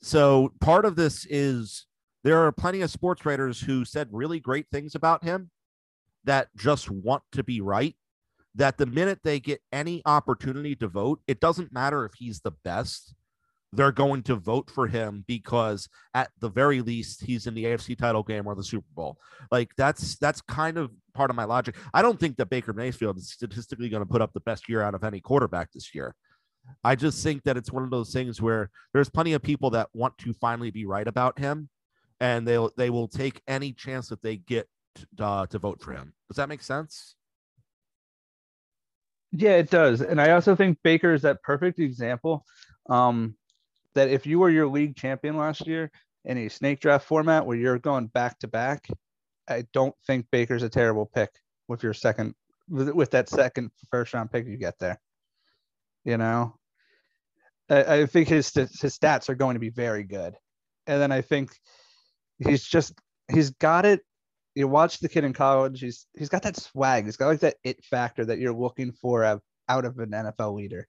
So 0.02 0.54
part 0.62 0.86
of 0.86 0.96
this 0.96 1.28
is 1.30 1.88
there 2.24 2.38
are 2.38 2.54
plenty 2.54 2.80
of 2.80 2.90
sports 2.90 3.26
writers 3.26 3.60
who 3.60 3.84
said 3.84 4.08
really 4.14 4.40
great 4.40 4.68
things 4.72 4.96
about 4.96 5.26
him 5.26 5.50
that 6.24 6.48
just 6.56 6.90
want 6.90 7.24
to 7.34 7.44
be 7.44 7.60
right. 7.60 7.98
That 8.56 8.78
the 8.78 8.86
minute 8.86 9.20
they 9.22 9.42
get 9.42 9.60
any 9.74 10.02
opportunity 10.06 10.78
to 10.78 10.88
vote, 10.88 11.20
it 11.28 11.42
doesn't 11.42 11.74
matter 11.74 12.06
if 12.06 12.14
he's 12.14 12.40
the 12.40 12.54
best, 12.64 13.14
they're 13.74 13.92
going 13.92 14.22
to 14.24 14.36
vote 14.36 14.70
for 14.70 14.88
him 14.88 15.24
because 15.28 15.88
at 16.14 16.30
the 16.40 16.50
very 16.50 16.82
least 16.82 17.24
he's 17.24 17.48
in 17.48 17.54
the 17.54 17.66
AFC 17.66 17.98
title 17.98 18.24
game 18.24 18.46
or 18.46 18.56
the 18.56 18.64
Super 18.64 18.88
Bowl. 18.94 19.18
Like 19.50 19.70
that's 19.78 20.18
that's 20.18 20.42
kind 20.42 20.78
of 20.78 20.92
part 21.14 21.30
of 21.30 21.36
my 21.36 21.46
logic. 21.46 21.76
I 21.94 22.02
don't 22.02 22.20
think 22.20 22.38
that 22.38 22.50
Baker 22.50 22.74
Mayfield 22.74 23.18
is 23.18 23.32
statistically 23.32 23.90
going 23.90 24.04
to 24.04 24.10
put 24.10 24.22
up 24.22 24.34
the 24.34 24.42
best 24.42 24.68
year 24.68 24.82
out 24.82 24.94
of 24.94 25.04
any 25.04 25.22
quarterback 25.22 25.72
this 25.72 25.96
year. 25.96 26.16
I 26.84 26.96
just 26.96 27.24
think 27.24 27.44
that 27.44 27.58
it's 27.58 27.72
one 27.72 27.84
of 27.84 27.90
those 27.90 28.14
things 28.14 28.42
where 28.42 28.70
there's 28.94 29.10
plenty 29.10 29.34
of 29.34 29.42
people 29.42 29.72
that 29.72 29.88
want 29.94 30.18
to 30.20 30.34
finally 30.34 30.70
be 30.70 30.86
right 30.86 31.08
about 31.08 31.40
him, 31.40 31.70
and 32.20 32.48
they'll 32.48 32.72
they 32.78 32.90
will 32.90 33.08
take 33.08 33.42
any 33.48 33.72
chance 33.72 34.10
that 34.10 34.22
they 34.22 34.38
get 34.38 34.68
to, 34.96 35.26
uh, 35.26 35.46
to 35.48 35.60
vote 35.60 35.82
for 35.82 35.94
him. 35.94 36.14
Does 36.30 36.38
that 36.38 36.50
make 36.50 36.62
sense? 36.62 37.16
Yeah, 39.32 39.52
it 39.52 39.70
does. 39.70 40.02
And 40.02 40.20
I 40.20 40.32
also 40.32 40.56
think 40.56 40.78
Baker 40.84 41.14
is 41.14 41.22
that 41.22 41.42
perfect 41.42 41.80
example. 41.80 42.46
Um, 42.90 43.36
that 43.96 44.10
if 44.10 44.26
you 44.26 44.40
were 44.40 44.50
your 44.50 44.68
league 44.68 44.96
champion 44.96 45.38
last 45.38 45.68
year 45.68 45.92
in 46.26 46.38
a 46.38 46.50
snake 46.50 46.80
draft 46.80 47.06
format 47.06 47.46
where 47.46 47.58
you're 47.58 47.80
going 47.80 48.08
back 48.08 48.40
to 48.40 48.48
back, 48.48 48.88
I 49.48 49.66
don't 49.74 49.96
think 50.08 50.28
Baker's 50.32 50.64
a 50.64 50.70
terrible 50.70 51.06
pick 51.06 51.30
with 51.68 51.84
your 51.84 51.94
second 51.94 52.36
with, 52.70 53.12
that 53.12 53.30
second 53.30 53.72
first 53.90 54.14
round 54.14 54.32
pick 54.32 54.48
you 54.48 54.58
get 54.58 54.80
there. 54.80 55.00
You 56.06 56.18
know, 56.18 56.56
I, 57.70 58.02
I 58.02 58.06
think 58.06 58.28
his 58.28 58.54
his 58.54 58.98
stats 58.98 59.30
are 59.30 59.36
going 59.36 59.56
to 59.56 59.60
be 59.60 59.70
very 59.70 60.04
good, 60.04 60.36
and 60.88 61.02
then 61.02 61.12
I 61.12 61.22
think 61.22 61.52
he's 62.40 62.64
just 62.64 62.94
he's 63.32 63.52
got 63.52 63.86
it. 63.86 64.02
You 64.56 64.68
watch 64.68 65.00
the 65.00 65.10
kid 65.10 65.24
in 65.24 65.34
college; 65.34 65.80
he's 65.82 66.08
he's 66.18 66.30
got 66.30 66.44
that 66.44 66.58
swag. 66.58 67.06
He's 67.06 67.18
got 67.18 67.28
like 67.28 67.40
that 67.42 67.58
it 67.64 67.84
factor 67.84 68.26
that 68.26 68.40
you're 68.40 68.54
looking 68.54 68.92
for 68.92 69.24
out 69.24 69.86
of 69.86 70.00
an 70.00 70.12
NFL 70.12 70.56
leader. 70.56 70.88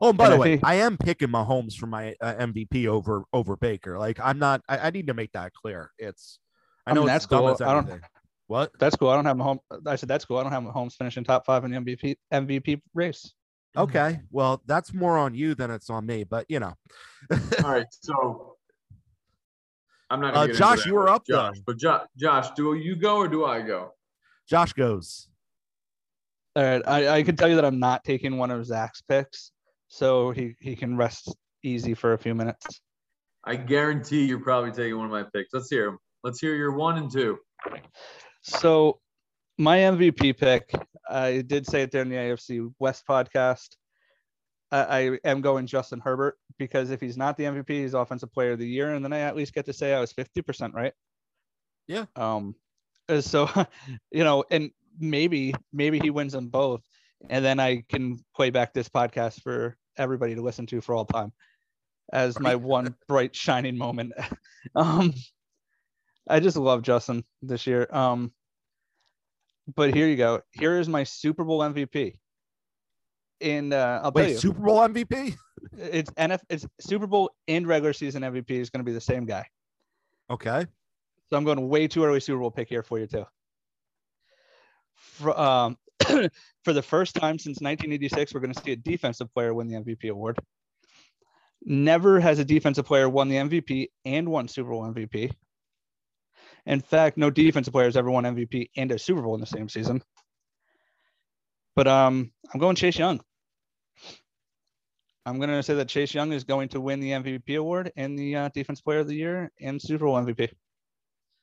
Oh, 0.00 0.12
by 0.12 0.24
and 0.24 0.32
the 0.32 0.36
I 0.36 0.40
way, 0.40 0.46
think, 0.52 0.64
I 0.64 0.74
am 0.76 0.96
picking 0.96 1.28
Mahomes 1.28 1.74
for 1.74 1.86
my 1.86 2.14
uh, 2.20 2.34
MVP 2.34 2.86
over 2.86 3.24
over 3.32 3.56
Baker. 3.56 3.98
Like 3.98 4.18
I'm 4.22 4.38
not. 4.38 4.62
I, 4.68 4.78
I, 4.78 4.90
need 4.90 5.06
to 5.08 5.14
make 5.14 5.32
that 5.32 5.52
clear. 5.52 5.90
It's. 5.98 6.38
I, 6.86 6.90
I 6.90 6.94
know 6.94 7.02
mean, 7.02 7.08
that's 7.08 7.26
cool. 7.26 7.46
I 7.46 7.54
don't. 7.54 8.00
What? 8.46 8.70
That's 8.78 8.96
cool. 8.96 9.08
I 9.08 9.14
don't 9.14 9.24
have 9.24 9.36
Mahomes. 9.36 9.60
I 9.86 9.96
said 9.96 10.08
that's 10.08 10.24
cool. 10.24 10.38
I 10.38 10.42
don't 10.42 10.52
have 10.52 10.62
Mahomes 10.62 10.94
finishing 10.94 11.24
top 11.24 11.46
five 11.46 11.64
in 11.64 11.70
the 11.70 11.78
MVP 11.78 12.16
MVP 12.32 12.80
race. 12.94 13.32
Okay, 13.76 14.20
well, 14.30 14.62
that's 14.66 14.92
more 14.92 15.16
on 15.16 15.34
you 15.34 15.54
than 15.54 15.70
it's 15.70 15.88
on 15.88 16.04
me. 16.04 16.24
But 16.24 16.46
you 16.48 16.60
know. 16.60 16.74
All 17.64 17.70
right, 17.70 17.86
so 18.02 18.56
I'm 20.10 20.20
not. 20.20 20.36
Uh, 20.36 20.48
Josh, 20.48 20.84
you 20.84 20.94
were 20.94 21.08
up 21.08 21.26
Josh, 21.26 21.60
but 21.64 21.78
Josh, 21.78 22.06
Josh, 22.16 22.50
do 22.50 22.74
you 22.74 22.96
go 22.96 23.16
or 23.16 23.28
do 23.28 23.44
I 23.44 23.62
go? 23.62 23.92
Josh 24.48 24.72
goes. 24.72 25.28
All 26.54 26.62
right, 26.62 26.82
I, 26.86 27.08
I 27.08 27.22
can 27.22 27.36
tell 27.36 27.48
you 27.48 27.54
that 27.54 27.64
I'm 27.64 27.78
not 27.78 28.04
taking 28.04 28.36
one 28.36 28.50
of 28.50 28.66
Zack's 28.66 29.00
picks 29.00 29.51
so 29.92 30.30
he 30.30 30.56
he 30.58 30.74
can 30.74 30.96
rest 30.96 31.36
easy 31.62 31.92
for 31.92 32.14
a 32.14 32.18
few 32.18 32.34
minutes. 32.34 32.80
I 33.44 33.56
guarantee 33.56 34.24
you're 34.24 34.40
probably 34.40 34.70
taking 34.70 34.96
one 34.96 35.04
of 35.04 35.12
my 35.12 35.24
picks. 35.34 35.52
Let's 35.52 35.68
hear 35.68 35.84
them. 35.84 35.98
Let's 36.24 36.40
hear 36.40 36.54
your 36.54 36.72
one 36.72 36.96
and 36.96 37.12
two. 37.12 37.38
So 38.40 39.00
my 39.58 39.78
MVP 39.78 40.38
pick, 40.38 40.72
I 41.10 41.42
did 41.42 41.66
say 41.66 41.82
it 41.82 41.90
there 41.90 42.00
in 42.00 42.08
the 42.08 42.16
AFC 42.16 42.72
West 42.78 43.04
podcast. 43.06 43.76
I, 44.70 44.78
I 44.80 45.28
am 45.28 45.42
going 45.42 45.66
Justin 45.66 46.00
Herbert 46.00 46.38
because 46.58 46.90
if 46.90 47.00
he's 47.00 47.18
not 47.18 47.36
the 47.36 47.44
MVP, 47.44 47.68
he's 47.68 47.92
offensive 47.92 48.32
player 48.32 48.52
of 48.52 48.58
the 48.58 48.68
year. 48.68 48.94
And 48.94 49.04
then 49.04 49.12
I 49.12 49.20
at 49.20 49.36
least 49.36 49.52
get 49.52 49.66
to 49.66 49.74
say 49.74 49.92
I 49.92 50.00
was 50.00 50.14
50% 50.14 50.72
right. 50.72 50.94
Yeah. 51.86 52.06
Um, 52.16 52.54
so, 53.20 53.50
you 54.10 54.24
know, 54.24 54.44
and 54.50 54.70
maybe, 54.98 55.54
maybe 55.70 55.98
he 55.98 56.08
wins 56.08 56.32
them 56.32 56.48
both. 56.48 56.80
And 57.28 57.44
then 57.44 57.60
I 57.60 57.84
can 57.88 58.18
play 58.34 58.48
back 58.48 58.72
this 58.72 58.88
podcast 58.88 59.42
for 59.42 59.76
everybody 59.96 60.34
to 60.34 60.42
listen 60.42 60.66
to 60.66 60.80
for 60.80 60.94
all 60.94 61.04
time 61.04 61.32
as 62.12 62.38
my 62.38 62.54
one 62.54 62.94
bright 63.08 63.34
shining 63.34 63.76
moment. 63.76 64.12
um, 64.74 65.12
I 66.28 66.40
just 66.40 66.56
love 66.56 66.82
Justin 66.82 67.24
this 67.42 67.66
year. 67.66 67.88
Um, 67.90 68.32
but 69.74 69.94
here 69.94 70.06
you 70.06 70.16
go. 70.16 70.40
Here 70.50 70.78
is 70.78 70.88
my 70.88 71.04
Super 71.04 71.44
Bowl 71.44 71.60
MVP. 71.60 72.18
In 73.40 73.72
uh, 73.72 74.00
I'll 74.04 74.12
Wait, 74.12 74.22
tell 74.22 74.32
you, 74.32 74.38
Super 74.38 74.60
Bowl 74.60 74.78
MVP. 74.78 75.34
It's 75.76 76.10
NF. 76.12 76.40
It's 76.48 76.66
Super 76.80 77.06
Bowl 77.06 77.30
and 77.48 77.66
regular 77.66 77.92
season 77.92 78.22
MVP 78.22 78.50
is 78.50 78.70
going 78.70 78.80
to 78.80 78.84
be 78.84 78.92
the 78.92 79.00
same 79.00 79.24
guy. 79.24 79.46
Okay. 80.30 80.66
So 81.28 81.36
I'm 81.36 81.44
going 81.44 81.68
way 81.68 81.88
too 81.88 82.04
early 82.04 82.20
Super 82.20 82.40
Bowl 82.40 82.50
pick 82.50 82.68
here 82.68 82.82
for 82.82 82.98
you 82.98 83.06
too. 83.06 83.24
For, 84.94 85.38
um, 85.38 85.76
for 86.64 86.72
the 86.72 86.82
first 86.82 87.14
time 87.14 87.38
since 87.38 87.60
1986, 87.60 88.34
we're 88.34 88.40
going 88.40 88.52
to 88.52 88.62
see 88.62 88.72
a 88.72 88.76
defensive 88.76 89.32
player 89.32 89.54
win 89.54 89.68
the 89.68 89.76
MVP 89.76 90.10
award. 90.10 90.38
Never 91.64 92.18
has 92.18 92.38
a 92.38 92.44
defensive 92.44 92.86
player 92.86 93.08
won 93.08 93.28
the 93.28 93.36
MVP 93.36 93.88
and 94.04 94.28
won 94.28 94.48
Super 94.48 94.70
Bowl 94.70 94.82
MVP. 94.82 95.32
In 96.66 96.80
fact, 96.80 97.16
no 97.16 97.30
defensive 97.30 97.72
player 97.72 97.86
has 97.86 97.96
ever 97.96 98.10
won 98.10 98.24
MVP 98.24 98.70
and 98.76 98.90
a 98.90 98.98
Super 98.98 99.22
Bowl 99.22 99.34
in 99.34 99.40
the 99.40 99.46
same 99.46 99.68
season. 99.68 100.02
But 101.74 101.88
um, 101.88 102.32
I'm 102.52 102.60
going 102.60 102.76
Chase 102.76 102.98
Young. 102.98 103.20
I'm 105.24 105.38
going 105.38 105.50
to 105.50 105.62
say 105.62 105.74
that 105.74 105.88
Chase 105.88 106.14
Young 106.14 106.32
is 106.32 106.44
going 106.44 106.68
to 106.70 106.80
win 106.80 107.00
the 107.00 107.10
MVP 107.10 107.56
award 107.56 107.92
and 107.96 108.18
the 108.18 108.36
uh, 108.36 108.48
Defense 108.52 108.80
Player 108.80 109.00
of 109.00 109.08
the 109.08 109.14
Year 109.14 109.52
and 109.60 109.80
Super 109.80 110.06
Bowl 110.06 110.16
MVP. 110.16 110.50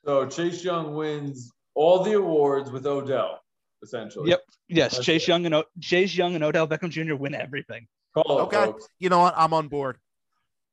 So 0.06 0.28
Chase 0.28 0.64
Young 0.64 0.96
wins 0.96 1.52
all 1.76 2.04
the 2.04 2.14
awards 2.14 2.72
with 2.72 2.86
Odell 2.86 3.40
essentially. 3.84 4.30
Yep. 4.30 4.42
Yes. 4.68 4.94
That's 4.94 5.06
Chase 5.06 5.24
it. 5.24 5.28
Young 5.28 5.46
and 5.46 5.56
o- 5.56 5.66
Chase 5.80 6.16
Young 6.16 6.36
and 6.36 6.44
Odell 6.44 6.68
Beckham 6.68 6.90
Jr. 6.90 7.16
win 7.16 7.34
everything. 7.34 7.88
Call 8.14 8.40
okay. 8.42 8.66
Folks. 8.66 8.88
You 9.00 9.10
know 9.10 9.20
what? 9.20 9.34
I'm 9.38 9.54
on 9.54 9.68
board. 9.68 9.98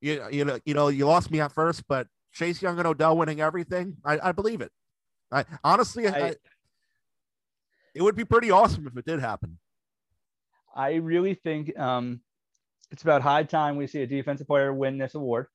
You, 0.00 0.24
you 0.30 0.44
know, 0.44 0.58
you 0.64 0.74
know, 0.74 0.88
you 0.88 1.06
lost 1.06 1.30
me 1.30 1.40
at 1.40 1.52
first, 1.52 1.84
but 1.88 2.06
Chase 2.32 2.60
Young 2.60 2.78
and 2.78 2.86
Odell 2.86 3.16
winning 3.16 3.40
everything, 3.40 3.96
I, 4.04 4.18
I 4.28 4.32
believe 4.32 4.60
it. 4.60 4.70
I 5.32 5.44
honestly, 5.64 6.06
I, 6.06 6.10
I, 6.10 6.34
it 7.94 8.02
would 8.02 8.14
be 8.14 8.24
pretty 8.24 8.50
awesome 8.50 8.86
if 8.86 8.96
it 8.96 9.06
did 9.06 9.20
happen. 9.20 9.58
I 10.74 10.96
really 10.96 11.34
think 11.34 11.76
um, 11.78 12.20
it's 12.90 13.02
about 13.02 13.22
high 13.22 13.44
time 13.44 13.76
we 13.76 13.86
see 13.86 14.02
a 14.02 14.06
defensive 14.06 14.46
player 14.46 14.72
win 14.72 14.98
this 14.98 15.14
award. 15.14 15.46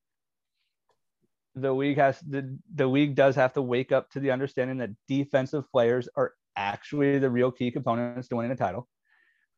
The 1.55 1.71
league 1.71 1.97
has 1.97 2.19
the 2.21 2.57
the 2.73 2.87
league 2.87 3.15
does 3.15 3.35
have 3.35 3.53
to 3.53 3.61
wake 3.61 3.91
up 3.91 4.09
to 4.11 4.19
the 4.19 4.31
understanding 4.31 4.77
that 4.77 4.89
defensive 5.07 5.69
players 5.71 6.09
are 6.15 6.33
actually 6.55 7.19
the 7.19 7.29
real 7.29 7.51
key 7.51 7.71
components 7.71 8.27
to 8.27 8.35
winning 8.35 8.51
a 8.51 8.55
title. 8.55 8.87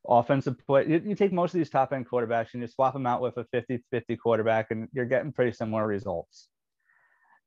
Offensive 0.08 0.56
play, 0.66 0.86
you, 0.88 1.02
you 1.06 1.16
take 1.16 1.32
most 1.32 1.54
of 1.54 1.60
these 1.60 1.70
top 1.70 1.94
end 1.94 2.10
quarterbacks 2.10 2.54
and 2.54 2.62
you 2.62 2.68
swap 2.68 2.94
them 2.94 3.08
out 3.08 3.22
with 3.22 3.38
a 3.38 3.46
50 3.46 3.84
50 3.90 4.18
quarterback, 4.18 4.72
and 4.72 4.90
you're 4.92 5.06
getting 5.06 5.32
pretty 5.32 5.54
similar 5.54 5.88
results. 5.88 6.50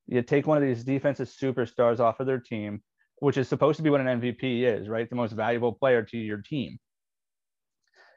You 0.06 0.22
take 0.22 0.46
one 0.46 0.56
of 0.56 0.62
these 0.62 0.84
defensive 0.84 1.28
superstars 1.28 2.00
off 2.00 2.20
of 2.20 2.26
their 2.26 2.38
team, 2.38 2.82
which 3.18 3.36
is 3.36 3.48
supposed 3.48 3.76
to 3.76 3.82
be 3.82 3.90
what 3.90 4.00
an 4.00 4.20
MVP 4.20 4.62
is, 4.62 4.88
right? 4.88 5.08
The 5.08 5.16
most 5.16 5.32
valuable 5.32 5.72
player 5.72 6.02
to 6.02 6.16
your 6.16 6.38
team. 6.38 6.78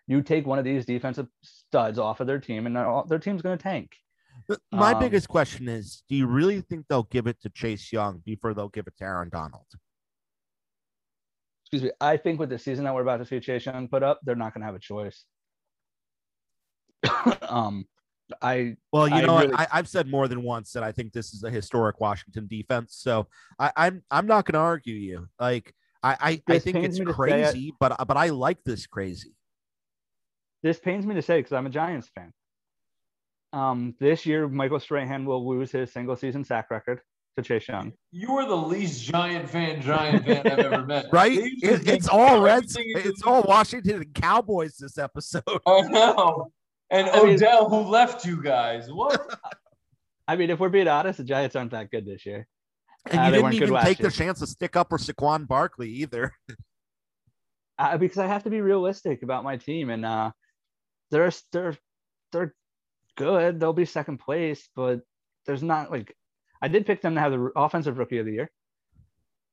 You 0.08 0.22
take 0.22 0.48
one 0.48 0.58
of 0.58 0.66
these 0.66 0.86
defensive 0.86 1.28
studs 1.44 2.00
off 2.00 2.20
of 2.20 2.28
their 2.28 2.40
team, 2.40 2.66
and 2.66 2.76
their 3.10 3.20
team's 3.20 3.42
going 3.42 3.58
to 3.58 3.62
tank. 3.62 3.92
My 4.72 4.94
um, 4.94 5.00
biggest 5.00 5.28
question 5.28 5.68
is 5.68 6.04
do 6.08 6.16
you 6.16 6.28
really 6.28 6.62
think 6.62 6.86
they'll 6.88 7.04
give 7.04 7.28
it 7.28 7.42
to 7.42 7.50
Chase 7.50 7.92
Young 7.92 8.22
before 8.26 8.54
they'll 8.54 8.70
give 8.70 8.88
it 8.88 8.98
to 8.98 9.04
Aaron 9.04 9.30
Donald? 9.30 9.66
Excuse 11.72 11.84
me, 11.84 11.91
I 12.02 12.18
think 12.18 12.40
with 12.40 12.50
the 12.50 12.58
season 12.58 12.86
that 12.86 12.96
we're 12.96 13.04
about 13.04 13.18
to 13.18 13.26
see 13.26 13.40
Chase 13.40 13.68
Young 13.68 13.88
put 13.88 14.02
up, 14.02 14.20
they're 14.24 14.36
not 14.36 14.56
going 14.56 14.62
to 14.62 14.66
have 14.66 14.76
a 14.76 14.80
choice. 14.80 15.24
um, 17.48 17.86
I 18.41 18.76
well, 18.91 19.08
you 19.08 19.16
I 19.16 19.22
know, 19.22 19.40
really... 19.40 19.54
I, 19.54 19.68
have 19.72 19.88
said 19.88 20.08
more 20.08 20.28
than 20.28 20.41
once 20.41 20.72
that 20.72 20.84
I 20.84 20.91
think 20.91 21.14
this 21.14 21.34
is 21.34 21.44
a 21.44 21.50
historic 21.52 22.00
Washington 22.00 22.48
defense. 22.48 22.96
So 22.96 23.28
I, 23.60 23.68
am 23.68 23.72
I'm, 23.76 24.04
I'm 24.10 24.28
not 24.28 24.46
going 24.46 24.54
to 24.54 24.60
argue 24.60 24.96
you. 24.96 25.28
Like 25.40 25.76
I 26.02 26.41
I, 26.48 26.56
I 26.56 26.60
think 26.60 26.78
it's 26.78 27.00
crazy, 27.00 27.68
it. 27.68 27.76
but 27.80 27.96
but 28.08 28.18
I 28.18 28.30
like 28.30 28.64
this 28.64 28.88
crazy. 28.88 29.36
This 30.64 30.80
pains 30.80 31.06
me 31.06 31.16
to 31.16 31.22
say 31.22 31.38
because 31.40 31.54
I'm 31.54 31.68
a 31.68 31.72
Giants 31.72 32.10
fan. 32.16 32.34
Um, 33.54 33.96
this 34.00 34.26
year 34.26 34.48
Michael 34.48 34.80
Strahan 34.80 35.26
will 35.26 35.48
lose 35.48 35.72
his 35.72 35.91
single 35.91 36.16
season 36.16 36.44
sack 36.44 36.72
record 36.72 37.02
to 37.41 37.48
Chase 37.48 37.68
Young. 37.68 37.94
You 38.11 38.38
are 38.38 38.48
the 38.48 38.56
least 38.56 39.03
giant 39.03 39.49
fan, 39.49 39.82
giant 39.82 40.26
fan 40.26 40.48
I've 40.48 40.60
ever 40.60 40.86
met. 40.86 41.07
right? 41.11 41.38
It, 41.38 41.88
it's 41.88 42.07
all 42.07 42.41
Reds. 42.41 42.76
It's 42.80 43.24
all 43.24 43.44
Washington 43.44 43.95
and 43.98 44.14
Cowboys 44.14 44.78
this 44.78 44.98
episode. 44.98 45.44
I 45.66 45.82
know. 45.82 46.52
And 46.90 47.07
I 47.07 47.20
Odell, 47.20 47.70
mean, 47.70 47.84
who 47.84 47.90
left 47.90 48.26
you 48.26 48.41
guys? 48.41 48.91
What? 48.91 49.40
I 50.28 50.36
mean, 50.36 50.49
if 50.49 50.60
we're 50.60 50.70
being 50.70 50.88
honest, 50.88 51.18
the 51.18 51.24
Giants 51.24 51.56
aren't 51.56 51.72
that 51.72 51.91
good 51.91 52.06
this 52.06 52.26
year. 52.26 52.48
And 53.10 53.20
uh, 53.20 53.24
you 53.26 53.32
didn't 53.32 53.53
even 53.53 53.84
take 53.84 53.98
the 53.98 54.11
chance 54.11 54.40
to 54.40 54.48
stick 54.48 54.76
up 54.76 54.90
for 54.90 54.98
Saquon 54.98 55.48
Barkley 55.48 55.90
either. 55.90 56.34
Uh, 57.78 57.98
because 57.98 58.18
I 58.18 58.28
have 58.28 58.44
to 58.44 58.49
be 58.49 58.60
realistic 58.60 59.24
about 59.24 59.45
my 59.45 59.56
team, 59.56 59.90
and 59.90 60.06
uh, 60.06 60.32
they're 61.11 61.32
they're 61.53 61.78
they're 62.34 62.53
good. 63.16 63.57
They'll 63.57 63.72
be 63.72 63.86
second 63.86 64.18
place, 64.18 64.68
but 64.76 64.99
there's 65.45 65.64
not 65.64 65.90
like 65.90 66.14
I 66.61 66.68
did 66.68 66.86
pick 66.86 67.02
them 67.02 67.15
to 67.15 67.22
have 67.22 67.31
the 67.31 67.52
offensive 67.56 67.98
rookie 67.98 68.18
of 68.18 68.26
the 68.26 68.34
year. 68.34 68.52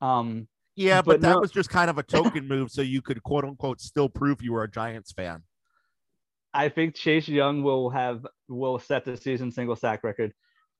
Um, 0.01 0.49
yeah, 0.75 1.01
but, 1.01 1.13
but 1.13 1.21
that 1.23 1.33
no, 1.35 1.41
was 1.41 1.51
just 1.51 1.71
kind 1.71 1.89
of 1.89 1.99
a 1.99 2.03
token 2.05 2.47
move, 2.47 2.71
so 2.71 2.83
you 2.83 3.01
could 3.03 3.23
quote 3.23 3.45
unquote 3.45 3.81
still 3.81 4.09
prove 4.09 4.43
you 4.43 4.53
were 4.53 4.63
a 4.63 4.71
Giants 4.71 5.13
fan. 5.13 5.43
I 6.53 6.69
think 6.69 6.95
Chase 6.95 7.29
Young 7.29 7.63
will 7.63 7.91
have 7.91 8.27
will 8.49 8.79
set 8.79 9.05
the 9.05 9.17
season 9.17 9.51
single 9.51 9.77
sack 9.77 10.05
record. 10.05 10.33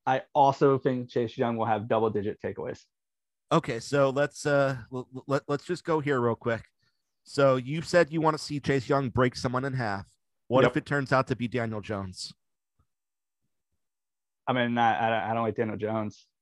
I 0.07 0.23
also 0.35 0.79
think 0.79 1.11
Chase 1.11 1.37
Young 1.37 1.57
will 1.57 1.67
have 1.67 1.89
double 1.89 2.11
digit 2.11 2.39
takeaways. 2.43 2.81
Okay, 3.53 3.81
so 3.81 4.11
let's 4.11 4.47
uh 4.47 4.77
let, 5.27 5.43
let's 5.49 5.65
just 5.65 5.85
go 5.85 6.01
here 6.01 6.21
real 6.21 6.35
quick. 6.35 6.63
So 7.25 7.57
you 7.57 7.83
said 7.83 8.13
you 8.13 8.21
want 8.21 8.37
to 8.37 8.43
see 8.43 8.61
Chase 8.61 8.89
Young 8.89 9.11
break 9.11 9.37
someone 9.37 9.65
in 9.65 9.75
half. 9.75 10.07
What 10.49 10.63
yep. 10.63 10.73
if 10.73 10.77
it 10.77 10.87
turns 10.87 11.13
out 11.13 11.27
to 11.29 11.37
be 11.37 11.49
Daniel 11.49 11.81
Jones? 11.81 12.33
I 14.47 14.53
mean, 14.53 14.79
I, 14.79 15.31
I 15.31 15.35
don't 15.35 15.43
like 15.43 15.57
Daniel 15.57 15.77
Jones. 15.77 16.27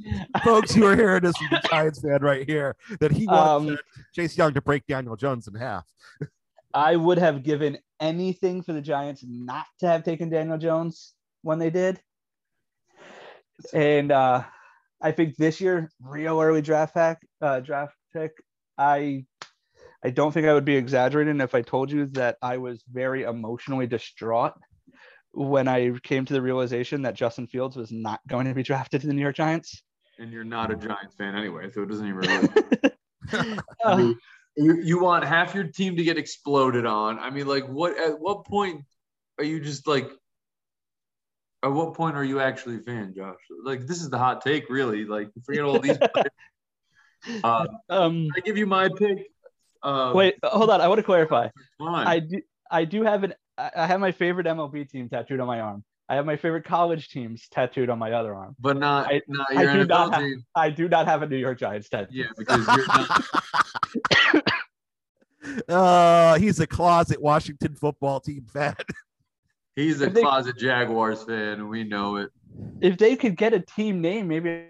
Folks, 0.44 0.76
you 0.76 0.86
are 0.86 0.96
hearing 0.96 1.22
this 1.22 1.36
from 1.36 1.48
the 1.50 1.68
Giants 1.68 2.00
fan 2.00 2.20
right 2.20 2.46
here 2.48 2.76
that 3.00 3.12
he 3.12 3.26
wants 3.26 3.70
um, 3.70 3.78
Chase 4.14 4.36
Young 4.36 4.52
to 4.54 4.60
break 4.60 4.86
Daniel 4.86 5.16
Jones 5.16 5.48
in 5.48 5.54
half. 5.54 5.86
I 6.74 6.96
would 6.96 7.18
have 7.18 7.42
given 7.42 7.78
anything 8.00 8.62
for 8.62 8.72
the 8.72 8.82
Giants 8.82 9.24
not 9.26 9.66
to 9.80 9.86
have 9.86 10.04
taken 10.04 10.28
Daniel 10.28 10.58
Jones 10.58 11.14
when 11.42 11.58
they 11.58 11.70
did. 11.70 12.00
And 13.72 14.12
uh, 14.12 14.44
I 15.00 15.12
think 15.12 15.36
this 15.36 15.60
year, 15.60 15.90
real 16.00 16.40
early 16.40 16.60
draft 16.60 16.94
pack, 16.94 17.26
uh, 17.40 17.60
draft 17.60 17.94
pick, 18.12 18.32
I 18.76 19.24
I 20.04 20.10
don't 20.10 20.32
think 20.32 20.46
I 20.46 20.52
would 20.52 20.66
be 20.66 20.76
exaggerating 20.76 21.40
if 21.40 21.54
I 21.54 21.62
told 21.62 21.90
you 21.90 22.06
that 22.06 22.36
I 22.42 22.58
was 22.58 22.84
very 22.92 23.22
emotionally 23.22 23.86
distraught 23.86 24.52
when 25.36 25.68
I 25.68 25.90
came 26.02 26.24
to 26.24 26.32
the 26.32 26.40
realization 26.40 27.02
that 27.02 27.14
Justin 27.14 27.46
Fields 27.46 27.76
was 27.76 27.92
not 27.92 28.20
going 28.26 28.46
to 28.46 28.54
be 28.54 28.62
drafted 28.62 29.02
to 29.02 29.06
the 29.06 29.12
New 29.12 29.20
York 29.20 29.36
Giants. 29.36 29.82
And 30.18 30.32
you're 30.32 30.44
not 30.44 30.72
a 30.72 30.76
Giants 30.76 31.14
fan 31.14 31.34
anyway, 31.34 31.70
so 31.70 31.82
it 31.82 31.90
doesn't 31.90 32.08
even 32.08 32.16
really. 33.32 33.58
I 33.84 33.96
mean, 33.96 34.18
you, 34.56 34.80
you 34.82 34.98
want 34.98 35.24
half 35.24 35.54
your 35.54 35.64
team 35.64 35.96
to 35.96 36.02
get 36.02 36.16
exploded 36.16 36.86
on. 36.86 37.18
I 37.18 37.28
mean, 37.28 37.46
like, 37.46 37.66
what 37.68 37.98
at 37.98 38.18
what 38.18 38.46
point 38.46 38.82
are 39.38 39.44
you 39.44 39.60
just 39.60 39.86
like? 39.86 40.08
At 41.62 41.68
what 41.72 41.92
point 41.92 42.16
are 42.16 42.24
you 42.24 42.40
actually 42.40 42.76
a 42.76 42.80
fan, 42.80 43.12
Josh? 43.14 43.36
Like, 43.62 43.86
this 43.86 44.00
is 44.00 44.08
the 44.08 44.18
hot 44.18 44.42
take, 44.42 44.70
really. 44.70 45.04
Like, 45.04 45.28
forget 45.44 45.64
all 45.64 45.78
these. 45.80 45.98
uh, 47.44 47.66
um, 47.90 48.28
I 48.34 48.40
give 48.40 48.56
you 48.56 48.66
my 48.66 48.88
pick. 48.96 49.18
Uh, 49.82 50.12
wait, 50.14 50.36
hold 50.42 50.70
on. 50.70 50.80
I 50.80 50.88
want 50.88 50.98
to 50.98 51.04
clarify. 51.04 51.48
I 51.78 52.20
do. 52.20 52.40
I 52.70 52.86
do 52.86 53.02
have 53.02 53.22
an 53.22 53.34
I 53.58 53.86
have 53.86 54.00
my 54.00 54.12
favorite 54.12 54.46
MLB 54.46 54.88
team 54.88 55.08
tattooed 55.08 55.40
on 55.40 55.46
my 55.46 55.60
arm. 55.60 55.82
I 56.08 56.14
have 56.14 56.26
my 56.26 56.36
favorite 56.36 56.64
college 56.64 57.08
teams 57.08 57.48
tattooed 57.50 57.90
on 57.90 57.98
my 57.98 58.12
other 58.12 58.34
arm. 58.34 58.54
But 58.60 58.76
not, 58.76 59.08
I, 59.08 59.22
not 59.26 59.56
I 59.56 59.72
do 59.72 59.84
not 59.86 60.14
have, 60.14 60.30
I 60.54 60.70
do 60.70 60.88
not 60.88 61.06
have 61.06 61.22
a 61.22 61.26
New 61.26 61.36
York 61.36 61.58
Giants 61.58 61.88
tattoo. 61.88 62.10
Yeah, 62.12 62.26
because 62.36 62.66
you're 62.66 62.86
not. 62.86 64.52
uh, 65.68 66.38
he's 66.38 66.60
a 66.60 66.66
closet 66.66 67.20
Washington 67.20 67.74
football 67.74 68.20
team 68.20 68.46
fan. 68.52 68.76
He's 69.74 70.00
a 70.00 70.10
closet 70.10 70.56
Jaguars 70.56 71.22
fan. 71.24 71.68
We 71.68 71.84
know 71.84 72.16
it. 72.16 72.30
If 72.80 72.96
they 72.96 73.14
could 73.14 73.36
get 73.36 73.52
a 73.52 73.60
team 73.60 74.00
name, 74.00 74.26
maybe 74.26 74.68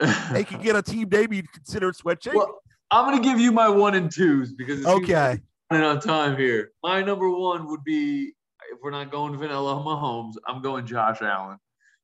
they 0.30 0.44
could 0.44 0.62
get 0.62 0.76
a 0.76 0.82
team 0.82 1.08
name 1.08 1.32
you'd 1.32 1.50
consider 1.50 1.92
switching. 1.92 2.34
Well, 2.36 2.60
I'm 2.92 3.06
gonna 3.06 3.24
give 3.24 3.40
you 3.40 3.50
my 3.50 3.68
one 3.68 3.96
and 3.96 4.08
twos 4.08 4.52
because 4.52 4.86
okay 4.86 5.40
running 5.74 5.88
on 5.88 6.00
time 6.00 6.36
here. 6.36 6.70
My 6.82 7.02
number 7.02 7.28
one 7.28 7.66
would 7.68 7.82
be 7.84 8.32
if 8.72 8.78
we're 8.82 8.90
not 8.90 9.10
going 9.10 9.36
vanilla 9.36 9.74
Mahomes, 9.74 10.34
I'm 10.46 10.62
going 10.62 10.86
Josh 10.86 11.20
Allen. 11.20 11.58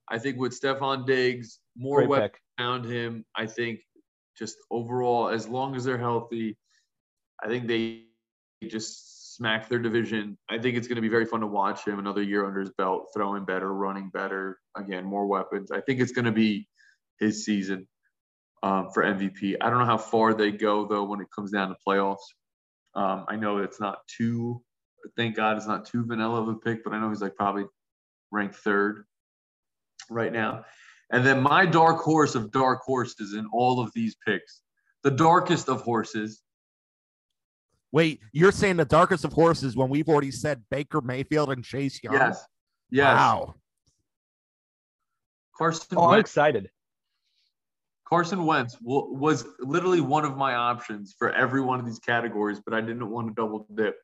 I 0.09 0.19
think 0.19 0.39
with 0.39 0.61
Stefon 0.61 1.07
Diggs, 1.07 1.61
more 1.77 2.07
weapons 2.07 2.41
around 2.59 2.85
him, 2.85 3.25
I 3.37 3.47
think 3.47 3.81
just 4.37 4.57
overall, 4.71 5.29
as 5.29 5.47
long 5.47 5.77
as 5.77 5.85
they're 5.85 5.99
healthy, 5.99 6.57
I 7.43 7.47
think 7.47 7.69
they 7.69 8.07
just 8.67 9.37
smack 9.37 9.69
their 9.69 9.79
division. 9.79 10.37
I 10.49 10.59
think 10.59 10.77
it's 10.77 10.89
going 10.89 10.97
to 10.97 11.03
be 11.03 11.09
very 11.09 11.27
fun 11.27 11.41
to 11.41 11.47
watch 11.47 11.87
him 11.87 11.99
another 12.01 12.23
year 12.23 12.45
under 12.45 12.61
his 12.61 12.73
belt, 12.77 13.11
throwing 13.15 13.45
better, 13.45 13.73
running 13.73 14.11
better, 14.11 14.59
again, 14.77 15.05
more 15.05 15.27
weapons. 15.27 15.71
I 15.71 15.81
think 15.81 16.01
it's 16.01 16.13
going 16.13 16.25
to 16.25 16.33
be 16.33 16.69
his 17.21 17.45
season 17.45 17.87
um, 18.65 18.89
for 18.93 19.05
MVP. 19.05 19.57
I 19.61 19.71
don't 19.71 19.79
know 19.79 19.85
how 19.85 19.99
far 19.99 20.35
they 20.35 20.51
go, 20.51 20.87
though, 20.87 21.05
when 21.05 21.21
it 21.21 21.29
comes 21.35 21.53
down 21.53 21.69
to 21.69 21.77
playoffs. 21.87 22.19
Um, 22.95 23.25
I 23.29 23.37
know 23.37 23.59
it's 23.59 23.81
not 23.81 23.99
too, 24.09 24.63
thank 25.17 25.37
God 25.37 25.57
it's 25.57 25.67
not 25.67 25.87
too 25.87 26.05
vanilla 26.05 26.43
of 26.43 26.49
a 26.49 26.55
pick, 26.55 26.85
but 26.85 26.93
I 26.93 27.01
know 27.01 27.09
he's 27.09 27.23
like 27.23 27.37
probably 27.37 27.65
ranked 28.31 28.57
third 28.57 29.05
right 30.11 30.33
now. 30.33 30.65
And 31.13 31.27
then 31.27 31.43
my 31.43 31.67
dark 31.67 32.01
horse 32.01 32.35
of 32.35 32.51
dark 32.53 32.81
horses 32.83 33.35
in 33.35 33.47
all 33.53 33.81
of 33.81 33.91
these 33.95 34.17
picks, 34.27 34.63
the 35.03 35.11
darkest 35.11 35.69
of 35.69 35.81
horses. 35.83 36.43
Wait, 37.93 38.21
you're 38.33 38.53
saying 38.53 38.77
the 38.77 38.85
darkest 38.85 39.25
of 39.25 39.33
horses 39.33 39.77
when 39.77 39.89
we've 39.89 40.09
already 40.09 40.31
said 40.31 40.63
Baker 40.71 41.01
Mayfield 41.01 41.51
and 41.51 41.65
Chase 41.65 42.01
Young? 42.03 42.15
Yes. 42.15 42.45
Yes. 42.91 43.17
Wow. 43.17 43.55
Carson. 45.59 45.99
Oh, 45.99 46.11
I'm 46.11 46.21
excited. 46.21 46.71
Carson 48.11 48.45
Wentz 48.45 48.77
was 48.81 49.47
literally 49.61 50.01
one 50.01 50.25
of 50.25 50.37
my 50.37 50.55
options 50.55 51.15
for 51.17 51.33
every 51.33 51.61
one 51.61 51.79
of 51.79 51.87
these 51.87 52.01
categories, 52.01 52.61
but 52.65 52.75
I 52.75 52.81
didn't 52.81 53.09
want 53.09 53.29
to 53.29 53.35
double 53.35 53.67
dip. 53.73 53.97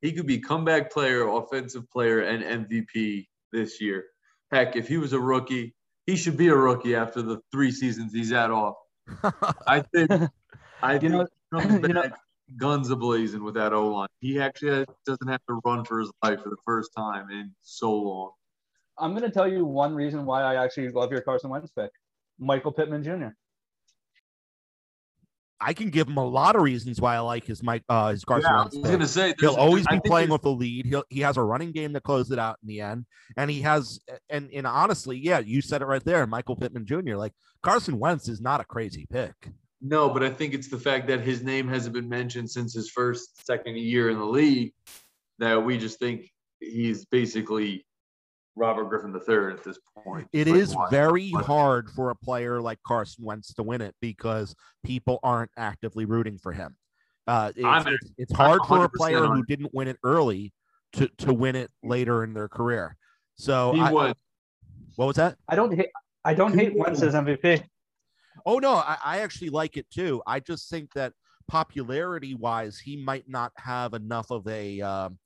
He 0.00 0.12
could 0.12 0.28
be 0.28 0.38
comeback 0.38 0.92
player, 0.92 1.26
offensive 1.26 1.90
player, 1.90 2.20
and 2.20 2.68
MVP 2.68 3.26
this 3.52 3.80
year. 3.80 4.04
Heck, 4.52 4.76
if 4.76 4.86
he 4.86 4.96
was 4.96 5.12
a 5.12 5.18
rookie, 5.18 5.74
he 6.06 6.14
should 6.14 6.36
be 6.36 6.48
a 6.48 6.54
rookie 6.54 6.94
after 6.94 7.20
the 7.20 7.40
three 7.50 7.72
seasons 7.72 8.12
he's 8.12 8.30
had 8.30 8.52
off. 8.52 8.76
I 9.66 9.82
think 9.92 10.12
I 10.80 10.94
you 10.94 11.00
think 11.00 11.12
know, 11.12 11.26
comes 11.52 11.80
back 11.80 11.88
you 11.88 11.94
know, 11.94 12.10
guns 12.58 12.90
ablazing 12.90 13.42
with 13.42 13.54
that 13.54 13.72
O 13.72 13.88
line. 13.88 14.08
He 14.20 14.40
actually 14.40 14.86
doesn't 15.04 15.28
have 15.28 15.44
to 15.48 15.60
run 15.64 15.84
for 15.84 15.98
his 15.98 16.12
life 16.22 16.42
for 16.44 16.50
the 16.50 16.56
first 16.64 16.92
time 16.96 17.28
in 17.30 17.52
so 17.62 17.92
long. 17.92 18.30
I'm 18.98 19.10
going 19.10 19.24
to 19.24 19.30
tell 19.30 19.48
you 19.48 19.64
one 19.64 19.96
reason 19.96 20.24
why 20.24 20.42
I 20.42 20.62
actually 20.62 20.90
love 20.90 21.10
your 21.10 21.22
Carson 21.22 21.50
Wentz 21.50 21.70
pick. 21.70 21.90
Michael 22.38 22.72
Pittman 22.72 23.02
Jr. 23.02 23.28
I 25.60 25.72
can 25.72 25.90
give 25.90 26.08
him 26.08 26.16
a 26.16 26.24
lot 26.24 26.56
of 26.56 26.62
reasons 26.62 27.00
why 27.00 27.16
I 27.16 27.20
like 27.20 27.44
his 27.44 27.62
Mike 27.62 27.82
uh 27.88 28.10
his 28.10 28.24
Carson 28.24 28.50
yeah, 28.50 28.60
I 28.60 28.64
was 28.64 28.76
gonna 28.76 29.08
say 29.08 29.34
he'll 29.40 29.56
always 29.56 29.86
be 29.88 30.00
playing 30.04 30.30
with 30.30 30.42
the 30.42 30.52
lead. 30.52 30.86
He'll 30.86 31.04
he 31.08 31.20
has 31.20 31.36
a 31.36 31.42
running 31.42 31.72
game 31.72 31.92
to 31.94 32.00
close 32.00 32.30
it 32.30 32.38
out 32.38 32.58
in 32.62 32.68
the 32.68 32.80
end. 32.80 33.06
And 33.36 33.50
he 33.50 33.60
has 33.62 34.00
and 34.30 34.50
and 34.52 34.66
honestly, 34.66 35.18
yeah, 35.18 35.40
you 35.40 35.60
said 35.60 35.82
it 35.82 35.86
right 35.86 36.04
there, 36.04 36.26
Michael 36.26 36.56
Pittman 36.56 36.86
Jr. 36.86 37.16
Like 37.16 37.32
Carson 37.62 37.98
Wentz 37.98 38.28
is 38.28 38.40
not 38.40 38.60
a 38.60 38.64
crazy 38.64 39.06
pick. 39.10 39.34
No, 39.80 40.08
but 40.08 40.22
I 40.22 40.30
think 40.30 40.54
it's 40.54 40.68
the 40.68 40.78
fact 40.78 41.06
that 41.08 41.20
his 41.20 41.42
name 41.42 41.68
hasn't 41.68 41.94
been 41.94 42.08
mentioned 42.08 42.50
since 42.50 42.74
his 42.74 42.90
first, 42.90 43.46
second 43.46 43.76
year 43.76 44.10
in 44.10 44.18
the 44.18 44.24
league 44.24 44.72
that 45.38 45.64
we 45.64 45.78
just 45.78 46.00
think 46.00 46.30
he's 46.60 47.04
basically 47.04 47.86
Robert 48.58 48.84
Griffin 48.84 49.14
III 49.14 49.52
at 49.54 49.64
this 49.64 49.78
point. 49.96 50.28
It 50.32 50.48
is 50.48 50.76
very 50.90 51.30
hard 51.30 51.88
for 51.90 52.10
a 52.10 52.14
player 52.14 52.60
like 52.60 52.78
Carson 52.86 53.24
Wentz 53.24 53.54
to 53.54 53.62
win 53.62 53.80
it 53.80 53.94
because 54.00 54.54
people 54.84 55.20
aren't 55.22 55.50
actively 55.56 56.04
rooting 56.04 56.38
for 56.38 56.52
him. 56.52 56.76
Uh, 57.26 57.52
it's, 57.54 57.86
it's, 57.86 58.12
it's, 58.18 58.32
hard 58.32 58.60
for 58.66 58.84
a 58.84 58.88
player 58.88 59.26
who 59.26 59.44
didn't 59.44 59.72
win 59.74 59.86
it 59.86 59.98
early 60.02 60.52
to, 60.94 61.08
to 61.18 61.32
win 61.32 61.54
it 61.56 61.70
later 61.82 62.24
in 62.24 62.32
their 62.32 62.48
career. 62.48 62.96
So 63.36 63.72
he 63.72 63.80
I, 63.80 63.92
was. 63.92 64.14
What 64.96 65.06
was 65.06 65.16
that? 65.16 65.36
I 65.48 65.54
don't 65.54 65.72
hate. 65.74 65.90
I 66.24 66.34
don't 66.34 66.58
hate 66.58 66.74
Wentz 66.74 67.02
as 67.02 67.14
MVP. 67.14 67.62
Oh 68.44 68.58
no, 68.58 68.72
I, 68.74 68.96
I 69.04 69.18
actually 69.18 69.50
like 69.50 69.76
it 69.76 69.88
too. 69.90 70.22
I 70.26 70.40
just 70.40 70.70
think 70.70 70.92
that 70.94 71.12
popularity 71.46 72.34
wise, 72.34 72.78
he 72.78 72.96
might 72.96 73.28
not 73.28 73.52
have 73.56 73.94
enough 73.94 74.30
of 74.30 74.46
a 74.48 74.80
um, 74.80 75.18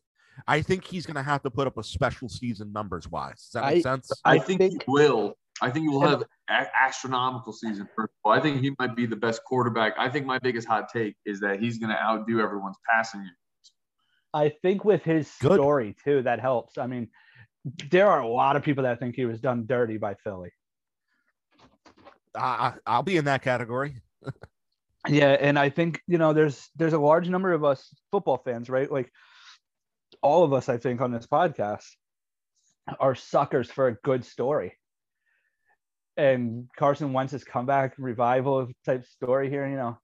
I 0.47 0.63
think 0.63 0.85
he's 0.85 1.07
going 1.07 1.17
to 1.17 1.23
have 1.23 1.43
to 1.43 1.51
put 1.51 1.67
up 1.67 1.79
a 1.79 1.85
special 1.85 2.29
season 2.29 2.73
numbers 2.73 3.09
wise. 3.09 3.51
Does 3.53 3.53
that 3.53 3.65
make 3.67 3.77
I, 3.77 3.81
sense? 3.81 4.11
I, 4.25 4.35
I 4.35 4.39
think, 4.39 4.61
think, 4.61 4.83
he 4.83 4.91
will. 4.91 5.35
I 5.61 5.71
think 5.71 5.85
he 5.85 5.89
will 5.89 6.07
have 6.07 6.23
an 6.49 6.67
astronomical 6.81 7.53
season. 7.53 7.89
First 7.97 8.13
of 8.13 8.19
all, 8.25 8.33
I 8.33 8.41
think 8.41 8.61
he 8.61 8.73
might 8.79 8.97
be 8.97 9.07
the 9.07 9.17
best 9.17 9.43
quarterback. 9.45 9.95
I 9.99 10.09
think 10.09 10.27
my 10.27 10.39
biggest 10.39 10.67
hot 10.67 10.89
take 10.93 11.15
is 11.25 11.41
that 11.41 11.61
he's 11.61 11.79
going 11.79 11.91
to 11.91 12.01
outdo 12.01 12.41
everyone's 12.41 12.79
passing 12.91 13.21
yards. 13.21 13.37
I 14.35 14.49
think 14.63 14.85
with 14.85 15.03
his 15.03 15.31
Good. 15.41 15.55
story 15.55 15.95
too, 16.03 16.23
that 16.23 16.41
helps. 16.41 16.79
I 16.79 16.87
mean, 16.87 17.09
there 17.91 18.09
are 18.09 18.21
a 18.21 18.29
lot 18.29 18.57
of 18.57 18.63
people 18.63 18.85
that 18.85 18.99
think 18.99 19.15
he 19.15 19.25
was 19.25 19.41
done 19.41 19.67
dirty 19.67 19.99
by 19.99 20.15
Philly. 20.15 20.51
I, 22.37 22.75
I'll 22.87 23.03
be 23.03 23.19
in 23.19 23.27
that 23.27 23.43
category. 23.43 23.97
yeah, 25.09 25.37
and 25.39 25.59
I 25.59 25.69
think 25.69 26.01
you 26.07 26.19
know 26.19 26.33
there's 26.33 26.71
there's 26.77 26.95
a 26.95 26.99
large 26.99 27.29
number 27.29 27.53
of 27.53 27.63
us 27.63 27.95
football 28.11 28.39
fans, 28.39 28.71
right? 28.71 28.91
Like 28.91 29.13
all 30.23 30.45
of 30.45 30.53
us, 30.53 30.69
I 30.69 30.79
think, 30.79 31.01
on 31.01 31.13
this 31.13 31.27
podcast 31.27 31.87
are 32.99 33.15
suckers 33.15 33.71
for 33.71 33.89
a 33.89 33.95
good 33.95 34.25
story. 34.25 34.79
And 36.17 36.69
Carson 36.77 37.13
Wentz's 37.13 37.45
comeback 37.45 37.95
revival 37.99 38.69
type 38.85 39.07
story 39.07 39.49
here, 39.49 39.67
you 39.69 39.77
know, 39.77 39.99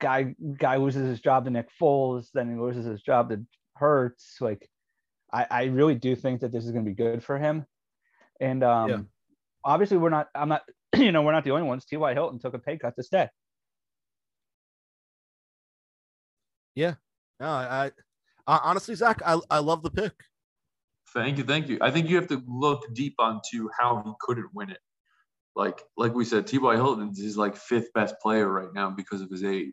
guy 0.00 0.34
guy 0.58 0.76
loses 0.76 1.08
his 1.08 1.20
job 1.20 1.44
to 1.44 1.50
Nick 1.50 1.68
Foles, 1.80 2.28
then 2.32 2.50
he 2.50 2.60
loses 2.60 2.84
his 2.84 3.02
job 3.02 3.30
to 3.30 3.44
Hurts. 3.74 4.36
Like, 4.40 4.68
I, 5.32 5.46
I 5.50 5.64
really 5.64 5.94
do 5.94 6.16
think 6.16 6.40
that 6.40 6.52
this 6.52 6.64
is 6.64 6.72
going 6.72 6.84
to 6.84 6.90
be 6.90 6.94
good 6.94 7.22
for 7.22 7.38
him. 7.38 7.66
And 8.40 8.64
um, 8.64 8.90
yeah. 8.90 8.98
obviously, 9.64 9.98
we're 9.98 10.10
not. 10.10 10.28
I'm 10.34 10.48
not. 10.48 10.62
You 10.96 11.12
know, 11.12 11.20
we're 11.20 11.32
not 11.32 11.44
the 11.44 11.50
only 11.50 11.64
ones. 11.64 11.84
T.Y. 11.84 12.14
Hilton 12.14 12.38
took 12.38 12.54
a 12.54 12.58
pay 12.58 12.78
cut 12.78 12.96
to 12.96 13.02
stay. 13.02 13.28
Yeah. 16.74 16.94
No, 17.38 17.48
I 17.48 17.90
uh, 18.46 18.60
honestly, 18.62 18.94
Zack, 18.94 19.20
I, 19.24 19.38
I 19.50 19.58
love 19.58 19.82
the 19.82 19.90
pick. 19.90 20.12
Thank 21.14 21.38
you, 21.38 21.44
thank 21.44 21.68
you. 21.68 21.78
I 21.80 21.90
think 21.90 22.08
you 22.08 22.16
have 22.16 22.28
to 22.28 22.42
look 22.46 22.82
deep 22.94 23.14
onto 23.18 23.68
how 23.78 24.02
he 24.04 24.12
couldn't 24.20 24.50
win 24.54 24.70
it. 24.70 24.80
Like 25.54 25.82
like 25.96 26.14
we 26.14 26.24
said, 26.24 26.46
T.Y. 26.46 26.74
Hilton 26.74 27.12
is 27.16 27.36
like 27.38 27.56
fifth 27.56 27.92
best 27.94 28.16
player 28.20 28.48
right 28.48 28.68
now 28.74 28.90
because 28.90 29.22
of 29.22 29.30
his 29.30 29.42
age. 29.42 29.72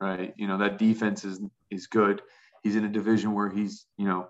Right, 0.00 0.34
you 0.36 0.46
know 0.46 0.58
that 0.58 0.78
defense 0.78 1.24
is 1.24 1.40
is 1.70 1.86
good. 1.86 2.22
He's 2.62 2.76
in 2.76 2.84
a 2.84 2.88
division 2.88 3.34
where 3.34 3.50
he's 3.50 3.86
you 3.96 4.06
know 4.06 4.28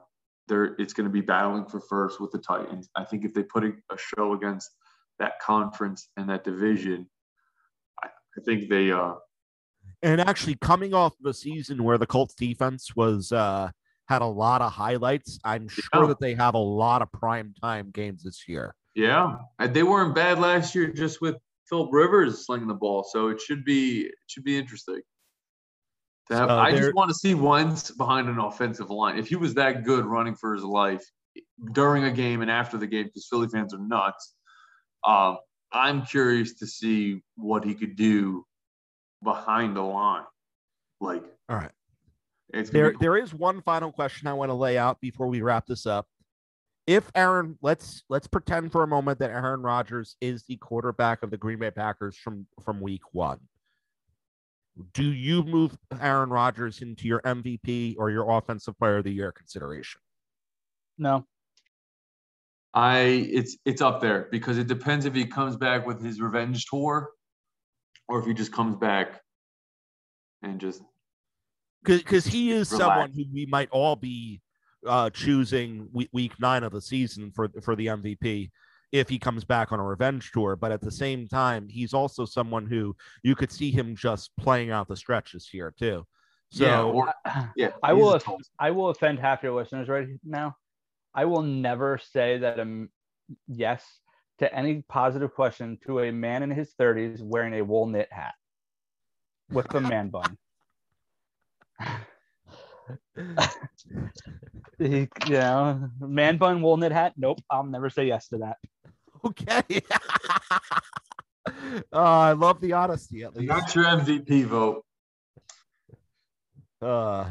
there 0.49 0.77
it's 0.79 0.93
going 0.93 1.07
to 1.09 1.13
be 1.13 1.21
battling 1.21 1.67
for 1.67 1.81
first 1.81 2.21
with 2.21 2.31
the 2.33 2.39
Titans. 2.39 2.89
I 2.97 3.05
think 3.05 3.25
if 3.25 3.35
they 3.35 3.43
put 3.43 3.65
a, 3.65 3.73
a 3.91 3.99
show 3.99 4.33
against 4.33 4.71
that 5.19 5.41
conference 5.41 6.09
and 6.17 6.31
that 6.31 6.45
division, 6.45 7.09
I, 8.03 8.07
I 8.07 8.43
think 8.45 8.71
they 8.71 8.93
uh 8.93 9.15
and 10.07 10.21
actually, 10.21 10.55
coming 10.61 10.95
off 10.95 11.15
of 11.19 11.27
a 11.27 11.35
season 11.35 11.83
where 11.83 11.99
the 11.99 12.07
Colts 12.07 12.35
defense 12.35 12.95
was 12.95 13.33
uh, 13.33 13.71
had 14.09 14.23
a 14.23 14.27
lot 14.27 14.63
of 14.63 14.73
highlights, 14.73 15.39
I'm 15.45 15.67
sure 15.67 15.83
yeah. 15.93 16.07
that 16.07 16.21
they 16.21 16.35
have 16.35 16.55
a 16.55 16.59
lot 16.59 17.03
of 17.03 17.11
prime 17.11 17.55
time 17.61 17.91
games 17.91 18.23
this 18.23 18.45
year. 18.47 18.75
Yeah, 18.95 19.39
they 19.59 19.83
weren't 19.83 20.15
bad 20.15 20.39
last 20.39 20.77
year, 20.77 20.93
just 20.93 21.21
with 21.21 21.35
Philip 21.69 21.89
Rivers 21.93 22.47
slinging 22.47 22.69
the 22.69 22.75
ball. 22.75 23.05
So 23.11 23.29
it 23.29 23.41
should 23.41 23.65
be 23.65 24.03
it 24.03 24.15
should 24.29 24.45
be 24.45 24.57
interesting. 24.57 25.01
Have, 26.31 26.51
uh, 26.51 26.57
I 26.57 26.71
just 26.71 26.95
want 26.95 27.11
to 27.11 27.15
see 27.15 27.35
Wentz 27.35 27.91
behind 27.91 28.29
an 28.29 28.39
offensive 28.39 28.91
line. 28.91 29.19
If 29.19 29.29
he 29.29 29.37
was 29.37 29.55
that 29.55 29.85
good 29.85 30.07
running 30.07 30.37
for 30.37 30.55
his 30.55 30.65
life 30.65 31.05
during 31.73 32.05
a 32.05 32.13
game 32.13 32.43
and 32.43 32.51
after 32.51 32.79
the 32.79 32.87
game, 32.87 33.07
because 33.07 33.27
Philly 33.29 33.49
fans 33.49 33.75
are 33.75 33.79
nuts, 33.79 34.35
um, 35.05 35.39
I'm 35.73 36.07
curious 36.07 36.55
to 36.55 36.67
see 36.67 37.23
what 37.37 37.65
he 37.65 37.75
could 37.75 37.97
do 37.97 38.45
behind 39.23 39.77
the 39.77 39.83
line. 39.83 40.25
Like, 41.01 41.25
all 41.49 41.57
right. 41.57 41.73
there, 42.53 42.93
cool. 42.93 43.01
there 43.01 43.17
is 43.17 43.35
one 43.35 43.63
final 43.63 43.93
question 43.93 44.29
I 44.29 44.35
want 44.35 44.51
to 44.51 44.55
lay 44.55 44.79
out 44.79 45.01
before 45.01 45.27
we 45.27 45.43
wrap 45.43 45.67
this 45.67 45.87
up. 45.87 46.07
If 46.87 47.11
Aaron, 47.15 47.59
let's 47.63 48.05
let's 48.09 48.29
pretend 48.29 48.71
for 48.71 48.85
a 48.85 48.87
moment 48.87 49.19
that 49.19 49.31
Aaron 49.31 49.63
Rodgers 49.63 50.17
is 50.21 50.45
the 50.45 50.57
quarterback 50.57 51.23
of 51.23 51.31
the 51.31 51.37
Green 51.37 51.59
Bay 51.59 51.73
Packers 51.73 52.17
from 52.17 52.47
from 52.65 52.81
Week 52.81 53.03
One. 53.13 53.41
Do 54.93 55.11
you 55.11 55.43
move 55.43 55.77
Aaron 56.01 56.31
Rodgers 56.31 56.83
into 56.83 57.09
your 57.09 57.21
MVP 57.23 57.97
or 57.99 58.11
your 58.11 58.31
Offensive 58.31 58.79
Player 58.79 58.99
of 58.99 59.05
the 59.05 59.13
Year 59.13 59.33
consideration? 59.33 60.01
No. 60.99 61.27
I 62.73 62.99
it's 63.33 63.57
it's 63.65 63.81
up 63.81 64.01
there 64.01 64.29
because 64.31 64.59
it 64.59 64.67
depends 64.67 65.07
if 65.07 65.15
he 65.15 65.25
comes 65.25 65.57
back 65.57 65.87
with 65.87 66.05
his 66.05 66.21
revenge 66.21 66.67
tour 66.67 67.09
or 68.09 68.21
if 68.21 68.27
he 68.27 68.35
just 68.35 68.53
comes 68.53 68.77
back 68.77 69.21
and 70.43 70.61
just 70.61 70.83
because 71.85 72.27
he 72.27 72.51
is 72.51 72.71
relax. 72.73 72.87
someone 72.87 73.13
who 73.13 73.25
we 73.33 73.47
might 73.47 73.69
all 73.71 73.97
be 73.97 74.41
uh, 74.87 75.11
choosing 75.11 75.89
week, 75.93 76.09
week 76.13 76.33
nine 76.39 76.63
of 76.63 76.73
the 76.73 76.81
season 76.81 77.31
for 77.35 77.49
for 77.63 77.77
the 77.77 77.87
MVP 77.87 78.51
if 78.93 79.09
he 79.09 79.19
comes 79.19 79.45
back 79.45 79.73
on 79.73 79.81
a 79.81 79.85
revenge 79.85 80.31
tour. 80.33 80.57
But 80.57 80.73
at 80.73 80.81
the 80.81 80.91
same 80.91 81.27
time, 81.27 81.69
he's 81.69 81.95
also 81.95 82.25
someone 82.25 82.67
who 82.67 82.97
you 83.23 83.35
could 83.35 83.53
see 83.53 83.71
him 83.71 83.97
just 83.97 84.31
playing 84.37 84.71
out 84.71 84.89
the 84.89 84.97
stretches 84.97 85.49
here 85.49 85.75
too. 85.77 86.07
So 86.51 86.65
yeah, 86.65 86.83
or, 86.83 87.13
yeah 87.57 87.71
I 87.83 87.93
will 87.93 88.21
I 88.59 88.71
will 88.71 88.91
offend 88.91 89.19
half 89.19 89.43
your 89.43 89.53
listeners 89.53 89.89
right 89.89 90.09
now. 90.25 90.57
I 91.15 91.25
will 91.25 91.43
never 91.43 91.99
say 91.99 92.39
that 92.39 92.59
a 92.59 92.87
yes 93.49 93.85
to 94.39 94.55
any 94.55 94.83
positive 94.89 95.35
question 95.35 95.79
to 95.87 96.01
a 96.01 96.13
man 96.13 96.43
in 96.43 96.51
his 96.51 96.75
30s 96.79 97.23
wearing 97.23 97.55
a 97.55 97.63
wool 97.63 97.87
knit 97.87 98.09
hat 98.11 98.35
with 99.51 99.75
a 99.75 99.81
man 99.81 100.11
bun. 100.11 100.37
you 104.79 105.09
know, 105.29 105.89
man 106.01 106.37
bun 106.37 106.63
wool 106.63 106.77
knit 106.77 106.93
hat. 106.93 107.15
Nope, 107.17 107.41
I'll 107.51 107.65
never 107.65 107.91
say 107.91 108.07
yes 108.07 108.29
to 108.29 108.39
that. 108.39 108.57
Okay. 109.25 109.83
oh, 111.93 112.03
I 112.03 112.33
love 112.33 112.61
the 112.61 112.75
honesty 112.75 113.23
at 113.25 113.35
least. 113.35 113.49
Not 113.49 113.75
your 113.75 113.85
MVP 113.85 114.45
vote. 114.47 114.85
Uh, 116.81 117.27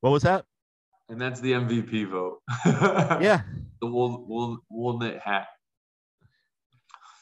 what 0.00 0.10
was 0.10 0.22
that? 0.22 0.44
and 1.08 1.20
that's 1.20 1.40
the 1.40 1.52
MVP 1.52 2.08
vote. 2.08 2.40
yeah, 2.66 3.42
the 3.80 3.86
wool, 3.86 4.24
wool, 4.26 4.58
wool 4.70 4.98
knit 4.98 5.18
hat. 5.18 5.48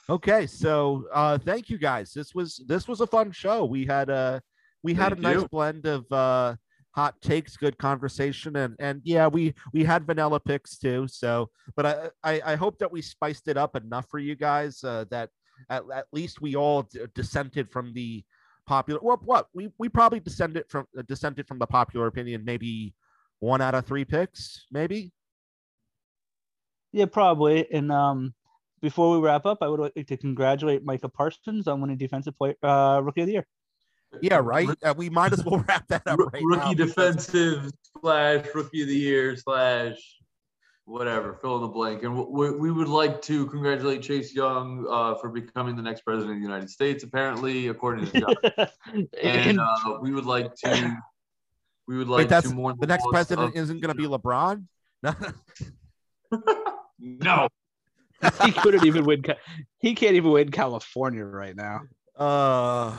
Okay, 0.09 0.47
so 0.47 1.05
uh, 1.13 1.37
thank 1.39 1.69
you 1.69 1.79
guys. 1.79 2.13
This 2.13 2.35
was 2.35 2.63
this 2.69 2.87
was 2.87 3.01
a 3.01 3.07
fun 3.07 3.33
show. 3.33 3.65
We 3.65 3.85
had 3.85 4.09
a 4.09 4.41
we 4.85 4.95
had 4.95 5.09
thank 5.09 5.19
a 5.19 5.23
nice 5.23 5.43
you. 5.43 5.49
blend 5.49 5.87
of 5.87 6.11
uh, 6.13 6.55
hot 6.93 7.21
takes, 7.21 7.57
good 7.57 7.77
conversation, 7.77 8.55
and 8.55 8.77
and 8.79 9.01
yeah, 9.05 9.27
we 9.27 9.55
we 9.73 9.83
had 9.83 10.07
vanilla 10.07 10.39
picks 10.39 10.79
too. 10.79 11.09
So, 11.09 11.51
but 11.75 11.87
I 11.87 12.11
I, 12.23 12.53
I 12.53 12.57
hope 12.57 12.79
that 12.79 12.93
we 12.93 13.03
spiced 13.03 13.49
it 13.49 13.57
up 13.57 13.75
enough 13.75 14.09
for 14.09 14.21
you 14.21 14.37
guys 14.37 14.85
uh, 14.85 15.07
that 15.11 15.31
at, 15.71 15.83
at 15.93 16.07
least 16.13 16.41
we 16.41 16.55
all 16.55 16.83
d- 16.83 17.01
dissented 17.15 17.71
from 17.73 17.93
the 17.93 18.25
popular. 18.69 19.01
Well, 19.03 19.21
what 19.25 19.49
we 19.55 19.71
we 19.77 19.89
probably 19.89 20.21
descended 20.21 20.67
from 20.69 20.87
uh, 20.97 21.03
dissented 21.09 21.49
from 21.49 21.59
the 21.59 21.67
popular 21.67 22.07
opinion 22.07 22.45
maybe 22.45 22.95
one 23.41 23.61
out 23.61 23.75
of 23.75 23.85
three 23.87 24.05
picks, 24.05 24.67
maybe. 24.71 25.13
Yeah, 26.93 27.07
probably. 27.07 27.67
And 27.73 27.91
um, 27.93 28.35
before 28.81 29.13
we 29.13 29.25
wrap 29.25 29.47
up, 29.47 29.59
I 29.63 29.69
would 29.69 29.81
like 29.81 30.07
to 30.07 30.17
congratulate 30.17 30.85
Micah 30.85 31.09
Parsons 31.09 31.67
on 31.67 31.81
winning 31.81 31.97
Defensive 31.97 32.37
Player 32.37 32.57
uh, 32.63 33.01
Rookie 33.03 33.23
of 33.23 33.27
the 33.27 33.33
Year. 33.35 33.47
Yeah, 34.21 34.41
right. 34.43 34.69
Uh, 34.83 34.95
we 34.97 35.11
might 35.11 35.33
as 35.33 35.45
well 35.45 35.65
wrap 35.69 35.87
that 35.89 36.03
up. 36.07 36.19
Right 36.19 36.43
rookie 36.43 36.75
now. 36.75 36.75
defensive 36.75 37.71
slash 38.01 38.47
Rookie 38.55 38.83
of 38.83 38.89
the 38.89 38.97
Year 38.97 39.37
slash 39.37 39.97
whatever, 40.85 41.35
fill 41.35 41.57
in 41.57 41.63
the 41.63 41.69
blank. 41.69 42.05
And 42.05 42.17
we, 42.17 42.51
we 42.53 42.71
would 42.71 42.89
like 42.89 43.21
to 43.23 43.47
congratulate 43.47 44.03
Chase 44.03 44.35
Young 44.35 44.87
uh, 44.89 45.17
for 45.17 45.29
becoming 45.29 45.77
the 45.77 45.83
next 45.83 46.03
president 46.03 46.37
of 46.37 46.37
the 46.39 46.47
United 46.47 46.71
States, 46.71 47.03
apparently, 47.03 47.69
according 47.69 48.07
to 48.07 48.21
John. 48.21 48.69
and 49.23 49.61
uh, 49.61 49.99
we 50.01 50.13
would 50.13 50.27
like 50.27 50.55
to 50.57 50.97
we 51.87 51.97
would 51.97 52.09
like 52.09 52.19
Wait, 52.19 52.29
that's, 52.29 52.51
more. 52.51 52.75
The 52.79 52.87
next 52.87 53.07
president 53.11 53.51
of, 53.51 53.57
isn't 53.57 53.81
going 53.81 53.95
to 53.97 54.01
be 54.01 54.09
LeBron. 54.09 54.65
no, 56.99 57.49
he 58.45 58.53
couldn't 58.53 58.85
even 58.87 59.05
win. 59.05 59.23
He 59.79 59.95
can't 59.95 60.15
even 60.15 60.31
win 60.31 60.51
California 60.51 61.25
right 61.25 61.55
now. 61.55 61.83
Uh, 62.17 62.97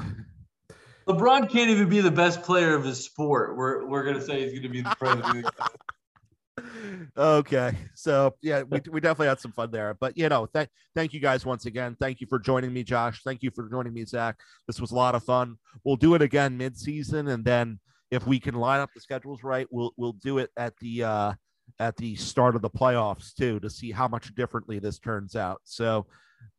LeBron 1.07 1.49
can't 1.49 1.69
even 1.69 1.89
be 1.89 2.01
the 2.01 2.11
best 2.11 2.43
player 2.43 2.75
of 2.75 2.83
his 2.83 3.03
sport. 3.03 3.55
We're 3.55 3.85
we're 3.87 4.03
gonna 4.03 4.21
say 4.21 4.49
he's 4.49 4.59
gonna 4.59 4.69
be 4.69 4.81
the 4.81 4.95
president. 4.99 5.47
okay, 7.17 7.75
so 7.95 8.35
yeah, 8.41 8.63
we, 8.63 8.81
we 8.91 8.99
definitely 8.99 9.27
had 9.27 9.39
some 9.39 9.53
fun 9.53 9.71
there. 9.71 9.95
But 9.99 10.17
you 10.17 10.27
know, 10.29 10.47
thank 10.47 10.69
thank 10.95 11.13
you 11.13 11.19
guys 11.19 11.45
once 11.45 11.65
again. 11.65 11.95
Thank 11.99 12.21
you 12.21 12.27
for 12.27 12.39
joining 12.39 12.73
me, 12.73 12.83
Josh. 12.83 13.21
Thank 13.23 13.41
you 13.41 13.51
for 13.51 13.69
joining 13.69 13.93
me, 13.93 14.05
Zack. 14.05 14.37
This 14.67 14.81
was 14.81 14.91
a 14.91 14.95
lot 14.95 15.15
of 15.15 15.23
fun. 15.23 15.55
We'll 15.83 15.95
do 15.95 16.13
it 16.13 16.21
again 16.21 16.57
mid 16.57 16.77
season, 16.77 17.29
and 17.29 17.43
then 17.43 17.79
if 18.11 18.27
we 18.27 18.39
can 18.39 18.55
line 18.55 18.81
up 18.81 18.89
the 18.93 19.01
schedules 19.01 19.43
right, 19.43 19.67
we'll 19.71 19.93
we'll 19.97 20.13
do 20.13 20.39
it 20.39 20.51
at 20.57 20.77
the 20.77 21.03
uh, 21.03 21.33
at 21.79 21.95
the 21.97 22.15
start 22.15 22.55
of 22.55 22.61
the 22.61 22.69
playoffs 22.69 23.33
too 23.33 23.59
to 23.59 23.69
see 23.69 23.91
how 23.91 24.07
much 24.07 24.33
differently 24.35 24.79
this 24.79 24.99
turns 24.99 25.35
out. 25.35 25.61
So, 25.63 26.07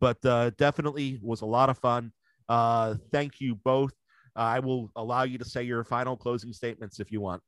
but 0.00 0.24
uh, 0.24 0.50
definitely 0.58 1.18
was 1.22 1.40
a 1.40 1.46
lot 1.46 1.70
of 1.70 1.78
fun. 1.78 2.12
Uh, 2.48 2.94
thank 3.12 3.40
you 3.40 3.54
both. 3.54 3.92
Uh, 4.36 4.40
I 4.40 4.58
will 4.60 4.90
allow 4.96 5.24
you 5.24 5.38
to 5.38 5.44
say 5.44 5.62
your 5.64 5.84
final 5.84 6.16
closing 6.16 6.52
statements 6.52 7.00
if 7.00 7.10
you 7.10 7.20
want. 7.20 7.42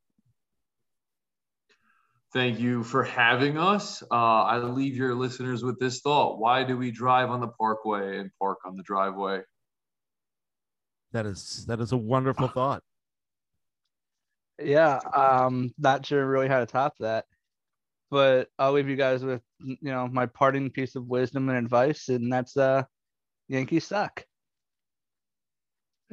Thank 2.32 2.60
you 2.60 2.84
for 2.84 3.02
having 3.02 3.58
us. 3.58 4.02
Uh, 4.02 4.14
I 4.14 4.58
leave 4.58 4.96
your 4.96 5.14
listeners 5.14 5.64
with 5.64 5.80
this 5.80 6.00
thought: 6.00 6.38
Why 6.38 6.62
do 6.62 6.76
we 6.76 6.92
drive 6.92 7.30
on 7.30 7.40
the 7.40 7.48
parkway 7.48 8.18
and 8.18 8.30
park 8.40 8.58
on 8.64 8.76
the 8.76 8.84
driveway? 8.84 9.40
That 11.12 11.26
is 11.26 11.66
that 11.66 11.80
is 11.80 11.90
a 11.90 11.96
wonderful 11.96 12.46
thought 12.54 12.82
yeah, 14.62 14.98
um, 15.14 15.72
not 15.78 16.06
sure 16.06 16.26
really 16.26 16.48
how 16.48 16.60
to 16.60 16.66
top 16.66 16.94
that, 16.98 17.26
but 18.10 18.48
I'll 18.58 18.72
leave 18.72 18.88
you 18.88 18.96
guys 18.96 19.24
with 19.24 19.42
you 19.60 19.76
know 19.82 20.08
my 20.08 20.26
parting 20.26 20.70
piece 20.70 20.96
of 20.96 21.06
wisdom 21.06 21.48
and 21.48 21.58
advice, 21.58 22.08
and 22.08 22.32
that's 22.32 22.56
uh, 22.56 22.82
Yankees 23.48 23.86
suck. 23.86 24.24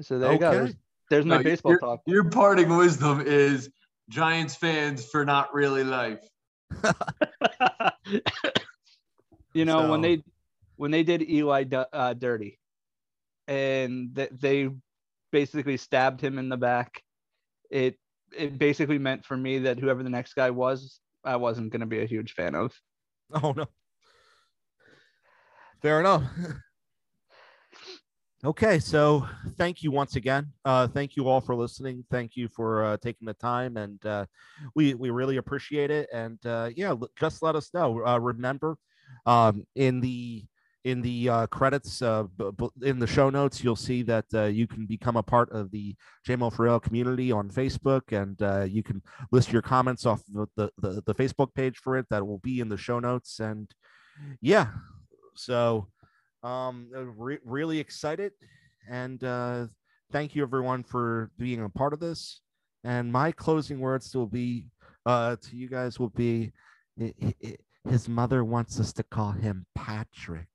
So 0.02 0.19
there 0.19 0.30
okay. 0.30 0.36
you 0.36 0.40
go. 0.40 0.52
There's, 0.52 0.76
there's 1.10 1.26
my 1.26 1.38
no, 1.38 1.44
baseball 1.44 1.72
your, 1.72 1.80
talk. 1.80 2.02
Your 2.06 2.30
parting 2.30 2.76
wisdom 2.76 3.24
is 3.26 3.69
Giants 4.10 4.56
fans 4.56 5.06
for 5.06 5.26
not 5.26 5.53
really 5.53 5.84
life. 5.84 6.24
you 9.53 9.65
know 9.65 9.82
so. 9.82 9.91
when 9.91 10.02
they 10.02 10.22
when 10.76 10.91
they 10.91 11.03
did 11.03 11.28
Eli 11.28 11.65
uh, 11.94 12.14
dirty, 12.14 12.60
and 13.48 14.15
th- 14.15 14.30
they 14.32 14.69
basically 15.32 15.78
stabbed 15.78 16.22
him 16.22 16.38
in 16.38 16.49
the 16.49 16.57
back. 16.57 17.02
It 17.72 17.98
it 18.36 18.60
basically 18.60 18.99
meant 18.99 19.26
for 19.26 19.38
me 19.38 19.60
that 19.60 19.80
whoever 19.80 20.03
the 20.03 20.10
next 20.10 20.34
guy 20.34 20.52
was, 20.52 20.99
I 21.27 21.35
wasn't 21.35 21.71
going 21.71 21.81
to 21.81 21.85
be 21.85 22.01
a 22.01 22.05
huge 22.05 22.33
fan 22.33 22.55
of. 22.55 22.73
Oh 23.33 23.51
no. 23.51 23.67
Fair 25.81 25.99
enough. 25.99 26.23
okay, 28.45 28.79
so 28.79 29.27
thank 29.57 29.83
you 29.83 29.91
once 29.91 30.15
again. 30.15 30.53
Uh, 30.63 30.87
thank 30.87 31.17
you 31.17 31.27
all 31.27 31.41
for 31.41 31.53
listening. 31.53 32.05
Thank 32.09 32.37
you 32.37 32.47
for 32.47 32.85
uh, 32.85 32.97
taking 32.97 33.25
the 33.25 33.33
time, 33.33 33.75
and 33.75 34.03
uh, 34.05 34.25
we 34.75 34.93
we 34.93 35.09
really 35.09 35.37
appreciate 35.37 35.91
it. 35.91 36.07
And 36.13 36.43
uh, 36.45 36.69
yeah, 36.75 36.95
just 37.19 37.43
let 37.43 37.55
us 37.55 37.73
know. 37.73 38.05
Uh, 38.05 38.17
remember, 38.17 38.77
um, 39.25 39.65
in 39.75 39.99
the 39.99 40.45
in 40.85 41.01
the 41.01 41.29
uh, 41.29 41.47
credits 41.47 42.01
uh, 42.01 42.23
b- 42.37 42.49
b- 42.55 42.69
in 42.87 42.99
the 42.99 43.07
show 43.07 43.29
notes 43.29 43.63
you'll 43.63 43.75
see 43.75 44.03
that 44.03 44.25
uh, 44.33 44.45
you 44.45 44.67
can 44.67 44.85
become 44.85 45.17
a 45.17 45.23
part 45.23 45.51
of 45.51 45.71
the 45.71 45.95
J-MiL 46.25 46.51
for 46.51 46.63
real 46.63 46.79
community 46.79 47.31
on 47.31 47.49
facebook 47.49 48.11
and 48.11 48.41
uh, 48.41 48.63
you 48.63 48.83
can 48.83 49.01
list 49.31 49.51
your 49.51 49.61
comments 49.61 50.05
off 50.05 50.21
the, 50.31 50.47
the, 50.55 51.01
the 51.05 51.15
facebook 51.15 51.53
page 51.53 51.77
for 51.77 51.97
it. 51.97 52.05
That 52.09 52.25
will 52.25 52.39
be 52.39 52.59
in 52.59 52.69
the 52.69 52.77
show 52.77 52.99
notes 52.99 53.39
and 53.39 53.69
yeah. 54.41 54.67
So 55.35 55.87
um 56.43 56.89
uh, 56.95 57.03
re- 57.03 57.39
really 57.43 57.79
excited 57.79 58.31
and 58.89 59.23
uh, 59.23 59.65
thank 60.11 60.35
you 60.35 60.43
everyone 60.43 60.83
for 60.83 61.31
being 61.37 61.63
a 61.63 61.69
part 61.69 61.93
of 61.93 61.99
this. 61.99 62.41
And 62.83 63.11
my 63.11 63.31
closing 63.31 63.79
words 63.79 64.15
will 64.15 64.27
be 64.27 64.67
to 65.05 65.37
you 65.51 65.67
guys 65.67 65.99
will 65.99 66.09
be 66.09 66.53
his 67.89 68.07
mother 68.07 68.43
wants 68.43 68.79
us 68.79 68.93
to 68.93 69.03
call 69.03 69.31
him 69.31 69.65
Patrick. 69.75 70.47